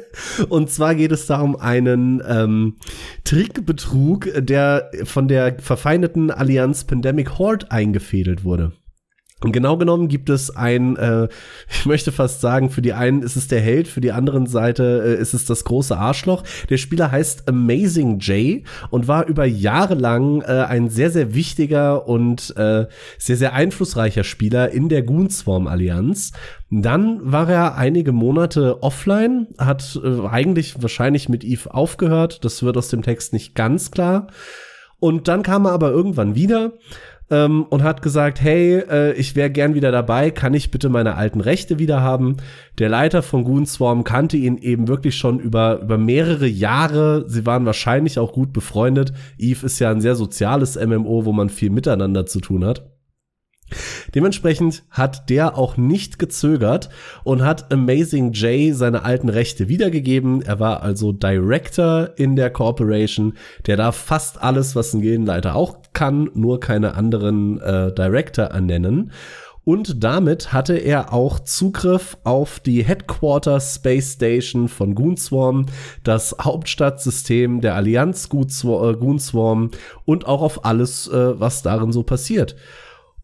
Und 0.51 0.69
zwar 0.69 0.95
geht 0.95 1.13
es 1.13 1.25
darum 1.25 1.57
einen 1.57 2.23
ähm, 2.29 2.77
Trickbetrug, 3.25 4.29
der 4.37 4.91
von 5.05 5.29
der 5.29 5.57
verfeindeten 5.61 6.31
Allianz 6.31 6.85
Pandemic 6.85 7.39
Horde 7.39 7.71
eingefädelt 7.71 8.45
wurde. 8.45 8.73
Und 9.41 9.53
genau 9.53 9.77
genommen 9.77 10.09
gibt 10.09 10.31
es 10.31 10.55
ein, 10.55 10.97
äh, 10.97 11.29
ich 11.71 11.87
möchte 11.87 12.11
fast 12.11 12.41
sagen, 12.41 12.71
für 12.71 12.83
die 12.83 12.93
einen 12.93 13.23
ist 13.23 13.37
es 13.37 13.47
der 13.47 13.61
Held, 13.61 13.87
für 13.87 14.01
die 14.01 14.13
anderen 14.13 14.47
Seite 14.47 15.17
äh, 15.19 15.21
ist 15.21 15.33
es 15.33 15.45
das 15.45 15.65
große 15.65 15.97
Arschloch. 15.97 16.43
Der 16.71 16.77
Spieler 16.77 17.13
heißt 17.13 17.49
Amazing 17.49 18.19
Jay 18.21 18.65
und 18.91 19.07
war 19.07 19.27
über 19.27 19.45
Jahre 19.45 19.95
lang 19.95 20.43
äh, 20.43 20.65
ein 20.69 20.89
sehr, 20.89 21.11
sehr 21.11 21.35
wichtiger 21.35 22.09
und 22.09 22.57
äh, 22.57 22.87
sehr, 23.19 23.37
sehr 23.37 23.53
einflussreicher 23.55 24.25
Spieler 24.25 24.71
in 24.71 24.89
der 24.89 25.03
Goonswarm 25.03 25.69
Allianz. 25.69 26.33
Dann 26.71 27.21
war 27.23 27.49
er 27.49 27.77
einige 27.77 28.13
Monate 28.13 28.83
offline, 28.83 29.47
hat 29.57 29.99
äh, 30.03 30.27
eigentlich 30.27 30.83
wahrscheinlich 30.83 31.29
mit 31.29 31.45
Eve 31.45 31.73
aufgehört. 31.73 32.45
Das 32.45 32.63
wird 32.63 32.77
aus 32.77 32.89
dem 32.89 33.03
Text 33.03 33.33
nicht 33.33 33.55
ganz 33.55 33.93
klar. 33.93 34.27
Und 35.01 35.29
dann 35.29 35.45
kam 35.45 35.65
er 35.65 35.73
aber 35.73 35.91
irgendwann 35.91 36.35
wieder 36.35 36.73
ähm, 37.31 37.65
und 37.65 37.83
hat 37.83 38.03
gesagt, 38.03 38.41
hey, 38.41 38.79
äh, 38.79 39.13
ich 39.13 39.37
wäre 39.37 39.51
gern 39.51 39.75
wieder 39.75 39.93
dabei, 39.93 40.31
kann 40.31 40.55
ich 40.55 40.71
bitte 40.71 40.89
meine 40.89 41.17
alten 41.17 41.41
Rechte 41.41 41.79
wieder 41.79 42.01
haben? 42.01 42.37
Der 42.79 42.89
Leiter 42.89 43.23
von 43.23 43.45
Goonswarm 43.45 44.05
kannte 44.05 44.37
ihn 44.37 44.59
eben 44.59 44.89
wirklich 44.89 45.17
schon 45.17 45.39
über, 45.39 45.81
über 45.81 45.99
mehrere 45.99 46.47
Jahre. 46.47 47.25
Sie 47.29 47.47
waren 47.47 47.67
wahrscheinlich 47.67 48.19
auch 48.19 48.33
gut 48.33 48.53
befreundet. 48.53 49.13
Eve 49.39 49.67
ist 49.67 49.79
ja 49.79 49.91
ein 49.91 50.01
sehr 50.01 50.15
soziales 50.15 50.77
MMO, 50.77 51.25
wo 51.25 51.33
man 51.33 51.51
viel 51.51 51.71
miteinander 51.71 52.27
zu 52.27 52.41
tun 52.41 52.65
hat. 52.65 52.99
Dementsprechend 54.15 54.85
hat 54.91 55.29
der 55.29 55.59
auch 55.59 55.77
nicht 55.77 56.19
gezögert 56.19 56.89
und 57.25 57.43
hat 57.43 57.71
Amazing 57.73 58.33
Jay 58.33 58.73
seine 58.73 59.05
alten 59.05 59.29
Rechte 59.29 59.69
wiedergegeben. 59.69 60.43
Er 60.43 60.61
war 60.61 60.83
also 60.83 61.13
Director 61.13 62.11
in 62.17 62.35
der 62.37 62.51
Corporation. 62.51 63.35
Der 63.67 63.77
darf 63.77 63.97
fast 63.97 64.43
alles, 64.43 64.75
was 64.75 64.95
ein 64.95 65.03
Gildenleiter 65.03 65.55
auch 65.55 65.83
kann, 65.99 66.31
nur 66.35 66.61
keine 66.61 66.95
anderen 66.95 67.61
äh, 67.61 67.93
Director 67.93 68.45
ernennen. 68.45 69.11
Und 69.65 70.05
damit 70.05 70.53
hatte 70.53 70.77
er 70.77 71.13
auch 71.13 71.41
Zugriff 71.41 72.17
auf 72.23 72.61
die 72.61 72.85
Headquarter 72.85 73.59
Space 73.59 74.13
Station 74.13 74.69
von 74.69 74.95
Goonswarm, 74.95 75.67
das 76.05 76.37
Hauptstadtsystem 76.41 77.61
der 77.61 77.75
Allianz 77.75 78.29
äh, 78.33 78.95
Goonswarm 78.95 79.73
und 80.05 80.25
auch 80.29 80.41
auf 80.41 80.65
alles, 80.65 81.09
äh, 81.09 81.41
was 81.41 81.63
darin 81.63 81.91
so 81.91 82.05
passiert. 82.05 82.55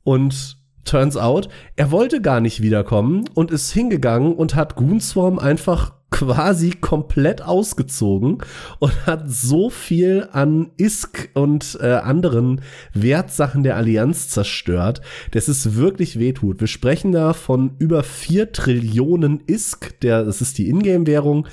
Und 0.03 0.59
turns 0.85 1.17
out, 1.17 1.49
er 1.77 1.93
wollte 1.93 2.21
gar 2.21 2.41
nicht 2.41 2.61
wiederkommen 2.61 3.25
und 3.35 3.53
ist 3.53 3.71
hingegangen 3.71 4.35
und 4.35 4.57
hat 4.57 4.75
Goonswarm 4.75 5.39
einfach 5.39 5.93
quasi 6.15 6.71
komplett 6.71 7.43
ausgezogen 7.43 8.39
und 8.79 8.93
hat 9.05 9.25
so 9.29 9.69
viel 9.69 10.29
an 10.31 10.71
ISK 10.77 11.31
und 11.35 11.77
äh, 11.83 11.87
anderen 11.89 12.61
Wertsachen 12.93 13.65
der 13.65 13.77
Allianz 13.77 14.29
zerstört, 14.29 15.01
dass 15.33 15.49
es 15.49 15.75
wirklich 15.75 16.21
wehtut. 16.21 16.61
Wir 16.61 16.69
sprechen 16.69 17.11
da 17.11 17.33
von 17.33 17.73
über 17.81 18.05
vier 18.05 18.53
Trillionen 18.53 19.43
ISK, 19.49 19.99
der, 20.03 20.25
das 20.25 20.41
ist 20.41 20.57
die 20.59 20.69
Ingame-Währung, 20.69 21.49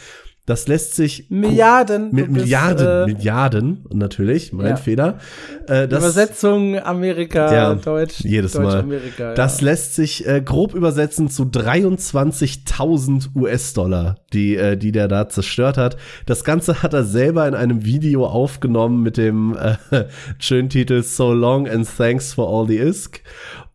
das 0.51 0.67
lässt 0.67 0.95
sich 0.95 1.27
Milliarden 1.29 2.11
mit 2.11 2.25
bist, 2.25 2.43
Milliarden, 2.43 2.87
äh, 2.87 3.05
Milliarden 3.05 3.85
natürlich, 3.89 4.51
mein 4.51 4.71
ja. 4.71 4.75
Fehler. 4.75 5.17
Äh, 5.65 5.87
das, 5.87 5.99
Übersetzung 5.99 6.77
Amerika, 6.77 7.53
ja, 7.53 7.73
Deutsch, 7.75 8.19
jedes 8.19 8.51
Deutsch, 8.51 8.65
Mal. 8.65 8.79
Amerika, 8.79 9.33
das 9.33 9.61
ja. 9.61 9.67
lässt 9.67 9.95
sich 9.95 10.27
äh, 10.27 10.41
grob 10.41 10.73
übersetzen 10.75 11.29
zu 11.29 11.43
23.000 11.43 13.29
US-Dollar, 13.33 14.17
die 14.33 14.57
äh, 14.57 14.75
die 14.75 14.91
der 14.91 15.07
da 15.07 15.29
zerstört 15.29 15.77
hat. 15.77 15.95
Das 16.25 16.43
Ganze 16.43 16.83
hat 16.83 16.93
er 16.93 17.05
selber 17.05 17.47
in 17.47 17.55
einem 17.55 17.85
Video 17.85 18.25
aufgenommen 18.25 19.01
mit 19.01 19.15
dem 19.15 19.55
äh, 19.55 20.03
schönen 20.37 20.67
Titel 20.67 21.01
So 21.01 21.31
Long 21.31 21.65
and 21.69 21.87
Thanks 21.97 22.33
for 22.33 22.49
All 22.49 22.67
the 22.67 22.77
Isk. 22.77 23.21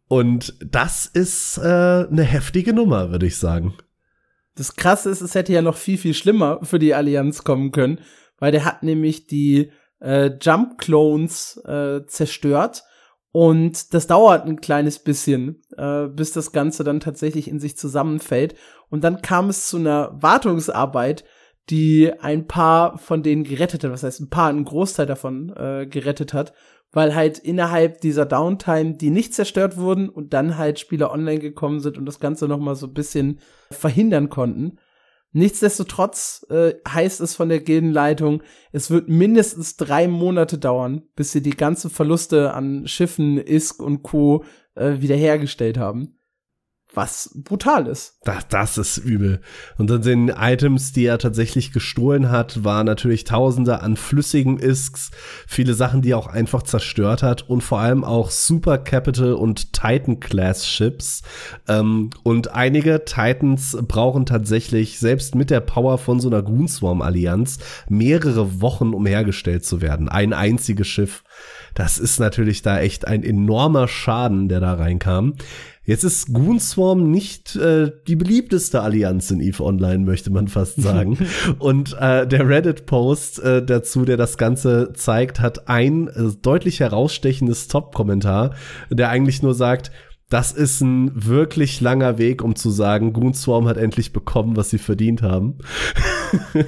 Und 0.08 0.54
das 0.60 1.06
ist 1.06 1.56
äh, 1.56 1.62
eine 1.62 2.22
heftige 2.22 2.74
Nummer, 2.74 3.10
würde 3.10 3.24
ich 3.24 3.38
sagen. 3.38 3.72
Das 4.56 4.74
Krasse 4.74 5.10
ist, 5.10 5.20
es 5.20 5.34
hätte 5.34 5.52
ja 5.52 5.62
noch 5.62 5.76
viel, 5.76 5.98
viel 5.98 6.14
schlimmer 6.14 6.60
für 6.62 6.78
die 6.78 6.94
Allianz 6.94 7.44
kommen 7.44 7.70
können, 7.70 8.00
weil 8.38 8.52
der 8.52 8.64
hat 8.64 8.82
nämlich 8.82 9.26
die 9.26 9.70
äh, 10.00 10.30
Jump 10.40 10.78
Clones 10.78 11.58
äh, 11.64 12.04
zerstört 12.06 12.82
und 13.38 13.92
das 13.92 14.06
dauert 14.06 14.46
ein 14.46 14.62
kleines 14.62 14.98
bisschen, 14.98 15.60
äh, 15.76 16.06
bis 16.06 16.32
das 16.32 16.52
Ganze 16.52 16.84
dann 16.84 17.00
tatsächlich 17.00 17.48
in 17.48 17.60
sich 17.60 17.76
zusammenfällt. 17.76 18.54
Und 18.88 19.04
dann 19.04 19.20
kam 19.20 19.50
es 19.50 19.68
zu 19.68 19.76
einer 19.76 20.10
Wartungsarbeit, 20.22 21.22
die 21.68 22.12
ein 22.18 22.46
paar 22.46 22.96
von 22.96 23.22
denen 23.22 23.44
gerettet 23.44 23.84
hat. 23.84 23.90
Was 23.90 24.04
heißt 24.04 24.20
ein 24.20 24.30
paar, 24.30 24.48
ein 24.48 24.64
Großteil 24.64 25.04
davon 25.04 25.54
äh, 25.54 25.86
gerettet 25.86 26.32
hat 26.32 26.54
weil 26.96 27.14
halt 27.14 27.36
innerhalb 27.36 28.00
dieser 28.00 28.24
Downtime 28.24 28.94
die 28.94 29.10
nicht 29.10 29.34
zerstört 29.34 29.76
wurden 29.76 30.08
und 30.08 30.32
dann 30.32 30.56
halt 30.56 30.80
Spieler 30.80 31.12
online 31.12 31.40
gekommen 31.40 31.80
sind 31.80 31.98
und 31.98 32.06
das 32.06 32.20
Ganze 32.20 32.48
noch 32.48 32.58
mal 32.58 32.74
so 32.74 32.86
ein 32.86 32.94
bisschen 32.94 33.38
verhindern 33.70 34.30
konnten. 34.30 34.78
Nichtsdestotrotz 35.32 36.46
äh, 36.48 36.72
heißt 36.88 37.20
es 37.20 37.34
von 37.34 37.50
der 37.50 37.60
Gildenleitung, 37.60 38.42
es 38.72 38.90
wird 38.90 39.10
mindestens 39.10 39.76
drei 39.76 40.08
Monate 40.08 40.56
dauern, 40.56 41.02
bis 41.16 41.32
sie 41.32 41.42
die 41.42 41.50
ganzen 41.50 41.90
Verluste 41.90 42.54
an 42.54 42.86
Schiffen, 42.86 43.36
Isk 43.36 43.82
und 43.82 44.02
Co. 44.02 44.42
Äh, 44.74 45.02
wiederhergestellt 45.02 45.76
haben. 45.76 46.15
Was 46.96 47.30
brutal 47.34 47.86
ist. 47.86 48.18
Das, 48.24 48.48
das 48.48 48.78
ist 48.78 48.96
übel. 48.98 49.40
Und 49.76 49.90
dann 49.90 50.02
den 50.02 50.28
Items, 50.28 50.92
die 50.92 51.04
er 51.04 51.18
tatsächlich 51.18 51.72
gestohlen 51.72 52.30
hat, 52.30 52.64
war 52.64 52.84
natürlich 52.84 53.24
Tausende 53.24 53.80
an 53.82 53.96
flüssigen 53.96 54.58
Isks, 54.58 55.10
viele 55.46 55.74
Sachen, 55.74 56.02
die 56.02 56.12
er 56.12 56.18
auch 56.18 56.26
einfach 56.26 56.62
zerstört 56.62 57.22
hat 57.22 57.48
und 57.48 57.62
vor 57.62 57.80
allem 57.80 58.02
auch 58.02 58.30
Super 58.30 58.78
Capital 58.78 59.34
und 59.34 59.72
Titan 59.72 60.20
Class 60.20 60.66
Ships. 60.66 61.22
Ähm, 61.68 62.10
und 62.22 62.52
einige 62.52 63.04
Titans 63.04 63.76
brauchen 63.86 64.26
tatsächlich 64.26 64.98
selbst 64.98 65.34
mit 65.34 65.50
der 65.50 65.60
Power 65.60 65.98
von 65.98 66.20
so 66.20 66.28
einer 66.28 66.42
Goonswarm 66.42 67.02
Allianz 67.02 67.58
mehrere 67.88 68.60
Wochen, 68.60 68.94
um 68.94 69.06
hergestellt 69.06 69.64
zu 69.64 69.80
werden. 69.80 70.08
Ein 70.08 70.32
einziges 70.32 70.88
Schiff. 70.88 71.22
Das 71.74 71.98
ist 71.98 72.18
natürlich 72.18 72.62
da 72.62 72.80
echt 72.80 73.06
ein 73.06 73.22
enormer 73.22 73.86
Schaden, 73.86 74.48
der 74.48 74.60
da 74.60 74.74
reinkam. 74.74 75.34
Jetzt 75.86 76.02
ist 76.02 76.34
Goonswarm 76.34 77.12
nicht 77.12 77.54
äh, 77.54 77.92
die 78.08 78.16
beliebteste 78.16 78.82
Allianz 78.82 79.30
in 79.30 79.40
EVE 79.40 79.62
Online, 79.62 80.04
möchte 80.04 80.30
man 80.30 80.48
fast 80.48 80.82
sagen. 80.82 81.16
Und 81.60 81.96
äh, 81.98 82.26
der 82.26 82.48
Reddit-Post 82.48 83.38
äh, 83.38 83.64
dazu, 83.64 84.04
der 84.04 84.16
das 84.16 84.36
Ganze 84.36 84.92
zeigt, 84.94 85.38
hat 85.38 85.68
ein 85.68 86.08
äh, 86.08 86.32
deutlich 86.42 86.80
herausstechendes 86.80 87.68
Top-Kommentar, 87.68 88.56
der 88.90 89.10
eigentlich 89.10 89.42
nur 89.42 89.54
sagt, 89.54 89.92
das 90.28 90.50
ist 90.50 90.80
ein 90.80 91.12
wirklich 91.14 91.80
langer 91.80 92.18
Weg, 92.18 92.42
um 92.42 92.56
zu 92.56 92.70
sagen, 92.70 93.12
Goonswarm 93.12 93.68
hat 93.68 93.76
endlich 93.76 94.12
bekommen, 94.12 94.56
was 94.56 94.70
sie 94.70 94.78
verdient 94.78 95.22
haben. 95.22 95.58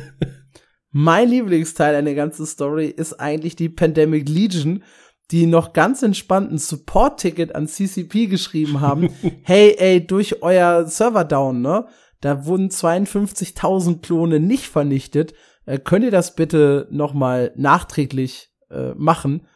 mein 0.93 1.29
Lieblingsteil 1.29 1.97
an 1.97 2.05
der 2.05 2.15
ganzen 2.15 2.47
Story 2.47 2.87
ist 2.87 3.15
eigentlich 3.15 3.57
die 3.57 3.69
Pandemic 3.69 4.29
Legion, 4.29 4.85
die 5.31 5.47
noch 5.47 5.73
ganz 5.73 6.03
entspannt 6.03 6.51
ein 6.53 6.59
Support-Ticket 6.59 7.55
an 7.55 7.69
CCP 7.69 8.27
geschrieben 8.27 8.81
haben. 8.81 9.11
hey, 9.43 9.75
ey, 9.79 10.07
durch 10.07 10.43
euer 10.43 10.87
Server-Down, 10.87 11.61
ne? 11.61 11.87
Da 12.21 12.47
wurden 12.47 12.69
52.000 12.69 14.01
Klone 14.01 14.41
nicht 14.41 14.67
vernichtet. 14.67 15.35
Äh, 15.67 15.79
könnt 15.79 16.05
ihr 16.05 16.11
das 16.11 16.35
bitte 16.35 16.89
noch 16.91 17.15
mal 17.15 17.53
nachträglich 17.57 18.51
äh, 18.71 18.95
machen? 18.95 19.47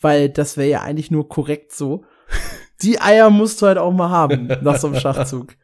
Weil 0.00 0.28
das 0.28 0.56
wäre 0.56 0.68
ja 0.68 0.82
eigentlich 0.82 1.10
nur 1.10 1.28
korrekt 1.28 1.72
so. 1.72 2.04
Die 2.82 3.00
Eier 3.00 3.30
musst 3.30 3.62
du 3.62 3.66
halt 3.66 3.78
auch 3.78 3.92
mal 3.92 4.10
haben 4.10 4.48
nach 4.62 4.76
so 4.76 4.88
einem 4.88 4.96
Schachzug. 5.00 5.54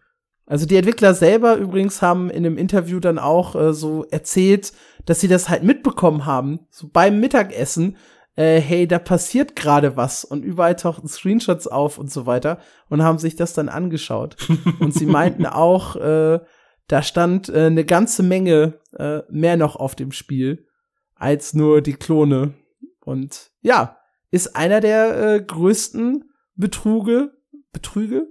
Also 0.48 0.64
die 0.64 0.76
Entwickler 0.76 1.12
selber 1.12 1.56
übrigens 1.56 2.02
haben 2.02 2.30
in 2.30 2.46
einem 2.46 2.56
Interview 2.56 3.00
dann 3.00 3.18
auch 3.18 3.56
äh, 3.56 3.74
so 3.74 4.04
erzählt, 4.10 4.72
dass 5.04 5.20
sie 5.20 5.26
das 5.26 5.48
halt 5.48 5.64
mitbekommen 5.64 6.24
haben, 6.24 6.60
so 6.70 6.88
beim 6.88 7.18
Mittagessen, 7.18 7.96
äh, 8.36 8.60
hey, 8.60 8.86
da 8.86 8.98
passiert 8.98 9.56
gerade 9.56 9.96
was 9.96 10.24
und 10.24 10.44
überall 10.44 10.76
tauchten 10.76 11.08
Screenshots 11.08 11.66
auf 11.66 11.98
und 11.98 12.10
so 12.10 12.26
weiter 12.26 12.58
und 12.88 13.02
haben 13.02 13.18
sich 13.18 13.34
das 13.34 13.54
dann 13.54 13.68
angeschaut. 13.68 14.36
und 14.80 14.94
sie 14.94 15.06
meinten 15.06 15.46
auch, 15.46 15.96
äh, 15.96 16.40
da 16.88 17.02
stand 17.02 17.48
äh, 17.48 17.66
eine 17.66 17.84
ganze 17.84 18.22
Menge 18.22 18.78
äh, 18.96 19.22
mehr 19.30 19.56
noch 19.56 19.76
auf 19.76 19.96
dem 19.96 20.12
Spiel 20.12 20.66
als 21.14 21.54
nur 21.54 21.80
die 21.80 21.94
Klone. 21.94 22.54
Und 23.04 23.50
ja, 23.62 23.98
ist 24.30 24.54
einer 24.54 24.80
der 24.80 25.34
äh, 25.34 25.40
größten 25.40 26.30
Betruge, 26.54 27.32
Betrüge, 27.72 28.26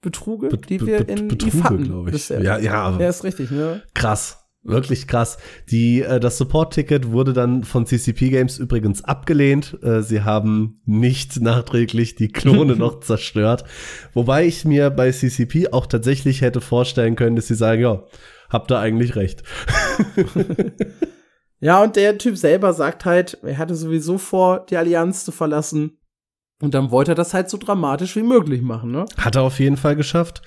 Betruge, 0.00 0.48
die 0.48 0.84
wir 0.84 1.08
in 1.08 1.28
Betruge, 1.28 1.78
glaube 1.78 2.10
ich. 2.10 2.16
Bisher. 2.16 2.42
Ja, 2.42 2.58
ja, 2.58 2.74
aber 2.74 3.00
Ja, 3.00 3.08
ist 3.08 3.24
richtig, 3.24 3.50
ne? 3.50 3.82
krass. 3.94 4.43
Wirklich 4.64 5.06
krass. 5.06 5.38
Die, 5.70 6.02
äh, 6.02 6.18
das 6.18 6.38
Support-Ticket 6.38 7.10
wurde 7.12 7.32
dann 7.32 7.64
von 7.64 7.86
CCP 7.86 8.30
Games 8.30 8.58
übrigens 8.58 9.04
abgelehnt. 9.04 9.78
Äh, 9.82 10.02
sie 10.02 10.22
haben 10.22 10.80
nicht 10.86 11.40
nachträglich 11.40 12.14
die 12.14 12.28
Klone 12.28 12.74
noch 12.76 13.00
zerstört. 13.00 13.64
Wobei 14.14 14.46
ich 14.46 14.64
mir 14.64 14.90
bei 14.90 15.12
CCP 15.12 15.72
auch 15.72 15.86
tatsächlich 15.86 16.40
hätte 16.40 16.60
vorstellen 16.60 17.14
können, 17.14 17.36
dass 17.36 17.48
sie 17.48 17.54
sagen, 17.54 17.82
ja, 17.82 18.04
habt 18.48 18.72
ihr 18.72 18.78
eigentlich 18.78 19.16
recht. 19.16 19.42
Ja, 21.64 21.82
und 21.82 21.96
der 21.96 22.18
Typ 22.18 22.36
selber 22.36 22.74
sagt 22.74 23.06
halt, 23.06 23.38
er 23.42 23.56
hatte 23.56 23.74
sowieso 23.74 24.18
vor, 24.18 24.66
die 24.68 24.76
Allianz 24.76 25.24
zu 25.24 25.32
verlassen. 25.32 25.96
Und 26.60 26.74
dann 26.74 26.90
wollte 26.90 27.12
er 27.12 27.14
das 27.14 27.32
halt 27.32 27.48
so 27.48 27.56
dramatisch 27.56 28.16
wie 28.16 28.22
möglich 28.22 28.60
machen, 28.60 28.90
ne? 28.90 29.06
Hat 29.16 29.36
er 29.36 29.42
auf 29.44 29.58
jeden 29.58 29.78
Fall 29.78 29.96
geschafft. 29.96 30.42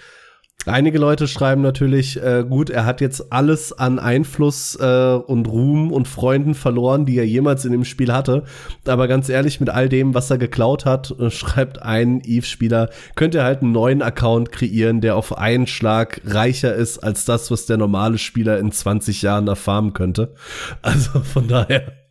Einige 0.66 0.98
Leute 0.98 1.30
schreiben 1.30 1.62
natürlich, 1.62 2.22
äh, 2.22 2.44
gut, 2.48 2.70
er 2.70 2.86
hat 2.86 3.00
jetzt 3.00 3.32
alles 3.32 3.72
an 3.72 4.00
Einfluss 4.00 4.76
äh, 4.76 5.14
und 5.14 5.48
Ruhm 5.48 5.94
und 5.94 6.10
Freunden 6.10 6.56
verloren, 6.56 7.06
die 7.06 7.18
er 7.18 7.26
jemals 7.26 7.64
in 7.64 7.72
dem 7.72 7.86
Spiel 7.86 8.12
hatte. 8.12 8.44
Aber 8.86 9.08
ganz 9.08 9.30
ehrlich, 9.30 9.62
mit 9.62 9.70
all 9.70 9.88
dem, 9.88 10.14
was 10.14 10.30
er 10.30 10.38
geklaut 10.38 10.86
hat, 10.86 11.16
äh, 11.20 11.30
schreibt 11.30 11.82
ein 11.82 12.22
Eve-Spieler, 12.22 12.90
könnte 13.16 13.38
er 13.38 13.44
halt 13.46 13.62
einen 13.62 13.72
neuen 13.72 14.02
Account 14.02 14.52
kreieren, 14.52 15.00
der 15.00 15.16
auf 15.16 15.38
einen 15.38 15.68
Schlag 15.68 16.20
reicher 16.26 16.76
ist 16.76 16.98
als 17.00 17.24
das, 17.24 17.50
was 17.50 17.66
der 17.66 17.78
normale 17.78 18.18
Spieler 18.18 18.60
in 18.60 18.72
20 18.72 19.22
Jahren 19.22 19.48
erfahren 19.48 19.94
könnte. 19.94 20.34
Also 20.82 21.22
von 21.22 21.48
daher. 21.48 22.07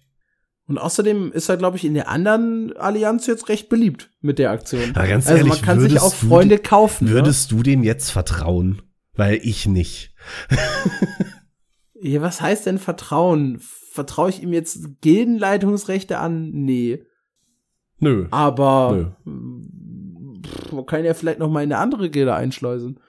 Und 0.69 0.79
außerdem 0.79 1.31
ist 1.33 1.49
er, 1.49 1.57
glaube 1.57 1.77
ich, 1.77 1.85
in 1.85 1.95
der 1.95 2.09
anderen 2.09 2.77
Allianz 2.77 3.27
jetzt 3.27 3.49
recht 3.49 3.69
beliebt 3.69 4.11
mit 4.21 4.39
der 4.39 4.51
Aktion. 4.51 4.93
Ja, 4.97 5.07
ganz 5.07 5.27
also 5.27 5.39
ehrlich, 5.39 5.53
man 5.53 5.63
kann 5.63 5.81
sich 5.81 6.01
auch 6.01 6.13
Freunde 6.13 6.59
kaufen. 6.59 7.07
ne? 7.07 7.13
Würdest 7.13 7.53
du 7.53 7.63
dem 7.63 7.85
jetzt 7.85 8.11
vertrauen? 8.11 8.83
Weil 9.15 9.39
ich 9.43 9.67
nicht. 9.67 10.15
Ja, 11.95 12.21
was 12.21 12.41
heißt 12.41 12.67
denn 12.67 12.79
Vertrauen? 12.79 13.59
Vertraue 13.93 14.29
ich 14.29 14.43
ihm 14.43 14.53
jetzt 14.53 15.01
Gildenleitungsrechte 15.01 16.19
an? 16.19 16.51
Nee. 16.51 17.05
Nö. 17.99 18.27
Aber 18.31 19.17
pff, 19.25 20.73
man 20.73 20.85
kann 20.85 21.05
ja 21.05 21.15
vielleicht 21.15 21.39
noch 21.39 21.51
mal 21.51 21.63
in 21.63 21.73
eine 21.73 21.81
andere 21.81 22.11
Gilde 22.11 22.35
einschleusen. 22.35 23.01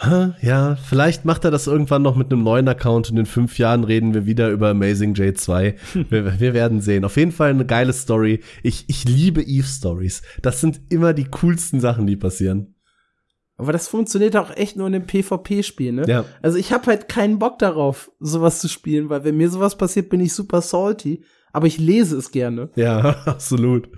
Ja, 0.00 0.76
vielleicht 0.76 1.24
macht 1.24 1.44
er 1.44 1.50
das 1.50 1.66
irgendwann 1.66 2.02
noch 2.02 2.14
mit 2.14 2.32
einem 2.32 2.44
neuen 2.44 2.68
Account 2.68 3.10
und 3.10 3.16
in 3.16 3.26
fünf 3.26 3.58
Jahren 3.58 3.82
reden 3.82 4.14
wir 4.14 4.26
wieder 4.26 4.48
über 4.50 4.68
Amazing 4.70 5.14
J2. 5.14 5.74
wir, 6.10 6.38
wir 6.38 6.54
werden 6.54 6.80
sehen. 6.80 7.04
Auf 7.04 7.16
jeden 7.16 7.32
Fall 7.32 7.50
eine 7.50 7.66
geile 7.66 7.92
Story. 7.92 8.40
Ich, 8.62 8.84
ich 8.88 9.04
liebe 9.04 9.42
Eve-Stories. 9.42 10.22
Das 10.40 10.60
sind 10.60 10.80
immer 10.88 11.14
die 11.14 11.24
coolsten 11.24 11.80
Sachen, 11.80 12.06
die 12.06 12.16
passieren. 12.16 12.76
Aber 13.56 13.72
das 13.72 13.88
funktioniert 13.88 14.36
auch 14.36 14.56
echt 14.56 14.76
nur 14.76 14.86
in 14.86 14.94
einem 14.94 15.06
PvP-Spiel, 15.06 15.92
ne? 15.92 16.04
Ja. 16.06 16.24
Also 16.42 16.58
ich 16.58 16.72
habe 16.72 16.86
halt 16.86 17.08
keinen 17.08 17.40
Bock 17.40 17.58
darauf, 17.58 18.12
sowas 18.20 18.60
zu 18.60 18.68
spielen, 18.68 19.10
weil 19.10 19.24
wenn 19.24 19.36
mir 19.36 19.50
sowas 19.50 19.76
passiert, 19.76 20.10
bin 20.10 20.20
ich 20.20 20.32
super 20.32 20.62
salty. 20.62 21.24
Aber 21.52 21.66
ich 21.66 21.78
lese 21.78 22.16
es 22.16 22.30
gerne. 22.30 22.70
Ja, 22.76 23.00
absolut. 23.26 23.88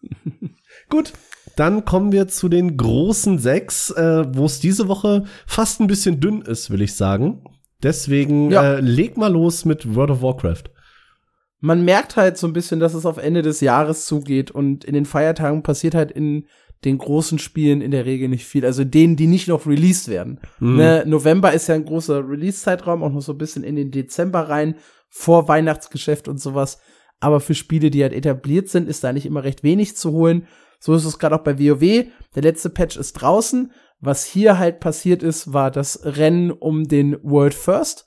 Gut, 0.88 1.12
dann 1.56 1.84
kommen 1.84 2.12
wir 2.12 2.28
zu 2.28 2.48
den 2.48 2.76
großen 2.76 3.38
sechs, 3.38 3.90
äh, 3.90 4.24
wo 4.34 4.46
es 4.46 4.60
diese 4.60 4.88
Woche 4.88 5.24
fast 5.46 5.80
ein 5.80 5.86
bisschen 5.86 6.20
dünn 6.20 6.42
ist, 6.42 6.70
will 6.70 6.82
ich 6.82 6.94
sagen. 6.94 7.44
Deswegen 7.82 8.50
Ja. 8.50 8.74
äh, 8.74 8.80
leg 8.80 9.16
mal 9.16 9.32
los 9.32 9.64
mit 9.64 9.94
World 9.94 10.10
of 10.10 10.22
Warcraft. 10.22 10.64
Man 11.60 11.84
merkt 11.84 12.16
halt 12.16 12.36
so 12.36 12.46
ein 12.46 12.52
bisschen, 12.52 12.78
dass 12.80 12.94
es 12.94 13.06
auf 13.06 13.16
Ende 13.18 13.42
des 13.42 13.60
Jahres 13.60 14.04
zugeht 14.06 14.50
und 14.50 14.84
in 14.84 14.94
den 14.94 15.06
Feiertagen 15.06 15.62
passiert 15.62 15.94
halt 15.94 16.10
in 16.12 16.46
den 16.84 16.98
großen 16.98 17.38
Spielen 17.38 17.80
in 17.80 17.90
der 17.90 18.04
Regel 18.04 18.28
nicht 18.28 18.44
viel. 18.44 18.66
Also 18.66 18.84
denen, 18.84 19.16
die 19.16 19.26
nicht 19.26 19.48
noch 19.48 19.66
released 19.66 20.08
werden. 20.08 20.40
Mhm. 20.60 20.76
Ne, 20.76 21.04
November 21.06 21.52
ist 21.52 21.66
ja 21.68 21.74
ein 21.74 21.86
großer 21.86 22.28
Release-Zeitraum, 22.28 23.02
auch 23.02 23.12
noch 23.12 23.22
so 23.22 23.32
ein 23.32 23.38
bisschen 23.38 23.64
in 23.64 23.76
den 23.76 23.90
Dezember 23.90 24.40
rein, 24.50 24.74
vor 25.08 25.48
Weihnachtsgeschäft 25.48 26.28
und 26.28 26.38
sowas. 26.38 26.78
Aber 27.20 27.40
für 27.40 27.54
Spiele, 27.54 27.90
die 27.90 28.02
halt 28.02 28.12
etabliert 28.12 28.68
sind, 28.68 28.86
ist 28.88 29.02
da 29.02 29.12
nicht 29.14 29.24
immer 29.24 29.44
recht 29.44 29.62
wenig 29.62 29.96
zu 29.96 30.10
holen. 30.12 30.46
So 30.84 30.92
ist 30.92 31.06
es 31.06 31.18
gerade 31.18 31.34
auch 31.34 31.42
bei 31.42 31.58
WoW. 31.58 32.10
Der 32.34 32.42
letzte 32.42 32.68
Patch 32.68 32.98
ist 32.98 33.14
draußen. 33.14 33.72
Was 34.00 34.26
hier 34.26 34.58
halt 34.58 34.80
passiert 34.80 35.22
ist, 35.22 35.54
war 35.54 35.70
das 35.70 36.00
Rennen 36.04 36.50
um 36.50 36.86
den 36.86 37.16
World 37.22 37.54
First. 37.54 38.06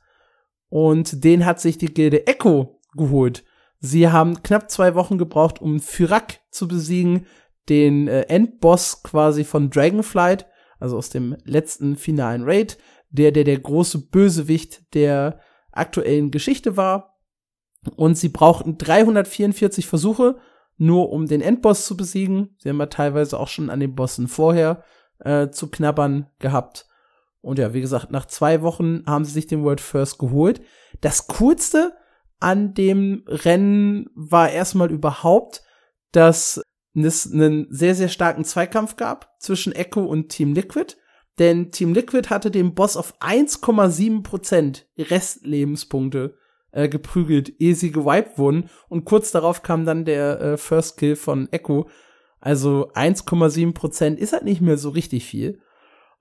Und 0.69 1.23
den 1.23 1.43
hat 1.47 1.59
sich 1.59 1.79
die 1.79 1.91
Gilde 1.91 2.27
Echo 2.27 2.79
geholt. 2.95 3.43
Sie 3.79 4.09
haben 4.09 4.43
knapp 4.43 4.69
zwei 4.69 4.93
Wochen 4.93 5.17
gebraucht, 5.17 5.59
um 5.59 5.79
Fyrak 5.79 6.39
zu 6.51 6.67
besiegen, 6.67 7.25
den 7.67 8.07
äh, 8.07 8.27
Endboss 8.29 9.01
quasi 9.01 9.43
von 9.43 9.71
Dragonflight, 9.71 10.45
also 10.79 10.97
aus 10.97 11.09
dem 11.09 11.35
letzten 11.45 11.95
finalen 11.95 12.43
Raid, 12.43 12.77
der 13.09 13.31
der 13.31 13.43
der 13.43 13.57
große 13.57 14.09
Bösewicht 14.09 14.93
der 14.93 15.39
aktuellen 15.71 16.29
Geschichte 16.29 16.77
war. 16.77 17.17
Und 17.95 18.19
sie 18.19 18.29
brauchten 18.29 18.77
344 18.77 19.87
Versuche, 19.87 20.37
nur 20.77 21.11
um 21.11 21.27
den 21.27 21.41
Endboss 21.41 21.85
zu 21.85 21.97
besiegen. 21.97 22.55
Sie 22.59 22.69
haben 22.69 22.79
ja 22.79 22.85
teilweise 22.87 23.39
auch 23.39 23.47
schon 23.47 23.69
an 23.69 23.79
den 23.79 23.95
Bossen 23.95 24.27
vorher 24.27 24.83
äh, 25.19 25.49
zu 25.49 25.69
knabbern 25.69 26.27
gehabt. 26.39 26.87
Und 27.41 27.59
ja, 27.59 27.73
wie 27.73 27.81
gesagt, 27.81 28.11
nach 28.11 28.25
zwei 28.25 28.61
Wochen 28.61 29.03
haben 29.05 29.25
sie 29.25 29.31
sich 29.31 29.47
den 29.47 29.63
World 29.63 29.81
First 29.81 30.19
geholt. 30.19 30.61
Das 31.01 31.27
Coolste 31.27 31.93
an 32.39 32.73
dem 32.73 33.23
Rennen 33.27 34.09
war 34.15 34.49
erstmal 34.51 34.91
überhaupt, 34.91 35.63
dass 36.11 36.61
es 36.93 37.31
einen 37.31 37.67
sehr, 37.69 37.95
sehr 37.95 38.09
starken 38.09 38.43
Zweikampf 38.43 38.95
gab 38.95 39.35
zwischen 39.39 39.73
Echo 39.73 40.03
und 40.03 40.29
Team 40.29 40.53
Liquid. 40.53 40.95
Denn 41.39 41.71
Team 41.71 41.93
Liquid 41.93 42.29
hatte 42.29 42.49
den 42.49 42.73
Boss 42.73 42.97
auf 42.97 43.13
1,7% 43.19 44.83
Restlebenspunkte 44.97 46.35
äh, 46.71 46.89
geprügelt, 46.89 47.53
ehe 47.59 47.75
sie 47.75 47.91
gewiped 47.91 48.37
wurden. 48.37 48.69
Und 48.89 49.05
kurz 49.05 49.31
darauf 49.31 49.63
kam 49.63 49.85
dann 49.85 50.05
der 50.05 50.41
äh, 50.41 50.57
First 50.57 50.97
Kill 50.97 51.15
von 51.15 51.51
Echo. 51.51 51.89
Also 52.39 52.91
1,7% 52.93 54.15
ist 54.15 54.33
halt 54.33 54.43
nicht 54.43 54.61
mehr 54.61 54.77
so 54.77 54.89
richtig 54.89 55.25
viel. 55.25 55.59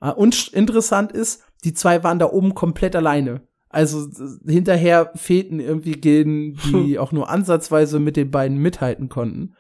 Äh, 0.01 0.13
und 0.13 0.49
interessant 0.49 1.13
ist, 1.13 1.43
die 1.65 1.75
zwei 1.75 2.03
waren 2.05 2.19
da 2.19 2.31
oben 2.31 2.55
komplett 2.55 2.97
alleine. 2.97 3.47
Also 3.69 4.09
hinterher 4.47 5.13
fehlten 5.17 5.61
irgendwie 5.61 5.93
Gilden, 5.93 6.59
die 6.73 6.99
auch 6.99 7.13
nur 7.13 7.29
ansatzweise 7.29 8.01
mit 8.01 8.17
den 8.17 8.31
beiden 8.31 8.59
mithalten 8.59 9.09
konnten. 9.09 9.55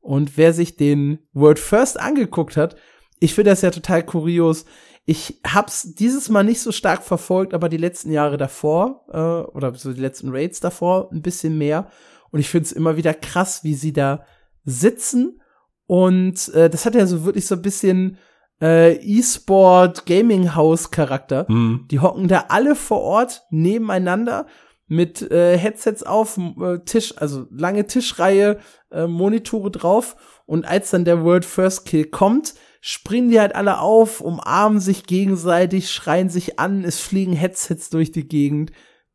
Und 0.00 0.36
wer 0.36 0.52
sich 0.52 0.76
den 0.76 1.18
World 1.32 1.58
First 1.58 1.98
angeguckt 1.98 2.56
hat, 2.56 2.76
ich 3.18 3.34
finde 3.34 3.50
das 3.50 3.62
ja 3.62 3.70
total 3.70 4.04
kurios. 4.04 4.66
Ich 5.08 5.40
hab's 5.46 5.94
dieses 5.94 6.28
Mal 6.28 6.42
nicht 6.42 6.60
so 6.60 6.72
stark 6.72 7.04
verfolgt, 7.04 7.54
aber 7.54 7.68
die 7.68 7.76
letzten 7.76 8.10
Jahre 8.10 8.36
davor, 8.36 9.04
äh, 9.12 9.50
oder 9.56 9.72
so 9.74 9.92
die 9.92 10.00
letzten 10.00 10.30
Raids 10.30 10.58
davor, 10.58 11.10
ein 11.12 11.22
bisschen 11.22 11.56
mehr. 11.56 11.88
Und 12.32 12.40
ich 12.40 12.48
finde 12.48 12.66
es 12.66 12.72
immer 12.72 12.96
wieder 12.96 13.14
krass, 13.14 13.62
wie 13.62 13.74
sie 13.74 13.92
da 13.92 14.24
sitzen. 14.64 15.40
Und 15.86 16.48
äh, 16.54 16.68
das 16.68 16.84
hat 16.84 16.96
ja 16.96 17.06
so 17.06 17.24
wirklich 17.24 17.46
so 17.46 17.54
ein 17.54 17.62
bisschen 17.62 18.18
äh, 18.60 18.96
E-Sport 18.96 20.06
Gaming 20.06 20.56
House 20.56 20.90
Charakter. 20.90 21.46
Mhm. 21.48 21.86
Die 21.88 22.00
hocken 22.00 22.26
da 22.26 22.46
alle 22.48 22.74
vor 22.74 23.02
Ort 23.02 23.46
nebeneinander 23.50 24.46
mit 24.88 25.22
äh, 25.30 25.56
Headsets 25.56 26.02
auf, 26.02 26.36
äh, 26.38 26.78
Tisch, 26.84 27.14
also 27.16 27.46
lange 27.50 27.86
Tischreihe, 27.86 28.58
äh, 28.90 29.06
Monitore 29.06 29.70
drauf. 29.70 30.16
Und 30.46 30.66
als 30.66 30.90
dann 30.90 31.04
der 31.04 31.22
World 31.22 31.44
First 31.44 31.86
Kill 31.86 32.06
kommt, 32.06 32.54
springen 32.86 33.30
die 33.30 33.40
halt 33.40 33.56
alle 33.56 33.80
auf, 33.80 34.20
umarmen 34.20 34.78
sich 34.78 35.06
gegenseitig, 35.06 35.90
schreien 35.90 36.28
sich 36.28 36.60
an, 36.60 36.84
es 36.84 37.00
fliegen 37.00 37.32
Headsets 37.32 37.90
durch 37.90 38.12
die 38.12 38.28
Gegend. 38.28 38.70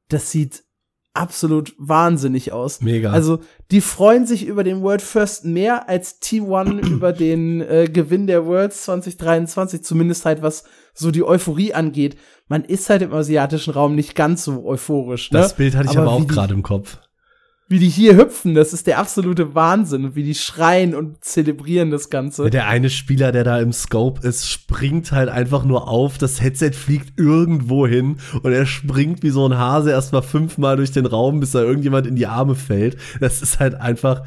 Das 0.10 0.30
sieht 0.30 0.66
absolut 1.14 1.74
wahnsinnig 1.78 2.52
aus. 2.52 2.82
Mega. 2.82 3.14
Also, 3.14 3.40
die 3.72 3.80
freuen 3.80 4.28
sich 4.28 4.46
über 4.46 4.66
den 4.66 4.82
World 4.82 5.02
First 5.02 5.46
mehr 5.46 5.88
als 5.88 6.22
T1 6.22 6.80
über 6.86 7.14
den 7.14 7.62
äh, 7.62 7.90
Gewinn 7.90 8.28
der 8.28 8.46
Worlds 8.46 8.84
2023, 8.84 9.86
zumindest 9.86 10.26
halt 10.26 10.42
was 10.42 10.66
so 10.94 11.10
die 11.10 11.24
Euphorie 11.24 11.74
angeht. 11.74 12.18
Man 12.50 12.66
ist 12.66 12.90
halt 12.90 13.02
im 13.02 13.14
asiatischen 13.14 13.72
Raum 13.72 13.96
nicht 13.96 14.16
ganz 14.16 14.44
so 14.44 14.66
euphorisch. 14.66 15.32
Ne? 15.32 15.40
Das 15.40 15.56
Bild 15.56 15.78
hatte 15.78 15.88
ich 15.90 15.98
aber, 15.98 16.12
aber 16.12 16.22
auch 16.22 16.28
gerade 16.28 16.54
im 16.54 16.64
Kopf 16.64 16.98
wie 17.72 17.80
die 17.80 17.90
hier 17.90 18.18
hüpfen, 18.18 18.54
das 18.54 18.74
ist 18.74 18.86
der 18.86 19.00
absolute 19.00 19.56
Wahnsinn. 19.56 20.06
Und 20.06 20.16
wie 20.16 20.24
die 20.24 20.36
schreien 20.36 20.94
und 20.94 21.24
zelebrieren 21.24 21.90
das 21.90 22.10
Ganze. 22.10 22.50
Der 22.50 22.68
eine 22.68 22.90
Spieler, 22.90 23.32
der 23.32 23.46
da 23.46 23.60
im 23.60 23.72
Scope 23.72 24.28
ist, 24.28 24.50
springt 24.50 25.12
halt 25.12 25.30
einfach 25.30 25.64
nur 25.64 25.88
auf, 25.88 26.18
das 26.18 26.42
Headset 26.42 26.74
fliegt 26.74 27.18
irgendwo 27.18 27.88
hin 27.88 28.18
und 28.44 28.52
er 28.52 28.66
springt 28.66 29.24
wie 29.24 29.30
so 29.30 29.48
ein 29.48 29.58
Hase 29.58 29.92
erstmal 29.92 30.22
fünfmal 30.22 30.76
durch 30.76 30.92
den 30.92 31.06
Raum, 31.06 31.40
bis 31.40 31.52
da 31.52 31.62
irgendjemand 31.62 32.08
in 32.08 32.16
die 32.16 32.28
Arme 32.28 32.56
fällt. 32.56 32.98
Das 33.20 33.42
ist 33.42 33.60
halt 33.60 33.76
einfach. 33.76 34.24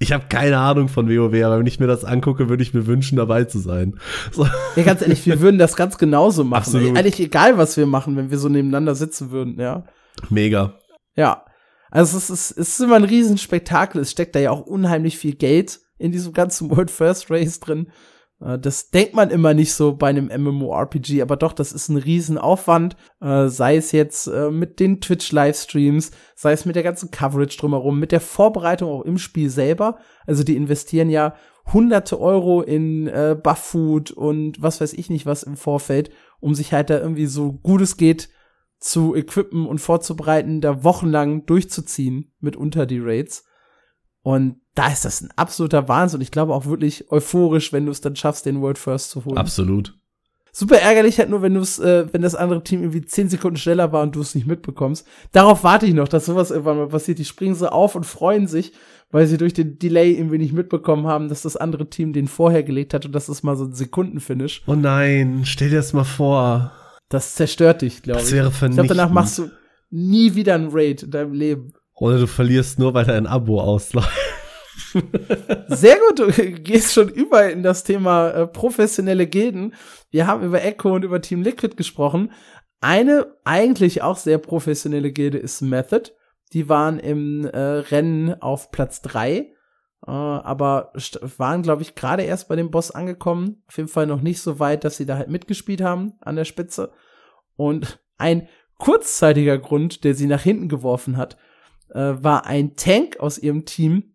Ich 0.00 0.12
habe 0.12 0.26
keine 0.28 0.58
Ahnung 0.58 0.88
von 0.88 1.08
WoW, 1.08 1.44
aber 1.44 1.58
wenn 1.58 1.66
ich 1.66 1.80
mir 1.80 1.88
das 1.88 2.04
angucke, 2.04 2.48
würde 2.48 2.62
ich 2.62 2.72
mir 2.72 2.86
wünschen, 2.86 3.16
dabei 3.16 3.44
zu 3.44 3.58
sein. 3.58 3.98
So. 4.30 4.46
Ja, 4.76 4.82
ganz 4.84 5.02
ehrlich, 5.02 5.26
wir 5.26 5.40
würden 5.40 5.58
das 5.58 5.74
ganz 5.74 5.98
genauso 5.98 6.44
machen. 6.44 6.62
Absolut. 6.62 6.96
Eigentlich 6.96 7.18
egal, 7.18 7.58
was 7.58 7.76
wir 7.76 7.86
machen, 7.86 8.16
wenn 8.16 8.30
wir 8.30 8.38
so 8.38 8.48
nebeneinander 8.48 8.94
sitzen 8.94 9.32
würden, 9.32 9.58
ja. 9.58 9.84
Mega. 10.30 10.74
Ja, 11.16 11.44
also 11.90 12.16
es 12.16 12.30
ist, 12.30 12.50
es 12.52 12.68
ist 12.68 12.80
immer 12.80 12.96
ein 12.96 13.04
Riesenspektakel. 13.04 14.00
Es 14.00 14.10
steckt 14.10 14.34
da 14.34 14.40
ja 14.40 14.50
auch 14.50 14.62
unheimlich 14.62 15.18
viel 15.18 15.34
Geld 15.34 15.80
in 15.98 16.12
diesem 16.12 16.32
ganzen 16.32 16.70
World 16.70 16.90
First 16.90 17.30
Race 17.30 17.60
drin. 17.60 17.90
Äh, 18.40 18.58
das 18.58 18.90
denkt 18.90 19.14
man 19.14 19.30
immer 19.30 19.54
nicht 19.54 19.72
so 19.72 19.94
bei 19.94 20.08
einem 20.08 20.26
MMORPG, 20.26 21.22
aber 21.22 21.36
doch, 21.36 21.52
das 21.52 21.72
ist 21.72 21.88
ein 21.88 21.96
Riesenaufwand. 21.96 22.96
Äh, 23.20 23.48
sei 23.48 23.76
es 23.76 23.92
jetzt 23.92 24.26
äh, 24.26 24.50
mit 24.50 24.80
den 24.80 25.00
Twitch-Livestreams, 25.00 26.10
sei 26.34 26.52
es 26.52 26.64
mit 26.64 26.76
der 26.76 26.82
ganzen 26.82 27.10
Coverage 27.10 27.58
drumherum, 27.58 27.98
mit 27.98 28.12
der 28.12 28.20
Vorbereitung 28.20 28.90
auch 28.90 29.02
im 29.02 29.18
Spiel 29.18 29.50
selber. 29.50 29.98
Also 30.26 30.44
die 30.44 30.56
investieren 30.56 31.10
ja 31.10 31.34
hunderte 31.72 32.18
Euro 32.18 32.62
in 32.62 33.08
äh, 33.08 33.36
Buff-Food 33.40 34.10
und 34.10 34.60
was 34.62 34.80
weiß 34.80 34.94
ich 34.94 35.10
nicht 35.10 35.26
was 35.26 35.42
im 35.42 35.56
Vorfeld, 35.56 36.10
um 36.40 36.54
sich 36.54 36.72
halt 36.72 36.88
da 36.88 36.98
irgendwie 36.98 37.26
so 37.26 37.52
gut 37.52 37.82
es 37.82 37.96
geht 37.98 38.30
zu 38.78 39.14
equippen 39.14 39.66
und 39.66 39.80
vorzubereiten, 39.80 40.60
da 40.60 40.84
wochenlang 40.84 41.46
durchzuziehen, 41.46 42.32
mitunter 42.40 42.86
die 42.86 43.00
Raids. 43.00 43.44
Und 44.22 44.60
da 44.74 44.88
ist 44.88 45.04
das 45.04 45.20
ein 45.20 45.30
absoluter 45.36 45.88
Wahnsinn. 45.88 46.20
Ich 46.20 46.30
glaube 46.30 46.54
auch 46.54 46.66
wirklich 46.66 47.10
euphorisch, 47.10 47.72
wenn 47.72 47.86
du 47.86 47.92
es 47.92 48.00
dann 48.00 48.16
schaffst, 48.16 48.46
den 48.46 48.60
World 48.60 48.78
First 48.78 49.10
zu 49.10 49.24
holen. 49.24 49.38
Absolut. 49.38 49.98
Super 50.52 50.80
ärgerlich 50.80 51.18
halt 51.18 51.30
nur, 51.30 51.42
wenn 51.42 51.54
du 51.54 51.60
es, 51.60 51.78
äh, 51.78 52.06
wenn 52.12 52.22
das 52.22 52.34
andere 52.34 52.64
Team 52.64 52.80
irgendwie 52.80 53.04
zehn 53.04 53.28
Sekunden 53.28 53.56
schneller 53.56 53.92
war 53.92 54.02
und 54.02 54.16
du 54.16 54.20
es 54.20 54.34
nicht 54.34 54.46
mitbekommst. 54.46 55.06
Darauf 55.32 55.62
warte 55.62 55.86
ich 55.86 55.94
noch, 55.94 56.08
dass 56.08 56.26
sowas 56.26 56.50
irgendwann 56.50 56.78
mal 56.78 56.88
passiert. 56.88 57.18
Die 57.18 57.24
springen 57.24 57.54
so 57.54 57.68
auf 57.68 57.94
und 57.94 58.06
freuen 58.06 58.46
sich, 58.46 58.72
weil 59.10 59.26
sie 59.26 59.38
durch 59.38 59.54
den 59.54 59.78
Delay 59.78 60.12
irgendwie 60.12 60.38
nicht 60.38 60.52
mitbekommen 60.52 61.06
haben, 61.06 61.28
dass 61.28 61.42
das 61.42 61.56
andere 61.56 61.88
Team 61.88 62.12
den 62.12 62.28
vorher 62.28 62.62
gelegt 62.62 62.94
hat 62.94 63.06
und 63.06 63.12
das 63.12 63.28
ist 63.28 63.42
mal 63.42 63.56
so 63.56 63.64
ein 63.64 63.74
Sekundenfinish. 63.74 64.62
Oh 64.66 64.74
nein, 64.74 65.42
stell 65.44 65.70
dir 65.70 65.76
das 65.76 65.92
mal 65.92 66.04
vor. 66.04 66.72
Das 67.08 67.34
zerstört 67.34 67.82
dich, 67.82 68.02
glaube 68.02 68.20
ich. 68.20 68.26
Das 68.26 68.32
wäre 68.32 68.50
vernichtend. 68.50 68.84
Ich 68.84 68.88
glaube, 68.88 69.00
danach 69.00 69.14
machst 69.14 69.38
du 69.38 69.50
nie 69.90 70.34
wieder 70.34 70.54
ein 70.54 70.68
Raid 70.70 71.04
in 71.04 71.10
deinem 71.10 71.32
Leben. 71.32 71.72
Oder 71.94 72.18
du 72.18 72.26
verlierst 72.26 72.78
nur, 72.78 72.94
weil 72.94 73.04
dein 73.04 73.26
Abo 73.26 73.60
ausläuft. 73.60 74.10
Sehr 75.68 75.96
gut, 75.96 76.18
du 76.18 76.26
gehst 76.62 76.92
schon 76.92 77.08
über 77.08 77.50
in 77.50 77.62
das 77.62 77.84
Thema 77.84 78.30
äh, 78.30 78.46
professionelle 78.46 79.26
Gilden. 79.26 79.74
Wir 80.10 80.26
haben 80.26 80.44
über 80.44 80.62
Echo 80.62 80.94
und 80.94 81.04
über 81.04 81.20
Team 81.20 81.42
Liquid 81.42 81.76
gesprochen. 81.76 82.32
Eine 82.80 83.34
eigentlich 83.44 84.02
auch 84.02 84.16
sehr 84.16 84.38
professionelle 84.38 85.10
Gilde 85.10 85.38
ist 85.38 85.62
Method. 85.62 86.12
Die 86.52 86.68
waren 86.68 86.98
im 86.98 87.44
äh, 87.44 87.58
Rennen 87.58 88.40
auf 88.40 88.70
Platz 88.70 89.02
drei 89.02 89.52
äh, 90.08 90.10
aber 90.10 90.92
waren, 91.36 91.62
glaube 91.62 91.82
ich, 91.82 91.94
gerade 91.94 92.22
erst 92.22 92.48
bei 92.48 92.56
dem 92.56 92.70
Boss 92.70 92.90
angekommen. 92.90 93.62
Auf 93.68 93.76
jeden 93.76 93.90
Fall 93.90 94.06
noch 94.06 94.22
nicht 94.22 94.40
so 94.40 94.58
weit, 94.58 94.82
dass 94.84 94.96
sie 94.96 95.04
da 95.04 95.18
halt 95.18 95.28
mitgespielt 95.28 95.82
haben 95.82 96.14
an 96.22 96.34
der 96.34 96.46
Spitze. 96.46 96.92
Und 97.56 98.00
ein 98.16 98.48
kurzzeitiger 98.78 99.58
Grund, 99.58 100.04
der 100.04 100.14
sie 100.14 100.26
nach 100.26 100.40
hinten 100.40 100.70
geworfen 100.70 101.18
hat, 101.18 101.36
äh, 101.90 102.14
war 102.22 102.46
ein 102.46 102.74
Tank 102.74 103.20
aus 103.20 103.36
ihrem 103.36 103.66
Team, 103.66 104.14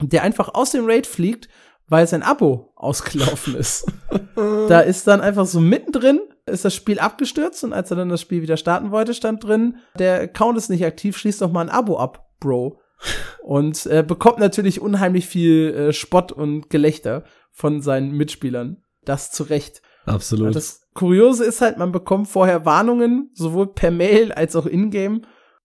der 0.00 0.24
einfach 0.24 0.52
aus 0.52 0.72
dem 0.72 0.86
Raid 0.86 1.06
fliegt, 1.06 1.48
weil 1.86 2.08
sein 2.08 2.24
Abo 2.24 2.72
ausgelaufen 2.74 3.54
ist. 3.54 3.86
da 4.34 4.80
ist 4.80 5.06
dann 5.06 5.20
einfach 5.20 5.46
so 5.46 5.60
mittendrin 5.60 6.20
ist 6.46 6.64
das 6.64 6.74
Spiel 6.74 6.98
abgestürzt 6.98 7.62
und 7.62 7.72
als 7.72 7.92
er 7.92 7.96
dann 7.96 8.08
das 8.08 8.20
Spiel 8.20 8.42
wieder 8.42 8.56
starten 8.56 8.90
wollte, 8.90 9.14
stand 9.14 9.44
drin, 9.44 9.76
der 9.96 10.22
Account 10.22 10.58
ist 10.58 10.68
nicht 10.68 10.84
aktiv, 10.84 11.16
schließ 11.16 11.38
doch 11.38 11.52
mal 11.52 11.60
ein 11.60 11.68
Abo 11.68 11.96
ab, 11.98 12.28
Bro 12.40 12.80
und 13.42 13.86
äh, 13.86 14.04
bekommt 14.06 14.38
natürlich 14.38 14.80
unheimlich 14.80 15.26
viel 15.26 15.74
äh, 15.74 15.92
Spott 15.92 16.32
und 16.32 16.70
Gelächter 16.70 17.24
von 17.50 17.80
seinen 17.80 18.12
Mitspielern. 18.12 18.82
Das 19.04 19.30
zu 19.30 19.44
Recht. 19.44 19.82
Absolut. 20.06 20.54
Das 20.54 20.88
Kuriose 20.94 21.44
ist 21.44 21.60
halt, 21.60 21.78
man 21.78 21.92
bekommt 21.92 22.28
vorher 22.28 22.64
Warnungen, 22.64 23.30
sowohl 23.34 23.72
per 23.72 23.90
Mail 23.90 24.32
als 24.32 24.56
auch 24.56 24.66
in-game. 24.66 25.22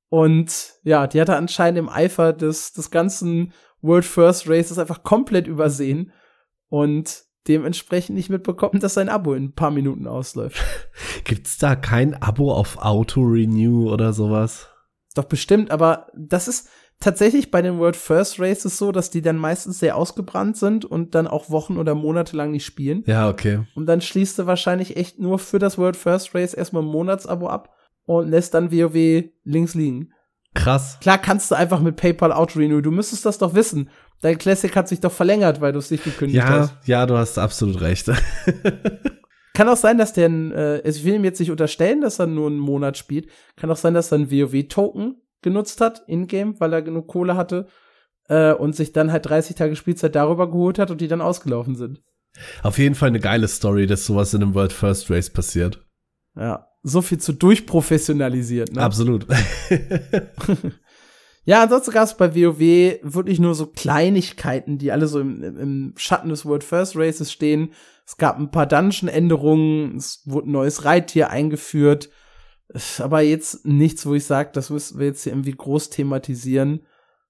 Und 0.10 0.74
ja, 0.84 1.08
die 1.08 1.20
hat 1.20 1.30
er 1.30 1.38
anscheinend 1.38 1.80
im 1.80 1.90
Eifer 1.90 2.32
des, 2.32 2.74
des 2.74 2.92
ganzen 2.92 3.54
World 3.82 4.06
First 4.06 4.48
Races 4.48 4.80
einfach 4.80 5.04
komplett 5.04 5.48
übersehen 5.48 6.12
und 6.70 7.24
dementsprechend 7.48 8.16
nicht 8.16 8.30
mitbekommen, 8.30 8.80
dass 8.80 8.96
sein 8.96 9.10
Abo 9.10 9.34
in 9.34 9.46
ein 9.46 9.56
paar 9.56 9.72
Minuten 9.72 10.08
ausläuft. 10.08 10.64
Gibt's 11.24 11.58
da 11.58 11.76
kein 11.76 12.20
Abo 12.22 12.54
auf 12.54 12.78
Auto-Renew 12.78 13.92
oder 13.92 14.14
sowas? 14.14 14.70
Doch 15.16 15.26
bestimmt, 15.26 15.72
aber 15.72 16.08
das 16.16 16.48
ist, 16.48 16.70
tatsächlich 17.00 17.52
bei 17.52 17.62
den 17.62 17.78
World 17.78 17.96
First 17.96 18.40
Races 18.40 18.78
so, 18.78 18.92
dass 18.92 19.10
die 19.10 19.22
dann 19.22 19.38
meistens 19.38 19.80
sehr 19.80 19.96
ausgebrannt 19.96 20.58
sind 20.58 20.86
und 20.86 21.16
dann 21.16 21.28
auch 21.28 21.50
Wochen 21.50 21.78
oder 21.78 21.96
Monate 21.96 22.36
lang 22.36 22.52
nicht 22.52 22.66
spielen. 22.66 23.04
Ja, 23.06 23.30
okay. 23.30 23.62
Und 23.76 23.86
dann 23.86 24.02
schließt 24.02 24.40
du 24.40 24.46
wahrscheinlich 24.46 24.98
echt 24.98 25.20
nur 25.20 25.40
für 25.40 25.60
das 25.60 25.78
World 25.78 25.98
First 25.98 26.34
Race 26.34 26.54
erstmal 26.54 26.84
ein 26.84 26.90
Monatsabo 26.90 27.48
ab 27.48 27.76
und 28.06 28.30
lässt 28.30 28.54
dann 28.54 28.72
WoW 28.72 29.26
links 29.44 29.76
liegen. 29.76 30.12
Krass. 30.54 30.98
Klar 31.02 31.18
kannst 31.18 31.52
du 31.52 31.56
einfach 31.56 31.82
mit 31.82 31.98
PayPal 31.98 32.32
Auto-Renew. 32.32 32.82
Du 32.82 32.92
müsstest 32.92 33.26
das 33.26 33.38
doch 33.38 33.54
wissen. 33.56 33.90
Dein 34.22 34.38
Classic 34.38 34.74
hat 34.76 34.88
sich 34.88 35.02
doch 35.02 35.12
verlängert, 35.12 35.60
weil 35.60 35.74
du 35.74 35.80
es 35.80 35.92
nicht 35.92 36.06
gekündigt 36.06 36.38
ja, 36.38 36.50
hast. 36.50 36.88
Ja, 36.88 37.06
du 37.06 37.18
hast 37.18 37.38
absolut 37.38 37.82
recht. 37.82 38.10
Kann 39.54 39.70
auch 39.70 39.78
sein, 39.78 39.98
dass 39.98 40.14
der, 40.14 40.30
äh, 40.30 40.82
also 40.84 41.00
ich 41.00 41.06
will 41.06 41.16
ihm 41.16 41.24
jetzt 41.26 41.40
nicht 41.40 41.52
unterstellen, 41.52 42.02
dass 42.02 42.20
er 42.20 42.28
nur 42.28 42.48
einen 42.48 42.60
Monat 42.60 42.98
spielt. 42.98 43.30
Kann 43.58 43.70
auch 43.70 43.78
sein, 43.78 43.94
dass 43.94 44.12
er 44.12 44.16
einen 44.16 44.32
WoW-Token 44.32 45.16
genutzt 45.46 45.80
hat, 45.80 46.04
in-game, 46.08 46.60
weil 46.60 46.74
er 46.74 46.82
genug 46.82 47.08
Kohle 47.08 47.38
hatte 47.38 47.68
äh, 48.28 48.52
und 48.52 48.76
sich 48.76 48.92
dann 48.92 49.14
halt 49.14 49.26
30 49.28 49.56
Tage 49.56 49.78
Spielzeit 49.78 50.16
darüber 50.16 50.52
geholt 50.52 50.78
hat 50.78 50.92
und 50.92 51.00
die 51.00 51.08
dann 51.08 51.22
ausgelaufen 51.22 51.76
sind. 51.76 52.02
Auf 52.64 52.78
jeden 52.78 52.96
Fall 52.96 53.08
eine 53.08 53.22
geile 53.22 53.48
Story, 53.48 53.88
dass 53.88 54.06
sowas 54.06 54.34
in 54.34 54.44
einem 54.44 54.56
World 54.56 54.74
First 54.74 55.10
Race 55.10 55.30
passiert. 55.30 55.86
Ja, 56.36 56.68
so 56.84 57.02
viel 57.02 57.20
zu 57.20 57.32
durchprofessionalisiert, 57.32 58.74
ne? 58.74 58.82
Absolut. 58.82 59.26
ja, 61.46 61.64
ansonsten 61.64 61.92
gab 61.92 62.04
es 62.04 62.18
bei 62.18 62.36
WoW 62.36 63.00
wirklich 63.04 63.40
nur 63.40 63.56
so 63.56 63.68
Kleinigkeiten, 63.68 64.78
die 64.78 64.92
alle 64.92 65.08
so 65.08 65.22
im, 65.22 65.42
im 65.44 65.94
Schatten 65.96 66.30
des 66.30 66.46
World 66.46 66.66
First 66.66 66.98
Races 66.98 67.32
stehen. 67.32 67.72
Es 68.06 68.18
gab 68.18 68.38
ein 68.38 68.52
paar 68.52 68.68
Dungeon-Änderungen, 68.68 69.96
es 69.96 70.24
wurde 70.26 70.50
ein 70.50 70.52
neues 70.52 70.84
Reittier 70.84 71.30
eingeführt, 71.30 72.10
aber 73.00 73.22
jetzt 73.22 73.66
nichts, 73.66 74.06
wo 74.06 74.14
ich 74.14 74.26
sage, 74.26 74.52
das 74.54 74.70
müssen 74.70 75.00
wir 75.00 75.08
jetzt 75.08 75.24
hier 75.24 75.34
irgendwie 75.34 75.54
groß 75.54 75.90
thematisieren. 75.90 76.86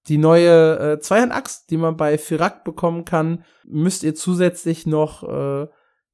Die 0.07 0.18
neue 0.18 0.80
äh, 0.80 0.99
Zweihand-Axt, 0.99 1.70
die 1.72 1.78
man 1.78 1.98
bei 1.98 2.18
Firak 2.18 2.64
bekommen 2.64 3.06
kann, 3.06 3.44
müsst 3.66 4.03
ihr 4.03 4.16
zusätzlich 4.16 4.86
noch 4.86 5.24
äh, 5.24 5.68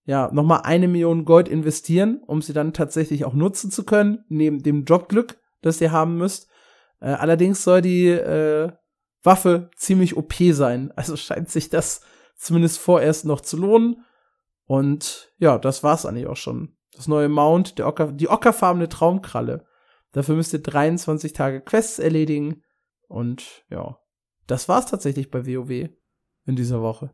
ja, 0.05 0.31
nochmal 0.31 0.61
eine 0.63 0.87
Million 0.87 1.25
Gold 1.25 1.47
investieren, 1.47 2.21
um 2.25 2.41
sie 2.41 2.53
dann 2.53 2.73
tatsächlich 2.73 3.25
auch 3.25 3.33
nutzen 3.33 3.69
zu 3.69 3.83
können, 3.83 4.25
neben 4.29 4.63
dem 4.63 4.85
Jobglück, 4.85 5.37
das 5.61 5.81
ihr 5.81 5.91
haben 5.91 6.17
müsst. 6.17 6.49
Äh, 6.99 7.11
allerdings 7.11 7.63
soll 7.63 7.81
die 7.81 8.07
äh, 8.07 8.71
Waffe 9.23 9.69
ziemlich 9.75 10.17
OP 10.17 10.33
sein. 10.51 10.91
Also 10.95 11.15
scheint 11.15 11.49
sich 11.49 11.69
das 11.69 12.01
zumindest 12.35 12.79
vorerst 12.79 13.25
noch 13.25 13.41
zu 13.41 13.57
lohnen. 13.57 14.03
Und 14.65 15.33
ja, 15.37 15.57
das 15.57 15.83
war's 15.83 16.05
eigentlich 16.05 16.27
auch 16.27 16.37
schon. 16.37 16.75
Das 16.95 17.07
neue 17.07 17.29
Mount, 17.29 17.77
der 17.77 17.87
Ocker, 17.87 18.11
die 18.11 18.29
ockerfarbene 18.29 18.89
Traumkralle. 18.89 19.65
Dafür 20.11 20.35
müsst 20.35 20.53
ihr 20.53 20.61
23 20.61 21.33
Tage 21.33 21.61
Quests 21.61 21.99
erledigen. 21.99 22.63
Und 23.07 23.65
ja, 23.69 23.97
das 24.47 24.67
war's 24.67 24.87
tatsächlich 24.87 25.31
bei 25.31 25.45
WoW 25.45 25.89
in 26.45 26.55
dieser 26.55 26.81
Woche. 26.81 27.11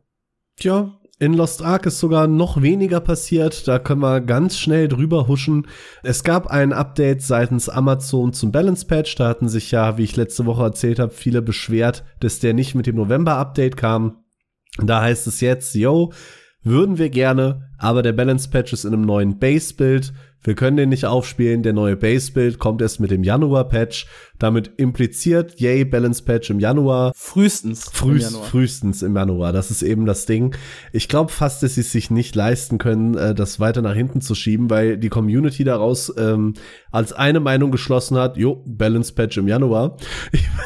Tja, 0.56 0.98
in 1.20 1.34
Lost 1.34 1.62
Ark 1.62 1.86
ist 1.86 1.98
sogar 1.98 2.28
noch 2.28 2.62
weniger 2.62 3.00
passiert, 3.00 3.66
da 3.66 3.80
können 3.80 4.02
wir 4.02 4.20
ganz 4.20 4.56
schnell 4.56 4.86
drüber 4.86 5.26
huschen. 5.26 5.66
Es 6.04 6.22
gab 6.22 6.46
ein 6.46 6.72
Update 6.72 7.22
seitens 7.22 7.68
Amazon 7.68 8.32
zum 8.32 8.52
Balance 8.52 8.86
Patch, 8.86 9.16
da 9.16 9.28
hatten 9.28 9.48
sich 9.48 9.72
ja, 9.72 9.98
wie 9.98 10.04
ich 10.04 10.16
letzte 10.16 10.46
Woche 10.46 10.62
erzählt 10.62 11.00
habe, 11.00 11.12
viele 11.12 11.42
beschwert, 11.42 12.04
dass 12.20 12.38
der 12.38 12.54
nicht 12.54 12.76
mit 12.76 12.86
dem 12.86 12.94
November 12.94 13.36
Update 13.36 13.76
kam. 13.76 14.24
Da 14.80 15.00
heißt 15.00 15.26
es 15.26 15.40
jetzt, 15.40 15.74
yo, 15.74 16.12
würden 16.68 16.98
wir 16.98 17.10
gerne, 17.10 17.68
aber 17.78 18.02
der 18.02 18.12
Balance 18.12 18.48
Patch 18.48 18.72
ist 18.72 18.84
in 18.84 18.92
einem 18.92 19.02
neuen 19.02 19.38
Base-Bild. 19.38 20.12
Wir 20.42 20.54
können 20.54 20.76
den 20.76 20.88
nicht 20.88 21.04
aufspielen. 21.04 21.62
Der 21.62 21.72
neue 21.72 21.96
Base-Build 21.96 22.58
kommt 22.58 22.80
erst 22.80 23.00
mit 23.00 23.10
dem 23.10 23.24
Januar-Patch. 23.24 24.06
Damit 24.38 24.72
impliziert, 24.76 25.58
yay, 25.60 25.84
Balance-Patch 25.84 26.50
im 26.50 26.60
Januar. 26.60 27.12
Frühestens. 27.16 27.90
Frühst, 27.92 28.28
im 28.28 28.32
Januar. 28.32 28.48
Frühestens 28.48 29.02
im 29.02 29.16
Januar. 29.16 29.52
Das 29.52 29.70
ist 29.70 29.82
eben 29.82 30.06
das 30.06 30.26
Ding. 30.26 30.54
Ich 30.92 31.08
glaube 31.08 31.32
fast, 31.32 31.62
dass 31.62 31.74
sie 31.74 31.80
es 31.80 31.90
sich 31.90 32.10
nicht 32.10 32.36
leisten 32.36 32.78
können, 32.78 33.16
äh, 33.16 33.34
das 33.34 33.58
weiter 33.58 33.82
nach 33.82 33.94
hinten 33.94 34.20
zu 34.20 34.34
schieben, 34.34 34.70
weil 34.70 34.96
die 34.96 35.08
Community 35.08 35.64
daraus 35.64 36.12
ähm, 36.16 36.54
als 36.92 37.12
eine 37.12 37.40
Meinung 37.40 37.72
geschlossen 37.72 38.16
hat, 38.16 38.36
jo, 38.36 38.62
Balance-Patch 38.66 39.38
im 39.38 39.48
Januar. 39.48 39.96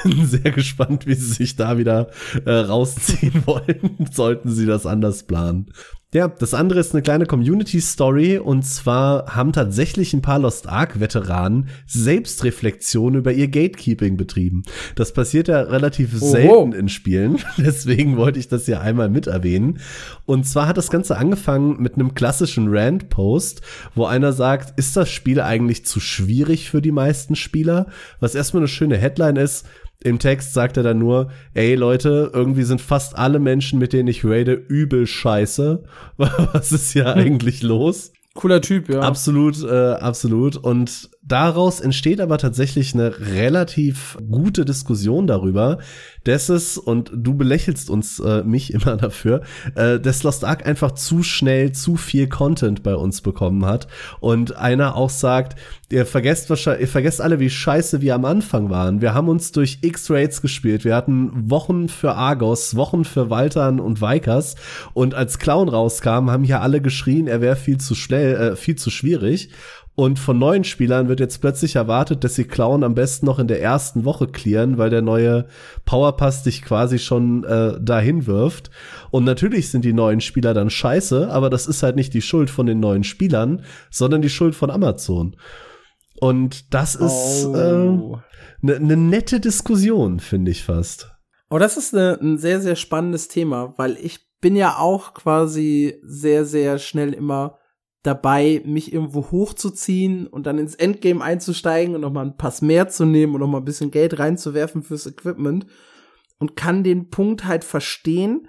Ich 0.04 0.10
bin 0.10 0.26
sehr 0.26 0.50
gespannt, 0.50 1.06
wie 1.06 1.14
sie 1.14 1.32
sich 1.32 1.54
da 1.54 1.78
wieder 1.78 2.10
äh, 2.44 2.50
rausziehen 2.50 3.42
wollen, 3.46 4.08
sollten 4.10 4.50
sie 4.50 4.66
das 4.66 4.84
anders 4.84 5.22
planen. 5.22 5.66
Ja, 6.14 6.28
das 6.28 6.52
andere 6.52 6.78
ist 6.78 6.92
eine 6.92 7.00
kleine 7.00 7.24
Community-Story 7.24 8.36
und 8.36 8.64
zwar 8.66 9.34
haben 9.34 9.54
tatsächlich 9.54 10.12
ein 10.12 10.20
paar 10.20 10.38
Lost 10.38 10.68
Ark-Veteranen 10.68 11.70
Selbstreflexion 11.86 13.14
über 13.14 13.32
ihr 13.32 13.48
Gatekeeping 13.48 14.18
betrieben. 14.18 14.62
Das 14.94 15.14
passiert 15.14 15.48
ja 15.48 15.62
relativ 15.62 16.20
Oho. 16.20 16.30
selten 16.30 16.72
in 16.74 16.90
Spielen, 16.90 17.38
deswegen 17.56 18.18
wollte 18.18 18.38
ich 18.38 18.48
das 18.48 18.66
hier 18.66 18.82
einmal 18.82 19.08
mit 19.08 19.26
erwähnen. 19.26 19.78
Und 20.26 20.46
zwar 20.46 20.68
hat 20.68 20.76
das 20.76 20.90
Ganze 20.90 21.16
angefangen 21.16 21.80
mit 21.80 21.94
einem 21.94 22.12
klassischen 22.12 22.68
Rand-Post, 22.68 23.62
wo 23.94 24.04
einer 24.04 24.34
sagt, 24.34 24.78
ist 24.78 24.94
das 24.98 25.08
Spiel 25.08 25.40
eigentlich 25.40 25.86
zu 25.86 25.98
schwierig 25.98 26.68
für 26.68 26.82
die 26.82 26.92
meisten 26.92 27.36
Spieler? 27.36 27.86
Was 28.20 28.34
erstmal 28.34 28.60
eine 28.60 28.68
schöne 28.68 28.98
Headline 28.98 29.36
ist, 29.36 29.66
im 30.04 30.18
Text 30.18 30.52
sagt 30.52 30.76
er 30.76 30.82
dann 30.82 30.98
nur, 30.98 31.30
ey 31.54 31.74
Leute, 31.74 32.30
irgendwie 32.32 32.62
sind 32.64 32.80
fast 32.80 33.16
alle 33.16 33.38
Menschen, 33.38 33.78
mit 33.78 33.92
denen 33.92 34.08
ich 34.08 34.24
rate, 34.24 34.52
übel 34.52 35.06
scheiße. 35.06 35.82
Was 36.16 36.72
ist 36.72 36.92
hier 36.92 37.14
hm. 37.14 37.20
eigentlich 37.20 37.62
los? 37.62 38.12
Cooler 38.34 38.62
Typ, 38.62 38.88
ja. 38.88 39.00
Absolut, 39.00 39.62
äh, 39.62 39.92
absolut. 39.92 40.56
Und 40.56 41.10
daraus 41.22 41.80
entsteht 41.80 42.18
aber 42.18 42.38
tatsächlich 42.38 42.94
eine 42.94 43.14
relativ 43.18 44.16
gute 44.30 44.64
Diskussion 44.64 45.26
darüber, 45.26 45.78
dass 46.24 46.48
es, 46.48 46.78
und 46.78 47.10
du 47.14 47.34
belächelst 47.34 47.90
uns, 47.90 48.20
äh, 48.20 48.42
mich 48.44 48.72
immer 48.74 48.96
dafür, 48.96 49.42
äh, 49.74 49.98
dass 49.98 50.22
Lost 50.22 50.44
Ark 50.44 50.66
einfach 50.66 50.92
zu 50.92 51.22
schnell 51.22 51.72
zu 51.72 51.96
viel 51.96 52.28
Content 52.28 52.82
bei 52.82 52.94
uns 52.94 53.20
bekommen 53.20 53.66
hat. 53.66 53.88
Und 54.20 54.56
einer 54.56 54.96
auch 54.96 55.10
sagt, 55.10 55.58
ihr 55.90 56.06
vergesst 56.06 56.48
wahrscheinlich, 56.50 56.82
ihr 56.82 56.88
vergesst 56.88 57.20
alle, 57.20 57.40
wie 57.40 57.50
scheiße 57.50 58.00
wir 58.00 58.14
am 58.14 58.24
Anfang 58.24 58.70
waren. 58.70 59.00
Wir 59.00 59.14
haben 59.14 59.28
uns 59.28 59.52
durch 59.52 59.78
X-Raids 59.82 60.42
gespielt. 60.42 60.84
Wir 60.84 60.96
hatten 60.96 61.50
Wochen 61.50 61.88
für 61.88 62.14
Argos, 62.14 62.76
Wochen 62.76 63.04
für 63.04 63.30
Waltern 63.30 63.80
und 63.80 64.00
Vikers. 64.00 64.56
Und 64.94 65.14
als 65.14 65.38
Clown 65.38 65.68
rauskam, 65.68 66.30
haben 66.30 66.44
hier 66.44 66.62
alle 66.62 66.80
geschrien, 66.80 67.26
er 67.26 67.40
wäre 67.40 67.56
viel 67.56 67.78
zu 67.78 67.94
schnell, 67.94 68.34
äh, 68.34 68.56
viel 68.56 68.76
zu 68.76 68.90
schwierig. 68.90 69.50
Und 69.94 70.18
von 70.18 70.38
neuen 70.38 70.64
Spielern 70.64 71.08
wird 71.08 71.20
jetzt 71.20 71.42
plötzlich 71.42 71.76
erwartet, 71.76 72.24
dass 72.24 72.34
sie 72.34 72.44
Clown 72.44 72.82
am 72.82 72.94
besten 72.94 73.26
noch 73.26 73.38
in 73.38 73.46
der 73.46 73.60
ersten 73.60 74.06
Woche 74.06 74.26
clearen, 74.26 74.78
weil 74.78 74.88
der 74.88 75.02
neue 75.02 75.46
Powerpass 75.84 76.42
dich 76.42 76.62
quasi 76.62 76.98
schon 76.98 77.44
äh, 77.44 77.78
dahin 77.78 78.26
wirft. 78.26 78.70
Und 79.10 79.24
natürlich 79.24 79.70
sind 79.70 79.84
die 79.84 79.92
neuen 79.92 80.22
Spieler 80.22 80.54
dann 80.54 80.70
scheiße, 80.70 81.30
aber 81.30 81.50
das 81.50 81.66
ist 81.66 81.82
halt 81.82 81.96
nicht 81.96 82.14
die 82.14 82.22
Schuld 82.22 82.48
von 82.48 82.64
den 82.64 82.80
neuen 82.80 83.04
Spielern, 83.04 83.64
sondern 83.90 84.22
die 84.22 84.30
Schuld 84.30 84.54
von 84.54 84.70
Amazon. 84.70 85.36
Und 86.18 86.72
das 86.72 86.94
ist 86.94 87.46
eine 87.46 88.00
oh. 88.00 88.16
äh, 88.16 88.20
ne, 88.62 88.80
ne 88.80 88.96
nette 88.96 89.40
Diskussion, 89.40 90.20
finde 90.20 90.52
ich 90.52 90.64
fast. 90.64 91.10
Oh, 91.50 91.58
das 91.58 91.76
ist 91.76 91.92
ne, 91.92 92.18
ein 92.18 92.38
sehr, 92.38 92.62
sehr 92.62 92.76
spannendes 92.76 93.28
Thema, 93.28 93.74
weil 93.76 93.98
ich 94.00 94.20
bin 94.40 94.56
ja 94.56 94.78
auch 94.78 95.12
quasi 95.12 96.00
sehr, 96.02 96.46
sehr 96.46 96.78
schnell 96.78 97.12
immer 97.12 97.58
dabei, 98.02 98.62
mich 98.64 98.92
irgendwo 98.92 99.30
hochzuziehen 99.30 100.26
und 100.26 100.46
dann 100.46 100.58
ins 100.58 100.74
Endgame 100.74 101.22
einzusteigen 101.22 101.94
und 101.94 102.00
nochmal 102.00 102.26
ein 102.26 102.36
Pass 102.36 102.60
mehr 102.60 102.88
zu 102.88 103.04
nehmen 103.04 103.34
und 103.34 103.40
nochmal 103.40 103.60
ein 103.60 103.64
bisschen 103.66 103.90
Geld 103.90 104.18
reinzuwerfen 104.18 104.82
fürs 104.82 105.06
Equipment 105.06 105.66
und 106.38 106.56
kann 106.56 106.82
den 106.82 107.10
Punkt 107.10 107.44
halt 107.44 107.62
verstehen, 107.62 108.48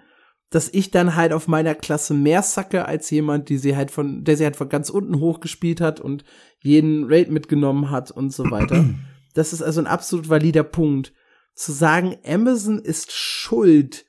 dass 0.50 0.70
ich 0.72 0.92
dann 0.92 1.16
halt 1.16 1.34
auf 1.34 1.48
meiner 1.48 1.76
Klasse 1.76 2.14
mehr 2.14 2.42
sacke 2.44 2.86
als 2.86 3.10
jemand, 3.10 3.50
die 3.50 3.58
sie 3.58 3.76
halt 3.76 3.92
von, 3.92 4.24
der 4.24 4.38
sie 4.38 4.44
halt 4.44 4.56
von 4.56 4.70
ganz 4.70 4.90
unten 4.90 5.20
hochgespielt 5.20 5.82
hat 5.82 6.00
und 6.00 6.24
jeden 6.60 7.06
Raid 7.06 7.32
mitgenommen 7.32 7.90
hat 7.90 8.12
und 8.12 8.32
so 8.32 8.50
weiter. 8.50 8.86
Das 9.36 9.52
ist 9.52 9.64
also 9.64 9.82
ein 9.82 9.88
absolut 9.88 10.30
valider 10.30 10.62
Punkt. 10.62 11.12
Zu 11.56 11.72
sagen, 11.72 12.18
Amazon 12.24 12.78
ist 12.78 13.12
schuld, 13.12 14.06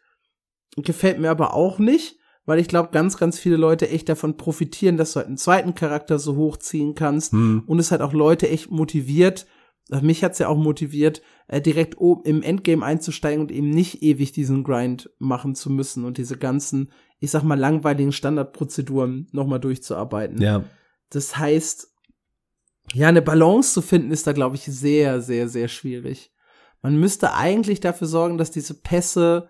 gefällt 0.76 1.18
mir 1.18 1.30
aber 1.30 1.54
auch 1.54 1.78
nicht, 1.78 2.18
weil 2.46 2.58
ich 2.58 2.68
glaube, 2.68 2.90
ganz, 2.92 3.16
ganz 3.16 3.38
viele 3.38 3.56
Leute 3.56 3.88
echt 3.88 4.08
davon 4.08 4.36
profitieren, 4.36 4.96
dass 4.96 5.12
du 5.12 5.16
halt 5.16 5.28
einen 5.28 5.36
zweiten 5.36 5.74
Charakter 5.74 6.18
so 6.18 6.36
hochziehen 6.36 6.94
kannst 6.94 7.32
hm. 7.32 7.64
und 7.66 7.78
es 7.78 7.90
halt 7.90 8.02
auch 8.02 8.12
Leute 8.12 8.48
echt 8.48 8.70
motiviert, 8.70 9.46
äh, 9.90 10.00
mich 10.00 10.24
hat's 10.24 10.38
ja 10.38 10.48
auch 10.48 10.56
motiviert, 10.56 11.22
äh, 11.48 11.60
direkt 11.60 11.98
oben 11.98 12.24
im 12.24 12.42
Endgame 12.42 12.84
einzusteigen 12.84 13.40
und 13.40 13.52
eben 13.52 13.70
nicht 13.70 14.02
ewig 14.02 14.32
diesen 14.32 14.64
Grind 14.64 15.10
machen 15.18 15.54
zu 15.54 15.70
müssen 15.70 16.04
und 16.04 16.18
diese 16.18 16.36
ganzen, 16.36 16.92
ich 17.20 17.30
sag 17.30 17.42
mal, 17.42 17.58
langweiligen 17.58 18.12
Standardprozeduren 18.12 19.28
nochmal 19.32 19.60
durchzuarbeiten. 19.60 20.40
Ja. 20.40 20.64
Das 21.10 21.36
heißt, 21.36 21.88
ja, 22.92 23.08
eine 23.08 23.22
Balance 23.22 23.72
zu 23.72 23.82
finden 23.82 24.10
ist 24.10 24.26
da, 24.26 24.32
glaube 24.32 24.56
ich, 24.56 24.64
sehr, 24.64 25.20
sehr, 25.22 25.48
sehr 25.48 25.68
schwierig. 25.68 26.32
Man 26.82 26.98
müsste 26.98 27.32
eigentlich 27.32 27.80
dafür 27.80 28.06
sorgen, 28.06 28.36
dass 28.36 28.50
diese 28.50 28.74
Pässe 28.74 29.48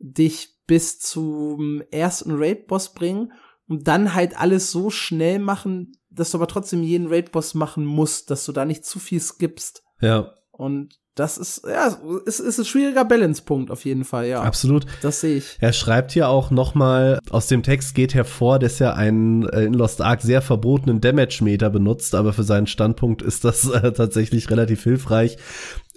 dich 0.00 0.53
bis 0.66 0.98
zum 0.98 1.82
ersten 1.90 2.32
Raid-Boss 2.32 2.94
bringen 2.94 3.32
und 3.66 3.88
dann 3.88 4.14
halt 4.14 4.38
alles 4.38 4.70
so 4.70 4.90
schnell 4.90 5.38
machen, 5.38 5.92
dass 6.10 6.30
du 6.30 6.38
aber 6.38 6.48
trotzdem 6.48 6.82
jeden 6.82 7.08
Raid-Boss 7.08 7.54
machen 7.54 7.84
musst, 7.84 8.30
dass 8.30 8.44
du 8.44 8.52
da 8.52 8.64
nicht 8.64 8.84
zu 8.84 8.98
viel 8.98 9.20
skippst. 9.20 9.82
Ja. 10.00 10.34
Und 10.52 11.00
das 11.14 11.38
ist, 11.38 11.62
ja, 11.64 11.96
es 12.26 12.40
ist 12.40 12.58
ein 12.58 12.64
schwieriger 12.64 13.04
Balancepunkt 13.04 13.70
auf 13.70 13.84
jeden 13.84 14.04
Fall, 14.04 14.26
ja. 14.26 14.42
Absolut. 14.42 14.84
Das 15.00 15.20
sehe 15.20 15.36
ich. 15.36 15.56
Er 15.60 15.72
schreibt 15.72 16.10
hier 16.10 16.28
auch 16.28 16.50
noch 16.50 16.74
mal, 16.74 17.20
aus 17.30 17.46
dem 17.46 17.62
Text 17.62 17.94
geht 17.94 18.14
hervor, 18.14 18.58
dass 18.58 18.80
er 18.80 18.96
einen 18.96 19.48
äh, 19.48 19.64
in 19.64 19.74
Lost 19.74 20.00
Ark 20.00 20.22
sehr 20.22 20.42
verbotenen 20.42 21.00
Damage-Meter 21.00 21.70
benutzt, 21.70 22.16
aber 22.16 22.32
für 22.32 22.42
seinen 22.42 22.66
Standpunkt 22.66 23.22
ist 23.22 23.44
das 23.44 23.68
äh, 23.68 23.92
tatsächlich 23.92 24.50
relativ 24.50 24.82
hilfreich. 24.82 25.36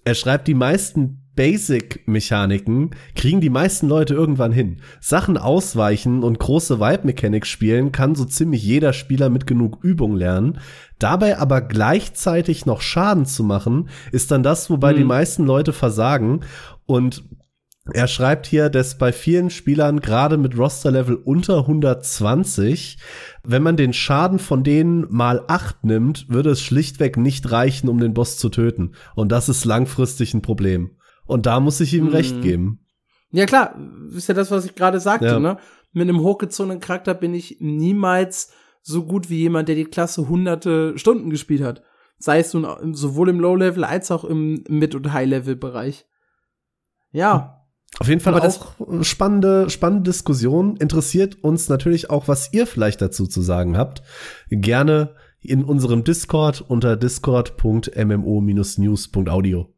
Er 0.03 0.13
schreibt, 0.13 0.47
die 0.47 0.53
meisten 0.53 1.26
Basic-Mechaniken 1.37 2.91
kriegen 3.15 3.39
die 3.39 3.49
meisten 3.49 3.87
Leute 3.87 4.13
irgendwann 4.13 4.51
hin. 4.51 4.81
Sachen 4.99 5.37
ausweichen 5.37 6.23
und 6.23 6.39
große 6.39 6.81
Vibe-Mechanics 6.81 7.47
spielen 7.47 7.93
kann 7.93 8.15
so 8.15 8.25
ziemlich 8.25 8.63
jeder 8.63 8.91
Spieler 8.91 9.29
mit 9.29 9.47
genug 9.47 9.81
Übung 9.83 10.17
lernen. 10.17 10.59
Dabei 10.99 11.37
aber 11.37 11.61
gleichzeitig 11.61 12.65
noch 12.65 12.81
Schaden 12.81 13.25
zu 13.25 13.43
machen, 13.45 13.87
ist 14.11 14.31
dann 14.31 14.43
das, 14.43 14.69
wobei 14.69 14.91
mhm. 14.91 14.97
die 14.97 15.03
meisten 15.05 15.45
Leute 15.45 15.71
versagen. 15.71 16.41
Und 16.85 17.23
er 17.93 18.07
schreibt 18.07 18.47
hier, 18.47 18.69
dass 18.69 18.97
bei 18.97 19.13
vielen 19.13 19.49
Spielern, 19.49 20.01
gerade 20.01 20.37
mit 20.37 20.57
Roster-Level 20.57 21.15
unter 21.15 21.59
120, 21.59 22.97
wenn 23.43 23.63
man 23.63 23.77
den 23.77 23.93
Schaden 23.93 24.39
von 24.39 24.63
denen 24.63 25.05
mal 25.09 25.43
acht 25.47 25.85
nimmt, 25.85 26.27
würde 26.29 26.49
es 26.49 26.61
schlichtweg 26.61 27.15
nicht 27.15 27.51
reichen, 27.51 27.87
um 27.87 27.99
den 27.99 28.13
Boss 28.13 28.37
zu 28.37 28.49
töten. 28.49 28.93
Und 29.15 29.31
das 29.31 29.47
ist 29.49 29.63
langfristig 29.63 30.33
ein 30.33 30.41
Problem. 30.41 30.96
Und 31.27 31.45
da 31.45 31.59
muss 31.59 31.79
ich 31.79 31.93
ihm 31.93 32.05
mhm. 32.05 32.11
recht 32.11 32.41
geben. 32.41 32.79
Ja, 33.31 33.45
klar, 33.45 33.75
ist 34.15 34.27
ja 34.27 34.33
das, 34.33 34.51
was 34.51 34.65
ich 34.65 34.75
gerade 34.75 34.99
sagte, 34.99 35.27
ja. 35.27 35.39
ne? 35.39 35.57
Mit 35.91 36.09
einem 36.09 36.21
hochgezogenen 36.21 36.79
Charakter 36.79 37.13
bin 37.13 37.33
ich 37.33 37.57
niemals 37.59 38.51
so 38.81 39.05
gut 39.05 39.29
wie 39.29 39.39
jemand, 39.39 39.67
der 39.67 39.75
die 39.75 39.85
Klasse 39.85 40.29
hunderte 40.29 40.97
Stunden 40.97 41.29
gespielt 41.29 41.61
hat. 41.61 41.83
Sei 42.19 42.39
es 42.39 42.53
nun 42.53 42.93
sowohl 42.93 43.29
im 43.29 43.39
Low-Level 43.39 43.83
als 43.83 44.11
auch 44.11 44.23
im 44.23 44.63
Mid- 44.69 44.95
und 44.95 45.11
High-Level-Bereich. 45.11 46.05
Ja. 47.11 47.65
Auf 47.99 48.07
jeden 48.07 48.21
Fall 48.21 48.33
Aber 48.33 48.43
das- 48.43 48.61
auch 48.61 49.03
spannende, 49.03 49.69
spannende 49.69 50.09
Diskussion. 50.09 50.77
Interessiert 50.77 51.43
uns 51.43 51.69
natürlich 51.69 52.09
auch, 52.09 52.27
was 52.27 52.51
ihr 52.53 52.65
vielleicht 52.65 53.01
dazu 53.01 53.27
zu 53.27 53.41
sagen 53.41 53.77
habt. 53.77 54.01
Gerne 54.49 55.15
in 55.41 55.63
unserem 55.63 56.03
Discord 56.03 56.61
unter 56.61 56.95
discord.mmo-news.audio. 56.95 59.76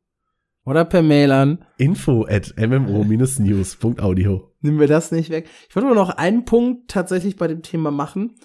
Oder 0.69 0.85
per 0.85 1.01
Mail 1.01 1.31
an. 1.31 1.65
Info 1.77 2.25
at 2.29 2.53
mmo-news.audio. 2.55 4.51
Nehmen 4.61 4.79
wir 4.79 4.87
das 4.87 5.11
nicht 5.11 5.29
weg. 5.31 5.49
Ich 5.67 5.75
wollte 5.75 5.87
nur 5.87 5.95
noch 5.95 6.11
einen 6.11 6.45
Punkt 6.45 6.91
tatsächlich 6.91 7.37
bei 7.37 7.47
dem 7.47 7.63
Thema 7.63 7.89
machen. 7.91 8.35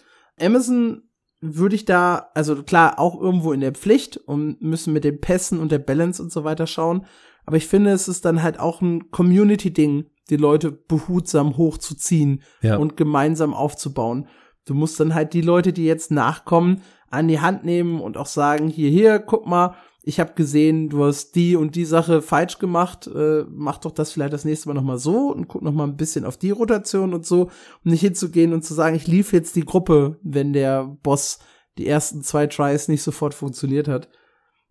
Amazon 0.40 1.02
würde 1.40 1.74
ich 1.74 1.84
da, 1.84 2.30
also 2.34 2.62
klar, 2.62 2.98
auch 2.98 3.20
irgendwo 3.20 3.52
in 3.52 3.60
der 3.60 3.72
Pflicht 3.72 4.16
und 4.16 4.62
müssen 4.62 4.94
mit 4.94 5.04
den 5.04 5.20
Pässen 5.20 5.58
und 5.58 5.70
der 5.70 5.78
Balance 5.80 6.22
und 6.22 6.32
so 6.32 6.44
weiter 6.44 6.66
schauen. 6.66 7.04
Aber 7.44 7.58
ich 7.58 7.66
finde, 7.66 7.90
es 7.90 8.08
ist 8.08 8.24
dann 8.24 8.42
halt 8.42 8.58
auch 8.58 8.80
ein 8.80 9.10
Community-Ding, 9.10 10.06
die 10.30 10.36
Leute 10.36 10.72
behutsam 10.72 11.58
hochzuziehen 11.58 12.42
Ja. 12.62 12.76
und 12.78 12.96
gemeinsam 12.96 13.52
aufzubauen. 13.52 14.28
Du 14.64 14.72
musst 14.72 14.98
dann 14.98 15.14
halt 15.14 15.34
die 15.34 15.42
Leute, 15.42 15.74
die 15.74 15.84
jetzt 15.84 16.10
nachkommen, 16.10 16.80
an 17.10 17.28
die 17.28 17.40
Hand 17.40 17.64
nehmen 17.64 18.00
und 18.00 18.16
auch 18.16 18.24
sagen, 18.26 18.68
hier, 18.68 18.88
hier, 18.88 19.18
guck 19.18 19.46
mal, 19.46 19.74
ich 20.06 20.20
habe 20.20 20.34
gesehen, 20.34 20.90
du 20.90 21.04
hast 21.04 21.34
die 21.34 21.56
und 21.56 21.74
die 21.76 21.86
Sache 21.86 22.20
falsch 22.20 22.58
gemacht, 22.58 23.06
äh, 23.06 23.44
mach 23.48 23.78
doch 23.78 23.90
das 23.90 24.12
vielleicht 24.12 24.34
das 24.34 24.44
nächste 24.44 24.68
Mal 24.68 24.74
noch 24.74 24.82
mal 24.82 24.98
so 24.98 25.32
und 25.32 25.48
guck 25.48 25.62
noch 25.62 25.72
mal 25.72 25.84
ein 25.84 25.96
bisschen 25.96 26.26
auf 26.26 26.36
die 26.36 26.50
Rotation 26.50 27.14
und 27.14 27.24
so, 27.24 27.44
um 27.84 27.90
nicht 27.90 28.02
hinzugehen 28.02 28.52
und 28.52 28.64
zu 28.64 28.74
sagen, 28.74 28.96
ich 28.96 29.06
lief 29.06 29.32
jetzt 29.32 29.56
die 29.56 29.64
Gruppe, 29.64 30.18
wenn 30.22 30.52
der 30.52 30.84
Boss 31.02 31.38
die 31.78 31.88
ersten 31.88 32.22
zwei 32.22 32.46
Tries 32.46 32.88
nicht 32.88 33.02
sofort 33.02 33.32
funktioniert 33.32 33.88
hat. 33.88 34.08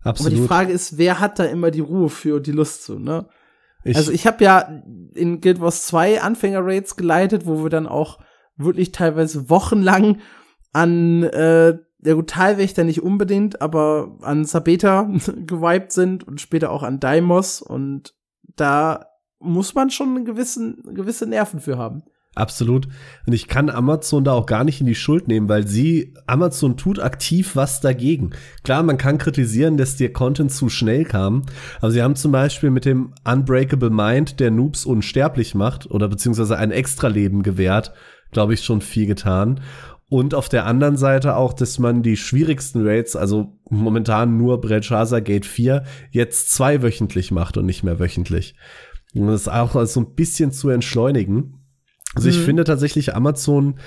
Aber 0.03 0.17
die 0.17 0.25
Absolut. 0.25 0.47
Frage 0.47 0.71
ist, 0.71 0.97
wer 0.99 1.19
hat 1.19 1.39
da 1.39 1.45
immer 1.45 1.71
die 1.71 1.79
Ruhe 1.79 2.09
für 2.09 2.35
und 2.35 2.45
die 2.45 2.51
Lust 2.51 2.83
zu, 2.83 2.99
ne? 2.99 3.27
Ich, 3.85 3.97
also 3.97 4.11
ich 4.11 4.27
habe 4.27 4.43
ja 4.43 4.81
in 5.13 5.41
Guild 5.41 5.59
Wars 5.59 5.85
2 5.87 6.21
Anfänger-Raids 6.21 6.95
geleitet, 6.95 7.45
wo 7.45 7.63
wir 7.63 7.69
dann 7.69 7.87
auch 7.87 8.19
wirklich 8.55 8.91
teilweise 8.91 9.49
wochenlang 9.49 10.19
an 10.71 11.23
äh, 11.23 11.77
der 12.05 12.15
gut, 12.15 12.29
Talwächter 12.29 12.83
nicht 12.83 13.01
unbedingt, 13.01 13.61
aber 13.61 14.17
an 14.21 14.45
Sabeta 14.45 15.03
gewiped 15.45 15.91
sind 15.91 16.27
und 16.27 16.41
später 16.41 16.71
auch 16.71 16.83
an 16.83 16.99
Daimos 16.99 17.61
und 17.61 18.13
da 18.55 19.05
muss 19.39 19.73
man 19.75 19.89
schon 19.89 20.15
einen 20.15 20.25
gewissen, 20.25 20.83
gewisse 20.93 21.25
Nerven 21.25 21.59
für 21.59 21.77
haben. 21.77 22.03
Absolut. 22.35 22.87
Und 23.27 23.33
ich 23.33 23.47
kann 23.47 23.69
Amazon 23.69 24.23
da 24.23 24.33
auch 24.33 24.47
gar 24.47 24.63
nicht 24.63 24.81
in 24.81 24.87
die 24.87 24.95
Schuld 24.95 25.27
nehmen, 25.27 25.49
weil 25.49 25.67
sie, 25.67 26.15
Amazon 26.25 26.77
tut 26.77 26.99
aktiv 26.99 27.55
was 27.55 27.79
dagegen. 27.79 28.31
Klar, 28.63 28.81
man 28.81 28.97
kann 28.97 29.19
kritisieren, 29.19 29.77
dass 29.77 29.97
der 29.97 30.11
Content 30.13 30.51
zu 30.51 30.67
schnell 30.67 31.05
kam, 31.05 31.43
aber 31.79 31.91
sie 31.91 32.01
haben 32.01 32.15
zum 32.15 32.31
Beispiel 32.31 32.71
mit 32.71 32.85
dem 32.85 33.13
Unbreakable 33.23 33.91
Mind, 33.91 34.39
der 34.39 34.49
Noobs 34.49 34.85
unsterblich 34.85 35.53
macht 35.53 35.91
oder 35.91 36.07
beziehungsweise 36.07 36.57
ein 36.57 36.71
Extraleben 36.71 37.43
gewährt, 37.43 37.93
glaube 38.31 38.55
ich, 38.55 38.63
schon 38.63 38.81
viel 38.81 39.05
getan. 39.05 39.61
Und 40.09 40.35
auf 40.35 40.47
der 40.49 40.65
anderen 40.65 40.97
Seite 40.97 41.35
auch, 41.35 41.53
dass 41.53 41.79
man 41.79 42.03
die 42.03 42.17
schwierigsten 42.17 42.85
Raids, 42.85 43.15
also 43.15 43.57
momentan 43.69 44.37
nur 44.37 44.61
Belshazzar 44.61 45.21
Gate 45.21 45.45
4, 45.45 45.83
jetzt 46.11 46.51
zweiwöchentlich 46.51 47.31
macht 47.31 47.57
und 47.57 47.65
nicht 47.65 47.83
mehr 47.83 47.99
wöchentlich. 47.99 48.55
Um 49.15 49.27
das 49.27 49.47
auch 49.47 49.85
so 49.85 49.99
ein 50.01 50.13
bisschen 50.15 50.51
zu 50.51 50.69
entschleunigen. 50.69 51.59
Also 52.15 52.29
ich 52.29 52.37
Mhm. 52.37 52.43
finde 52.43 52.63
tatsächlich 52.63 53.15
Amazon, 53.15 53.79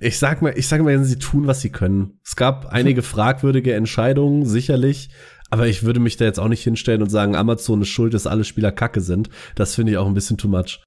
ich 0.00 0.18
sag 0.18 0.40
mal, 0.40 0.54
ich 0.56 0.68
sag 0.68 0.82
mal, 0.82 1.02
sie 1.04 1.18
tun, 1.18 1.46
was 1.46 1.60
sie 1.60 1.70
können. 1.70 2.18
Es 2.24 2.34
gab 2.34 2.66
einige 2.66 3.02
fragwürdige 3.02 3.74
Entscheidungen, 3.74 4.46
sicherlich, 4.46 5.10
aber 5.50 5.66
ich 5.66 5.82
würde 5.82 6.00
mich 6.00 6.16
da 6.16 6.24
jetzt 6.24 6.40
auch 6.40 6.48
nicht 6.48 6.64
hinstellen 6.64 7.02
und 7.02 7.10
sagen, 7.10 7.36
Amazon 7.36 7.82
ist 7.82 7.88
schuld, 7.88 8.14
dass 8.14 8.26
alle 8.26 8.44
Spieler 8.44 8.72
kacke 8.72 9.02
sind. 9.02 9.28
Das 9.54 9.74
finde 9.74 9.92
ich 9.92 9.98
auch 9.98 10.06
ein 10.06 10.14
bisschen 10.14 10.38
too 10.38 10.48
much. 10.48 10.82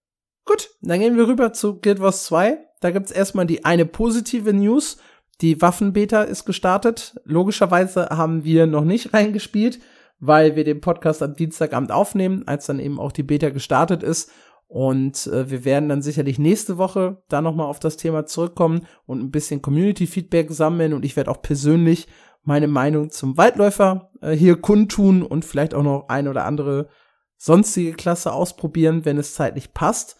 Gut, 0.45 0.69
dann 0.81 0.99
gehen 0.99 1.17
wir 1.17 1.27
rüber 1.27 1.53
zu 1.53 1.79
Guild 1.79 1.99
Wars 1.99 2.23
2. 2.25 2.57
Da 2.79 2.91
gibt's 2.91 3.11
erstmal 3.11 3.45
die 3.45 3.65
eine 3.65 3.85
positive 3.85 4.53
News. 4.53 4.97
Die 5.41 5.61
Waffenbeta 5.61 6.23
ist 6.23 6.45
gestartet. 6.45 7.15
Logischerweise 7.23 8.09
haben 8.09 8.43
wir 8.43 8.67
noch 8.67 8.83
nicht 8.83 9.13
reingespielt, 9.13 9.79
weil 10.19 10.55
wir 10.55 10.63
den 10.63 10.81
Podcast 10.81 11.21
am 11.21 11.35
Dienstagabend 11.35 11.91
aufnehmen, 11.91 12.43
als 12.47 12.65
dann 12.65 12.79
eben 12.79 12.99
auch 12.99 13.11
die 13.11 13.23
Beta 13.23 13.49
gestartet 13.49 14.03
ist. 14.03 14.31
Und 14.67 15.27
äh, 15.27 15.49
wir 15.49 15.63
werden 15.63 15.89
dann 15.89 16.01
sicherlich 16.01 16.39
nächste 16.39 16.77
Woche 16.77 17.21
da 17.29 17.41
noch 17.41 17.55
mal 17.55 17.65
auf 17.65 17.79
das 17.79 17.95
Thema 17.95 18.25
zurückkommen 18.25 18.85
und 19.05 19.21
ein 19.21 19.31
bisschen 19.31 19.61
Community-Feedback 19.61 20.51
sammeln. 20.51 20.93
Und 20.93 21.05
ich 21.05 21.15
werde 21.15 21.31
auch 21.31 21.41
persönlich 21.41 22.07
meine 22.43 22.67
Meinung 22.67 23.09
zum 23.09 23.37
Waldläufer 23.37 24.11
äh, 24.21 24.31
hier 24.31 24.57
kundtun 24.57 25.23
und 25.23 25.45
vielleicht 25.45 25.73
auch 25.73 25.83
noch 25.83 26.09
ein 26.09 26.27
oder 26.27 26.45
andere 26.45 26.89
sonstige 27.37 27.93
Klasse 27.93 28.33
ausprobieren, 28.33 29.05
wenn 29.05 29.17
es 29.17 29.35
zeitlich 29.35 29.73
passt. 29.73 30.17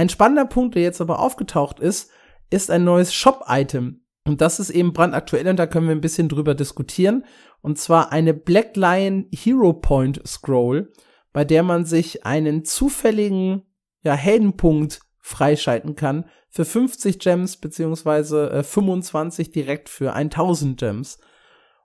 Ein 0.00 0.08
spannender 0.08 0.46
Punkt, 0.46 0.76
der 0.76 0.82
jetzt 0.82 1.02
aber 1.02 1.18
aufgetaucht 1.18 1.78
ist, 1.78 2.10
ist 2.48 2.70
ein 2.70 2.84
neues 2.84 3.12
Shop-Item. 3.12 4.02
Und 4.26 4.40
das 4.40 4.58
ist 4.58 4.70
eben 4.70 4.94
brandaktuell 4.94 5.46
und 5.46 5.58
da 5.58 5.66
können 5.66 5.88
wir 5.88 5.94
ein 5.94 6.00
bisschen 6.00 6.30
drüber 6.30 6.54
diskutieren. 6.54 7.26
Und 7.60 7.76
zwar 7.76 8.10
eine 8.10 8.32
Black 8.32 8.76
Lion 8.76 9.26
Hero 9.30 9.74
Point 9.74 10.26
Scroll, 10.26 10.90
bei 11.34 11.44
der 11.44 11.62
man 11.62 11.84
sich 11.84 12.24
einen 12.24 12.64
zufälligen 12.64 13.64
ja, 14.02 14.14
Heldenpunkt 14.14 15.02
freischalten 15.18 15.96
kann 15.96 16.24
für 16.48 16.64
50 16.64 17.18
Gems 17.18 17.58
beziehungsweise 17.58 18.50
äh, 18.52 18.62
25 18.62 19.50
direkt 19.50 19.90
für 19.90 20.14
1000 20.14 20.80
Gems. 20.80 21.18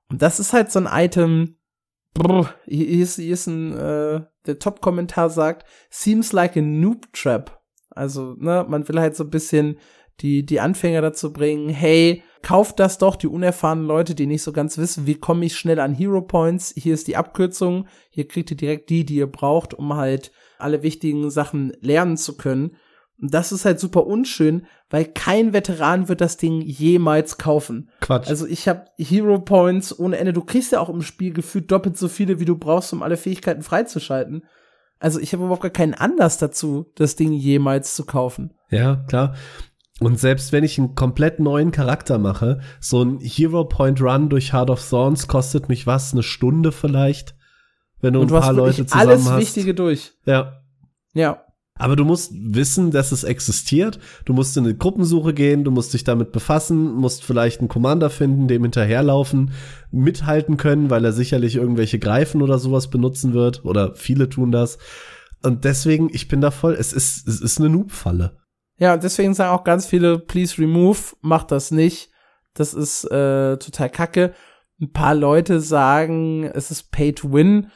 Und 0.10 0.22
das 0.22 0.40
ist 0.40 0.54
halt 0.54 0.72
so 0.72 0.80
ein 0.80 0.88
Item, 0.90 1.58
brr, 2.14 2.50
hier 2.64 2.88
ist, 2.88 3.18
hier 3.18 3.34
ist 3.34 3.48
ein, 3.48 3.74
äh, 3.74 4.22
der 4.46 4.60
Top-Kommentar 4.60 5.30
sagt, 5.30 5.68
seems 5.90 6.32
like 6.32 6.56
a 6.56 6.62
noob 6.62 7.12
trap. 7.12 7.62
Also, 7.96 8.36
ne, 8.38 8.66
man 8.68 8.88
will 8.88 9.00
halt 9.00 9.16
so 9.16 9.24
ein 9.24 9.30
bisschen 9.30 9.78
die, 10.22 10.46
die 10.46 10.60
Anfänger 10.60 11.02
dazu 11.02 11.34
bringen, 11.34 11.70
hey, 11.70 12.24
kauft 12.42 12.80
das 12.80 12.98
doch, 12.98 13.16
die 13.16 13.28
unerfahrenen 13.28 13.86
Leute, 13.86 14.16
die 14.16 14.28
nicht 14.28 14.44
so 14.44 14.54
ganz 14.54 14.78
wissen, 14.78 15.08
wie 15.08 15.16
komme 15.16 15.46
ich 15.46 15.58
schnell 15.58 15.80
an 15.80 15.94
Hero 15.94 16.22
Points. 16.22 16.74
Hier 16.78 16.94
ist 16.94 17.08
die 17.08 17.18
Abkürzung, 17.18 17.88
hier 18.10 18.28
kriegt 18.28 18.52
ihr 18.52 18.58
direkt 18.58 18.90
die, 18.90 19.06
die 19.06 19.16
ihr 19.16 19.28
braucht, 19.28 19.74
um 19.74 19.96
halt 19.96 20.32
alle 20.58 20.84
wichtigen 20.84 21.30
Sachen 21.30 21.74
lernen 21.82 22.18
zu 22.18 22.38
können. 22.38 22.78
Und 23.22 23.34
das 23.34 23.52
ist 23.52 23.64
halt 23.66 23.80
super 23.80 24.06
unschön, 24.06 24.68
weil 24.90 25.06
kein 25.06 25.54
Veteran 25.54 26.10
wird 26.10 26.22
das 26.22 26.38
Ding 26.38 26.62
jemals 26.62 27.38
kaufen. 27.38 27.90
Quatsch. 28.02 28.28
Also 28.28 28.46
ich 28.46 28.68
habe 28.68 28.86
Hero 28.98 29.40
Points 29.40 29.98
ohne 29.98 30.18
Ende. 30.18 30.34
Du 30.34 30.44
kriegst 30.44 30.74
ja 30.74 30.82
auch 30.82 30.90
im 30.90 31.02
Spiel 31.02 31.32
gefühlt 31.32 31.72
doppelt 31.72 31.98
so 31.98 32.10
viele, 32.10 32.40
wie 32.40 32.46
du 32.46 32.58
brauchst, 32.58 32.92
um 32.92 33.04
alle 33.04 33.18
Fähigkeiten 33.18 33.64
freizuschalten. 33.64 34.44
Also 35.06 35.20
ich 35.20 35.34
habe 35.34 35.44
überhaupt 35.44 35.62
gar 35.62 35.70
keinen 35.70 35.94
Anlass 35.94 36.40
dazu, 36.40 36.92
das 36.96 37.16
Ding 37.16 37.32
jemals 37.32 37.94
zu 37.94 38.06
kaufen. 38.06 38.56
Ja, 38.72 38.96
klar. 39.08 39.36
Und 40.00 40.20
selbst 40.20 40.52
wenn 40.52 40.64
ich 40.64 40.80
einen 40.80 40.96
komplett 40.96 41.40
neuen 41.40 41.70
Charakter 41.70 42.18
mache, 42.18 42.60
so 42.80 43.04
ein 43.04 43.20
Hero 43.20 43.66
Point 43.66 44.02
Run 44.02 44.30
durch 44.30 44.52
Heart 44.52 44.72
of 44.72 44.90
Thorns 44.90 45.28
kostet 45.28 45.70
mich 45.70 45.86
was, 45.86 46.12
eine 46.12 46.24
Stunde 46.24 46.72
vielleicht, 46.72 47.36
wenn 48.02 48.14
du 48.14 48.20
Und 48.22 48.32
ein 48.32 48.34
du 48.34 48.40
paar 48.40 48.52
Leute 48.52 48.88
zusammen 48.88 49.10
alles 49.10 49.30
hast. 49.30 49.42
Wichtige 49.42 49.76
durch. 49.76 50.14
Ja. 50.26 50.64
Ja. 51.14 51.45
Aber 51.78 51.98
du 51.98 52.06
musst 52.06 52.32
wissen, 52.34 52.92
dass 52.92 53.12
es 53.12 53.26
existiert. 53.26 54.00
Du 54.24 54.34
musst 54.34 54.56
in 54.56 54.64
eine 54.64 54.76
Gruppensuche 54.76 55.34
gehen, 55.34 55.66
du 55.66 55.72
musst 55.72 55.94
dich 55.94 56.06
damit 56.06 56.32
befassen, 56.32 56.94
musst 56.94 57.24
vielleicht 57.24 57.60
einen 57.60 57.68
Commander 57.68 58.10
finden, 58.10 58.48
dem 58.48 58.62
hinterherlaufen, 58.62 59.52
mithalten 59.92 60.56
können, 60.56 60.90
weil 60.90 61.04
er 61.04 61.12
sicherlich 61.12 61.58
irgendwelche 61.58 62.00
Greifen 62.00 62.42
oder 62.42 62.60
sowas 62.60 62.90
benutzen 62.90 63.34
wird. 63.34 63.66
Oder 63.66 63.94
viele 63.96 64.30
tun 64.30 64.54
das. 64.54 64.78
Und 65.44 65.66
deswegen, 65.66 66.10
ich 66.14 66.30
bin 66.30 66.40
da 66.40 66.50
voll, 66.50 66.74
es 66.74 66.94
ist, 66.94 67.28
es 67.28 67.42
ist 67.42 67.60
eine 67.60 67.70
Noob-Falle. 67.70 68.38
Ja, 68.78 68.96
deswegen 68.96 69.34
sagen 69.34 69.52
auch 69.52 69.66
ganz 69.66 69.86
viele, 69.86 70.18
please 70.20 70.58
remove, 70.58 71.16
macht 71.22 71.52
das 71.52 71.72
nicht. 71.72 72.10
Das 72.54 72.74
ist 72.74 73.04
äh, 73.06 73.58
total 73.58 73.90
kacke. 73.90 74.34
Ein 74.80 74.92
paar 74.92 75.14
Leute 75.14 75.60
sagen, 75.60 76.46
es 76.46 76.72
ist 76.72 76.92
pay 76.92 77.12
to 77.12 77.32
win. 77.34 77.68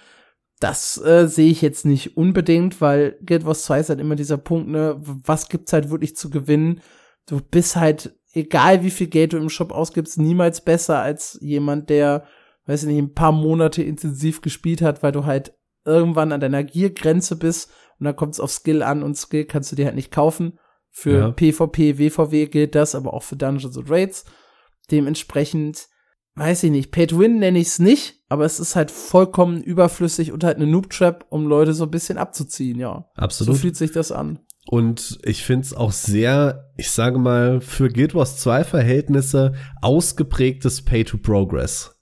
Das 0.59 1.01
äh, 1.01 1.27
sehe 1.27 1.49
ich 1.51 1.61
jetzt 1.61 1.85
nicht 1.85 2.17
unbedingt, 2.17 2.81
weil 2.81 3.17
Guild 3.25 3.45
Wars 3.45 3.63
2 3.63 3.79
ist 3.79 3.89
halt 3.89 3.99
immer 4.01 4.15
dieser 4.15 4.37
Punkt, 4.37 4.69
ne, 4.69 4.97
was 4.99 5.47
gibt's 5.47 5.71
halt 5.71 5.89
wirklich 5.89 6.17
zu 6.17 6.29
gewinnen? 6.29 6.81
Du 7.27 7.39
bist 7.39 7.75
halt, 7.77 8.13
egal 8.33 8.83
wie 8.83 8.91
viel 8.91 9.07
Geld 9.07 9.33
du 9.33 9.37
im 9.37 9.49
Shop 9.49 9.71
ausgibst, 9.71 10.17
niemals 10.17 10.61
besser 10.61 10.99
als 10.99 11.37
jemand, 11.41 11.89
der, 11.89 12.25
weiß 12.65 12.83
ich 12.83 12.89
nicht, 12.89 12.97
ein 12.97 13.13
paar 13.13 13.31
Monate 13.31 13.83
intensiv 13.83 14.41
gespielt 14.41 14.81
hat, 14.81 15.01
weil 15.01 15.13
du 15.13 15.25
halt 15.25 15.53
irgendwann 15.85 16.33
an 16.33 16.41
deiner 16.41 16.63
Giergrenze 16.63 17.37
bist 17.37 17.71
und 17.97 18.05
dann 18.05 18.15
kommt 18.15 18.33
es 18.33 18.39
auf 18.41 18.51
Skill 18.51 18.83
an 18.83 19.01
und 19.01 19.15
Skill 19.15 19.45
kannst 19.45 19.71
du 19.71 19.75
dir 19.77 19.85
halt 19.85 19.95
nicht 19.95 20.11
kaufen. 20.11 20.59
Für 20.91 21.19
Ja. 21.19 21.31
PvP, 21.31 21.97
WVW 21.99 22.47
gilt 22.47 22.75
das, 22.75 22.95
aber 22.95 23.13
auch 23.13 23.23
für 23.23 23.37
Dungeons 23.37 23.77
und 23.77 23.89
Raids. 23.89 24.25
Dementsprechend, 24.91 25.87
weiß 26.35 26.63
ich 26.63 26.71
nicht, 26.71 26.91
Pay 26.91 27.07
to 27.07 27.19
Win 27.19 27.39
nenne 27.39 27.59
ich 27.59 27.67
es 27.67 27.79
nicht, 27.79 28.23
aber 28.29 28.45
es 28.45 28.59
ist 28.59 28.75
halt 28.75 28.91
vollkommen 28.91 29.61
überflüssig 29.61 30.31
und 30.31 30.43
halt 30.43 30.57
eine 30.57 30.67
Noob-Trap, 30.67 31.25
um 31.29 31.47
Leute 31.47 31.73
so 31.73 31.85
ein 31.85 31.91
bisschen 31.91 32.17
abzuziehen, 32.17 32.79
ja. 32.79 33.09
Absolut. 33.15 33.55
So 33.55 33.61
fühlt 33.61 33.75
sich 33.75 33.91
das 33.91 34.11
an. 34.11 34.39
Und 34.67 35.17
ich 35.23 35.43
finde 35.43 35.65
es 35.65 35.73
auch 35.73 35.91
sehr, 35.91 36.71
ich 36.77 36.91
sage 36.91 37.17
mal, 37.17 37.59
für 37.59 37.89
Guild 37.89 38.13
Wars 38.13 38.37
2 38.37 38.63
Verhältnisse 38.63 39.53
ausgeprägtes 39.81 40.83
Pay-to-Progress. 40.83 41.95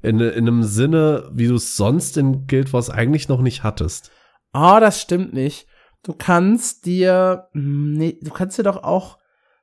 In, 0.00 0.20
in 0.20 0.48
einem 0.48 0.62
Sinne, 0.62 1.30
wie 1.34 1.48
du 1.48 1.54
es 1.56 1.76
sonst 1.76 2.16
in 2.16 2.46
Guild 2.46 2.72
Wars 2.72 2.90
eigentlich 2.90 3.28
noch 3.28 3.40
nicht 3.40 3.62
hattest. 3.62 4.10
Ah, 4.52 4.80
das 4.80 5.00
stimmt 5.00 5.32
nicht. 5.34 5.66
du 6.02 6.12
kannst 6.12 6.86
dir, 6.86 7.48
hm, 7.52 7.92
nee, 7.92 8.18
du 8.22 8.30
kannst 8.30 8.58
dir 8.58 8.62
doch 8.62 8.82
auch 8.82 9.18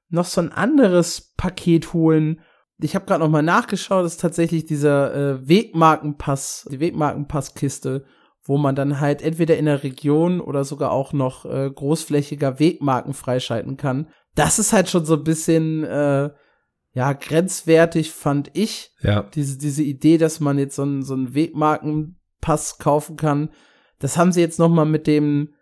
noch 0.10 0.26
so 0.26 0.42
ein 0.42 0.52
anderes 0.52 1.34
Paket 1.38 1.94
holen. 1.94 2.42
Ich 2.82 2.96
habe 2.96 3.06
gerade 3.06 3.24
noch 3.24 3.30
mal 3.30 3.42
nachgeschaut, 3.42 4.06
ist 4.06 4.20
tatsächlich 4.20 4.66
dieser 4.66 5.14
äh, 5.14 5.48
Wegmarkenpass, 5.48 6.68
die 6.72 6.80
Wegmarkenpasskiste, 6.80 8.06
wo 8.44 8.58
man 8.58 8.76
dann 8.76 9.00
halt 9.00 9.22
entweder 9.22 9.58
in 9.58 9.66
der 9.66 9.84
Region 9.84 10.42
oder 10.42 10.64
sogar 10.64 10.92
auch 10.92 11.14
noch 11.14 11.46
äh, 11.46 11.70
großflächiger 11.70 12.60
Wegmarken 12.60 13.14
freischalten 13.14 13.78
kann. 13.78 14.08
Das 14.36 14.60
ist 14.60 14.74
halt 14.74 14.90
schon 14.90 15.06
so 15.06 15.16
ein 15.16 15.24
bisschen 15.24 15.84
äh, 15.84 16.32
ja 16.94 17.14
grenzwertig, 17.14 18.12
fand 18.12 18.50
ich. 18.54 18.92
Ja. 19.02 19.24
Diese 19.24 19.58
diese 19.58 19.84
Idee, 19.84 20.18
dass 20.18 20.40
man 20.40 20.58
jetzt 20.58 20.76
so 20.76 20.82
einen 20.82 21.04
so 21.04 21.14
einen 21.14 21.34
Wegmarkenpass 21.34 22.80
kaufen 22.80 23.16
kann. 23.16 23.50
Das 24.00 24.18
haben 24.18 24.32
sie 24.32 24.42
jetzt 24.42 24.60
noch 24.60 24.70
mal 24.70 24.86
mit 24.86 25.06
dem 25.08 25.54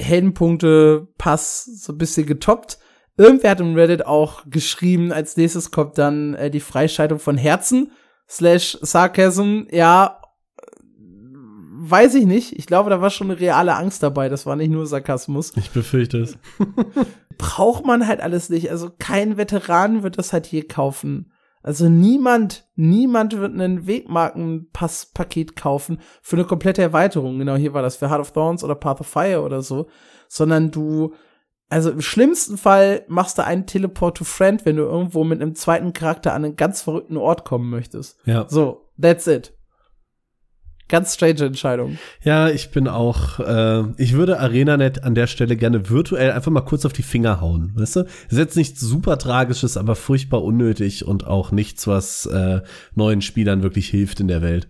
Heldenpunkte-Pass 0.00 1.64
so 1.64 1.92
ein 1.92 1.98
bisschen 1.98 2.26
getoppt. 2.26 2.78
Irgendwer 3.16 3.50
hat 3.50 3.60
im 3.60 3.74
Reddit 3.74 4.06
auch 4.06 4.42
geschrieben, 4.46 5.12
als 5.12 5.36
nächstes 5.36 5.70
kommt 5.70 5.98
dann 5.98 6.34
äh, 6.34 6.50
die 6.50 6.60
Freischaltung 6.60 7.18
von 7.18 7.36
Herzen 7.36 7.92
slash 8.28 8.76
Sarcasm. 8.80 9.62
Ja, 9.70 10.20
weiß 11.90 12.14
ich 12.14 12.26
nicht. 12.26 12.58
Ich 12.58 12.66
glaube, 12.66 12.90
da 12.90 13.00
war 13.00 13.10
schon 13.10 13.30
eine 13.30 13.40
reale 13.40 13.76
Angst 13.76 14.02
dabei. 14.02 14.28
Das 14.28 14.46
war 14.46 14.56
nicht 14.56 14.70
nur 14.70 14.86
Sarkasmus. 14.86 15.52
Ich 15.56 15.70
befürchte 15.70 16.18
es. 16.18 16.38
Braucht 17.38 17.84
man 17.84 18.06
halt 18.06 18.20
alles 18.20 18.48
nicht. 18.48 18.70
Also 18.70 18.90
kein 18.98 19.36
Veteran 19.36 20.02
wird 20.02 20.18
das 20.18 20.32
halt 20.32 20.46
hier 20.46 20.66
kaufen. 20.66 21.30
Also 21.62 21.88
niemand, 21.88 22.68
niemand 22.76 23.38
wird 23.38 23.54
einen 23.54 23.86
Wegmarkenpasspaket 23.86 25.56
kaufen 25.56 25.98
für 26.20 26.36
eine 26.36 26.44
komplette 26.44 26.82
Erweiterung. 26.82 27.38
Genau, 27.38 27.56
hier 27.56 27.74
war 27.74 27.82
das 27.82 27.96
für 27.96 28.10
Heart 28.10 28.20
of 28.20 28.32
Thorns 28.32 28.62
oder 28.62 28.74
Path 28.74 29.00
of 29.00 29.06
Fire 29.06 29.40
oder 29.42 29.62
so. 29.62 29.88
Sondern 30.28 30.70
du, 30.70 31.14
also 31.68 31.90
im 31.90 32.02
schlimmsten 32.02 32.56
Fall 32.56 33.04
machst 33.08 33.38
du 33.38 33.44
einen 33.44 33.66
Teleport 33.66 34.18
to 34.18 34.24
Friend, 34.24 34.64
wenn 34.64 34.76
du 34.76 34.82
irgendwo 34.82 35.24
mit 35.24 35.40
einem 35.40 35.54
zweiten 35.54 35.92
Charakter 35.92 36.32
an 36.32 36.44
einen 36.44 36.56
ganz 36.56 36.82
verrückten 36.82 37.16
Ort 37.16 37.44
kommen 37.44 37.70
möchtest. 37.70 38.18
Ja. 38.26 38.46
So, 38.48 38.90
that's 39.00 39.26
it. 39.26 39.52
Ganz 40.88 41.14
strange 41.14 41.46
Entscheidung. 41.46 41.98
Ja, 42.22 42.50
ich 42.50 42.70
bin 42.70 42.88
auch, 42.88 43.40
äh, 43.40 43.84
ich 43.96 44.12
würde 44.12 44.38
ArenaNet 44.38 45.02
an 45.02 45.14
der 45.14 45.26
Stelle 45.26 45.56
gerne 45.56 45.88
virtuell 45.88 46.32
einfach 46.32 46.50
mal 46.50 46.60
kurz 46.60 46.84
auf 46.84 46.92
die 46.92 47.02
Finger 47.02 47.40
hauen, 47.40 47.72
weißt 47.74 47.96
du? 47.96 48.00
ist 48.00 48.36
jetzt 48.36 48.56
nichts 48.56 48.80
super 48.80 49.16
Tragisches, 49.16 49.78
aber 49.78 49.96
furchtbar 49.96 50.44
unnötig 50.44 51.06
und 51.06 51.26
auch 51.26 51.52
nichts, 51.52 51.86
was 51.86 52.26
äh, 52.26 52.60
neuen 52.94 53.22
Spielern 53.22 53.62
wirklich 53.62 53.88
hilft 53.88 54.20
in 54.20 54.28
der 54.28 54.42
Welt. 54.42 54.68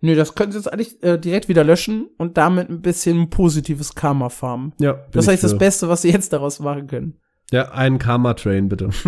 Nö, 0.00 0.14
das 0.14 0.34
können 0.34 0.52
sie 0.52 0.58
jetzt 0.58 0.72
eigentlich 0.72 1.02
äh, 1.02 1.18
direkt 1.18 1.48
wieder 1.48 1.64
löschen 1.64 2.08
und 2.18 2.36
damit 2.36 2.68
ein 2.68 2.82
bisschen 2.82 3.30
positives 3.30 3.94
Karma 3.94 4.28
farmen. 4.28 4.72
Ja. 4.78 4.98
Das 5.10 5.24
ist 5.24 5.28
eigentlich 5.28 5.40
das 5.40 5.58
Beste, 5.58 5.88
was 5.88 6.02
sie 6.02 6.10
jetzt 6.10 6.32
daraus 6.32 6.60
machen 6.60 6.86
können. 6.86 7.18
Ja, 7.50 7.72
einen 7.72 7.98
Karma-Train, 7.98 8.68
bitte. 8.68 8.90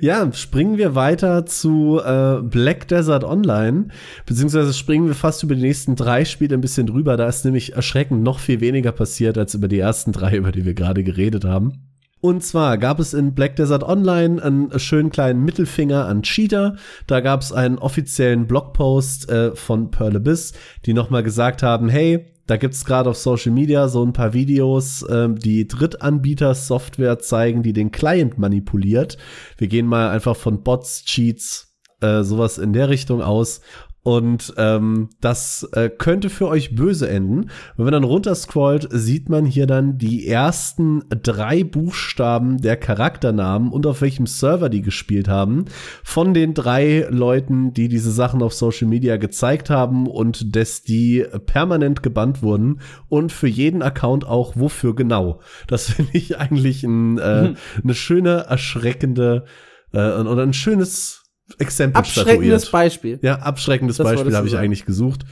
Ja, 0.00 0.32
springen 0.32 0.78
wir 0.78 0.94
weiter 0.94 1.44
zu 1.44 2.00
äh, 2.02 2.40
Black 2.42 2.88
Desert 2.88 3.24
Online, 3.24 3.88
beziehungsweise 4.24 4.72
springen 4.72 5.06
wir 5.06 5.14
fast 5.14 5.42
über 5.42 5.54
die 5.54 5.60
nächsten 5.60 5.96
drei 5.96 6.24
Spiele 6.24 6.54
ein 6.54 6.62
bisschen 6.62 6.86
drüber. 6.86 7.16
Da 7.18 7.28
ist 7.28 7.44
nämlich 7.44 7.74
erschreckend 7.74 8.22
noch 8.22 8.38
viel 8.38 8.60
weniger 8.60 8.92
passiert 8.92 9.36
als 9.36 9.54
über 9.54 9.68
die 9.68 9.78
ersten 9.78 10.12
drei, 10.12 10.36
über 10.36 10.50
die 10.50 10.64
wir 10.64 10.74
gerade 10.74 11.04
geredet 11.04 11.44
haben. 11.44 11.89
Und 12.20 12.44
zwar 12.44 12.76
gab 12.76 13.00
es 13.00 13.14
in 13.14 13.34
Black 13.34 13.56
Desert 13.56 13.82
Online 13.82 14.42
einen 14.42 14.78
schönen 14.78 15.10
kleinen 15.10 15.42
Mittelfinger 15.44 16.06
an 16.06 16.22
Cheater. 16.22 16.76
Da 17.06 17.20
gab 17.20 17.40
es 17.40 17.52
einen 17.52 17.78
offiziellen 17.78 18.46
Blogpost 18.46 19.30
äh, 19.30 19.56
von 19.56 19.90
Pearl 19.90 20.16
Abyss, 20.16 20.52
die 20.84 20.92
nochmal 20.92 21.22
gesagt 21.22 21.62
haben, 21.62 21.88
hey, 21.88 22.26
da 22.46 22.56
gibt's 22.56 22.84
gerade 22.84 23.08
auf 23.08 23.16
Social 23.16 23.52
Media 23.52 23.88
so 23.88 24.04
ein 24.04 24.12
paar 24.12 24.32
Videos, 24.32 25.06
ähm, 25.08 25.38
die 25.38 25.68
Drittanbieter-Software 25.68 27.20
zeigen, 27.20 27.62
die 27.62 27.72
den 27.72 27.92
Client 27.92 28.38
manipuliert. 28.38 29.16
Wir 29.56 29.68
gehen 29.68 29.86
mal 29.86 30.10
einfach 30.10 30.36
von 30.36 30.62
Bots, 30.62 31.04
Cheats, 31.04 31.76
äh, 32.00 32.22
sowas 32.22 32.58
in 32.58 32.72
der 32.72 32.88
Richtung 32.88 33.22
aus. 33.22 33.60
Und 34.02 34.54
ähm, 34.56 35.10
das 35.20 35.68
äh, 35.72 35.90
könnte 35.90 36.30
für 36.30 36.48
euch 36.48 36.74
böse 36.74 37.08
enden. 37.08 37.50
Wenn 37.76 37.84
man 37.84 37.92
dann 37.92 38.04
runterscrollt, 38.04 38.88
sieht 38.90 39.28
man 39.28 39.44
hier 39.44 39.66
dann 39.66 39.98
die 39.98 40.26
ersten 40.26 41.04
drei 41.10 41.64
Buchstaben 41.64 42.62
der 42.62 42.78
Charakternamen 42.78 43.70
und 43.70 43.86
auf 43.86 44.00
welchem 44.00 44.26
Server 44.26 44.70
die 44.70 44.80
gespielt 44.80 45.28
haben. 45.28 45.66
Von 46.02 46.32
den 46.32 46.54
drei 46.54 47.06
Leuten, 47.10 47.74
die 47.74 47.88
diese 47.88 48.10
Sachen 48.10 48.42
auf 48.42 48.54
Social 48.54 48.88
Media 48.88 49.18
gezeigt 49.18 49.68
haben 49.68 50.06
und 50.06 50.56
dass 50.56 50.82
die 50.82 51.26
permanent 51.44 52.02
gebannt 52.02 52.42
wurden. 52.42 52.80
Und 53.10 53.32
für 53.32 53.48
jeden 53.48 53.82
Account 53.82 54.26
auch 54.26 54.54
wofür 54.56 54.94
genau. 54.94 55.40
Das 55.66 55.90
finde 55.90 56.12
ich 56.14 56.38
eigentlich 56.38 56.84
ein, 56.84 57.18
äh, 57.18 57.48
mhm. 57.48 57.56
eine 57.84 57.94
schöne, 57.94 58.46
erschreckende 58.48 59.44
äh, 59.92 59.98
oder 59.98 60.42
ein 60.42 60.54
schönes 60.54 61.19
Exempel 61.58 61.98
Abschreckendes 61.98 62.62
statuiert. 62.62 62.72
Beispiel. 62.72 63.18
Ja, 63.22 63.38
abschreckendes 63.38 63.96
das 63.96 64.04
Beispiel 64.04 64.36
habe 64.36 64.48
ich 64.48 64.56
eigentlich 64.56 64.84
gesucht. 64.84 65.24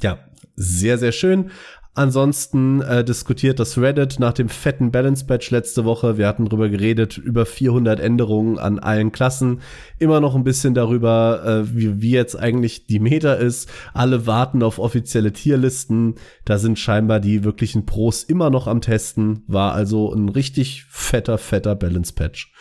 Ja, 0.00 0.18
sehr, 0.56 0.98
sehr 0.98 1.12
schön. 1.12 1.50
Ansonsten 1.96 2.80
äh, 2.80 3.04
diskutiert 3.04 3.60
das 3.60 3.78
Reddit 3.78 4.18
nach 4.18 4.32
dem 4.32 4.48
fetten 4.48 4.90
Balance 4.90 5.24
Patch 5.26 5.52
letzte 5.52 5.84
Woche. 5.84 6.18
Wir 6.18 6.26
hatten 6.26 6.46
drüber 6.46 6.68
geredet, 6.68 7.18
über 7.18 7.46
400 7.46 8.00
Änderungen 8.00 8.58
an 8.58 8.80
allen 8.80 9.12
Klassen. 9.12 9.60
Immer 10.00 10.20
noch 10.20 10.34
ein 10.34 10.42
bisschen 10.42 10.74
darüber, 10.74 11.44
äh, 11.46 11.76
wie, 11.76 12.02
wie 12.02 12.10
jetzt 12.10 12.36
eigentlich 12.36 12.88
die 12.88 12.98
Meta 12.98 13.34
ist. 13.34 13.70
Alle 13.92 14.26
warten 14.26 14.64
auf 14.64 14.80
offizielle 14.80 15.32
Tierlisten. 15.32 16.16
Da 16.44 16.58
sind 16.58 16.80
scheinbar 16.80 17.20
die 17.20 17.44
wirklichen 17.44 17.86
Pros 17.86 18.24
immer 18.24 18.50
noch 18.50 18.66
am 18.66 18.80
Testen. 18.80 19.44
War 19.46 19.72
also 19.72 20.12
ein 20.12 20.28
richtig 20.28 20.86
fetter, 20.90 21.38
fetter 21.38 21.76
Balance 21.76 22.12
Patch. 22.12 22.53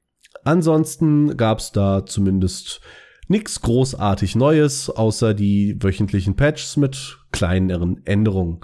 Ansonsten 0.43 1.37
gab's 1.37 1.71
da 1.71 2.05
zumindest 2.05 2.81
nichts 3.27 3.61
großartig 3.61 4.35
Neues, 4.35 4.89
außer 4.89 5.33
die 5.33 5.77
wöchentlichen 5.81 6.35
Patches 6.35 6.77
mit 6.77 7.19
kleineren 7.31 8.05
Änderungen. 8.05 8.59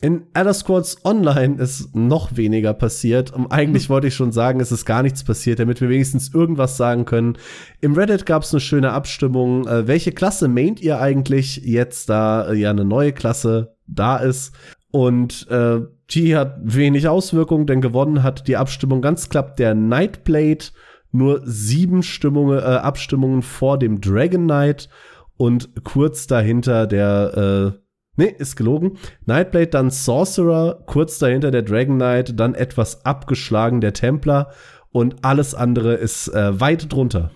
In 0.00 0.26
Elder 0.32 0.54
Squads 0.54 1.04
Online 1.04 1.60
ist 1.60 1.96
noch 1.96 2.36
weniger 2.36 2.72
passiert. 2.72 3.32
Und 3.32 3.50
eigentlich 3.50 3.84
hm. 3.84 3.88
wollte 3.88 4.06
ich 4.06 4.14
schon 4.14 4.30
sagen, 4.30 4.60
es 4.60 4.70
ist 4.70 4.84
gar 4.84 5.02
nichts 5.02 5.24
passiert, 5.24 5.58
damit 5.58 5.80
wir 5.80 5.88
wenigstens 5.88 6.32
irgendwas 6.32 6.76
sagen 6.76 7.04
können. 7.04 7.36
Im 7.80 7.94
Reddit 7.94 8.24
gab 8.24 8.44
es 8.44 8.52
eine 8.52 8.60
schöne 8.60 8.92
Abstimmung. 8.92 9.66
Äh, 9.66 9.88
welche 9.88 10.12
Klasse 10.12 10.46
maint 10.46 10.80
ihr 10.80 11.00
eigentlich 11.00 11.56
jetzt, 11.64 12.08
da 12.08 12.48
äh, 12.48 12.54
ja 12.54 12.70
eine 12.70 12.84
neue 12.84 13.12
Klasse 13.12 13.74
da 13.88 14.18
ist? 14.18 14.52
Und 14.92 15.48
äh, 15.50 15.80
die 16.10 16.36
hat 16.36 16.58
wenig 16.62 17.08
Auswirkungen, 17.08 17.66
denn 17.66 17.80
gewonnen 17.80 18.22
hat 18.22 18.46
die 18.46 18.56
Abstimmung 18.56 19.02
ganz 19.02 19.28
knapp 19.28 19.56
der 19.56 19.74
Nightblade 19.74 20.66
nur 21.10 21.40
sieben 21.44 22.02
Stimmungen, 22.02 22.58
äh, 22.58 22.62
Abstimmungen 22.62 23.42
vor 23.42 23.78
dem 23.78 24.00
Dragon 24.00 24.44
Knight 24.44 24.88
und 25.36 25.84
kurz 25.84 26.26
dahinter 26.26 26.86
der, 26.86 27.74
äh, 27.76 27.80
nee, 28.16 28.34
ist 28.38 28.56
gelogen. 28.56 28.98
Nightblade, 29.24 29.68
dann 29.68 29.90
Sorcerer, 29.90 30.82
kurz 30.86 31.18
dahinter 31.18 31.50
der 31.50 31.62
Dragon 31.62 31.96
Knight, 31.96 32.38
dann 32.38 32.54
etwas 32.54 33.04
abgeschlagen 33.04 33.80
der 33.80 33.92
Templar 33.92 34.52
und 34.90 35.24
alles 35.24 35.54
andere 35.54 35.94
ist 35.94 36.28
äh, 36.28 36.60
weit 36.60 36.92
drunter. 36.92 37.30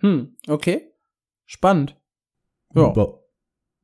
Hm, 0.00 0.36
okay. 0.48 0.92
Spannend. 1.44 1.96
Ja. 2.74 2.92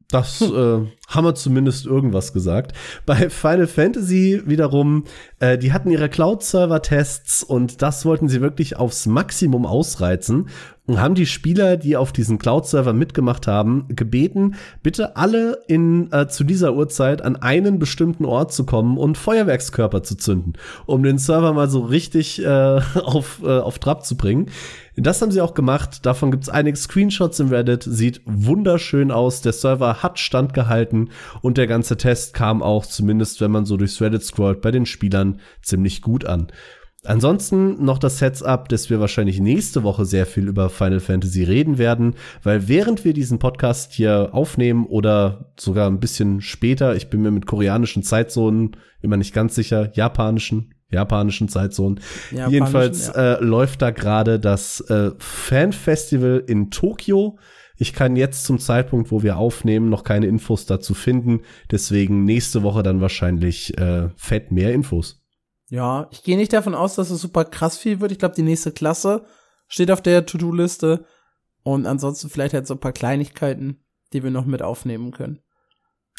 Das 0.09 0.41
hm. 0.41 0.87
äh, 0.87 0.93
haben 1.15 1.25
wir 1.25 1.35
zumindest 1.35 1.87
irgendwas 1.87 2.33
gesagt. 2.33 2.73
Bei 3.07 3.29
Final 3.29 3.67
Fantasy 3.67 4.43
wiederum, 4.47 5.05
äh, 5.41 5.59
die 5.59 5.73
hatten 5.73 5.91
ihre 5.91 6.09
Cloud-Server-Tests 6.09 7.43
und 7.45 7.83
das 7.83 8.05
wollten 8.05 8.29
sie 8.29 8.41
wirklich 8.41 8.77
aufs 8.77 9.07
Maximum 9.07 9.67
ausreizen 9.67 10.49
und 10.87 11.01
haben 11.01 11.15
die 11.15 11.27
Spieler, 11.27 11.77
die 11.77 11.97
auf 11.97 12.13
diesen 12.13 12.39
Cloud-Server 12.39 12.93
mitgemacht 12.93 13.47
haben, 13.47 13.87
gebeten, 13.89 14.57
bitte 14.83 15.17
alle 15.17 15.61
in 15.69 16.11
äh, 16.13 16.27
zu 16.27 16.43
dieser 16.43 16.75
Uhrzeit 16.75 17.23
an 17.23 17.37
einen 17.37 17.79
bestimmten 17.79 18.25
Ort 18.25 18.53
zu 18.53 18.67
kommen 18.67 18.99
und 18.99 19.17
Feuerwerkskörper 19.17 20.03
zu 20.03 20.17
zünden, 20.17 20.55
um 20.87 21.05
den 21.05 21.19
Server 21.19 21.53
mal 21.53 21.71
so 21.71 21.81
richtig 21.81 22.45
äh, 22.45 22.47
auf, 22.95 23.41
äh, 23.45 23.59
auf 23.59 23.79
Trab 23.79 24.05
zu 24.05 24.17
bringen. 24.17 24.47
Das 24.97 25.23
haben 25.23 25.31
sie 25.31 25.41
auch 25.41 25.55
gemacht. 25.55 26.05
Davon 26.05 26.31
gibt 26.31 26.43
es 26.43 26.51
einige 26.51 26.77
Screenshots 26.77 27.41
im 27.41 27.49
Reddit. 27.49 27.83
Sieht 27.85 28.21
wunderschön 28.27 29.11
aus. 29.11 29.41
Der 29.41 29.55
Server 29.55 30.03
hat 30.03 30.19
standgehalten 30.19 31.02
und 31.41 31.59
der 31.59 31.67
ganze 31.67 31.97
Test 31.97 32.35
kam 32.35 32.63
auch, 32.63 32.87
zumindest 32.87 33.41
wenn 33.41 33.51
man 33.51 33.65
so 33.65 33.77
durchs 33.77 34.01
Reddit 34.01 34.23
scrollt, 34.23 34.61
bei 34.61 34.71
den 34.71 34.87
Spielern 34.87 35.41
ziemlich 35.63 36.03
gut 36.03 36.25
an. 36.25 36.49
Ansonsten 37.05 37.85
noch 37.85 37.99
das 37.99 38.21
Heads-up, 38.21 38.69
dass 38.69 38.89
wir 38.89 39.01
wahrscheinlich 39.01 39.41
nächste 39.41 39.83
Woche 39.83 40.05
sehr 40.05 40.25
viel 40.25 40.47
über 40.47 40.71
Final 40.71 41.01
Fantasy 41.01 41.43
reden 41.43 41.77
werden, 41.77 42.15
weil 42.45 42.69
während 42.69 43.05
wir 43.05 43.13
diesen 43.13 43.41
Podcast 43.41 43.93
hier 43.93 44.29
aufnehmen 44.31 44.87
oder 44.87 45.53
sogar 45.59 45.89
ein 45.89 45.99
bisschen 45.99 46.41
später, 46.41 46.95
ich 46.95 47.11
bin 47.11 47.23
mir 47.23 47.33
mit 47.33 47.47
koreanischen 47.47 48.05
Zeitzonen 48.05 48.77
immer 49.01 49.17
nicht 49.17 49.35
ganz 49.35 49.57
sicher, 49.57 49.91
japanischen, 49.95 50.75
japanischen 50.91 51.49
Zeitzonen. 51.49 51.99
Japanischen, 52.31 52.53
Jedenfalls 52.53 53.09
ja. 53.09 53.35
äh, 53.35 53.45
läuft 53.45 53.83
da 53.83 53.91
gerade 53.91 54.39
das 54.39 54.81
äh, 54.83 55.11
Fanfestival 55.19 56.45
in 56.47 56.71
Tokio. 56.71 57.37
Ich 57.83 57.95
kann 57.95 58.15
jetzt 58.15 58.45
zum 58.45 58.61
Zeitpunkt, 58.61 59.11
wo 59.11 59.25
wir 59.25 59.39
aufnehmen, 59.39 59.89
noch 59.89 60.05
keine 60.05 60.27
Infos 60.27 60.67
dazu 60.67 60.95
finden. 60.95 61.41
Deswegen 61.69 62.25
nächste 62.25 62.63
Woche 62.63 62.85
dann 62.85 63.01
wahrscheinlich 63.01 63.77
äh, 63.77 64.09
fett 64.15 64.53
mehr 64.53 64.73
Infos. 64.73 65.21
Ja, 65.69 66.07
ich 66.13 66.23
gehe 66.23 66.37
nicht 66.37 66.53
davon 66.53 66.77
aus, 66.77 66.95
dass 66.95 67.11
es 67.11 67.21
super 67.21 67.45
krass 67.45 67.77
viel 67.77 68.01
wird. 68.01 68.13
Ich 68.13 68.21
glaube, 68.21 68.37
die 68.37 68.45
nächste 68.45 68.71
Klasse 68.71 69.25
steht 69.67 69.91
auf 69.91 70.01
der 70.01 70.27
To-Do-Liste. 70.27 71.07
Und 71.65 71.87
ansonsten 71.87 72.31
vielleicht 72.31 72.55
halt 72.55 72.69
so 72.69 72.75
ein 72.75 72.81
paar 72.81 72.93
Kleinigkeiten, 72.93 73.83
die 74.13 74.23
wir 74.23 74.31
noch 74.31 74.47
mit 74.47 74.63
aufnehmen 74.63 75.11
können. 75.11 75.41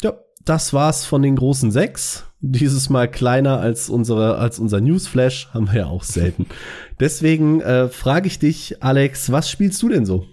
Ja, 0.02 0.18
das 0.44 0.74
war's 0.74 1.06
von 1.06 1.22
den 1.22 1.36
großen 1.36 1.70
sechs. 1.70 2.26
Dieses 2.40 2.90
Mal 2.90 3.10
kleiner 3.10 3.60
als 3.60 3.88
unsere, 3.88 4.36
als 4.36 4.58
unser 4.58 4.82
Newsflash, 4.82 5.48
haben 5.54 5.68
wir 5.68 5.80
ja 5.80 5.86
auch 5.86 6.04
selten. 6.04 6.44
Deswegen 7.00 7.62
äh, 7.62 7.88
frage 7.88 8.26
ich 8.26 8.38
dich, 8.38 8.82
Alex, 8.82 9.32
was 9.32 9.48
spielst 9.48 9.82
du 9.82 9.88
denn 9.88 10.04
so? 10.04 10.26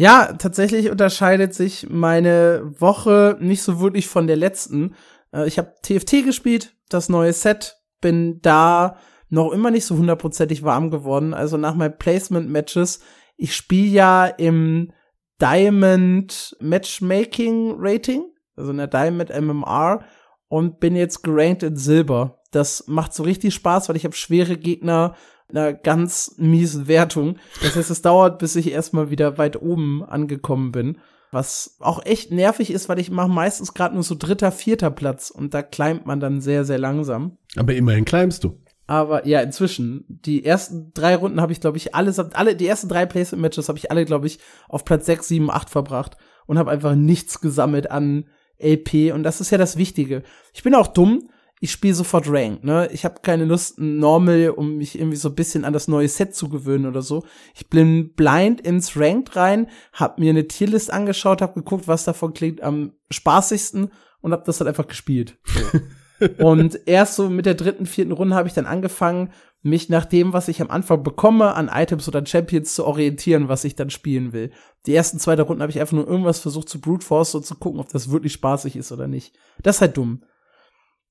Ja, 0.00 0.32
tatsächlich 0.38 0.90
unterscheidet 0.90 1.54
sich 1.54 1.90
meine 1.90 2.62
Woche 2.78 3.36
nicht 3.40 3.62
so 3.62 3.80
wirklich 3.80 4.06
von 4.06 4.28
der 4.28 4.36
letzten. 4.36 4.94
Äh, 5.32 5.48
ich 5.48 5.58
habe 5.58 5.74
TFT 5.82 6.24
gespielt, 6.24 6.76
das 6.88 7.08
neue 7.08 7.32
Set, 7.32 7.76
bin 8.00 8.40
da 8.40 8.96
noch 9.28 9.50
immer 9.50 9.72
nicht 9.72 9.84
so 9.84 9.96
hundertprozentig 9.96 10.62
warm 10.62 10.92
geworden. 10.92 11.34
Also 11.34 11.56
nach 11.56 11.74
meinen 11.74 11.98
Placement-Matches, 11.98 13.00
ich 13.36 13.56
spiele 13.56 13.88
ja 13.88 14.26
im 14.26 14.92
Diamond 15.40 16.56
Matchmaking 16.60 17.74
Rating, 17.76 18.22
also 18.54 18.70
in 18.70 18.76
der 18.76 18.86
Diamond 18.86 19.30
MMR 19.30 20.04
und 20.46 20.78
bin 20.78 20.94
jetzt 20.94 21.24
gerankt 21.24 21.64
in 21.64 21.76
Silber. 21.76 22.40
Das 22.52 22.84
macht 22.86 23.12
so 23.12 23.24
richtig 23.24 23.52
Spaß, 23.52 23.88
weil 23.88 23.96
ich 23.96 24.04
habe 24.04 24.14
schwere 24.14 24.56
Gegner 24.56 25.16
einer 25.50 25.72
ganz 25.72 26.34
miesen 26.36 26.88
Wertung. 26.88 27.36
Das 27.62 27.76
heißt, 27.76 27.90
es 27.90 28.02
dauert, 28.02 28.38
bis 28.38 28.56
ich 28.56 28.70
erstmal 28.70 29.10
wieder 29.10 29.38
weit 29.38 29.60
oben 29.60 30.04
angekommen 30.04 30.72
bin. 30.72 30.98
Was 31.30 31.76
auch 31.80 32.04
echt 32.06 32.30
nervig 32.30 32.70
ist, 32.70 32.88
weil 32.88 32.98
ich 32.98 33.10
mache 33.10 33.28
meistens 33.28 33.74
gerade 33.74 33.94
nur 33.94 34.02
so 34.02 34.14
dritter, 34.14 34.50
vierter 34.50 34.90
Platz 34.90 35.30
und 35.30 35.52
da 35.52 35.62
climbt 35.62 36.06
man 36.06 36.20
dann 36.20 36.40
sehr, 36.40 36.64
sehr 36.64 36.78
langsam. 36.78 37.36
Aber 37.56 37.74
immerhin 37.74 38.06
climbst 38.06 38.44
du. 38.44 38.58
Aber 38.86 39.26
ja, 39.26 39.42
inzwischen. 39.42 40.06
Die 40.08 40.44
ersten 40.44 40.92
drei 40.94 41.14
Runden 41.14 41.42
habe 41.42 41.52
ich, 41.52 41.60
glaube 41.60 41.76
ich, 41.76 41.94
alles, 41.94 42.18
alle, 42.18 42.56
die 42.56 42.66
ersten 42.66 42.88
drei 42.88 43.04
Placement-Matches 43.04 43.68
habe 43.68 43.78
ich 43.78 43.90
alle, 43.90 44.06
glaube 44.06 44.26
ich, 44.26 44.38
auf 44.66 44.86
Platz 44.86 45.04
6, 45.04 45.28
7, 45.28 45.50
8 45.50 45.68
verbracht 45.68 46.16
und 46.46 46.58
habe 46.58 46.70
einfach 46.70 46.94
nichts 46.94 47.42
gesammelt 47.42 47.90
an 47.90 48.24
LP. 48.58 49.12
Und 49.12 49.24
das 49.24 49.42
ist 49.42 49.50
ja 49.50 49.58
das 49.58 49.76
Wichtige. 49.76 50.22
Ich 50.54 50.62
bin 50.62 50.74
auch 50.74 50.86
dumm. 50.86 51.28
Ich 51.60 51.72
spiele 51.72 51.94
sofort 51.94 52.28
Rank, 52.28 52.62
ne? 52.62 52.88
Ich 52.92 53.04
habe 53.04 53.20
keine 53.22 53.44
Lust, 53.44 53.78
Normal, 53.78 54.50
um 54.50 54.76
mich 54.76 54.98
irgendwie 54.98 55.16
so 55.16 55.28
ein 55.28 55.34
bisschen 55.34 55.64
an 55.64 55.72
das 55.72 55.88
neue 55.88 56.08
Set 56.08 56.34
zu 56.34 56.48
gewöhnen 56.48 56.86
oder 56.86 57.02
so. 57.02 57.24
Ich 57.54 57.68
bin 57.68 58.14
blind 58.14 58.60
ins 58.60 58.96
Ranked 58.96 59.34
rein, 59.36 59.68
hab 59.92 60.18
mir 60.18 60.30
eine 60.30 60.46
Tierlist 60.46 60.92
angeschaut, 60.92 61.42
hab 61.42 61.54
geguckt, 61.54 61.88
was 61.88 62.04
davon 62.04 62.32
klingt 62.32 62.62
am 62.62 62.92
spaßigsten 63.10 63.90
und 64.20 64.32
hab 64.32 64.44
das 64.44 64.58
dann 64.58 64.68
einfach 64.68 64.86
gespielt. 64.86 65.38
So. 65.44 66.44
und 66.44 66.80
erst 66.86 67.16
so 67.16 67.28
mit 67.28 67.46
der 67.46 67.54
dritten, 67.54 67.86
vierten 67.86 68.12
Runde 68.12 68.34
habe 68.34 68.48
ich 68.48 68.54
dann 68.54 68.66
angefangen, 68.66 69.30
mich 69.62 69.88
nach 69.88 70.04
dem, 70.04 70.32
was 70.32 70.48
ich 70.48 70.60
am 70.62 70.70
Anfang 70.70 71.02
bekomme, 71.02 71.54
an 71.54 71.68
Items 71.72 72.06
oder 72.06 72.24
Champions 72.24 72.74
zu 72.74 72.84
orientieren, 72.84 73.48
was 73.48 73.64
ich 73.64 73.74
dann 73.74 73.90
spielen 73.90 74.32
will. 74.32 74.50
Die 74.86 74.94
ersten 74.94 75.18
zwei 75.18 75.40
Runden 75.40 75.62
habe 75.62 75.72
ich 75.72 75.80
einfach 75.80 75.96
nur 75.96 76.06
irgendwas 76.06 76.38
versucht 76.38 76.68
zu 76.68 76.80
brute 76.80 77.04
force 77.04 77.34
und 77.34 77.44
zu 77.44 77.56
gucken, 77.56 77.80
ob 77.80 77.88
das 77.88 78.10
wirklich 78.10 78.32
spaßig 78.32 78.76
ist 78.76 78.92
oder 78.92 79.08
nicht. 79.08 79.36
Das 79.62 79.76
ist 79.76 79.80
halt 79.80 79.96
dumm. 79.96 80.22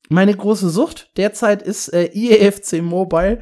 Meine 0.09 0.35
große 0.35 0.69
Sucht 0.69 1.11
derzeit 1.17 1.61
ist 1.61 1.89
äh, 1.89 2.09
IEFC 2.13 2.81
Mobile. 2.81 3.41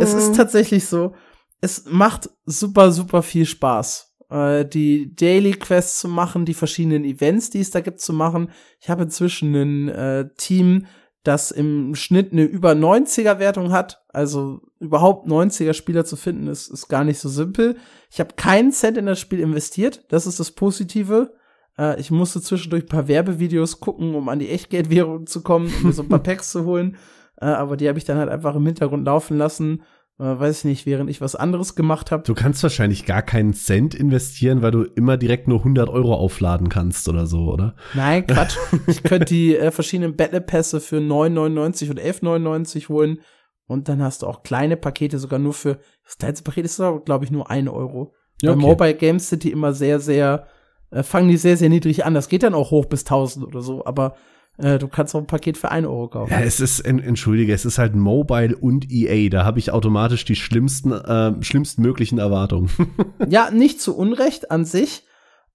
es 0.00 0.14
ist 0.14 0.36
tatsächlich 0.36 0.86
so, 0.86 1.14
es 1.60 1.84
macht 1.86 2.30
super, 2.46 2.92
super 2.92 3.22
viel 3.22 3.46
Spaß 3.46 4.14
äh, 4.30 4.64
die 4.66 5.14
Daily 5.14 5.52
Quests 5.52 6.00
zu 6.00 6.08
machen, 6.08 6.44
die 6.44 6.54
verschiedenen 6.54 7.04
Events, 7.04 7.50
die 7.50 7.60
es 7.60 7.70
da 7.70 7.80
gibt, 7.80 8.00
zu 8.00 8.12
machen. 8.12 8.50
Ich 8.80 8.90
habe 8.90 9.04
inzwischen 9.04 9.54
ein 9.54 9.88
äh, 9.88 10.28
Team, 10.36 10.86
das 11.22 11.50
im 11.50 11.94
Schnitt 11.94 12.32
eine 12.32 12.42
über 12.44 12.72
90er 12.72 13.38
Wertung 13.38 13.72
hat. 13.72 14.04
Also 14.08 14.60
überhaupt 14.78 15.26
90er 15.26 15.72
Spieler 15.72 16.04
zu 16.04 16.16
finden, 16.16 16.48
ist, 16.48 16.68
ist 16.68 16.88
gar 16.88 17.04
nicht 17.04 17.18
so 17.18 17.28
simpel. 17.28 17.76
Ich 18.10 18.20
habe 18.20 18.34
keinen 18.36 18.72
Cent 18.72 18.98
in 18.98 19.06
das 19.06 19.20
Spiel 19.20 19.40
investiert. 19.40 20.04
Das 20.08 20.26
ist 20.26 20.38
das 20.38 20.50
Positive. 20.50 21.34
Äh, 21.78 22.00
ich 22.00 22.10
musste 22.10 22.40
zwischendurch 22.40 22.84
ein 22.84 22.88
paar 22.88 23.08
Werbevideos 23.08 23.80
gucken, 23.80 24.14
um 24.14 24.28
an 24.28 24.38
die 24.38 24.50
Echtgeldwährung 24.50 25.26
zu 25.26 25.42
kommen, 25.42 25.72
um 25.82 25.92
so 25.92 26.02
ein 26.02 26.08
paar 26.08 26.18
Packs 26.22 26.50
zu 26.50 26.64
holen. 26.64 26.96
Äh, 27.40 27.46
aber 27.46 27.76
die 27.76 27.88
habe 27.88 27.98
ich 27.98 28.04
dann 28.04 28.18
halt 28.18 28.30
einfach 28.30 28.54
im 28.54 28.66
Hintergrund 28.66 29.06
laufen 29.06 29.36
lassen 29.36 29.82
äh, 30.18 30.38
weiß 30.38 30.58
ich 30.58 30.64
nicht, 30.64 30.86
während 30.86 31.10
ich 31.10 31.20
was 31.20 31.34
anderes 31.34 31.74
gemacht 31.74 32.10
habe. 32.10 32.22
Du 32.22 32.34
kannst 32.34 32.62
wahrscheinlich 32.62 33.04
gar 33.04 33.22
keinen 33.22 33.52
Cent 33.52 33.94
investieren, 33.94 34.62
weil 34.62 34.70
du 34.70 34.82
immer 34.82 35.16
direkt 35.16 35.48
nur 35.48 35.58
100 35.58 35.88
Euro 35.88 36.14
aufladen 36.14 36.68
kannst 36.68 37.08
oder 37.08 37.26
so, 37.26 37.52
oder? 37.52 37.74
Nein, 37.94 38.26
Quatsch. 38.28 38.56
ich 38.86 39.02
könnte 39.02 39.26
die 39.26 39.56
äh, 39.56 39.70
verschiedenen 39.70 40.16
Battle-Pässe 40.16 40.80
für 40.80 40.98
9,99 40.98 41.90
und 41.90 42.00
11,99 42.00 42.88
holen. 42.88 43.20
Und 43.66 43.88
dann 43.88 44.02
hast 44.02 44.22
du 44.22 44.26
auch 44.26 44.42
kleine 44.42 44.76
Pakete, 44.76 45.18
sogar 45.18 45.38
nur 45.38 45.54
für, 45.54 45.78
das 46.04 46.18
kleinste 46.18 46.44
Paket 46.44 46.66
ist, 46.66 46.76
glaube 46.76 47.24
ich, 47.24 47.30
nur 47.30 47.50
1 47.50 47.68
Euro. 47.70 48.14
Ja, 48.42 48.52
okay. 48.52 48.60
Bei 48.60 48.66
Mobile 48.68 48.94
Games 48.94 49.30
sind 49.30 49.42
die 49.42 49.50
immer 49.50 49.72
sehr, 49.72 50.00
sehr, 50.00 50.46
äh, 50.94 51.02
fangen 51.02 51.28
die 51.28 51.36
sehr, 51.36 51.56
sehr 51.56 51.68
niedrig 51.68 52.04
an. 52.04 52.14
Das 52.14 52.28
geht 52.28 52.42
dann 52.42 52.54
auch 52.54 52.70
hoch 52.70 52.86
bis 52.86 53.02
1000 53.02 53.44
oder 53.46 53.60
so, 53.60 53.84
aber 53.84 54.14
äh, 54.56 54.78
du 54.78 54.86
kannst 54.88 55.14
auch 55.14 55.20
ein 55.20 55.26
Paket 55.26 55.58
für 55.58 55.70
1 55.70 55.86
Euro 55.86 56.08
kaufen. 56.08 56.30
Ja, 56.30 56.40
es 56.40 56.60
ist, 56.60 56.80
entschuldige, 56.80 57.52
es 57.52 57.64
ist 57.64 57.78
halt 57.78 57.94
Mobile 57.94 58.56
und 58.56 58.90
EA. 58.90 59.28
Da 59.28 59.44
habe 59.44 59.58
ich 59.58 59.72
automatisch 59.72 60.24
die 60.24 60.36
schlimmsten, 60.36 60.92
äh, 60.92 61.42
schlimmsten 61.42 61.82
möglichen 61.82 62.18
Erwartungen. 62.18 62.70
ja, 63.28 63.50
nicht 63.50 63.80
zu 63.80 63.96
Unrecht 63.96 64.50
an 64.50 64.64
sich, 64.64 65.04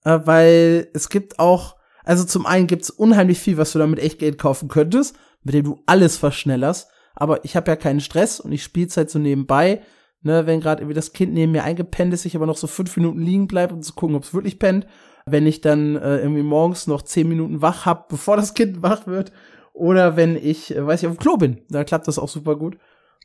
äh, 0.03 0.19
weil 0.25 0.89
es 0.93 1.09
gibt 1.09 1.39
auch, 1.39 1.77
also 2.03 2.25
zum 2.25 2.45
einen 2.45 2.67
gibt 2.67 2.83
es 2.83 2.89
unheimlich 2.89 3.39
viel, 3.39 3.57
was 3.57 3.71
du 3.71 3.79
damit 3.79 3.99
echt 3.99 4.19
Geld 4.19 4.37
kaufen 4.37 4.67
könntest, 4.67 5.15
mit 5.43 5.53
dem 5.53 5.63
du 5.63 5.81
alles 5.85 6.17
verschnellerst. 6.17 6.89
Aber 7.15 7.45
ich 7.45 7.55
habe 7.55 7.71
ja 7.71 7.75
keinen 7.75 8.01
Stress 8.01 8.39
und 8.39 8.51
ich 8.51 8.63
spiele 8.63 8.89
halt 8.95 9.09
so 9.09 9.19
nebenbei. 9.19 9.81
Ne, 10.21 10.45
wenn 10.45 10.59
gerade 10.59 10.81
irgendwie 10.81 10.95
das 10.95 11.13
Kind 11.13 11.33
neben 11.33 11.53
mir 11.53 11.63
eingepennt 11.63 12.13
ist, 12.13 12.25
ich 12.25 12.35
aber 12.35 12.45
noch 12.45 12.57
so 12.57 12.67
fünf 12.67 12.97
Minuten 12.97 13.21
liegen 13.21 13.47
bleibe, 13.47 13.73
um 13.73 13.81
zu 13.81 13.93
gucken, 13.93 14.17
ob 14.17 14.23
es 14.23 14.33
wirklich 14.33 14.59
pennt 14.59 14.85
wenn 15.31 15.47
ich 15.47 15.61
dann 15.61 15.95
äh, 15.95 16.17
irgendwie 16.17 16.43
morgens 16.43 16.87
noch 16.87 17.01
zehn 17.01 17.27
Minuten 17.27 17.61
wach 17.61 17.85
hab, 17.85 18.09
bevor 18.09 18.37
das 18.37 18.53
Kind 18.53 18.81
wach 18.81 19.07
wird. 19.07 19.31
Oder 19.73 20.15
wenn 20.17 20.35
ich, 20.35 20.75
äh, 20.75 20.85
weiß 20.85 21.01
ich, 21.01 21.07
auf 21.07 21.15
dem 21.15 21.19
Klo 21.19 21.37
bin. 21.37 21.61
Da 21.69 21.83
klappt 21.83 22.07
das 22.07 22.19
auch 22.19 22.29
super 22.29 22.55
gut. 22.55 22.77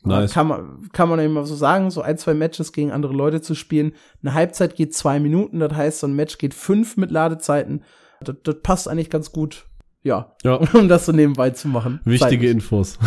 Nice. 0.03 0.33
Kann 0.33 0.47
man, 0.47 0.89
kann 0.93 1.09
man 1.09 1.19
immer 1.19 1.45
so 1.45 1.55
sagen, 1.55 1.89
so 1.89 2.01
ein, 2.01 2.17
zwei 2.17 2.35
Matches 2.35 2.71
gegen 2.71 2.91
andere 2.91 3.13
Leute 3.13 3.41
zu 3.41 3.55
spielen. 3.55 3.93
Eine 4.21 4.35
Halbzeit 4.35 4.75
geht 4.75 4.93
zwei 4.93 5.19
Minuten, 5.19 5.59
das 5.59 5.73
heißt, 5.73 5.99
so 6.01 6.07
ein 6.07 6.15
Match 6.15 6.37
geht 6.37 6.53
fünf 6.53 6.95
mit 6.95 7.09
Ladezeiten. 7.09 7.83
Das, 8.21 8.35
das 8.43 8.55
passt 8.61 8.87
eigentlich 8.87 9.09
ganz 9.09 9.31
gut. 9.31 9.65
Ja. 10.03 10.35
ja. 10.43 10.59
Um 10.73 10.87
das 10.87 11.07
so 11.07 11.11
nebenbei 11.11 11.49
zu 11.49 11.67
machen. 11.67 12.01
Wichtige 12.05 12.29
Zeitlich. 12.29 12.51
Infos. 12.51 12.99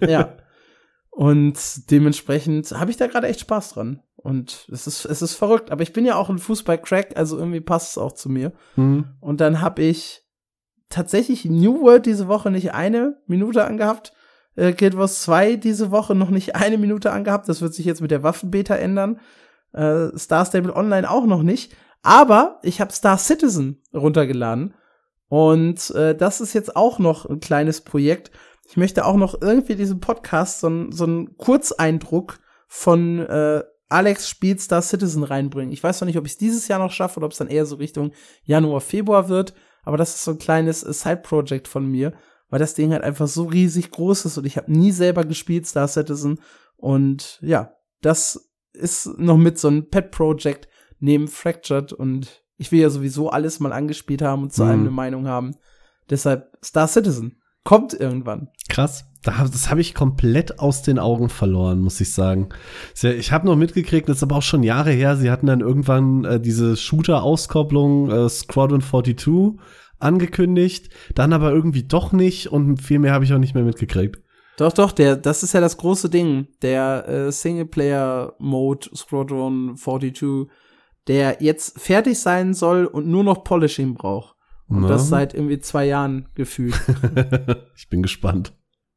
ja. 0.00 0.32
Und 1.14 1.90
dementsprechend 1.90 2.72
habe 2.72 2.90
ich 2.90 2.96
da 2.96 3.06
gerade 3.06 3.28
echt 3.28 3.40
Spaß 3.40 3.74
dran. 3.74 4.02
Und 4.16 4.66
es 4.72 4.86
ist, 4.86 5.04
es 5.04 5.20
ist 5.20 5.34
verrückt. 5.34 5.70
Aber 5.70 5.82
ich 5.82 5.92
bin 5.92 6.06
ja 6.06 6.16
auch 6.16 6.30
ein 6.30 6.38
Fußball-Crack, 6.38 7.16
also 7.16 7.38
irgendwie 7.38 7.60
passt 7.60 7.92
es 7.92 7.98
auch 7.98 8.12
zu 8.12 8.30
mir. 8.30 8.52
Mhm. 8.76 9.04
Und 9.20 9.42
dann 9.42 9.60
habe 9.60 9.82
ich 9.82 10.22
tatsächlich 10.88 11.44
New 11.44 11.82
World 11.82 12.06
diese 12.06 12.28
Woche 12.28 12.50
nicht 12.50 12.72
eine 12.72 13.20
Minute 13.26 13.66
angehabt. 13.66 14.14
Äh, 14.56 14.72
Guild 14.72 14.96
Wars 14.96 15.20
2 15.22 15.56
diese 15.56 15.90
Woche 15.90 16.14
noch 16.14 16.30
nicht 16.30 16.56
eine 16.56 16.78
Minute 16.78 17.12
angehabt. 17.12 17.46
Das 17.46 17.60
wird 17.60 17.74
sich 17.74 17.84
jetzt 17.84 18.00
mit 18.00 18.10
der 18.10 18.22
Waffenbeta 18.22 18.74
ändern. 18.74 19.20
Äh, 19.72 20.16
Star 20.16 20.46
Stable 20.46 20.74
Online 20.74 21.10
auch 21.10 21.26
noch 21.26 21.42
nicht. 21.42 21.76
Aber 22.02 22.58
ich 22.62 22.80
habe 22.80 22.92
Star 22.92 23.18
Citizen 23.18 23.82
runtergeladen. 23.92 24.74
Und 25.28 25.90
äh, 25.90 26.14
das 26.14 26.40
ist 26.40 26.52
jetzt 26.52 26.74
auch 26.74 26.98
noch 26.98 27.26
ein 27.26 27.40
kleines 27.40 27.82
Projekt. 27.82 28.30
Ich 28.72 28.78
möchte 28.78 29.04
auch 29.04 29.16
noch 29.16 29.34
irgendwie 29.38 29.74
diesen 29.74 30.00
Podcast 30.00 30.60
so, 30.60 30.90
so 30.90 31.04
einen 31.04 31.36
Kurzeindruck 31.36 32.38
von 32.68 33.18
äh, 33.18 33.62
Alex 33.90 34.30
spielt 34.30 34.62
Star 34.62 34.80
Citizen 34.80 35.24
reinbringen. 35.24 35.74
Ich 35.74 35.82
weiß 35.82 36.00
noch 36.00 36.06
nicht, 36.06 36.16
ob 36.16 36.24
ich 36.24 36.32
es 36.32 36.38
dieses 36.38 36.68
Jahr 36.68 36.78
noch 36.78 36.90
schaffe 36.90 37.18
oder 37.18 37.26
ob 37.26 37.32
es 37.32 37.38
dann 37.38 37.48
eher 37.48 37.66
so 37.66 37.76
Richtung 37.76 38.12
Januar, 38.44 38.80
Februar 38.80 39.28
wird. 39.28 39.52
Aber 39.82 39.98
das 39.98 40.14
ist 40.14 40.24
so 40.24 40.30
ein 40.30 40.38
kleines 40.38 40.82
äh, 40.84 40.90
Side-Project 40.90 41.68
von 41.68 41.84
mir, 41.84 42.14
weil 42.48 42.60
das 42.60 42.72
Ding 42.72 42.92
halt 42.92 43.02
einfach 43.02 43.28
so 43.28 43.44
riesig 43.44 43.90
groß 43.90 44.24
ist 44.24 44.38
und 44.38 44.46
ich 44.46 44.56
habe 44.56 44.72
nie 44.72 44.92
selber 44.92 45.26
gespielt 45.26 45.66
Star 45.66 45.86
Citizen. 45.86 46.40
Und 46.78 47.40
ja, 47.42 47.74
das 48.00 48.54
ist 48.72 49.18
noch 49.18 49.36
mit 49.36 49.58
so 49.58 49.68
einem 49.68 49.90
Pet-Project 49.90 50.66
neben 50.98 51.28
Fractured 51.28 51.92
und 51.92 52.42
ich 52.56 52.72
will 52.72 52.80
ja 52.80 52.88
sowieso 52.88 53.28
alles 53.28 53.60
mal 53.60 53.74
angespielt 53.74 54.22
haben 54.22 54.44
und 54.44 54.54
zu 54.54 54.64
mhm. 54.64 54.70
allem 54.70 54.80
eine 54.80 54.90
Meinung 54.92 55.28
haben. 55.28 55.56
Deshalb 56.08 56.56
Star 56.64 56.88
Citizen 56.88 57.41
kommt 57.64 57.94
irgendwann. 57.94 58.48
Krass 58.68 59.04
das 59.22 59.70
habe 59.70 59.80
ich 59.80 59.94
komplett 59.94 60.58
aus 60.58 60.82
den 60.82 60.98
Augen 60.98 61.28
verloren, 61.28 61.80
muss 61.80 62.00
ich 62.00 62.12
sagen. 62.12 62.48
Ich 63.00 63.30
habe 63.30 63.46
noch 63.46 63.56
mitgekriegt, 63.56 64.08
das 64.08 64.16
ist 64.16 64.22
aber 64.22 64.36
auch 64.36 64.42
schon 64.42 64.62
Jahre 64.62 64.90
her, 64.90 65.16
sie 65.16 65.30
hatten 65.30 65.46
dann 65.46 65.60
irgendwann 65.60 66.24
äh, 66.24 66.40
diese 66.40 66.76
Shooter-Auskopplung 66.76 68.10
äh, 68.10 68.28
Squadron 68.28 68.80
42 68.80 69.60
angekündigt, 70.00 70.90
dann 71.14 71.32
aber 71.32 71.52
irgendwie 71.52 71.84
doch 71.84 72.12
nicht 72.12 72.48
und 72.48 72.78
viel 72.78 72.98
mehr 72.98 73.12
habe 73.12 73.24
ich 73.24 73.32
auch 73.32 73.38
nicht 73.38 73.54
mehr 73.54 73.62
mitgekriegt. 73.62 74.18
Doch, 74.56 74.72
doch, 74.72 74.92
der, 74.92 75.16
das 75.16 75.42
ist 75.42 75.54
ja 75.54 75.60
das 75.60 75.76
große 75.76 76.10
Ding. 76.10 76.48
Der 76.60 77.08
äh, 77.08 77.32
Singleplayer-Mode 77.32 78.90
Squadron 78.94 79.76
42, 79.76 80.48
der 81.06 81.38
jetzt 81.40 81.80
fertig 81.80 82.18
sein 82.18 82.52
soll 82.52 82.86
und 82.86 83.06
nur 83.06 83.24
noch 83.24 83.44
Polishing 83.44 83.94
braucht. 83.94 84.31
Und 84.74 84.82
Na? 84.82 84.88
das 84.88 85.08
seit 85.08 85.34
irgendwie 85.34 85.58
zwei 85.60 85.86
Jahren 85.86 86.26
gefühlt. 86.34 86.74
ich 87.76 87.88
bin 87.88 88.02
gespannt. 88.02 88.52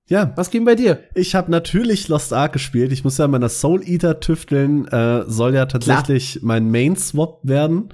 Ja, 0.08 0.34
Was 0.36 0.52
ging 0.52 0.66
bei 0.66 0.76
dir? 0.76 1.00
ich 1.16 1.34
habe 1.34 1.50
natürlich 1.50 2.08
Lost 2.10 2.32
Ark 2.32 2.54
gespielt. 2.54 2.92
Ich 2.92 3.04
muss 3.04 3.18
ja 3.18 3.28
meiner 3.28 3.50
Soul 3.50 3.82
Eater 3.84 4.20
tüfteln. 4.20 4.88
Äh, 4.88 5.24
soll 5.28 5.56
ja 5.56 5.66
tatsächlich 5.66 6.42
mein 6.44 6.70
Main 6.70 6.96
Swap 6.96 7.40
werden. 7.42 7.90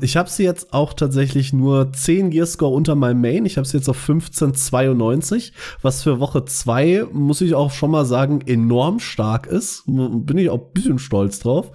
Ich 0.00 0.16
habe 0.16 0.30
sie 0.30 0.44
jetzt 0.44 0.72
auch 0.72 0.92
tatsächlich 0.94 1.52
nur 1.52 1.92
10 1.92 2.30
Gearscore 2.30 2.72
unter 2.72 2.94
meinem 2.94 3.20
Main. 3.20 3.44
Ich 3.44 3.56
habe 3.56 3.66
sie 3.66 3.76
jetzt 3.76 3.88
auf 3.88 3.96
1592, 3.96 5.52
was 5.82 6.04
für 6.04 6.20
Woche 6.20 6.44
2, 6.44 7.06
muss 7.10 7.40
ich 7.40 7.56
auch 7.56 7.72
schon 7.72 7.90
mal 7.90 8.04
sagen, 8.04 8.40
enorm 8.46 9.00
stark 9.00 9.48
ist. 9.48 9.82
Bin 9.86 10.38
ich 10.38 10.50
auch 10.50 10.60
ein 10.60 10.72
bisschen 10.72 11.00
stolz 11.00 11.40
drauf. 11.40 11.72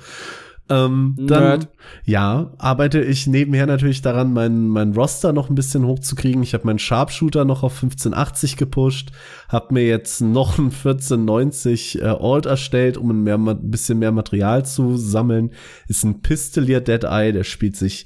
Ähm, 0.73 1.15
dann, 1.17 1.43
Nerd. 1.43 1.67
ja, 2.05 2.51
arbeite 2.57 3.01
ich 3.01 3.27
nebenher 3.27 3.65
natürlich 3.65 4.01
daran, 4.01 4.33
meinen 4.33 4.67
mein 4.67 4.93
Roster 4.93 5.33
noch 5.33 5.49
ein 5.49 5.55
bisschen 5.55 5.85
hochzukriegen. 5.85 6.43
Ich 6.43 6.53
habe 6.53 6.65
meinen 6.65 6.79
Sharpshooter 6.79 7.45
noch 7.45 7.63
auf 7.63 7.73
1580 7.73 8.57
gepusht, 8.57 9.11
habe 9.49 9.73
mir 9.73 9.85
jetzt 9.85 10.21
noch 10.21 10.57
ein 10.57 10.65
1490 10.65 12.01
äh, 12.01 12.05
Alt 12.05 12.45
erstellt, 12.45 12.97
um 12.97 13.11
ein, 13.11 13.23
mehr, 13.23 13.35
ein 13.35 13.71
bisschen 13.71 13.99
mehr 13.99 14.11
Material 14.11 14.65
zu 14.65 14.97
sammeln. 14.97 15.51
Ist 15.87 16.03
ein 16.03 16.21
Pistolier 16.21 16.81
Dead 16.81 17.03
Eye, 17.03 17.31
der 17.31 17.43
spielt 17.43 17.75
sich 17.75 18.05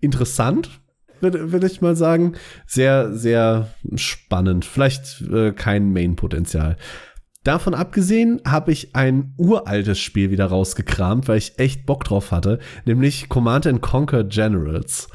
interessant, 0.00 0.70
würde 1.20 1.52
würd 1.52 1.64
ich 1.64 1.80
mal 1.80 1.96
sagen. 1.96 2.34
Sehr, 2.66 3.14
sehr 3.14 3.68
spannend. 3.94 4.64
Vielleicht 4.64 5.22
äh, 5.22 5.52
kein 5.52 5.92
Main-Potenzial. 5.92 6.76
Davon 7.44 7.74
abgesehen 7.74 8.40
habe 8.46 8.70
ich 8.70 8.94
ein 8.94 9.34
uraltes 9.36 9.98
Spiel 9.98 10.30
wieder 10.30 10.46
rausgekramt, 10.46 11.26
weil 11.26 11.38
ich 11.38 11.58
echt 11.58 11.86
Bock 11.86 12.04
drauf 12.04 12.30
hatte, 12.30 12.60
nämlich 12.84 13.28
Command 13.28 13.66
and 13.66 13.80
Conquer 13.80 14.24
Generals. 14.24 15.08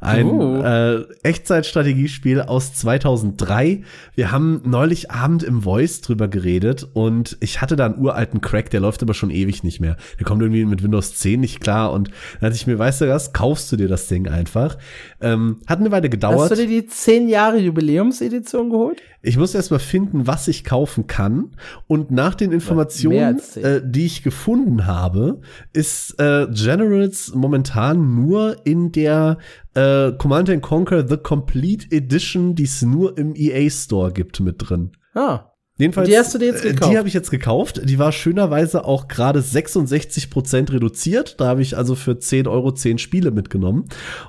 Ein 0.00 0.26
Oh. 0.26 0.62
äh, 0.62 1.02
Echtzeitstrategiespiel 1.24 2.40
aus 2.42 2.72
2003. 2.74 3.82
Wir 4.14 4.30
haben 4.30 4.62
neulich 4.64 5.10
Abend 5.10 5.42
im 5.42 5.62
Voice 5.62 6.00
drüber 6.02 6.28
geredet 6.28 6.86
und 6.92 7.36
ich 7.40 7.60
hatte 7.60 7.74
da 7.74 7.86
einen 7.86 7.98
uralten 7.98 8.40
Crack, 8.40 8.70
der 8.70 8.78
läuft 8.78 9.02
aber 9.02 9.12
schon 9.14 9.30
ewig 9.30 9.64
nicht 9.64 9.80
mehr. 9.80 9.96
Der 10.20 10.24
kommt 10.24 10.40
irgendwie 10.40 10.64
mit 10.66 10.84
Windows 10.84 11.16
10 11.16 11.40
nicht 11.40 11.60
klar 11.60 11.92
und 11.92 12.08
dann 12.40 12.50
dachte 12.50 12.54
ich 12.54 12.68
mir, 12.68 12.78
weißt 12.78 13.00
du 13.00 13.08
was, 13.08 13.32
kaufst 13.32 13.72
du 13.72 13.76
dir 13.76 13.88
das 13.88 14.06
Ding 14.06 14.28
einfach. 14.28 14.78
Ähm, 15.20 15.62
hat 15.66 15.80
eine 15.80 15.90
Weile 15.90 16.08
gedauert. 16.08 16.42
Hast 16.42 16.50
du 16.52 16.66
dir 16.66 16.82
die 16.82 16.86
10 16.86 17.28
Jahre 17.28 17.58
Jubiläumsedition 17.58 18.70
geholt? 18.70 19.00
Ich 19.20 19.36
muss 19.36 19.54
erstmal 19.54 19.80
finden, 19.80 20.26
was 20.26 20.46
ich 20.46 20.62
kaufen 20.64 21.06
kann. 21.08 21.50
Und 21.86 22.10
nach 22.10 22.34
den 22.34 22.52
Informationen, 22.52 23.40
äh, 23.56 23.80
die 23.84 24.06
ich 24.06 24.22
gefunden 24.22 24.86
habe, 24.86 25.40
ist 25.72 26.20
äh, 26.20 26.46
Generals 26.50 27.34
momentan 27.34 28.14
nur 28.14 28.64
in 28.64 28.92
der 28.92 29.38
äh, 29.74 30.12
Command 30.12 30.50
and 30.50 30.62
Conquer 30.62 31.06
The 31.08 31.16
Complete 31.16 31.86
Edition, 31.90 32.54
die 32.54 32.64
es 32.64 32.82
nur 32.82 33.18
im 33.18 33.34
EA 33.34 33.68
Store 33.70 34.12
gibt, 34.12 34.38
mit 34.40 34.56
drin. 34.58 34.92
Ah. 35.14 35.52
Jedenfalls, 35.78 36.08
Und 36.08 36.12
die 36.12 36.18
hast 36.18 36.34
du 36.34 36.38
dir 36.38 36.46
jetzt 36.46 36.64
äh, 36.64 36.70
gekauft? 36.70 36.92
Die 36.92 36.98
habe 36.98 37.08
ich 37.08 37.14
jetzt 37.14 37.30
gekauft. 37.30 37.80
Die 37.84 37.98
war 38.00 38.10
schönerweise 38.10 38.84
auch 38.84 39.06
gerade 39.06 39.40
66% 39.40 40.72
reduziert. 40.72 41.40
Da 41.40 41.46
habe 41.46 41.62
ich 41.62 41.76
also 41.76 41.94
für 41.94 42.18
10 42.18 42.48
Euro 42.48 42.72
10 42.72 42.98
Spiele 42.98 43.30
mitgenommen. 43.30 43.84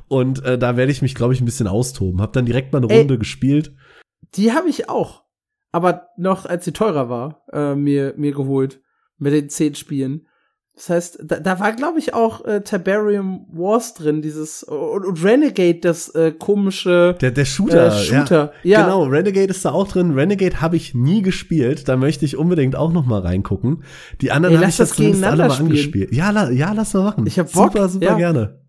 Und 0.07 0.43
äh, 0.45 0.59
da 0.59 0.77
werde 0.77 0.91
ich 0.91 1.01
mich, 1.01 1.15
glaube 1.15 1.33
ich, 1.33 1.41
ein 1.41 1.45
bisschen 1.45 1.67
austoben. 1.67 2.21
Hab 2.21 2.33
dann 2.33 2.45
direkt 2.45 2.71
mal 2.71 2.83
eine 2.83 2.91
Ey. 2.91 2.99
Runde 2.99 3.17
gespielt. 3.17 3.73
Die 4.35 4.53
habe 4.53 4.69
ich 4.69 4.89
auch. 4.89 5.23
Aber 5.71 6.07
noch 6.17 6.45
als 6.45 6.65
sie 6.65 6.71
teurer 6.73 7.09
war, 7.09 7.43
äh, 7.51 7.75
mir, 7.75 8.13
mir 8.17 8.31
geholt. 8.31 8.81
Mit 9.17 9.33
den 9.33 9.49
10 9.49 9.75
Spielen. 9.75 10.25
Das 10.75 10.89
heißt, 10.89 11.19
da, 11.25 11.41
da 11.41 11.59
war, 11.59 11.73
glaube 11.73 11.99
ich, 11.99 12.13
auch 12.13 12.45
äh, 12.45 12.61
Tiberium 12.61 13.45
Wars 13.51 13.95
drin, 13.95 14.21
dieses 14.21 14.63
und, 14.63 15.05
und 15.05 15.21
Renegade, 15.21 15.79
das 15.81 16.07
äh, 16.15 16.31
komische 16.31 17.17
Der, 17.19 17.31
der 17.31 17.43
Shooter. 17.43 17.87
äh, 17.87 17.91
Shooter. 17.91 18.53
Ja. 18.63 18.79
Ja. 18.79 18.83
Genau, 18.85 19.03
Renegade 19.03 19.49
ist 19.49 19.65
da 19.65 19.71
auch 19.73 19.89
drin. 19.89 20.11
Renegade 20.13 20.61
habe 20.61 20.77
ich 20.77 20.95
nie 20.95 21.21
gespielt. 21.21 21.89
Da 21.89 21.97
möchte 21.97 22.23
ich 22.23 22.37
unbedingt 22.37 22.77
auch 22.77 22.93
noch 22.93 23.05
mal 23.05 23.19
reingucken. 23.19 23.83
Die 24.21 24.31
anderen 24.31 24.57
habe 24.57 24.69
ich 24.69 24.77
das 24.77 24.91
zumindest 24.93 25.25
alle 25.25 25.43
mal 25.43 25.49
spielen. 25.51 25.67
angespielt. 25.67 26.15
Ja, 26.15 26.29
la, 26.31 26.49
ja, 26.49 26.71
lass 26.71 26.93
mal 26.93 27.03
machen. 27.03 27.27
Ich 27.27 27.37
hab 27.37 27.51
Bock, 27.51 27.73
Super, 27.73 27.89
super 27.89 28.05
ja. 28.05 28.15
gerne. 28.15 28.61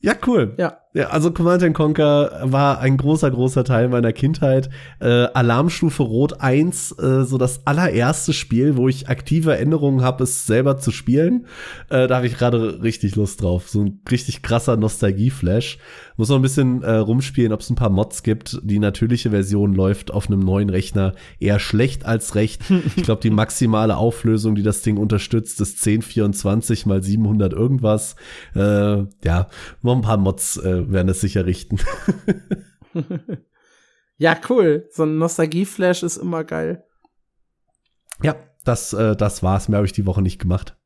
Ja, 0.00 0.12
cool. 0.26 0.54
Ja. 0.58 0.79
Ja, 0.92 1.10
also 1.10 1.30
Command 1.30 1.62
and 1.62 1.72
Conquer 1.72 2.40
war 2.42 2.80
ein 2.80 2.96
großer, 2.96 3.30
großer 3.30 3.62
Teil 3.62 3.88
meiner 3.88 4.12
Kindheit. 4.12 4.70
Äh, 4.98 5.06
Alarmstufe 5.06 6.02
Rot 6.02 6.40
1, 6.40 6.98
äh, 6.98 7.22
so 7.22 7.38
das 7.38 7.64
allererste 7.64 8.32
Spiel, 8.32 8.76
wo 8.76 8.88
ich 8.88 9.08
aktive 9.08 9.52
Erinnerungen 9.52 10.02
habe, 10.02 10.24
es 10.24 10.48
selber 10.48 10.78
zu 10.78 10.90
spielen. 10.90 11.46
Äh, 11.90 12.08
da 12.08 12.16
habe 12.16 12.26
ich 12.26 12.36
gerade 12.36 12.82
richtig 12.82 13.14
Lust 13.14 13.40
drauf. 13.40 13.68
So 13.68 13.82
ein 13.82 14.00
richtig 14.10 14.42
krasser 14.42 14.76
Nostalgie-Flash. 14.76 15.78
Muss 16.16 16.28
noch 16.28 16.36
ein 16.36 16.42
bisschen 16.42 16.82
äh, 16.82 16.96
rumspielen, 16.96 17.52
ob 17.52 17.60
es 17.60 17.70
ein 17.70 17.76
paar 17.76 17.90
Mods 17.90 18.24
gibt. 18.24 18.58
Die 18.64 18.80
natürliche 18.80 19.30
Version 19.30 19.74
läuft 19.74 20.10
auf 20.10 20.26
einem 20.26 20.40
neuen 20.40 20.70
Rechner 20.70 21.14
eher 21.38 21.60
schlecht 21.60 22.04
als 22.04 22.34
recht. 22.34 22.62
Ich 22.96 23.04
glaube, 23.04 23.22
die 23.22 23.30
maximale 23.30 23.96
Auflösung, 23.96 24.54
die 24.54 24.62
das 24.62 24.82
Ding 24.82 24.96
unterstützt, 24.96 25.60
ist 25.60 25.86
1024 25.86 26.86
mal 26.86 27.02
700 27.02 27.52
irgendwas. 27.52 28.16
Äh, 28.54 29.04
ja, 29.24 29.46
noch 29.82 29.94
ein 29.94 30.02
paar 30.02 30.16
Mods 30.16 30.56
äh, 30.56 30.79
werden 30.88 31.08
es 31.08 31.20
sicher 31.20 31.46
richten. 31.46 31.78
Ja, 34.20 34.38
cool. 34.50 34.86
So 34.90 35.04
ein 35.04 35.16
Nostalgie-Flash 35.16 36.02
ist 36.02 36.18
immer 36.18 36.44
geil. 36.44 36.84
ja, 38.22 38.36
das, 38.66 38.92
äh, 38.92 39.16
das 39.16 39.42
war's. 39.42 39.70
Mehr 39.70 39.78
habe 39.78 39.86
ich 39.86 39.94
die 39.94 40.04
Woche 40.04 40.20
nicht 40.20 40.38
gemacht. 40.38 40.76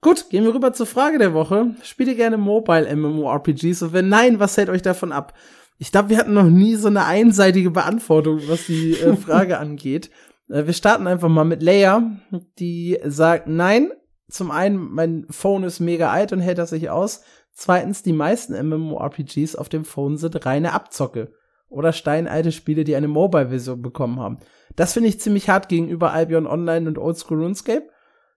Gut, 0.00 0.30
gehen 0.30 0.44
wir 0.44 0.54
rüber 0.54 0.72
zur 0.72 0.86
Frage 0.86 1.18
der 1.18 1.34
Woche. 1.34 1.74
Spielt 1.82 2.08
ihr 2.08 2.14
gerne 2.14 2.38
Mobile 2.38 2.96
MMORPGs? 2.96 3.82
Und 3.82 3.92
wenn 3.92 4.08
nein, 4.08 4.40
was 4.40 4.56
hält 4.56 4.70
euch 4.70 4.80
davon 4.80 5.12
ab? 5.12 5.34
Ich 5.76 5.92
glaube, 5.92 6.08
wir 6.08 6.16
hatten 6.16 6.32
noch 6.32 6.48
nie 6.48 6.76
so 6.76 6.88
eine 6.88 7.04
einseitige 7.04 7.70
Beantwortung, 7.70 8.40
was 8.48 8.64
die 8.64 8.94
äh, 8.94 9.14
Frage 9.18 9.58
angeht. 9.58 10.10
Äh, 10.48 10.64
wir 10.64 10.72
starten 10.72 11.06
einfach 11.06 11.28
mal 11.28 11.44
mit 11.44 11.62
Leia, 11.62 12.10
die 12.58 12.98
sagt 13.04 13.48
nein. 13.48 13.92
Zum 14.30 14.50
einen, 14.50 14.78
mein 14.78 15.26
Phone 15.28 15.64
ist 15.64 15.80
mega 15.80 16.10
alt 16.10 16.32
und 16.32 16.40
hält 16.40 16.56
das 16.56 16.70
sich 16.70 16.88
aus. 16.88 17.22
Zweitens, 17.58 18.04
die 18.04 18.12
meisten 18.12 18.54
MMORPGs 18.54 19.56
auf 19.56 19.68
dem 19.68 19.84
Phone 19.84 20.16
sind 20.16 20.46
reine 20.46 20.74
Abzocke. 20.74 21.32
Oder 21.68 21.92
steinalte 21.92 22.52
Spiele, 22.52 22.84
die 22.84 22.94
eine 22.94 23.08
Mobile-Version 23.08 23.82
bekommen 23.82 24.20
haben. 24.20 24.38
Das 24.76 24.92
finde 24.92 25.08
ich 25.08 25.18
ziemlich 25.18 25.48
hart 25.48 25.68
gegenüber 25.68 26.12
Albion 26.12 26.46
Online 26.46 26.86
und 26.86 26.98
Oldschool 26.98 27.42
RuneScape. 27.42 27.88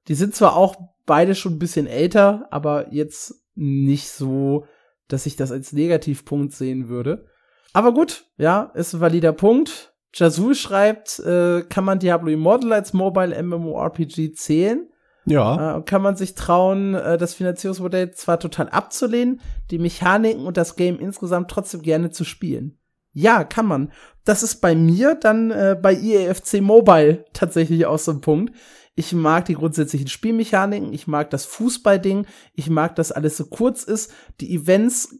Die 0.08 0.16
sind 0.16 0.34
zwar 0.34 0.56
auch 0.56 0.76
beide 1.06 1.36
schon 1.36 1.54
ein 1.54 1.60
bisschen 1.60 1.86
älter, 1.86 2.48
aber 2.50 2.92
jetzt 2.92 3.36
nicht 3.54 4.10
so, 4.10 4.66
dass 5.08 5.28
ich 5.28 5.36
das 5.36 5.52
als 5.52 5.72
Negativpunkt 5.72 6.54
sehen 6.54 6.90
würde. 6.90 7.28
Aber 7.74 7.94
gut, 7.94 8.26
ja, 8.38 8.72
ist 8.74 8.96
ein 8.96 9.02
valider 9.02 9.34
Punkt. 9.34 9.94
Jazul 10.16 10.56
schreibt, 10.56 11.20
äh, 11.20 11.62
kann 11.62 11.86
man 11.86 12.00
Diablo 12.00 12.32
Immortal 12.32 12.74
als 12.74 12.94
Mobile 12.94 13.40
MMORPG 13.44 14.34
zählen? 14.34 14.92
Ja. 15.26 15.78
Äh, 15.78 15.82
kann 15.84 16.02
man 16.02 16.16
sich 16.16 16.36
trauen, 16.36 16.96
äh, 16.96 17.18
das 17.18 17.34
Finanzierungsmodell 17.34 18.12
zwar 18.12 18.40
total 18.40 18.70
abzulehnen, 18.70 19.42
die 19.70 19.80
Mechaniken 19.80 20.46
und 20.46 20.58
das 20.58 20.76
Game 20.76 21.00
insgesamt 21.00 21.52
trotzdem 21.52 21.82
gerne 21.82 22.10
zu 22.10 22.24
spielen. 22.24 22.78
Ja, 23.14 23.44
kann 23.44 23.66
man. 23.66 23.92
Das 24.24 24.42
ist 24.42 24.62
bei 24.62 24.74
mir 24.76 25.16
dann 25.16 25.52
äh, 25.52 25.78
bei 25.80 25.94
EAFC 25.94 26.62
Mobile 26.62 27.26
tatsächlich 27.34 27.86
auch 27.86 28.00
so 28.00 28.12
ein 28.12 28.22
Punkt. 28.22 28.56
Ich 28.96 29.14
mag 29.14 29.46
die 29.46 29.54
grundsätzlichen 29.54 30.08
Spielmechaniken, 30.08 30.94
ich 30.94 31.08
mag 31.08 31.30
das 31.30 31.46
Fußballding, 31.46 32.28
ich 32.54 32.70
mag, 32.70 32.96
dass 32.96 33.12
alles 33.12 33.38
so 33.38 33.46
kurz 33.46 33.84
ist. 33.84 34.14
Die 34.42 34.54
Events 34.54 35.20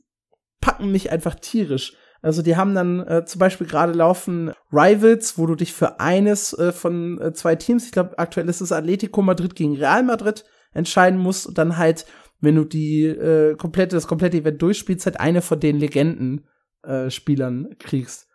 packen 0.60 0.92
mich 0.92 1.12
einfach 1.12 1.36
tierisch. 1.36 1.96
Also 2.22 2.42
die 2.42 2.56
haben 2.56 2.76
dann 2.76 3.00
äh, 3.08 3.26
zum 3.26 3.40
Beispiel 3.40 3.66
gerade 3.66 3.94
laufen 3.94 4.52
Rivals, 4.72 5.38
wo 5.38 5.48
du 5.48 5.56
dich 5.56 5.74
für 5.74 6.00
eines 6.00 6.54
äh, 6.54 6.72
von 6.72 7.20
äh, 7.20 7.34
zwei 7.34 7.56
Teams, 7.56 7.86
ich 7.86 7.92
glaube 7.92 8.20
aktuell 8.20 8.48
ist 8.48 8.62
es 8.62 8.72
Atletico 8.72 9.22
Madrid 9.22 9.56
gegen 9.56 9.76
Real 9.76 10.04
Madrid, 10.04 10.46
entscheiden 10.74 11.20
musst 11.20 11.48
und 11.48 11.58
dann 11.58 11.78
halt, 11.78 12.06
wenn 12.40 12.56
du 12.56 12.64
die 12.64 13.06
äh, 13.06 13.56
komplette, 13.56 13.96
das 13.96 14.08
komplette 14.08 14.38
Event 14.38 14.62
durchspielst, 14.62 15.06
halt 15.06 15.20
eine 15.20 15.42
von 15.42 15.60
den 15.60 15.78
Legenden 15.78 16.46
äh, 16.84 17.10
Spielern 17.10 17.76
kriegst. 17.80 18.28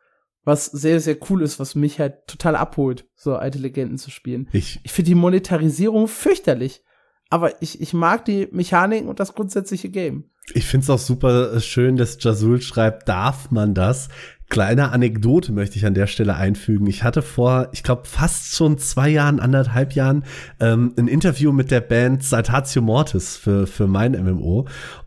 Was 0.44 0.66
sehr, 0.66 1.00
sehr 1.00 1.16
cool 1.28 1.42
ist, 1.42 1.58
was 1.58 1.74
mich 1.74 1.98
halt 1.98 2.26
total 2.28 2.54
abholt, 2.54 3.08
so 3.16 3.34
alte 3.34 3.58
Legenden 3.58 3.98
zu 3.98 4.10
spielen. 4.10 4.48
Ich, 4.52 4.80
Ich 4.84 4.92
finde 4.92 5.08
die 5.08 5.16
Monetarisierung 5.16 6.06
fürchterlich. 6.06 6.84
Aber 7.28 7.60
ich, 7.60 7.80
ich 7.80 7.92
mag 7.92 8.24
die 8.24 8.46
Mechaniken 8.52 9.08
und 9.08 9.18
das 9.18 9.34
grundsätzliche 9.34 9.88
Game. 9.88 10.30
Ich 10.54 10.64
finde 10.64 10.84
es 10.84 10.90
auch 10.90 10.98
super 10.98 11.58
schön, 11.60 11.96
dass 11.96 12.18
Jasul 12.20 12.60
schreibt, 12.60 13.08
darf 13.08 13.50
man 13.50 13.74
das? 13.74 14.08
Kleine 14.48 14.92
Anekdote 14.92 15.50
möchte 15.52 15.76
ich 15.76 15.86
an 15.86 15.94
der 15.94 16.06
Stelle 16.06 16.36
einfügen. 16.36 16.86
Ich 16.86 17.02
hatte 17.02 17.20
vor, 17.20 17.68
ich 17.72 17.82
glaube, 17.82 18.02
fast 18.04 18.54
schon 18.54 18.78
zwei 18.78 19.08
Jahren, 19.08 19.40
anderthalb 19.40 19.94
Jahren, 19.94 20.22
ähm, 20.60 20.94
ein 20.96 21.08
Interview 21.08 21.50
mit 21.50 21.72
der 21.72 21.80
Band 21.80 22.22
Saltatio 22.22 22.80
Mortis 22.80 23.36
für, 23.36 23.66
für 23.66 23.88
mein 23.88 24.12
MMO. 24.12 24.66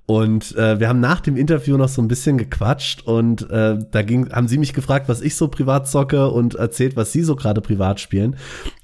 Und 0.10 0.56
äh, 0.56 0.80
wir 0.80 0.90
haben 0.90 1.00
nach 1.00 1.22
dem 1.22 1.38
Interview 1.38 1.78
noch 1.78 1.88
so 1.88 2.02
ein 2.02 2.08
bisschen 2.08 2.40
gequatscht 2.40 3.04
und 3.06 3.48
äh, 3.52 3.78
da 3.92 4.02
ging, 4.02 4.32
haben 4.32 4.48
sie 4.48 4.58
mich 4.58 4.74
gefragt, 4.74 5.08
was 5.08 5.22
ich 5.22 5.36
so 5.36 5.50
privat 5.50 5.88
zocke 5.88 6.32
und 6.32 6.56
erzählt, 6.56 6.96
was 6.96 7.12
sie 7.12 7.22
so 7.22 7.36
gerade 7.36 7.62
privat 7.62 8.00
spielen. 8.00 8.36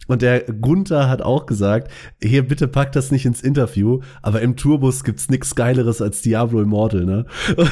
Und 0.07 0.21
der 0.21 0.41
Gunther 0.41 1.09
hat 1.09 1.21
auch 1.21 1.45
gesagt, 1.45 1.89
hier 2.21 2.47
bitte 2.47 2.67
packt 2.67 2.95
das 2.95 3.11
nicht 3.11 3.25
ins 3.25 3.41
Interview, 3.41 4.01
aber 4.21 4.41
im 4.41 4.55
Tourbus 4.55 5.03
gibt's 5.03 5.29
nix 5.29 5.55
geileres 5.55 6.01
als 6.01 6.21
Diablo 6.21 6.61
Immortal, 6.61 7.05
ne? 7.05 7.25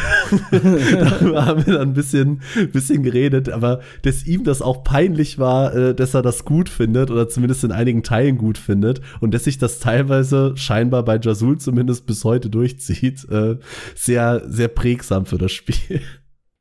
Darüber 0.52 1.46
haben 1.46 1.66
wir 1.66 1.74
dann 1.74 1.90
ein 1.90 1.94
bisschen, 1.94 2.42
bisschen 2.72 3.04
geredet, 3.04 3.50
aber 3.50 3.82
dass 4.02 4.26
ihm 4.26 4.44
das 4.44 4.62
auch 4.62 4.84
peinlich 4.84 5.38
war, 5.38 5.76
äh, 5.76 5.96
dass 5.96 6.16
er 6.16 6.24
das 6.24 6.44
gut 6.46 6.70
findet 6.70 7.12
oder 7.12 7.30
zumindest 7.30 7.64
in 7.64 7.72
einigen 7.72 8.02
Teilen 8.02 8.38
gut 8.38 8.58
findet 8.58 9.02
und 9.20 9.34
dass 9.34 9.44
sich 9.44 9.60
das 9.60 9.80
teilweise 9.80 10.54
scheinbar 10.56 11.06
bei 11.06 11.20
Jasul 11.20 11.60
zumindest 11.60 12.08
bis 12.08 12.24
heute 12.24 12.50
durchzieht, 12.50 13.28
äh, 13.30 13.43
sehr, 13.96 14.44
sehr 14.46 14.68
prägsam 14.68 15.26
für 15.26 15.38
das 15.38 15.52
Spiel. 15.52 16.02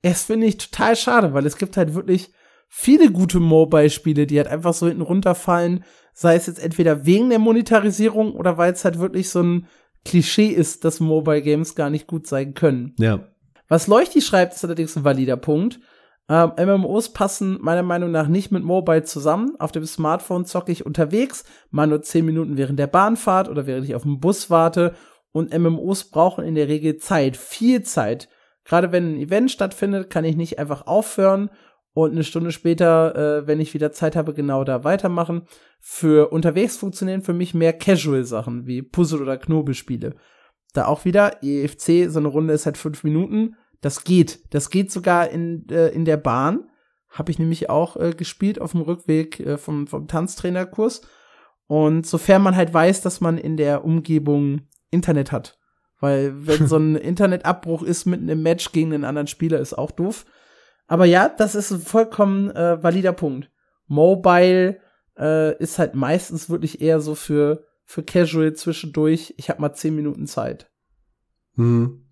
Es 0.03 0.25
finde 0.25 0.47
ich 0.47 0.59
total 0.59 0.97
schade, 0.97 1.33
weil 1.33 1.47
es 1.47 1.57
gibt 1.57 1.77
halt 1.77 1.95
wirklich 1.95 2.31
viele 2.69 3.13
gute 3.13 3.39
Mobile-Spiele, 3.39 4.27
die 4.27 4.39
halt 4.39 4.49
einfach 4.49 4.75
so 4.75 4.89
hinten 4.89 5.03
runterfallen, 5.03 5.85
sei 6.13 6.35
es 6.35 6.47
jetzt 6.47 6.63
entweder 6.63 7.07
wegen 7.07 7.31
der 7.31 7.39
Monetarisierung 7.39 8.33
oder 8.33 8.59
weil 8.59 8.73
es 8.73 8.85
halt 8.85 8.99
wirklich 8.99 9.31
so 9.31 9.43
ein 9.43 9.69
Klischee 10.05 10.49
ist, 10.49 10.85
dass 10.85 10.99
Mobile 10.99 11.43
Games 11.43 11.75
gar 11.75 11.91
nicht 11.91 12.07
gut 12.07 12.27
sein 12.27 12.55
können. 12.55 12.95
Ja. 12.99 13.29
Was 13.69 13.87
Leuchti 13.87 14.21
schreibt, 14.21 14.55
ist 14.55 14.65
allerdings 14.65 14.97
ein 14.97 15.05
valider 15.05 15.37
Punkt. 15.37 15.81
Ähm, 16.29 16.53
MMOs 16.57 17.13
passen 17.13 17.59
meiner 17.61 17.83
Meinung 17.83 18.11
nach 18.11 18.29
nicht 18.29 18.51
mit 18.51 18.65
Mobile 18.65 19.03
zusammen. 19.05 19.55
Auf 19.59 19.73
dem 19.73 19.85
Smartphone 19.85 20.45
zocke 20.45 20.73
ich 20.73 20.87
unterwegs, 20.87 21.45
mal 21.71 21.87
nur 21.87 22.03
10 22.03 22.25
Minuten 22.25 22.57
während 22.57 22.79
der 22.79 22.87
Bahnfahrt 22.87 23.49
oder 23.49 23.67
während 23.67 23.85
ich 23.85 23.95
auf 23.95 24.03
dem 24.03 24.21
Bus 24.21 24.49
warte. 24.49 24.95
Und 25.33 25.57
MMOs 25.57 26.11
brauchen 26.11 26.45
in 26.45 26.55
der 26.55 26.69
Regel 26.69 26.99
Zeit, 26.99 27.37
viel 27.37 27.83
Zeit. 27.83 28.29
Gerade 28.65 28.93
wenn 28.93 29.15
ein 29.15 29.19
Event 29.19 29.51
stattfindet, 29.51 30.11
kann 30.11 30.25
ich 30.25 30.37
nicht 30.37 30.59
einfach 30.59 30.87
aufhören 30.87 31.51
und 31.95 32.13
eine 32.13 32.25
Stunde 32.25 32.53
später, 32.53 33.15
äh, 33.15 33.47
wenn 33.47 33.61
ich 33.61 33.75
wieder 33.75 33.93
Zeit 33.93 34.17
habe, 34.17 34.33
genau 34.33 34.65
da 34.65 34.85
weitermachen. 34.85 35.43
Für 35.81 36.33
unterwegs 36.33 36.77
funktionieren 36.77 37.23
für 37.23 37.35
mich 37.35 37.55
mehr 37.55 37.73
Casual-Sachen 37.73 38.67
wie 38.67 38.83
Puzzle- 38.83 39.21
oder 39.21 39.37
Knobelspiele. 39.37 40.15
Da 40.73 40.87
auch 40.87 41.05
wieder, 41.05 41.43
EFC, 41.43 42.11
so 42.11 42.19
eine 42.19 42.29
Runde 42.29 42.55
ist 42.55 42.65
halt 42.65 42.79
fünf 42.79 43.05
Minuten. 43.05 43.57
Das 43.83 44.05
geht. 44.05 44.55
Das 44.55 44.71
geht 44.71 44.91
sogar 44.91 45.29
in, 45.29 45.69
äh, 45.71 45.89
in 45.89 46.05
der 46.05 46.17
Bahn. 46.17 46.71
Habe 47.11 47.31
ich 47.31 47.39
nämlich 47.39 47.69
auch 47.69 47.97
äh, 47.97 48.13
gespielt 48.17 48.59
auf 48.59 48.73
dem 48.73 48.81
Rückweg 48.81 49.41
äh, 49.41 49.59
vom, 49.59 49.87
vom 49.87 50.09
Tanztrainerkurs. 50.09 51.03
Und 51.67 52.07
sofern 52.07 52.43
man 52.43 52.57
halt 52.57 52.73
weiß, 52.73 53.03
dass 53.03 53.21
man 53.21 53.37
in 53.37 53.59
der 53.59 53.85
Umgebung 53.85 54.63
Internet 54.93 55.33
hat. 55.33 55.59
Weil 55.99 56.47
wenn 56.47 56.69
so 56.69 56.77
ein 56.77 56.95
Internetabbruch 56.97 57.83
ist 57.83 58.07
mit 58.07 58.21
einem 58.21 58.43
Match 58.43 58.71
gegen 58.71 58.93
einen 58.93 59.05
anderen 59.05 59.27
Spieler, 59.27 59.59
ist 59.59 59.75
auch 59.75 59.91
doof. 59.91 60.25
Aber 60.87 61.05
ja, 61.05 61.29
das 61.29 61.55
ist 61.55 61.73
ein 61.73 61.81
vollkommen 61.81 62.51
äh, 62.51 62.81
valider 62.83 63.13
Punkt. 63.13 63.51
Mobile 63.87 64.81
äh, 65.19 65.57
ist 65.59 65.79
halt 65.79 65.95
meistens 65.95 66.51
wirklich 66.51 66.81
eher 66.81 67.01
so 67.01 67.15
für, 67.15 67.67
für 67.85 68.03
Casual 68.03 68.53
zwischendurch. 68.55 69.35
Ich 69.37 69.49
habe 69.51 69.61
mal 69.61 69.75
zehn 69.75 69.95
Minuten 69.95 70.27
Zeit. 70.27 70.71
Mhm. 71.55 72.07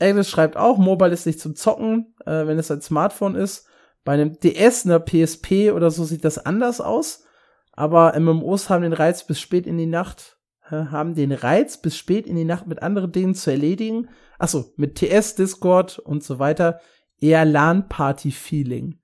Agnes 0.00 0.28
schreibt 0.28 0.56
auch, 0.56 0.78
Mobile 0.78 1.12
ist 1.12 1.26
nicht 1.26 1.40
zum 1.40 1.54
Zocken, 1.54 2.14
äh, 2.26 2.46
wenn 2.46 2.58
es 2.58 2.70
ein 2.70 2.80
Smartphone 2.80 3.34
ist. 3.34 3.66
Bei 4.04 4.12
einem 4.12 4.38
DS, 4.38 4.84
einer 4.84 5.00
PSP 5.00 5.72
oder 5.72 5.90
so 5.90 6.04
sieht 6.04 6.24
das 6.24 6.38
anders 6.38 6.80
aus. 6.80 7.24
Aber 7.72 8.18
MMOs 8.18 8.70
haben 8.70 8.82
den 8.82 8.92
Reiz 8.92 9.26
bis 9.26 9.40
spät 9.40 9.66
in 9.66 9.78
die 9.78 9.86
Nacht, 9.86 10.33
haben 10.70 11.14
den 11.14 11.32
Reiz 11.32 11.76
bis 11.76 11.96
spät 11.96 12.26
in 12.26 12.36
die 12.36 12.44
Nacht 12.44 12.66
mit 12.66 12.82
anderen 12.82 13.12
Dingen 13.12 13.34
zu 13.34 13.50
erledigen. 13.50 14.08
Achso, 14.38 14.72
mit 14.76 14.96
TS, 14.96 15.34
Discord 15.34 15.98
und 15.98 16.24
so 16.24 16.38
weiter 16.38 16.80
eher 17.20 17.44
LAN-Party-Feeling. 17.44 18.98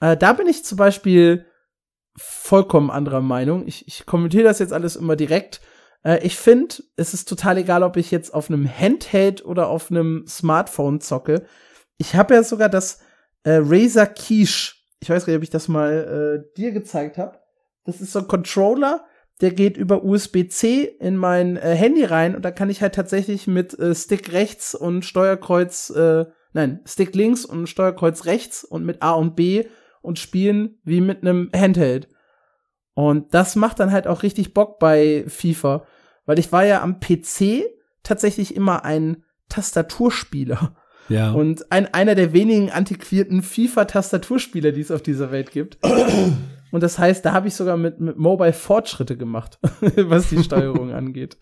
Äh, 0.00 0.16
da 0.16 0.32
bin 0.32 0.46
ich 0.46 0.64
zum 0.64 0.78
Beispiel 0.78 1.46
vollkommen 2.16 2.90
anderer 2.90 3.20
Meinung. 3.20 3.66
Ich, 3.66 3.86
ich 3.88 4.06
kommentiere 4.06 4.44
das 4.44 4.58
jetzt 4.58 4.72
alles 4.72 4.96
immer 4.96 5.16
direkt. 5.16 5.60
Äh, 6.04 6.24
ich 6.26 6.36
finde, 6.36 6.76
es 6.96 7.14
ist 7.14 7.28
total 7.28 7.58
egal, 7.58 7.82
ob 7.82 7.96
ich 7.96 8.10
jetzt 8.10 8.34
auf 8.34 8.50
einem 8.50 8.68
Handheld 8.68 9.44
oder 9.44 9.68
auf 9.68 9.90
einem 9.90 10.24
Smartphone 10.28 11.00
zocke. 11.00 11.46
Ich 11.98 12.14
habe 12.14 12.34
ja 12.34 12.42
sogar 12.42 12.68
das 12.68 13.00
äh, 13.44 13.60
Razer 13.62 14.06
Quiche. 14.06 14.74
Ich 15.00 15.10
weiß 15.10 15.24
gar 15.24 15.32
nicht, 15.32 15.38
ob 15.38 15.44
ich 15.44 15.50
das 15.50 15.68
mal 15.68 16.44
äh, 16.52 16.56
dir 16.56 16.72
gezeigt 16.72 17.18
habe. 17.18 17.38
Das 17.84 18.00
ist 18.00 18.12
so 18.12 18.20
ein 18.20 18.28
Controller, 18.28 19.04
der 19.42 19.50
geht 19.50 19.76
über 19.76 20.02
USB-C 20.02 20.84
in 20.98 21.16
mein 21.16 21.56
äh, 21.56 21.74
Handy 21.74 22.04
rein 22.04 22.34
und 22.34 22.44
da 22.44 22.50
kann 22.50 22.70
ich 22.70 22.80
halt 22.80 22.94
tatsächlich 22.94 23.46
mit 23.46 23.78
äh, 23.78 23.94
Stick 23.94 24.32
rechts 24.32 24.74
und 24.74 25.04
Steuerkreuz 25.04 25.90
äh, 25.90 26.24
nein, 26.52 26.80
Stick 26.86 27.14
links 27.14 27.44
und 27.44 27.66
Steuerkreuz 27.66 28.24
rechts 28.24 28.64
und 28.64 28.84
mit 28.84 29.02
A 29.02 29.12
und 29.12 29.36
B 29.36 29.64
und 30.00 30.18
spielen 30.18 30.78
wie 30.84 31.00
mit 31.00 31.22
einem 31.22 31.50
Handheld. 31.54 32.08
Und 32.94 33.34
das 33.34 33.56
macht 33.56 33.80
dann 33.80 33.92
halt 33.92 34.06
auch 34.06 34.22
richtig 34.22 34.54
Bock 34.54 34.78
bei 34.78 35.24
FIFA, 35.26 35.86
weil 36.26 36.38
ich 36.38 36.52
war 36.52 36.64
ja 36.64 36.82
am 36.82 37.00
PC 37.00 37.64
tatsächlich 38.02 38.54
immer 38.54 38.84
ein 38.84 39.24
Tastaturspieler. 39.48 40.76
Ja. 41.08 41.32
Und 41.32 41.72
ein, 41.72 41.92
einer 41.92 42.14
der 42.14 42.32
wenigen 42.32 42.70
antiquierten 42.70 43.42
FIFA-Tastaturspieler, 43.42 44.72
die 44.72 44.80
es 44.80 44.90
auf 44.90 45.02
dieser 45.02 45.32
Welt 45.32 45.50
gibt. 45.50 45.78
Und 46.72 46.82
das 46.82 46.98
heißt, 46.98 47.24
da 47.24 47.32
habe 47.32 47.48
ich 47.48 47.54
sogar 47.54 47.76
mit, 47.76 48.00
mit 48.00 48.16
Mobile 48.16 48.54
Fortschritte 48.54 49.16
gemacht, 49.16 49.58
was 49.96 50.30
die 50.30 50.42
Steuerung 50.42 50.90
angeht. 50.92 51.36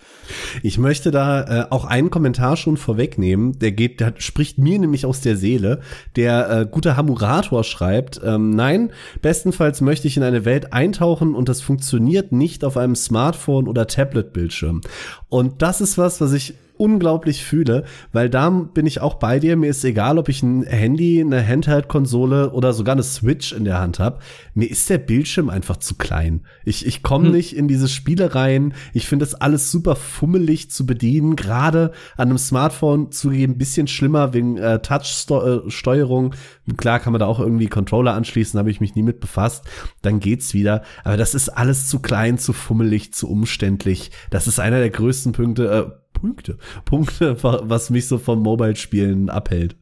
Ich 0.63 0.77
möchte 0.77 1.11
da 1.11 1.63
äh, 1.63 1.67
auch 1.71 1.85
einen 1.85 2.11
Kommentar 2.11 2.57
schon 2.57 2.77
vorwegnehmen. 2.77 3.59
Der 3.59 3.73
geht, 3.73 4.01
der 4.01 4.15
spricht 4.19 4.59
mir 4.59 4.79
nämlich 4.79 5.07
aus 5.07 5.21
der 5.21 5.37
Seele. 5.37 5.81
Der 6.17 6.51
äh, 6.51 6.67
gute 6.69 6.97
Hamurator 6.97 7.63
schreibt, 7.63 8.21
ähm, 8.25 8.51
nein, 8.51 8.91
bestenfalls 9.23 9.81
möchte 9.81 10.09
ich 10.09 10.17
in 10.17 10.25
eine 10.25 10.45
Welt 10.45 10.73
eintauchen 10.73 11.35
und 11.35 11.49
das 11.49 11.61
funktioniert 11.61 12.33
nicht 12.33 12.65
auf 12.65 12.77
einem 12.77 12.97
Smartphone 12.97 13.69
oder 13.69 13.87
Tablet-Bildschirm. 13.87 14.81
Und 15.29 15.63
das 15.63 15.81
ist 15.81 15.97
was, 15.97 16.21
was 16.21 16.33
ich 16.33 16.55
unglaublich 16.81 17.45
fühle, 17.45 17.85
weil 18.13 18.31
da 18.31 18.49
bin 18.49 18.87
ich 18.87 19.01
auch 19.01 19.15
bei 19.15 19.39
dir. 19.39 19.57
Mir 19.57 19.69
ist 19.69 19.85
egal, 19.85 20.19
ob 20.19 20.31
ich 20.31 20.43
ein 20.43 20.63
Handy, 20.63 21.21
eine 21.21 21.47
Handheld-Konsole 21.47 22.53
oder 22.53 22.73
sogar 22.73 22.95
eine 22.95 23.03
Switch 23.03 23.53
in 23.53 23.65
der 23.65 23.79
Hand 23.79 23.99
habe. 23.99 24.19
Mir 24.55 24.71
ist 24.71 24.89
der 24.89 24.97
Bildschirm 24.99 25.51
einfach 25.51 25.77
zu 25.77 25.97
klein. 25.97 26.47
Ich, 26.65 26.87
ich 26.87 27.03
komme 27.03 27.27
hm. 27.27 27.33
nicht 27.33 27.55
in 27.55 27.69
diese 27.69 27.87
Spiele 27.87 28.35
rein. 28.35 28.73
Ich 28.95 29.07
finde 29.07 29.27
das 29.27 29.35
alles 29.35 29.71
super 29.71 29.95
fummelig 29.95 30.71
zu 30.71 30.87
bedienen. 30.87 31.37
Gerade 31.37 31.93
an 32.17 32.31
einem 32.31 32.39
Smartphone 32.39 33.13
zugeben, 33.13 33.53
ein 33.53 33.59
bisschen 33.59 33.87
schlimmer 33.87 34.33
wegen 34.33 34.57
äh, 34.57 34.81
Touch-Steuerung. 34.81 36.35
Klar 36.79 36.99
kann 36.99 37.13
man 37.13 37.21
da 37.21 37.27
auch 37.27 37.41
irgendwie 37.41 37.69
Controller 37.69 38.15
anschließen, 38.15 38.59
habe 38.59 38.71
ich 38.71 38.81
mich 38.81 38.95
nie 38.95 39.03
mit 39.03 39.21
befasst. 39.21 39.65
Dann 40.01 40.19
geht's 40.19 40.55
wieder. 40.55 40.83
Aber 41.05 41.19
das 41.19 41.35
ist 41.35 41.51
alles 41.51 41.89
zu 41.89 42.01
klein, 42.01 42.39
zu 42.39 42.55
fummelig, 42.55 43.13
zu 43.13 43.29
umständlich. 43.29 44.11
Das 44.31 44.47
ist 44.47 44.61
einer 44.61 44.79
der 44.79 44.91
größten 44.91 45.33
Punkte, 45.33 45.67
äh, 45.71 46.00
Punkte. 46.21 46.59
Punkte, 46.85 47.43
was 47.43 47.91
mich 47.91 48.07
so 48.07 48.19
vom 48.19 48.43
Mobile-Spielen 48.43 49.31
abhält. 49.31 49.77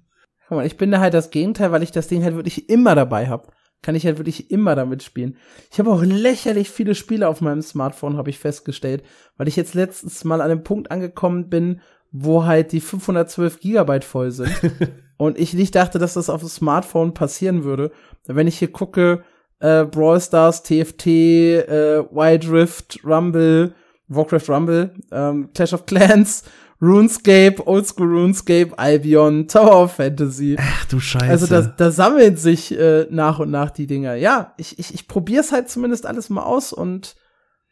Ich 0.65 0.77
bin 0.77 0.91
da 0.91 1.01
halt 1.01 1.15
das 1.15 1.31
Gegenteil, 1.31 1.73
weil 1.73 1.83
ich 1.83 1.93
das 1.93 2.09
Ding 2.09 2.25
halt 2.25 2.35
wirklich 2.35 2.69
immer 2.69 2.95
dabei 2.95 3.29
habe. 3.29 3.49
Kann 3.83 3.95
ich 3.95 4.07
halt 4.07 4.19
wirklich 4.19 4.51
immer 4.51 4.75
damit 4.75 5.03
spielen. 5.03 5.37
Ich 5.71 5.79
habe 5.79 5.91
auch 5.91 6.03
lächerlich 6.03 6.71
viele 6.71 6.95
Spiele 6.95 7.29
auf 7.29 7.41
meinem 7.41 7.63
Smartphone, 7.63 8.17
habe 8.17 8.31
ich 8.31 8.39
festgestellt, 8.39 9.05
weil 9.37 9.47
ich 9.47 9.57
jetzt 9.57 9.75
letztens 9.75 10.25
mal 10.25 10.41
an 10.41 10.51
einem 10.51 10.65
Punkt 10.65 10.91
angekommen 10.91 11.49
bin, 11.49 11.81
wo 12.11 12.45
halt 12.45 12.73
die 12.73 12.81
512 12.81 13.61
Gigabyte 13.61 14.05
voll 14.05 14.31
sind. 14.31 14.53
und 15.17 15.39
ich 15.39 15.55
nicht 15.55 15.75
dachte, 15.75 15.99
dass 15.99 16.15
das 16.15 16.31
auf 16.31 16.41
dem 16.41 16.49
Smartphone 16.49 17.15
passieren 17.15 17.63
würde. 17.65 17.93
Wenn 18.27 18.47
ich 18.47 18.59
hier 18.59 18.73
gucke, 18.73 19.23
äh, 19.61 19.85
Brawl 19.85 20.21
Stars, 20.21 20.63
TFT, 20.63 21.07
äh, 21.07 22.05
Wild 22.11 22.51
Rift, 22.51 23.01
Rumble, 23.05 23.75
Warcraft 24.09 24.49
Rumble, 24.49 24.91
ähm, 25.13 25.51
Clash 25.55 25.73
of 25.73 25.87
Clans, 25.87 26.45
RuneScape, 26.81 27.67
Oldschool 27.67 28.09
RuneScape, 28.09 28.79
Albion, 28.79 29.49
Tower 29.49 29.85
of 29.85 29.93
Fantasy. 29.93 30.57
Ach 30.59 30.85
du 30.87 31.01
Scheiße. 31.01 31.27
Also 31.27 31.47
da, 31.47 31.63
da 31.63 31.91
sammeln 31.91 32.37
sich 32.37 32.77
äh, 32.79 33.07
nach 33.11 33.39
und 33.39 33.51
nach 33.51 33.71
die 33.71 33.87
Dinger. 33.87 34.15
Ja, 34.15 34.55
ich, 34.57 34.79
ich, 34.79 34.95
ich 34.95 35.09
probier's 35.09 35.53
halt 35.53 35.69
zumindest 35.69 36.07
alles 36.07 36.31
mal 36.31 36.45
aus 36.45 36.73
und 36.73 37.17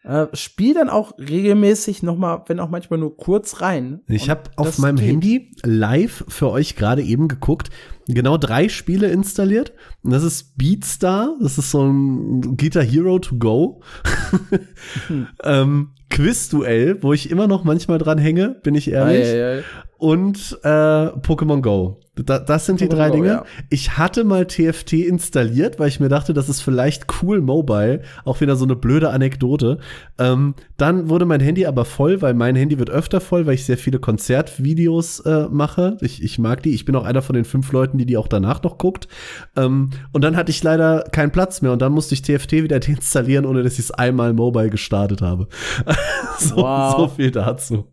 äh, 0.07 0.27
spiel 0.35 0.75
dann 0.75 0.89
auch 0.89 1.19
regelmäßig 1.19 2.03
noch 2.03 2.17
mal, 2.17 2.45
wenn 2.47 2.61
auch 2.61 2.69
manchmal 2.69 2.99
nur 2.99 3.17
kurz 3.17 3.61
rein. 3.61 4.01
Ich 4.09 4.31
habe 4.31 4.43
auf 4.57 4.79
meinem 4.79 4.97
geht. 4.97 5.07
Handy 5.07 5.57
live 5.65 6.25
für 6.29 6.51
euch 6.51 6.77
gerade 6.77 7.03
eben 7.03 7.29
geguckt, 7.29 7.71
genau 8.07 8.39
drei 8.39 8.69
Spiele 8.69 9.09
installiert. 9.09 9.73
Und 10.03 10.13
das 10.13 10.23
ist 10.23 10.57
Beatstar, 10.57 11.37
das 11.41 11.59
ist 11.59 11.71
so 11.71 11.85
ein 11.85 12.57
Guitar 12.57 12.85
Hero 12.85 13.19
to 13.19 13.37
go. 13.37 13.83
hm. 15.09 15.27
ähm, 15.43 15.91
Quizduell, 16.11 17.03
wo 17.03 17.13
ich 17.13 17.31
immer 17.31 17.47
noch 17.47 17.65
manchmal 17.65 17.99
dran 17.99 18.19
hänge, 18.19 18.57
bin 18.63 18.75
ich 18.75 18.91
ehrlich. 18.91 19.27
Ei, 19.27 19.43
ei, 19.43 19.59
ei. 19.59 19.63
und 19.99 20.59
äh, 20.63 20.69
Pokémon 20.69 21.61
Go. 21.61 22.01
Da, 22.25 22.39
das 22.39 22.65
sind 22.65 22.81
die 22.81 22.89
drei 22.89 23.11
Dinge. 23.11 23.27
Ja. 23.29 23.45
Ich 23.69 23.99
hatte 23.99 24.25
mal 24.25 24.47
TFT 24.47 24.95
installiert, 24.95 25.79
weil 25.79 25.89
ich 25.89 26.01
mir 26.01 26.09
dachte, 26.09 26.33
das 26.33 26.49
ist 26.49 26.63
vielleicht 26.63 27.05
cool 27.23 27.43
mobile. 27.43 28.01
Auch 28.25 28.41
wieder 28.41 28.57
so 28.57 28.65
eine 28.65 28.75
blöde 28.75 29.11
Anekdote. 29.11 29.79
Ähm, 30.19 30.55
dann 30.79 31.11
wurde 31.11 31.27
mein 31.27 31.41
Handy 31.41 31.67
aber 31.67 31.85
voll, 31.85 32.23
weil 32.23 32.33
mein 32.33 32.57
Handy 32.57 32.79
wird 32.79 32.89
öfter 32.89 33.21
voll, 33.21 33.47
weil 33.47 33.55
ich 33.55 33.67
sehr 33.67 33.77
viele 33.77 33.99
Konzertvideos 33.99 35.21
äh, 35.21 35.49
mache. 35.51 35.99
Ich, 36.01 36.23
ich 36.23 36.39
mag 36.39 36.63
die. 36.63 36.75
Ich 36.75 36.87
bin 36.87 36.97
auch 36.97 37.05
einer 37.05 37.21
von 37.21 37.35
den 37.35 37.45
fünf 37.45 37.71
Leuten, 37.73 37.99
die 37.99 38.07
die 38.07 38.17
auch 38.17 38.29
danach 38.29 38.63
noch 38.63 38.79
guckt. 38.79 39.09
Ähm, 39.55 39.91
und 40.13 40.23
dann 40.23 40.37
hatte 40.37 40.51
ich 40.51 40.63
leider 40.63 41.05
keinen 41.13 41.33
Platz 41.33 41.61
mehr 41.61 41.73
und 41.73 41.83
dann 41.83 41.93
musste 41.93 42.15
ich 42.15 42.23
TFT 42.23 42.53
wieder 42.53 42.81
deinstallieren, 42.81 43.45
ohne 43.45 43.63
dass 43.63 43.75
ich 43.75 43.81
es 43.81 43.91
einmal 43.91 44.33
mobile 44.33 44.71
gestartet 44.71 45.21
habe. 45.21 45.49
so, 46.39 46.57
wow. 46.57 46.97
so 46.97 47.09
viel 47.09 47.31
dazu. 47.31 47.87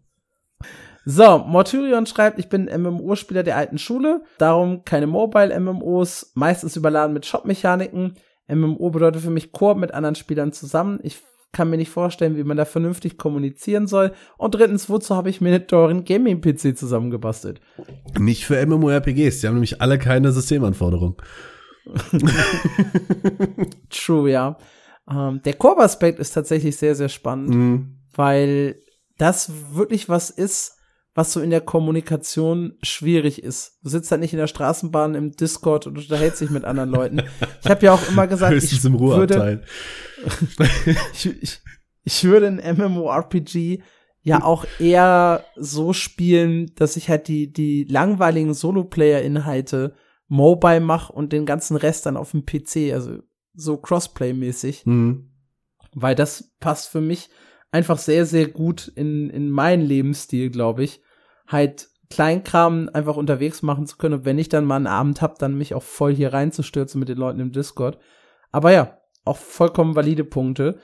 So, 1.06 1.40
Mortyrion 1.40 2.06
schreibt, 2.06 2.40
ich 2.40 2.48
bin 2.48 2.66
MMO-Spieler 2.66 3.44
der 3.44 3.58
alten 3.58 3.78
Schule, 3.78 4.24
darum 4.38 4.86
keine 4.86 5.08
Mobile-MMOs, 5.08 6.32
meistens 6.36 6.76
überladen 6.76 7.14
mit 7.14 7.26
Shop-Mechaniken. 7.26 8.16
MMO 8.48 8.90
bedeutet 8.90 9.22
für 9.22 9.30
mich 9.30 9.52
Koop 9.52 9.78
mit 9.78 9.94
anderen 9.94 10.16
Spielern 10.16 10.54
zusammen. 10.54 11.00
Ich 11.04 11.22
kann 11.52 11.70
mir 11.70 11.78
nicht 11.78 11.92
vorstellen, 11.92 12.36
wie 12.36 12.44
man 12.44 12.58
da 12.58 12.66
vernünftig 12.66 13.18
kommunizieren 13.18 13.88
soll. 13.88 14.14
Und 14.38 14.56
drittens, 14.56 14.90
wozu 14.90 15.16
habe 15.16 15.30
ich 15.30 15.40
mir 15.40 15.50
einen 15.54 15.68
teuren 15.68 16.04
Gaming-PC 16.04 16.78
zusammengebastelt? 16.78 17.62
Nicht 18.18 18.46
für 18.46 18.66
MMORPGs, 18.66 19.42
die 19.42 19.48
haben 19.48 19.56
nämlich 19.56 19.82
alle 19.82 20.00
keine 20.00 20.32
Systemanforderungen. 20.32 21.16
True, 23.90 24.32
ja. 24.32 24.58
Ähm, 25.10 25.42
der 25.44 25.54
Koop-Aspekt 25.54 26.20
ist 26.20 26.32
tatsächlich 26.32 26.78
sehr, 26.78 26.96
sehr 26.96 27.10
spannend, 27.10 27.50
mhm. 27.50 27.98
weil 28.16 28.78
das 29.18 29.52
wirklich 29.74 30.10
was 30.10 30.30
ist, 30.30 30.78
was 31.15 31.31
so 31.31 31.41
in 31.41 31.52
der 31.52 31.61
Kommunikation 31.61 32.73
schwierig 32.81 33.44
ist. 33.44 33.77
Du 33.84 33.90
sitzt 33.90 34.10
halt 34.10 34.22
nicht 34.22 34.34
in 34.34 34.40
der 34.40 34.48
Straßenbahn 34.48 35.14
im 35.14 35.31
Discord 35.31 35.85
und 35.85 35.98
unterhältst 35.98 36.41
dich 36.41 36.49
mit 36.49 36.65
anderen 36.65 36.90
Leuten. 36.90 37.22
Ich 37.64 37.69
habe 37.69 37.85
ja 37.85 37.94
auch 37.94 38.10
immer 38.10 38.27
gesagt, 38.27 38.53
ich 38.64 38.84
im 38.84 38.99
würde, 38.99 39.64
ich, 41.14 41.41
ich, 41.41 41.61
ich 42.03 42.23
würde 42.23 42.48
ein 42.48 42.77
MMORPG 42.77 43.84
ja 44.23 44.44
auch 44.44 44.65
eher 44.80 45.44
so 45.56 45.94
spielen, 45.94 46.72
dass 46.76 46.95
ich 46.95 47.10
halt 47.10 47.27
die, 47.27 47.52
die 47.52 47.84
langweiligen 47.84 48.53
Solo-Player-Inhalte 48.53 49.94
mobile 50.27 50.80
mache 50.80 51.14
und 51.14 51.34
den 51.34 51.45
ganzen 51.45 51.77
Rest 51.77 52.06
dann 52.06 52.18
auf 52.18 52.31
dem 52.31 52.45
PC, 52.45 52.94
also 52.94 53.19
so 53.53 53.77
Crossplay-mäßig. 53.77 54.85
Mhm. 54.85 55.30
Weil 55.94 56.15
das 56.15 56.56
passt 56.60 56.90
für 56.90 57.02
mich 57.02 57.30
einfach 57.72 57.99
sehr, 57.99 58.26
sehr 58.26 58.48
gut 58.48 58.88
in, 58.95 59.30
in 59.30 59.52
meinen 59.52 59.84
Lebensstil, 59.84 60.49
glaube 60.49 60.85
ich. 60.85 61.02
Halt 61.48 61.90
Kleinkram 62.10 62.90
einfach 62.94 63.18
unterwegs 63.18 63.64
machen 63.64 63.88
zu 63.88 63.98
können 63.98 64.20
und 64.20 64.26
wenn 64.26 64.38
ich 64.38 64.49
dann 64.49 64.65
mal 64.65 64.76
einen 64.76 64.88
Abend 64.88 65.22
hab, 65.22 65.40
dann 65.40 65.57
mich 65.57 65.74
auch 65.74 65.84
voll 65.84 66.14
hier 66.14 66.32
reinzustürzen 66.32 66.99
mit 66.99 67.10
den 67.10 67.18
Leuten 67.18 67.40
im 67.40 67.52
Discord. 67.52 67.98
Aber 68.52 68.72
ja, 68.72 68.99
auch 69.26 69.38
vollkommen 69.38 69.95
valide 69.95 70.24
Punkte. 70.24 70.80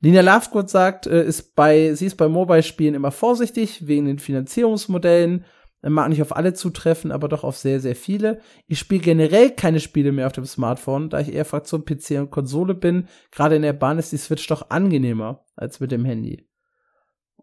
Lina 0.00 0.20
Lovegood 0.20 0.68
sagt, 0.68 1.06
äh, 1.06 1.24
ist 1.24 1.54
bei, 1.54 1.94
sie 1.94 2.06
ist 2.06 2.16
bei 2.16 2.28
Mobile-Spielen 2.28 2.94
immer 2.94 3.10
vorsichtig 3.10 3.86
wegen 3.86 4.06
den 4.06 4.18
Finanzierungsmodellen. 4.18 5.44
Mag 5.80 6.08
nicht 6.08 6.22
auf 6.22 6.34
alle 6.34 6.54
zutreffen, 6.54 7.12
aber 7.12 7.28
doch 7.28 7.44
auf 7.44 7.56
sehr, 7.58 7.78
sehr 7.78 7.94
viele. 7.94 8.40
Ich 8.66 8.78
spiele 8.78 9.02
generell 9.02 9.50
keine 9.50 9.80
Spiele 9.80 10.12
mehr 10.12 10.26
auf 10.26 10.32
dem 10.32 10.46
Smartphone, 10.46 11.10
da 11.10 11.20
ich 11.20 11.32
eher 11.32 11.44
Fraktion 11.44 11.84
PC 11.84 12.18
und 12.18 12.30
Konsole 12.30 12.74
bin. 12.74 13.06
Gerade 13.30 13.56
in 13.56 13.62
der 13.62 13.74
Bahn 13.74 13.98
ist 13.98 14.10
die 14.10 14.16
Switch 14.16 14.46
doch 14.46 14.70
angenehmer 14.70 15.44
als 15.56 15.80
mit 15.80 15.92
dem 15.92 16.04
Handy. 16.04 16.48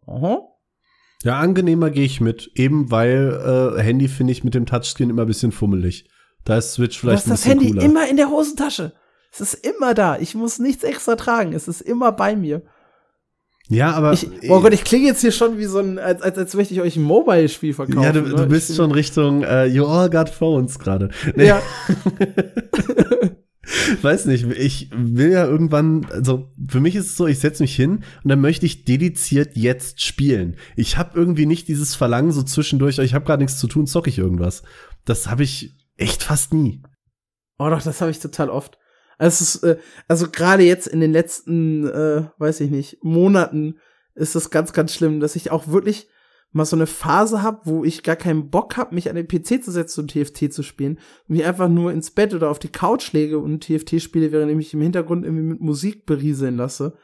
Aha. 0.07 0.47
Ja, 1.23 1.39
angenehmer 1.39 1.89
gehe 1.89 2.05
ich 2.05 2.21
mit. 2.21 2.51
Eben 2.55 2.91
weil 2.91 3.75
äh, 3.77 3.81
Handy 3.81 4.07
finde 4.07 4.31
ich 4.31 4.43
mit 4.43 4.53
dem 4.53 4.65
Touchscreen 4.65 5.09
immer 5.09 5.23
ein 5.23 5.27
bisschen 5.27 5.51
fummelig. 5.51 6.05
Da 6.45 6.57
ist 6.57 6.73
Switch 6.73 6.99
vielleicht 6.99 7.27
ein 7.27 7.31
bisschen 7.31 7.59
cooler. 7.59 7.75
das 7.75 7.83
Handy 7.83 7.85
immer 7.85 8.09
in 8.09 8.17
der 8.17 8.29
Hosentasche. 8.29 8.93
Es 9.31 9.41
ist 9.41 9.65
immer 9.65 9.93
da. 9.93 10.17
Ich 10.17 10.35
muss 10.35 10.59
nichts 10.59 10.83
extra 10.83 11.15
tragen. 11.15 11.53
Es 11.53 11.67
ist 11.67 11.81
immer 11.81 12.11
bei 12.11 12.35
mir. 12.35 12.63
Ja, 13.69 13.91
aber. 13.93 14.11
Ich, 14.13 14.27
oh 14.49 14.59
Gott, 14.59 14.73
ich 14.73 14.83
klinge 14.83 15.07
jetzt 15.07 15.21
hier 15.21 15.31
schon 15.31 15.57
wie 15.57 15.65
so 15.65 15.79
ein, 15.79 15.97
als, 15.97 16.21
als, 16.21 16.37
als 16.37 16.53
möchte 16.55 16.73
ich 16.73 16.81
euch 16.81 16.97
ein 16.97 17.03
Mobile-Spiel 17.03 17.73
verkaufen. 17.73 18.03
Ja, 18.03 18.11
du, 18.11 18.21
du 18.21 18.45
bist 18.47 18.75
schon 18.75 18.91
Richtung 18.91 19.43
uh, 19.43 19.63
You 19.63 19.85
all 19.85 20.09
got 20.09 20.29
phones 20.29 20.77
gerade. 20.77 21.09
Nee. 21.35 21.47
Ja. 21.47 21.61
Weiß 24.01 24.25
nicht, 24.25 24.45
ich 24.45 24.89
will 24.93 25.31
ja 25.31 25.45
irgendwann, 25.45 26.05
also 26.11 26.51
für 26.67 26.79
mich 26.79 26.95
ist 26.95 27.07
es 27.07 27.17
so, 27.17 27.27
ich 27.27 27.39
setze 27.39 27.63
mich 27.63 27.75
hin 27.75 28.03
und 28.23 28.29
dann 28.29 28.41
möchte 28.41 28.65
ich 28.65 28.85
dediziert 28.85 29.55
jetzt 29.55 30.01
spielen. 30.01 30.57
Ich 30.75 30.97
habe 30.97 31.17
irgendwie 31.17 31.45
nicht 31.45 31.67
dieses 31.67 31.95
Verlangen 31.95 32.31
so 32.31 32.43
zwischendurch, 32.43 32.99
ich 32.99 33.13
habe 33.13 33.25
gerade 33.25 33.43
nichts 33.43 33.59
zu 33.59 33.67
tun, 33.67 33.87
zocke 33.87 34.09
ich 34.09 34.17
irgendwas. 34.17 34.63
Das 35.05 35.27
habe 35.27 35.43
ich 35.43 35.73
echt 35.97 36.23
fast 36.23 36.53
nie. 36.53 36.81
Oh 37.57 37.69
doch, 37.69 37.81
das 37.81 38.01
habe 38.01 38.11
ich 38.11 38.19
total 38.19 38.49
oft. 38.49 38.77
Also, 39.17 39.67
äh, 39.67 39.77
also 40.07 40.29
gerade 40.29 40.63
jetzt 40.63 40.87
in 40.87 40.99
den 40.99 41.11
letzten, 41.11 41.87
äh, 41.87 42.25
weiß 42.39 42.61
ich 42.61 42.71
nicht, 42.71 42.97
Monaten 43.03 43.75
ist 44.15 44.35
das 44.35 44.49
ganz, 44.49 44.73
ganz 44.73 44.93
schlimm, 44.93 45.19
dass 45.19 45.35
ich 45.35 45.51
auch 45.51 45.67
wirklich 45.67 46.07
mal 46.51 46.65
so 46.65 46.75
eine 46.75 46.87
Phase 46.87 47.41
habe, 47.41 47.61
wo 47.65 47.83
ich 47.83 48.03
gar 48.03 48.15
keinen 48.15 48.49
Bock 48.49 48.77
habe, 48.77 48.93
mich 48.93 49.09
an 49.09 49.15
den 49.15 49.27
PC 49.27 49.63
zu 49.63 49.71
setzen 49.71 50.01
und 50.01 50.11
TFT 50.11 50.51
zu 50.51 50.63
spielen, 50.63 50.99
mich 51.27 51.45
einfach 51.45 51.69
nur 51.69 51.91
ins 51.91 52.11
Bett 52.11 52.33
oder 52.33 52.49
auf 52.49 52.59
die 52.59 52.71
Couch 52.71 53.13
lege 53.13 53.39
und 53.39 53.63
TFT 53.63 54.01
spiele, 54.01 54.31
während 54.31 54.51
ich 54.51 54.57
mich 54.57 54.73
im 54.73 54.81
Hintergrund 54.81 55.25
irgendwie 55.25 55.43
mit 55.43 55.61
Musik 55.61 56.05
berieseln 56.05 56.57
lasse, 56.57 56.97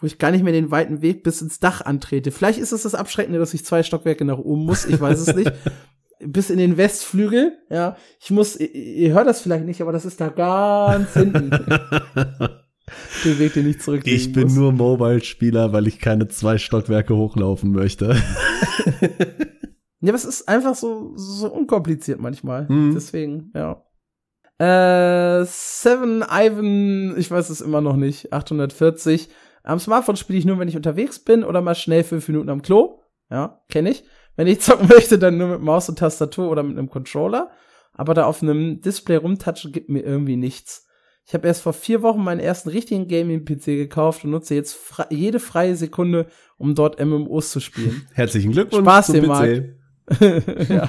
wo 0.00 0.06
ich 0.06 0.18
gar 0.18 0.30
nicht 0.30 0.44
mehr 0.44 0.52
den 0.52 0.70
weiten 0.70 1.02
Weg 1.02 1.22
bis 1.22 1.42
ins 1.42 1.60
Dach 1.60 1.82
antrete. 1.82 2.30
Vielleicht 2.30 2.58
ist 2.58 2.72
es 2.72 2.82
das 2.82 2.94
Abschreckende, 2.94 3.38
dass 3.38 3.54
ich 3.54 3.64
zwei 3.64 3.82
Stockwerke 3.82 4.24
nach 4.24 4.38
oben 4.38 4.64
muss, 4.64 4.86
ich 4.86 5.00
weiß 5.00 5.20
es 5.20 5.34
nicht. 5.34 5.52
bis 6.20 6.50
in 6.50 6.58
den 6.58 6.76
Westflügel. 6.76 7.58
Ja, 7.70 7.96
ich 8.20 8.30
muss, 8.30 8.56
ihr, 8.56 8.74
ihr 8.74 9.12
hört 9.12 9.26
das 9.26 9.40
vielleicht 9.40 9.64
nicht, 9.64 9.80
aber 9.80 9.92
das 9.92 10.04
ist 10.04 10.20
da 10.20 10.28
ganz 10.28 11.12
hinten. 11.12 11.50
den 13.24 13.38
Weg, 13.38 13.54
den 13.54 13.68
ich 13.68 13.80
zurück. 13.80 14.02
Ich 14.04 14.32
bin 14.32 14.44
muss. 14.44 14.54
nur 14.54 14.72
Mobile-Spieler, 14.72 15.72
weil 15.72 15.86
ich 15.86 15.98
keine 15.98 16.28
zwei 16.28 16.58
Stockwerke 16.58 17.16
hochlaufen 17.16 17.72
möchte. 17.72 18.16
ja, 20.00 20.08
aber 20.08 20.14
es 20.14 20.24
ist 20.24 20.48
einfach 20.48 20.74
so, 20.74 21.12
so 21.16 21.52
unkompliziert 21.52 22.20
manchmal. 22.20 22.66
Mhm. 22.68 22.94
Deswegen, 22.94 23.52
ja. 23.54 23.82
Äh, 24.58 25.44
Seven 25.44 26.24
Ivan, 26.28 27.14
ich 27.16 27.30
weiß 27.30 27.50
es 27.50 27.60
immer 27.60 27.80
noch 27.80 27.96
nicht, 27.96 28.32
840. 28.32 29.28
Am 29.62 29.78
Smartphone 29.78 30.16
spiele 30.16 30.38
ich 30.38 30.44
nur, 30.44 30.58
wenn 30.58 30.68
ich 30.68 30.76
unterwegs 30.76 31.18
bin 31.18 31.44
oder 31.44 31.60
mal 31.60 31.74
schnell 31.74 32.02
fünf 32.02 32.26
Minuten 32.28 32.48
am 32.48 32.62
Klo. 32.62 33.00
Ja, 33.30 33.62
kenne 33.68 33.90
ich. 33.90 34.04
Wenn 34.36 34.46
ich 34.46 34.60
zocken 34.62 34.88
möchte, 34.88 35.18
dann 35.18 35.36
nur 35.36 35.48
mit 35.48 35.60
Maus 35.60 35.88
und 35.88 35.98
Tastatur 35.98 36.50
oder 36.50 36.62
mit 36.62 36.78
einem 36.78 36.88
Controller. 36.88 37.50
Aber 37.92 38.14
da 38.14 38.24
auf 38.24 38.42
einem 38.42 38.80
Display 38.80 39.16
rumtatschen 39.16 39.72
gibt 39.72 39.90
mir 39.90 40.00
irgendwie 40.02 40.36
nichts. 40.36 40.87
Ich 41.28 41.34
habe 41.34 41.46
erst 41.46 41.60
vor 41.60 41.74
vier 41.74 42.00
Wochen 42.00 42.24
meinen 42.24 42.40
ersten 42.40 42.70
richtigen 42.70 43.06
Gaming-PC 43.06 43.66
gekauft 43.66 44.24
und 44.24 44.30
nutze 44.30 44.54
jetzt 44.54 44.72
fre 44.72 45.06
jede 45.10 45.40
freie 45.40 45.76
Sekunde, 45.76 46.26
um 46.56 46.74
dort 46.74 47.04
MMOs 47.04 47.50
zu 47.50 47.60
spielen. 47.60 48.08
Herzlichen 48.14 48.52
Glückwunsch 48.52 48.82
Spaß 48.82 49.06
zum 49.08 49.20
PC. 49.20 49.74
ja. 50.70 50.88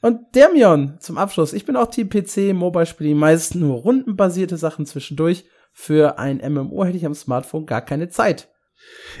Und 0.00 0.20
Demion 0.34 0.96
zum 1.00 1.18
Abschluss. 1.18 1.52
Ich 1.52 1.66
bin 1.66 1.76
auch 1.76 1.90
Team 1.90 2.08
PC, 2.08 2.54
Mobile 2.54 2.86
spiele 2.86 3.14
meist 3.14 3.56
nur 3.56 3.76
rundenbasierte 3.76 4.56
Sachen 4.56 4.86
zwischendurch. 4.86 5.44
Für 5.74 6.18
ein 6.18 6.38
MMO 6.38 6.82
hätte 6.82 6.96
ich 6.96 7.04
am 7.04 7.14
Smartphone 7.14 7.66
gar 7.66 7.82
keine 7.82 8.08
Zeit. 8.08 8.48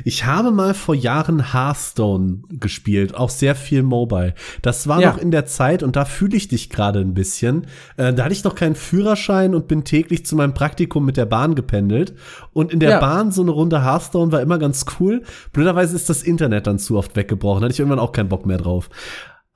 Ich 0.04 0.24
habe 0.24 0.50
mal 0.50 0.74
vor 0.74 0.94
Jahren 0.94 1.52
Hearthstone 1.52 2.42
gespielt, 2.50 3.14
auch 3.14 3.30
sehr 3.30 3.54
viel 3.54 3.82
Mobile. 3.82 4.34
Das 4.62 4.86
war 4.86 5.00
ja. 5.00 5.10
noch 5.10 5.18
in 5.18 5.30
der 5.30 5.46
Zeit 5.46 5.82
und 5.82 5.96
da 5.96 6.04
fühle 6.04 6.36
ich 6.36 6.48
dich 6.48 6.70
gerade 6.70 7.00
ein 7.00 7.14
bisschen. 7.14 7.66
Äh, 7.96 8.12
da 8.14 8.24
hatte 8.24 8.32
ich 8.32 8.44
noch 8.44 8.54
keinen 8.54 8.74
Führerschein 8.74 9.54
und 9.54 9.68
bin 9.68 9.84
täglich 9.84 10.24
zu 10.24 10.36
meinem 10.36 10.54
Praktikum 10.54 11.04
mit 11.04 11.16
der 11.16 11.26
Bahn 11.26 11.54
gependelt. 11.54 12.14
Und 12.52 12.72
in 12.72 12.80
der 12.80 12.90
ja. 12.90 13.00
Bahn 13.00 13.32
so 13.32 13.42
eine 13.42 13.50
Runde 13.50 13.82
Hearthstone 13.82 14.32
war 14.32 14.40
immer 14.40 14.58
ganz 14.58 14.86
cool. 14.98 15.22
Blöderweise 15.52 15.96
ist 15.96 16.08
das 16.08 16.22
Internet 16.22 16.66
dann 16.66 16.78
zu 16.78 16.96
oft 16.96 17.16
weggebrochen. 17.16 17.60
Da 17.60 17.64
hatte 17.64 17.72
ich 17.72 17.80
irgendwann 17.80 17.98
auch 17.98 18.12
keinen 18.12 18.28
Bock 18.28 18.46
mehr 18.46 18.58
drauf. 18.58 18.90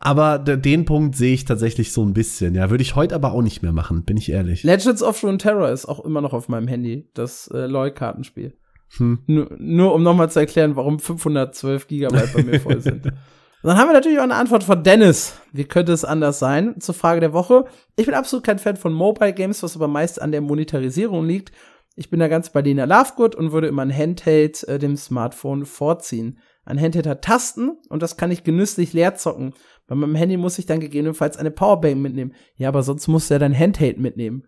Aber 0.04 0.40
den 0.40 0.84
Punkt 0.84 1.14
sehe 1.14 1.32
ich 1.32 1.44
tatsächlich 1.44 1.92
so 1.92 2.02
ein 2.02 2.12
bisschen. 2.12 2.56
Ja, 2.56 2.70
würde 2.70 2.82
ich 2.82 2.96
heute 2.96 3.14
aber 3.14 3.32
auch 3.32 3.42
nicht 3.42 3.62
mehr 3.62 3.70
machen, 3.70 4.02
bin 4.02 4.16
ich 4.16 4.32
ehrlich. 4.32 4.64
Legends 4.64 5.00
of 5.00 5.22
Runeterra 5.22 5.70
ist 5.70 5.86
auch 5.86 6.04
immer 6.04 6.20
noch 6.20 6.32
auf 6.32 6.48
meinem 6.48 6.66
Handy, 6.66 7.08
das 7.14 7.48
äh, 7.54 7.66
LOL-Kartenspiel. 7.66 8.52
Hm. 8.96 9.20
Nur, 9.26 9.48
nur 9.58 9.94
um 9.94 10.02
nochmal 10.02 10.30
zu 10.30 10.40
erklären, 10.40 10.76
warum 10.76 10.98
512 10.98 11.86
Gigabyte 11.86 12.32
bei 12.34 12.42
mir 12.42 12.60
voll 12.60 12.80
sind. 12.80 13.12
Dann 13.62 13.78
haben 13.78 13.88
wir 13.88 13.94
natürlich 13.94 14.18
auch 14.18 14.24
eine 14.24 14.34
Antwort 14.34 14.64
von 14.64 14.82
Dennis. 14.82 15.38
Wie 15.52 15.64
könnte 15.64 15.92
es 15.92 16.04
anders 16.04 16.40
sein? 16.40 16.80
Zur 16.80 16.94
Frage 16.94 17.20
der 17.20 17.32
Woche. 17.32 17.64
Ich 17.94 18.06
bin 18.06 18.14
absolut 18.14 18.44
kein 18.44 18.58
Fan 18.58 18.76
von 18.76 18.92
Mobile 18.92 19.32
Games, 19.32 19.62
was 19.62 19.76
aber 19.76 19.86
meist 19.86 20.20
an 20.20 20.32
der 20.32 20.40
Monetarisierung 20.40 21.24
liegt. 21.24 21.52
Ich 21.94 22.10
bin 22.10 22.18
da 22.20 22.26
ganz 22.26 22.50
bei 22.50 22.60
Lena 22.60 22.84
Lovegood 22.84 23.36
und 23.36 23.52
würde 23.52 23.68
immer 23.68 23.82
ein 23.82 23.96
Handheld 23.96 24.64
äh, 24.64 24.78
dem 24.78 24.96
Smartphone 24.96 25.64
vorziehen. 25.64 26.38
Ein 26.64 26.80
Handheld 26.80 27.06
hat 27.06 27.22
Tasten 27.22 27.72
und 27.88 28.02
das 28.02 28.16
kann 28.16 28.30
ich 28.30 28.44
genüsslich 28.44 28.92
leer 28.92 29.14
zocken. 29.14 29.54
Bei 29.86 29.94
meinem 29.94 30.14
Handy 30.14 30.36
muss 30.36 30.58
ich 30.58 30.66
dann 30.66 30.80
gegebenenfalls 30.80 31.36
eine 31.36 31.50
Powerbank 31.50 31.98
mitnehmen. 31.98 32.34
Ja, 32.56 32.68
aber 32.68 32.82
sonst 32.82 33.08
musst 33.08 33.30
du 33.30 33.34
ja 33.34 33.38
dein 33.38 33.56
Handheld 33.56 33.98
mitnehmen. 33.98 34.44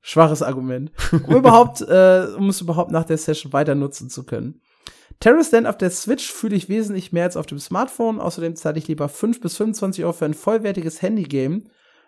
Schwaches 0.00 0.42
Argument. 0.42 0.90
Um 1.26 1.36
überhaupt, 1.36 1.80
äh, 1.82 2.26
um 2.36 2.48
es 2.48 2.60
überhaupt 2.60 2.90
nach 2.90 3.04
der 3.04 3.18
Session 3.18 3.52
weiter 3.52 3.74
nutzen 3.74 4.10
zu 4.10 4.24
können. 4.24 4.60
Terrorstand 5.20 5.66
auf 5.66 5.76
der 5.76 5.90
Switch 5.90 6.30
fühle 6.30 6.54
ich 6.56 6.68
wesentlich 6.68 7.12
mehr 7.12 7.24
als 7.24 7.36
auf 7.36 7.46
dem 7.46 7.58
Smartphone. 7.58 8.20
Außerdem 8.20 8.54
zahle 8.56 8.78
ich 8.78 8.88
lieber 8.88 9.08
5 9.08 9.40
bis 9.40 9.56
25 9.56 10.04
Euro 10.04 10.12
für 10.12 10.24
ein 10.26 10.34
vollwertiges 10.34 11.02
Handygame 11.02 11.64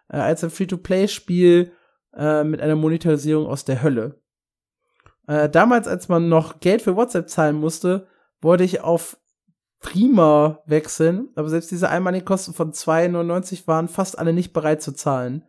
äh, 0.09 0.17
als 0.17 0.45
ein 0.45 0.51
Free-to-Play-Spiel 0.51 1.73
äh, 2.17 2.45
mit 2.45 2.61
einer 2.61 2.77
Monetarisierung 2.77 3.47
aus 3.47 3.65
der 3.65 3.83
Hölle. 3.83 4.21
Äh, 5.27 5.49
damals, 5.49 5.89
als 5.89 6.09
man 6.09 6.29
noch 6.29 6.61
Geld 6.61 6.83
für 6.83 6.97
WhatsApp 6.97 7.29
zahlen 7.29 7.57
musste, 7.57 8.07
wollte 8.41 8.65
ich 8.65 8.81
auf 8.81 9.17
Prima 9.81 10.63
wechseln, 10.67 11.31
aber 11.37 11.49
selbst 11.49 11.71
diese 11.71 11.89
einmaligen 11.89 12.27
Kosten 12.27 12.53
von 12.53 12.73
2,99 12.73 13.67
waren 13.67 13.89
fast 13.89 14.19
alle 14.19 14.33
nicht 14.33 14.53
bereit 14.53 14.83
zu 14.83 14.93
zahlen. 14.93 15.45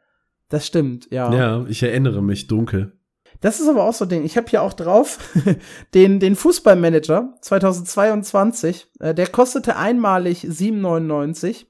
Das 0.52 0.68
stimmt, 0.68 1.08
ja. 1.12 1.34
Ja, 1.34 1.66
ich 1.70 1.82
erinnere 1.82 2.22
mich 2.22 2.48
dunkel. 2.48 2.92
Das 3.40 3.62
ist 3.62 3.70
aber 3.70 3.86
auch 3.86 3.94
so 3.94 4.04
ein 4.04 4.10
Ding. 4.10 4.26
Ich 4.26 4.36
habe 4.36 4.50
hier 4.50 4.62
auch 4.62 4.74
drauf 4.74 5.18
den, 5.94 6.20
den 6.20 6.36
Fußballmanager 6.36 7.36
2022. 7.40 8.92
Äh, 9.00 9.16
der 9.16 9.28
kostete 9.28 9.78
einmalig 9.78 10.44
7,99 10.44 11.68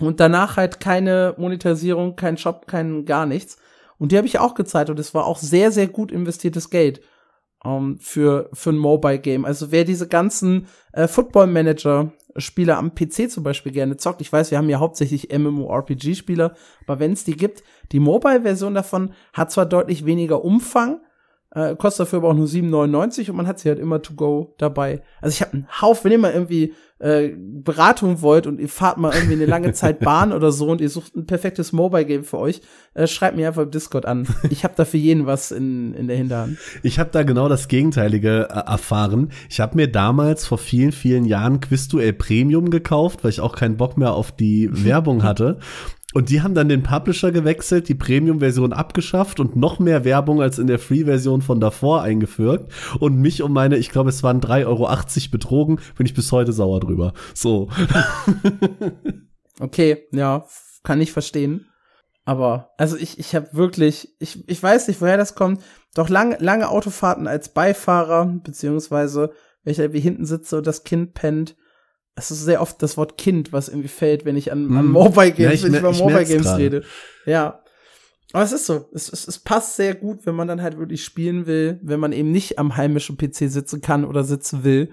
und 0.00 0.20
danach 0.20 0.56
halt 0.56 0.78
keine 0.78 1.34
Monetarisierung, 1.38 2.14
kein 2.14 2.38
Shop, 2.38 2.68
kein 2.68 3.04
gar 3.04 3.26
nichts. 3.26 3.56
Und 3.98 4.12
die 4.12 4.16
habe 4.16 4.28
ich 4.28 4.38
auch 4.38 4.54
gezeigt 4.54 4.90
und 4.90 5.00
es 5.00 5.12
war 5.12 5.26
auch 5.26 5.38
sehr, 5.38 5.72
sehr 5.72 5.88
gut 5.88 6.12
investiertes 6.12 6.70
Geld 6.70 7.00
ähm, 7.64 7.98
für, 8.00 8.48
für 8.52 8.70
ein 8.70 8.78
Mobile 8.78 9.18
Game. 9.18 9.44
Also 9.44 9.72
wer 9.72 9.84
diese 9.84 10.06
ganzen 10.06 10.68
äh, 10.92 11.08
Football 11.08 11.48
Manager 11.48 12.12
Spieler 12.36 12.78
am 12.78 12.94
PC 12.94 13.30
zum 13.30 13.44
Beispiel 13.44 13.72
gerne 13.72 13.96
zockt. 13.96 14.20
Ich 14.20 14.32
weiß, 14.32 14.50
wir 14.50 14.58
haben 14.58 14.68
ja 14.68 14.78
hauptsächlich 14.78 15.36
MMORPG-Spieler, 15.36 16.54
aber 16.86 16.98
wenn 16.98 17.12
es 17.12 17.24
die 17.24 17.36
gibt, 17.36 17.62
die 17.92 18.00
Mobile-Version 18.00 18.74
davon 18.74 19.12
hat 19.32 19.52
zwar 19.52 19.66
deutlich 19.66 20.04
weniger 20.04 20.44
Umfang, 20.44 21.00
äh, 21.54 21.76
kostet 21.76 22.06
dafür 22.06 22.18
aber 22.18 22.30
auch 22.30 22.34
nur 22.34 22.46
7,99 22.46 23.30
und 23.30 23.36
man 23.36 23.46
hat 23.46 23.58
sie 23.58 23.68
halt 23.68 23.78
immer 23.78 24.02
to 24.02 24.14
go 24.14 24.54
dabei. 24.58 25.02
Also 25.20 25.34
ich 25.34 25.40
habe 25.40 25.52
einen 25.52 25.68
Haufen, 25.80 26.04
wenn 26.04 26.12
ihr 26.12 26.18
mal 26.18 26.32
irgendwie 26.32 26.74
äh, 26.98 27.30
Beratung 27.36 28.22
wollt 28.22 28.46
und 28.46 28.60
ihr 28.60 28.68
fahrt 28.68 28.98
mal 28.98 29.12
irgendwie 29.14 29.34
eine 29.34 29.46
lange 29.46 29.72
Zeit 29.72 30.00
Bahn 30.04 30.32
oder 30.32 30.52
so 30.52 30.68
und 30.68 30.80
ihr 30.80 30.90
sucht 30.90 31.14
ein 31.16 31.26
perfektes 31.26 31.72
Mobile 31.72 32.04
Game 32.04 32.24
für 32.24 32.38
euch, 32.38 32.60
äh, 32.94 33.06
schreibt 33.06 33.36
mir 33.36 33.48
einfach 33.48 33.62
im 33.62 33.70
Discord 33.70 34.06
an. 34.06 34.26
Ich 34.50 34.64
habe 34.64 34.74
da 34.76 34.84
für 34.84 34.96
jeden 34.96 35.26
was 35.26 35.50
in, 35.50 35.94
in 35.94 36.08
der 36.08 36.16
Hinterhand. 36.16 36.58
Ich 36.82 36.98
habe 36.98 37.10
da 37.12 37.22
genau 37.22 37.48
das 37.48 37.68
Gegenteilige 37.68 38.48
äh, 38.50 38.70
erfahren. 38.70 39.30
Ich 39.48 39.60
habe 39.60 39.76
mir 39.76 39.90
damals 39.90 40.46
vor 40.46 40.58
vielen, 40.58 40.92
vielen 40.92 41.24
Jahren 41.24 41.60
Quizduell 41.60 42.12
Premium 42.12 42.70
gekauft, 42.70 43.22
weil 43.22 43.30
ich 43.30 43.40
auch 43.40 43.54
keinen 43.54 43.76
Bock 43.76 43.96
mehr 43.96 44.14
auf 44.14 44.32
die 44.32 44.68
Werbung 44.84 45.22
hatte. 45.22 45.58
Und 46.14 46.30
die 46.30 46.42
haben 46.42 46.54
dann 46.54 46.68
den 46.68 46.84
Publisher 46.84 47.32
gewechselt, 47.32 47.88
die 47.88 47.96
Premium-Version 47.96 48.72
abgeschafft 48.72 49.40
und 49.40 49.56
noch 49.56 49.80
mehr 49.80 50.04
Werbung 50.04 50.40
als 50.40 50.60
in 50.60 50.68
der 50.68 50.78
Free-Version 50.78 51.42
von 51.42 51.60
davor 51.60 52.02
eingeführt. 52.02 52.70
Und 53.00 53.16
mich 53.16 53.42
um 53.42 53.52
meine, 53.52 53.76
ich 53.76 53.90
glaube, 53.90 54.10
es 54.10 54.22
waren 54.22 54.40
3,80 54.40 54.66
Euro 54.66 54.88
betrogen, 55.32 55.80
bin 55.96 56.06
ich 56.06 56.14
bis 56.14 56.30
heute 56.30 56.52
sauer 56.52 56.78
drüber. 56.78 57.14
So. 57.34 57.68
okay, 59.60 60.06
ja, 60.12 60.46
kann 60.84 61.00
ich 61.00 61.10
verstehen. 61.10 61.66
Aber, 62.24 62.70
also 62.78 62.96
ich, 62.96 63.18
ich 63.18 63.34
habe 63.34 63.48
wirklich, 63.52 64.14
ich, 64.20 64.48
ich 64.48 64.62
weiß 64.62 64.86
nicht, 64.86 65.00
woher 65.00 65.16
das 65.16 65.34
kommt. 65.34 65.62
Doch 65.96 66.08
lange, 66.08 66.36
lange 66.38 66.68
Autofahrten 66.68 67.26
als 67.26 67.48
Beifahrer, 67.48 68.26
beziehungsweise, 68.44 69.32
wenn 69.64 69.72
ich 69.72 69.80
irgendwie 69.80 70.00
hinten 70.00 70.26
sitze 70.26 70.58
und 70.58 70.66
das 70.66 70.84
Kind 70.84 71.14
pennt, 71.14 71.56
es 72.16 72.30
ist 72.30 72.44
sehr 72.44 72.60
oft 72.60 72.82
das 72.82 72.96
Wort 72.96 73.18
Kind, 73.18 73.52
was 73.52 73.68
irgendwie 73.68 73.88
fällt, 73.88 74.24
wenn 74.24 74.36
ich 74.36 74.52
an, 74.52 74.70
an 74.76 74.84
hm. 74.84 74.92
Mobile 74.92 75.32
Games, 75.32 75.38
ja, 75.38 75.50
ich, 75.52 75.62
wenn 75.64 75.74
ich 75.74 75.80
über 75.80 75.90
ich 75.90 75.98
Mobile 75.98 76.24
Games 76.24 76.44
grade. 76.44 76.62
rede. 76.62 76.84
Ja. 77.26 77.60
Aber 78.32 78.42
es 78.42 78.52
ist 78.52 78.66
so. 78.66 78.88
Es, 78.92 79.12
es, 79.12 79.28
es 79.28 79.38
passt 79.38 79.76
sehr 79.76 79.94
gut, 79.94 80.26
wenn 80.26 80.34
man 80.34 80.48
dann 80.48 80.62
halt 80.62 80.78
wirklich 80.78 81.04
spielen 81.04 81.46
will, 81.46 81.78
wenn 81.82 82.00
man 82.00 82.12
eben 82.12 82.30
nicht 82.30 82.58
am 82.58 82.76
heimischen 82.76 83.16
PC 83.16 83.50
sitzen 83.50 83.80
kann 83.80 84.04
oder 84.04 84.24
sitzen 84.24 84.64
will. 84.64 84.92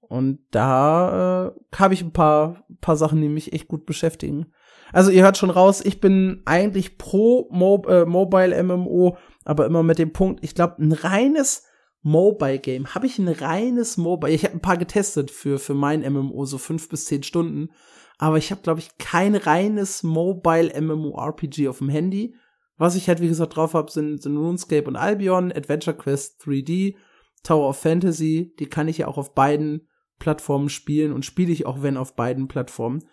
Und 0.00 0.40
da 0.50 1.48
äh, 1.48 1.76
habe 1.76 1.94
ich 1.94 2.02
ein 2.02 2.12
paar, 2.12 2.64
paar 2.80 2.96
Sachen, 2.96 3.20
die 3.20 3.28
mich 3.28 3.52
echt 3.52 3.68
gut 3.68 3.84
beschäftigen. 3.84 4.46
Also 4.90 5.10
ihr 5.10 5.22
hört 5.22 5.36
schon 5.36 5.50
raus, 5.50 5.82
ich 5.84 6.00
bin 6.00 6.42
eigentlich 6.46 6.96
pro 6.96 7.48
Mo 7.50 7.82
äh, 7.88 8.06
Mobile 8.06 8.62
MMO, 8.62 9.18
aber 9.44 9.66
immer 9.66 9.82
mit 9.82 9.98
dem 9.98 10.14
Punkt, 10.14 10.42
ich 10.42 10.54
glaube, 10.54 10.82
ein 10.82 10.92
reines 10.92 11.64
Mobile 12.08 12.58
Game. 12.58 12.94
Habe 12.94 13.06
ich 13.06 13.18
ein 13.18 13.28
reines 13.28 13.98
Mobile? 13.98 14.32
Ich 14.32 14.44
habe 14.44 14.54
ein 14.54 14.62
paar 14.62 14.78
getestet 14.78 15.30
für, 15.30 15.58
für 15.58 15.74
mein 15.74 16.00
MMO, 16.00 16.46
so 16.46 16.56
fünf 16.56 16.88
bis 16.88 17.04
zehn 17.04 17.22
Stunden. 17.22 17.68
Aber 18.16 18.38
ich 18.38 18.50
habe, 18.50 18.62
glaube 18.62 18.80
ich, 18.80 18.96
kein 18.96 19.36
reines 19.36 20.02
Mobile 20.02 20.72
MMORPG 20.80 21.68
auf 21.68 21.78
dem 21.78 21.90
Handy. 21.90 22.34
Was 22.78 22.94
ich 22.94 23.08
halt, 23.08 23.20
wie 23.20 23.28
gesagt, 23.28 23.56
drauf 23.56 23.74
habe, 23.74 23.90
sind, 23.90 24.22
sind 24.22 24.38
RuneScape 24.38 24.88
und 24.88 24.96
Albion, 24.96 25.52
Adventure 25.52 25.96
Quest 25.96 26.40
3D, 26.42 26.96
Tower 27.42 27.68
of 27.68 27.78
Fantasy. 27.78 28.54
Die 28.58 28.66
kann 28.66 28.88
ich 28.88 28.98
ja 28.98 29.08
auch 29.08 29.18
auf 29.18 29.34
beiden 29.34 29.86
Plattformen 30.18 30.70
spielen 30.70 31.12
und 31.12 31.26
spiele 31.26 31.52
ich 31.52 31.66
auch, 31.66 31.82
wenn 31.82 31.98
auf 31.98 32.16
beiden 32.16 32.48
Plattformen. 32.48 33.04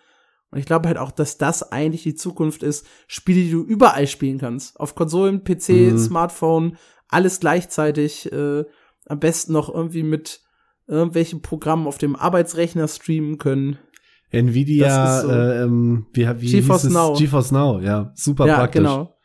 Und 0.50 0.58
ich 0.58 0.64
glaube 0.64 0.88
halt 0.88 0.96
auch, 0.96 1.10
dass 1.10 1.36
das 1.36 1.70
eigentlich 1.70 2.02
die 2.02 2.14
Zukunft 2.14 2.62
ist. 2.62 2.86
Spiele, 3.08 3.42
die 3.42 3.50
du 3.50 3.62
überall 3.62 4.06
spielen 4.06 4.38
kannst. 4.38 4.80
Auf 4.80 4.94
Konsolen, 4.94 5.44
PC, 5.44 5.68
mhm. 5.68 5.98
Smartphone, 5.98 6.78
alles 7.08 7.40
gleichzeitig, 7.40 8.32
äh, 8.32 8.64
am 9.06 9.20
besten 9.20 9.52
noch 9.52 9.72
irgendwie 9.72 10.02
mit 10.02 10.40
irgendwelchen 10.86 11.42
Programmen 11.42 11.86
auf 11.86 11.98
dem 11.98 12.16
Arbeitsrechner 12.16 12.88
streamen 12.88 13.38
können. 13.38 13.78
Nvidia, 14.30 15.22
so 15.22 15.30
äh, 15.30 15.62
ähm, 15.62 16.06
wie, 16.12 16.28
wie 16.40 16.50
GeForce 16.50 16.90
Now. 16.90 17.14
GeForce 17.14 17.52
Now, 17.52 17.80
ja, 17.80 18.12
super 18.14 18.46
ja, 18.46 18.56
praktisch. 18.56 18.82
genau. 18.82 19.16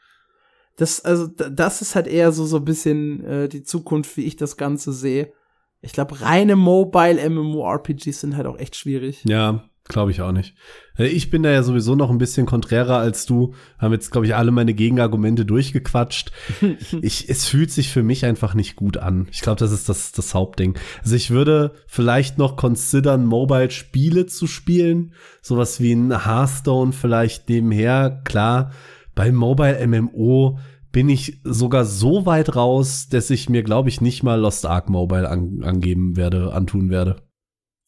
Das, 0.78 1.04
also, 1.04 1.28
das 1.28 1.82
ist 1.82 1.96
halt 1.96 2.08
eher 2.08 2.32
so, 2.32 2.46
so 2.46 2.58
ein 2.58 2.66
bisschen 2.66 3.24
äh, 3.26 3.50
die 3.50 3.64
Zukunft, 3.64 4.16
wie 4.18 4.26
ich 4.26 4.36
das 4.36 4.58
Ganze 4.58 4.94
sehe. 4.94 5.34
Ich 5.82 5.94
glaube, 5.94 6.22
reine 6.22 6.56
Mobile 6.56 7.30
MMORPGs 7.30 8.22
sind 8.22 8.38
halt 8.38 8.48
auch 8.48 8.58
echt 8.58 8.76
schwierig. 8.76 9.24
Ja, 9.26 9.64
Glaube 9.92 10.12
ich 10.12 10.22
auch 10.22 10.32
nicht. 10.32 10.56
Äh, 10.98 11.08
ich 11.08 11.30
bin 11.30 11.44
da 11.44 11.52
ja 11.52 11.64
sowieso 11.64 11.96
noch 11.96 12.10
ein 12.10 12.18
bisschen 12.18 12.46
konträrer 12.46 12.98
als 12.98 13.26
du. 13.26 13.54
Haben 13.78 13.92
jetzt, 13.92 14.10
glaube 14.10 14.26
ich, 14.26 14.36
alle 14.36 14.52
meine 14.52 14.74
Gegenargumente 14.74 15.44
durchgequatscht. 15.44 16.32
ich, 17.02 17.28
es 17.28 17.46
fühlt 17.46 17.72
sich 17.72 17.90
für 17.90 18.02
mich 18.02 18.24
einfach 18.24 18.54
nicht 18.54 18.78
gut 18.78 18.96
an. 18.96 19.28
Ich 19.32 19.42
glaube, 19.42 19.60
das 19.60 19.74
ist 19.74 19.90
das, 19.90 20.14
das 20.14 20.34
Hauptding. 20.34 20.78
Also 21.04 21.18
ich 21.18 21.30
würde 21.30 21.74
vielleicht 21.88 22.38
noch 22.38 22.56
considern, 22.56 23.26
Mobile-Spiele 23.26 24.28
zu 24.28 24.48
spielen. 24.48 25.14
Sowas 25.42 25.82
wie 25.82 25.92
ein 25.92 26.26
Hearthstone 26.26 26.94
vielleicht 26.94 27.50
nebenher. 27.50 28.22
Klar, 28.24 28.72
bei 29.14 29.34
Mobile 29.34 29.86
MMO 29.86 30.58
bin 30.94 31.10
ich 31.10 31.42
sogar 31.44 31.84
so 31.84 32.26
weit 32.26 32.56
raus, 32.56 33.10
dass 33.10 33.30
ich 33.30 33.50
mir, 33.50 33.64
glaube 33.64 33.90
ich, 33.90 34.00
nicht 34.00 34.24
mal 34.24 34.40
Lost 34.40 34.66
Ark 34.66 34.90
Mobile 34.90 35.28
an, 35.28 35.64
angeben 35.64 36.16
werde, 36.16 36.54
antun 36.54 36.90
werde. 36.90 37.18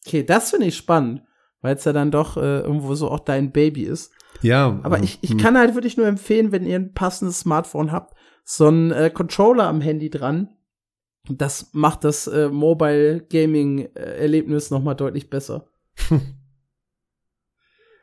Okay, 0.06 0.22
das 0.22 0.50
finde 0.50 0.66
ich 0.66 0.76
spannend 0.76 1.22
weil 1.64 1.76
es 1.76 1.84
ja 1.84 1.94
dann 1.94 2.10
doch 2.10 2.36
äh, 2.36 2.60
irgendwo 2.60 2.94
so 2.94 3.10
auch 3.10 3.20
dein 3.20 3.50
Baby 3.50 3.84
ist. 3.84 4.12
Ja. 4.42 4.78
Aber 4.82 5.02
ich, 5.02 5.18
ich 5.22 5.30
hm. 5.30 5.38
kann 5.38 5.56
halt 5.56 5.74
wirklich 5.74 5.96
nur 5.96 6.06
empfehlen, 6.06 6.52
wenn 6.52 6.66
ihr 6.66 6.76
ein 6.76 6.92
passendes 6.92 7.40
Smartphone 7.40 7.90
habt, 7.90 8.14
so 8.44 8.68
ein 8.68 8.92
äh, 8.92 9.08
Controller 9.08 9.66
am 9.66 9.80
Handy 9.80 10.10
dran. 10.10 10.50
Das 11.30 11.70
macht 11.72 12.04
das 12.04 12.26
äh, 12.26 12.50
Mobile 12.50 13.22
Gaming 13.30 13.88
äh, 13.94 14.18
Erlebnis 14.20 14.70
noch 14.70 14.82
mal 14.82 14.92
deutlich 14.92 15.30
besser. 15.30 15.64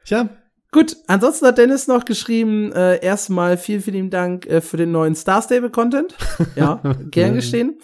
Tja. 0.06 0.30
Gut, 0.72 0.98
ansonsten 1.06 1.46
hat 1.46 1.60
Dennis 1.60 1.88
noch 1.88 2.06
geschrieben, 2.06 2.72
äh, 2.72 2.98
erstmal 3.06 3.58
vielen, 3.58 3.82
vielen 3.82 4.10
Dank 4.10 4.48
äh, 4.48 4.62
für 4.62 4.78
den 4.78 4.92
neuen 4.92 5.14
Star 5.14 5.44
Stable 5.44 5.70
Content. 5.70 6.16
Ja, 6.56 6.82
gern 7.12 7.36
geschehen. 7.36 7.78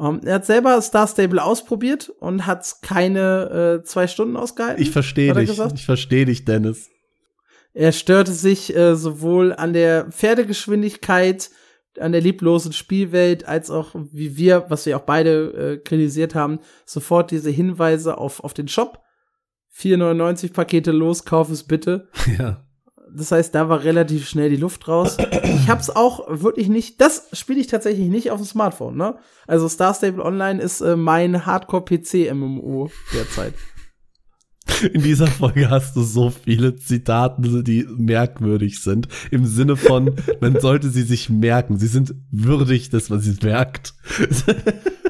Um, 0.00 0.14
ähm, 0.14 0.20
er 0.24 0.36
hat 0.36 0.46
selber 0.46 0.80
Star 0.80 1.06
Stable 1.06 1.44
ausprobiert 1.44 2.08
und 2.20 2.46
hat 2.46 2.76
keine 2.80 3.80
äh, 3.82 3.84
zwei 3.84 4.06
Stunden 4.06 4.34
ausgehalten. 4.34 4.82
Ich 4.82 4.90
verstehe 4.90 5.34
dich. 5.34 5.50
Gesagt. 5.50 5.74
Ich 5.74 5.84
verstehe 5.84 6.24
dich, 6.24 6.46
Dennis. 6.46 6.88
Er 7.74 7.92
störte 7.92 8.32
sich 8.32 8.74
äh, 8.74 8.96
sowohl 8.96 9.52
an 9.52 9.74
der 9.74 10.10
Pferdegeschwindigkeit, 10.10 11.50
an 11.98 12.12
der 12.12 12.22
lieblosen 12.22 12.72
Spielwelt, 12.72 13.46
als 13.46 13.70
auch, 13.70 13.94
wie 14.10 14.38
wir, 14.38 14.64
was 14.70 14.86
wir 14.86 14.96
auch 14.96 15.02
beide 15.02 15.52
äh, 15.52 15.76
kritisiert 15.76 16.34
haben, 16.34 16.60
sofort 16.86 17.30
diese 17.30 17.50
Hinweise 17.50 18.16
auf, 18.16 18.42
auf 18.42 18.54
den 18.54 18.68
Shop. 18.68 19.02
4,99 19.76 20.54
Pakete 20.54 20.92
los, 20.92 21.26
kauf 21.26 21.50
es 21.50 21.64
bitte. 21.64 22.08
Ja. 22.38 22.64
Das 23.14 23.32
heißt, 23.32 23.54
da 23.54 23.68
war 23.68 23.82
relativ 23.84 24.28
schnell 24.28 24.50
die 24.50 24.56
Luft 24.56 24.88
raus. 24.88 25.16
Ich 25.42 25.68
hab's 25.68 25.90
auch 25.90 26.26
wirklich 26.28 26.68
nicht, 26.68 27.00
das 27.00 27.28
spiele 27.32 27.60
ich 27.60 27.66
tatsächlich 27.66 28.08
nicht 28.08 28.30
auf 28.30 28.40
dem 28.40 28.46
Smartphone, 28.46 28.96
ne? 28.96 29.16
Also 29.46 29.68
Star 29.68 29.94
Stable 29.94 30.24
Online 30.24 30.60
ist 30.60 30.80
äh, 30.80 30.96
mein 30.96 31.46
Hardcore-PC-MMO 31.46 32.90
derzeit. 33.12 33.54
In 34.92 35.02
dieser 35.02 35.26
Folge 35.26 35.68
hast 35.68 35.96
du 35.96 36.02
so 36.02 36.30
viele 36.30 36.76
Zitate, 36.76 37.62
die 37.62 37.86
merkwürdig 37.96 38.80
sind. 38.80 39.08
Im 39.30 39.44
Sinne 39.44 39.76
von, 39.76 40.16
man 40.40 40.58
sollte 40.60 40.90
sie 40.90 41.02
sich 41.02 41.28
merken. 41.28 41.78
Sie 41.78 41.86
sind 41.86 42.14
würdig, 42.30 42.90
dass 42.90 43.10
man 43.10 43.20
sie 43.20 43.36
merkt. 43.42 43.94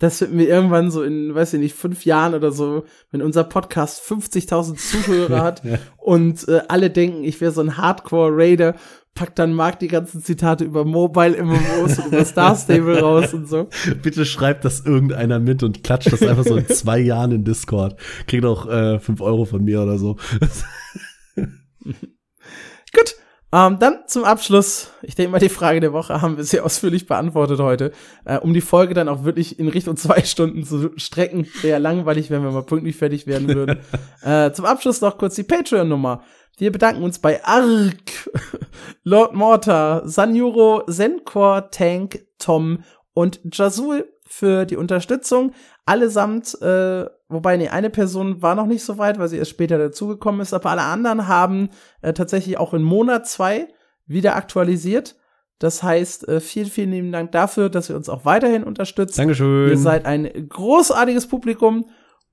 das 0.00 0.20
wird 0.20 0.32
mir 0.32 0.48
irgendwann 0.48 0.90
so 0.90 1.02
in, 1.02 1.32
weiß 1.34 1.54
ich 1.54 1.60
nicht, 1.60 1.76
fünf 1.76 2.04
Jahren 2.04 2.34
oder 2.34 2.50
so, 2.50 2.84
wenn 3.12 3.22
unser 3.22 3.44
Podcast 3.44 4.02
50.000 4.02 4.76
Zuhörer 4.76 5.42
hat 5.44 5.62
und 5.98 6.48
äh, 6.48 6.62
alle 6.68 6.90
denken, 6.90 7.22
ich 7.22 7.40
wäre 7.40 7.52
so 7.52 7.60
ein 7.60 7.76
Hardcore-Raider, 7.76 8.74
packt 9.14 9.38
dann 9.38 9.52
Marc 9.52 9.78
die 9.78 9.88
ganzen 9.88 10.22
Zitate 10.22 10.64
über 10.64 10.86
Mobile 10.86 11.36
MMOs 11.42 11.98
und 12.04 12.06
über 12.06 12.24
Star 12.24 12.56
Stable 12.56 13.00
raus 13.00 13.34
und 13.34 13.46
so. 13.46 13.68
Bitte 14.02 14.24
schreibt 14.24 14.64
das 14.64 14.80
irgendeiner 14.80 15.38
mit 15.38 15.62
und 15.62 15.84
klatscht 15.84 16.12
das 16.12 16.22
einfach 16.22 16.44
so 16.44 16.56
in 16.56 16.66
zwei 16.68 16.98
Jahren 16.98 17.32
in 17.32 17.44
Discord. 17.44 18.00
Kriegt 18.26 18.46
auch 18.46 18.66
äh, 18.66 18.98
fünf 19.00 19.20
Euro 19.20 19.44
von 19.44 19.62
mir 19.62 19.82
oder 19.82 19.98
so. 19.98 20.16
Gut, 21.36 23.16
ähm, 23.52 23.78
dann 23.80 24.00
zum 24.06 24.24
Abschluss, 24.24 24.92
ich 25.02 25.16
denke 25.16 25.32
mal, 25.32 25.38
die 25.38 25.48
Frage 25.48 25.80
der 25.80 25.92
Woche 25.92 26.22
haben 26.22 26.36
wir 26.36 26.44
sehr 26.44 26.64
ausführlich 26.64 27.06
beantwortet 27.06 27.58
heute. 27.58 27.92
Äh, 28.24 28.38
um 28.38 28.54
die 28.54 28.60
Folge 28.60 28.94
dann 28.94 29.08
auch 29.08 29.24
wirklich 29.24 29.58
in 29.58 29.68
Richtung 29.68 29.96
zwei 29.96 30.22
Stunden 30.24 30.64
zu 30.64 30.92
strecken, 30.96 31.48
wäre 31.62 31.80
langweilig, 31.80 32.30
wenn 32.30 32.42
wir 32.42 32.52
mal 32.52 32.62
pünktlich 32.62 32.96
fertig 32.96 33.26
werden 33.26 33.48
würden. 33.48 33.80
äh, 34.22 34.52
zum 34.52 34.66
Abschluss 34.66 35.00
noch 35.00 35.18
kurz 35.18 35.34
die 35.34 35.42
Patreon-Nummer. 35.42 36.22
Wir 36.58 36.70
bedanken 36.70 37.02
uns 37.02 37.18
bei 37.18 37.42
Ark, 37.44 38.30
Lord 39.02 39.34
Mortar, 39.34 40.06
Sanjuro, 40.06 40.84
Zenkor, 40.88 41.70
Tank, 41.70 42.24
Tom 42.38 42.84
und 43.14 43.40
Jazul 43.52 44.06
für 44.26 44.64
die 44.64 44.76
Unterstützung. 44.76 45.52
Allesamt, 45.86 46.60
äh, 46.62 47.06
wobei 47.30 47.56
nee, 47.56 47.68
eine 47.68 47.90
Person 47.90 48.42
war 48.42 48.54
noch 48.54 48.66
nicht 48.66 48.84
so 48.84 48.98
weit, 48.98 49.18
weil 49.18 49.28
sie 49.28 49.38
erst 49.38 49.50
später 49.50 49.78
dazugekommen 49.78 50.40
ist, 50.40 50.52
aber 50.52 50.70
alle 50.70 50.82
anderen 50.82 51.28
haben 51.28 51.70
äh, 52.02 52.12
tatsächlich 52.12 52.58
auch 52.58 52.74
in 52.74 52.82
Monat 52.82 53.26
zwei 53.26 53.68
wieder 54.06 54.36
aktualisiert. 54.36 55.16
Das 55.58 55.82
heißt, 55.82 56.26
äh, 56.28 56.40
vielen, 56.40 56.68
vielen 56.68 56.90
lieben 56.90 57.12
Dank 57.12 57.32
dafür, 57.32 57.68
dass 57.68 57.90
ihr 57.90 57.96
uns 57.96 58.08
auch 58.08 58.24
weiterhin 58.24 58.64
unterstützt. 58.64 59.18
Dankeschön. 59.18 59.70
Ihr 59.70 59.78
seid 59.78 60.06
ein 60.06 60.48
großartiges 60.48 61.26
Publikum 61.26 61.86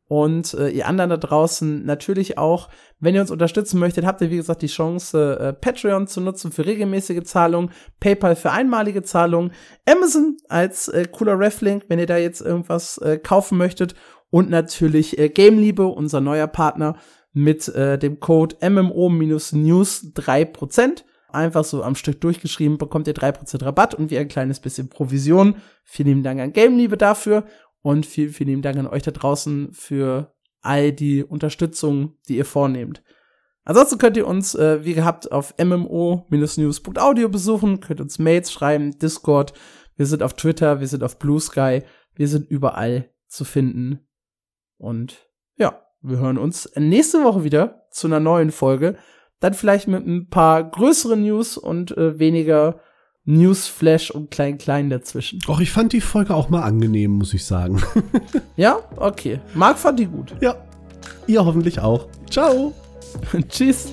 und 0.08 0.54
äh, 0.54 0.70
ihr 0.70 0.88
anderen 0.88 1.10
da 1.10 1.18
draußen 1.18 1.86
natürlich 1.86 2.38
auch. 2.38 2.70
Wenn 3.00 3.14
ihr 3.14 3.22
uns 3.22 3.30
unterstützen 3.30 3.80
möchtet, 3.80 4.06
habt 4.06 4.22
ihr 4.22 4.32
wie 4.32 4.38
gesagt 4.38 4.62
die 4.62 4.68
Chance, 4.68 5.38
äh, 5.40 5.54
Patreon 5.54 6.08
zu 6.08 6.22
nutzen 6.22 6.54
für 6.54 6.66
regelmäßige 6.66 7.24
Zahlungen, 7.24 7.72
PayPal 8.00 8.38
für 8.38 8.52
einmalige 8.52 9.04
Zahlungen, 9.04 9.52
Amazon 9.86 10.38
als 10.48 10.88
äh, 10.88 11.06
cooler 11.12 11.38
Reflink, 11.38 11.84
wenn 11.90 12.00
ihr 12.00 12.06
da 12.06 12.18
jetzt 12.18 12.40
irgendwas 12.40 12.98
äh, 13.00 13.18
kaufen 13.18 13.58
möchtet 13.58 13.96
und 14.30 14.50
natürlich 14.50 15.18
äh, 15.18 15.30
Gameliebe, 15.30 15.88
unser 15.88 16.22
neuer 16.22 16.48
Partner 16.48 16.98
mit 17.34 17.68
äh, 17.70 17.98
dem 17.98 18.20
Code 18.20 18.58
MMO-News 18.68 20.14
3%. 20.16 21.04
Einfach 21.30 21.64
so 21.64 21.84
am 21.84 21.96
Stück 21.96 22.22
durchgeschrieben, 22.22 22.78
bekommt 22.78 23.08
ihr 23.08 23.14
3% 23.14 23.64
Rabatt 23.64 23.94
und 23.94 24.10
wie 24.12 24.18
ein 24.18 24.28
kleines 24.28 24.60
bisschen 24.60 24.90
Provision. 24.90 25.56
Vielen 25.84 26.08
lieben 26.08 26.24
Dank 26.24 26.40
an 26.40 26.54
Gameliebe 26.54 26.98
dafür. 26.98 27.46
Und 27.82 28.06
vielen, 28.06 28.32
vielen 28.32 28.50
lieben 28.50 28.62
Dank 28.62 28.78
an 28.78 28.88
euch 28.88 29.04
da 29.04 29.12
draußen 29.12 29.72
für 29.72 30.34
all 30.62 30.92
die 30.92 31.24
Unterstützung, 31.24 32.18
die 32.28 32.38
ihr 32.38 32.46
vornehmt. 32.46 33.04
Ansonsten 33.64 33.98
könnt 33.98 34.18
ihr 34.18 34.28
uns, 34.28 34.56
äh, 34.56 34.84
wie 34.84 34.94
gehabt, 34.94 35.32
auf 35.32 35.54
mmo-news.audio 35.58 37.30
besuchen, 37.30 37.82
könnt 37.82 38.02
uns 38.02 38.18
Mails 38.18 38.52
schreiben, 38.52 38.98
Discord, 38.98 39.54
wir 39.98 40.06
sind 40.06 40.24
auf 40.24 40.34
Twitter, 40.34 40.80
wir 40.80 40.88
sind 40.88 41.04
auf 41.04 41.20
Blue 41.20 41.40
Sky, 41.40 41.84
wir 42.16 42.28
sind 42.28 42.50
überall 42.50 43.10
zu 43.28 43.44
finden. 43.44 44.07
Und 44.78 45.28
ja, 45.58 45.82
wir 46.02 46.20
hören 46.20 46.38
uns 46.38 46.72
nächste 46.76 47.24
Woche 47.24 47.44
wieder 47.44 47.88
zu 47.92 48.08
einer 48.08 48.20
neuen 48.20 48.52
Folge. 48.52 48.96
Dann 49.40 49.54
vielleicht 49.54 49.88
mit 49.88 50.06
ein 50.06 50.30
paar 50.30 50.64
größeren 50.64 51.22
News 51.22 51.58
und 51.58 51.96
äh, 51.96 52.18
weniger 52.20 52.80
Newsflash 53.26 54.10
und 54.10 54.32
Klein-Klein 54.32 54.90
dazwischen. 54.90 55.40
Och, 55.48 55.60
ich 55.60 55.72
fand 55.72 55.92
die 55.92 56.02
Folge 56.02 56.34
auch 56.34 56.50
mal 56.50 56.64
angenehm, 56.64 57.12
muss 57.12 57.34
ich 57.34 57.46
sagen. 57.46 57.84
ja, 58.56 58.80
okay. 58.96 59.42
Marc 59.54 59.78
fand 59.78 60.00
die 60.00 60.06
gut. 60.06 60.34
Ja. 60.40 60.56
Ihr 61.28 61.46
hoffentlich 61.46 61.80
auch. 61.80 62.08
Ciao. 62.30 62.74
Tschüss. 63.50 63.92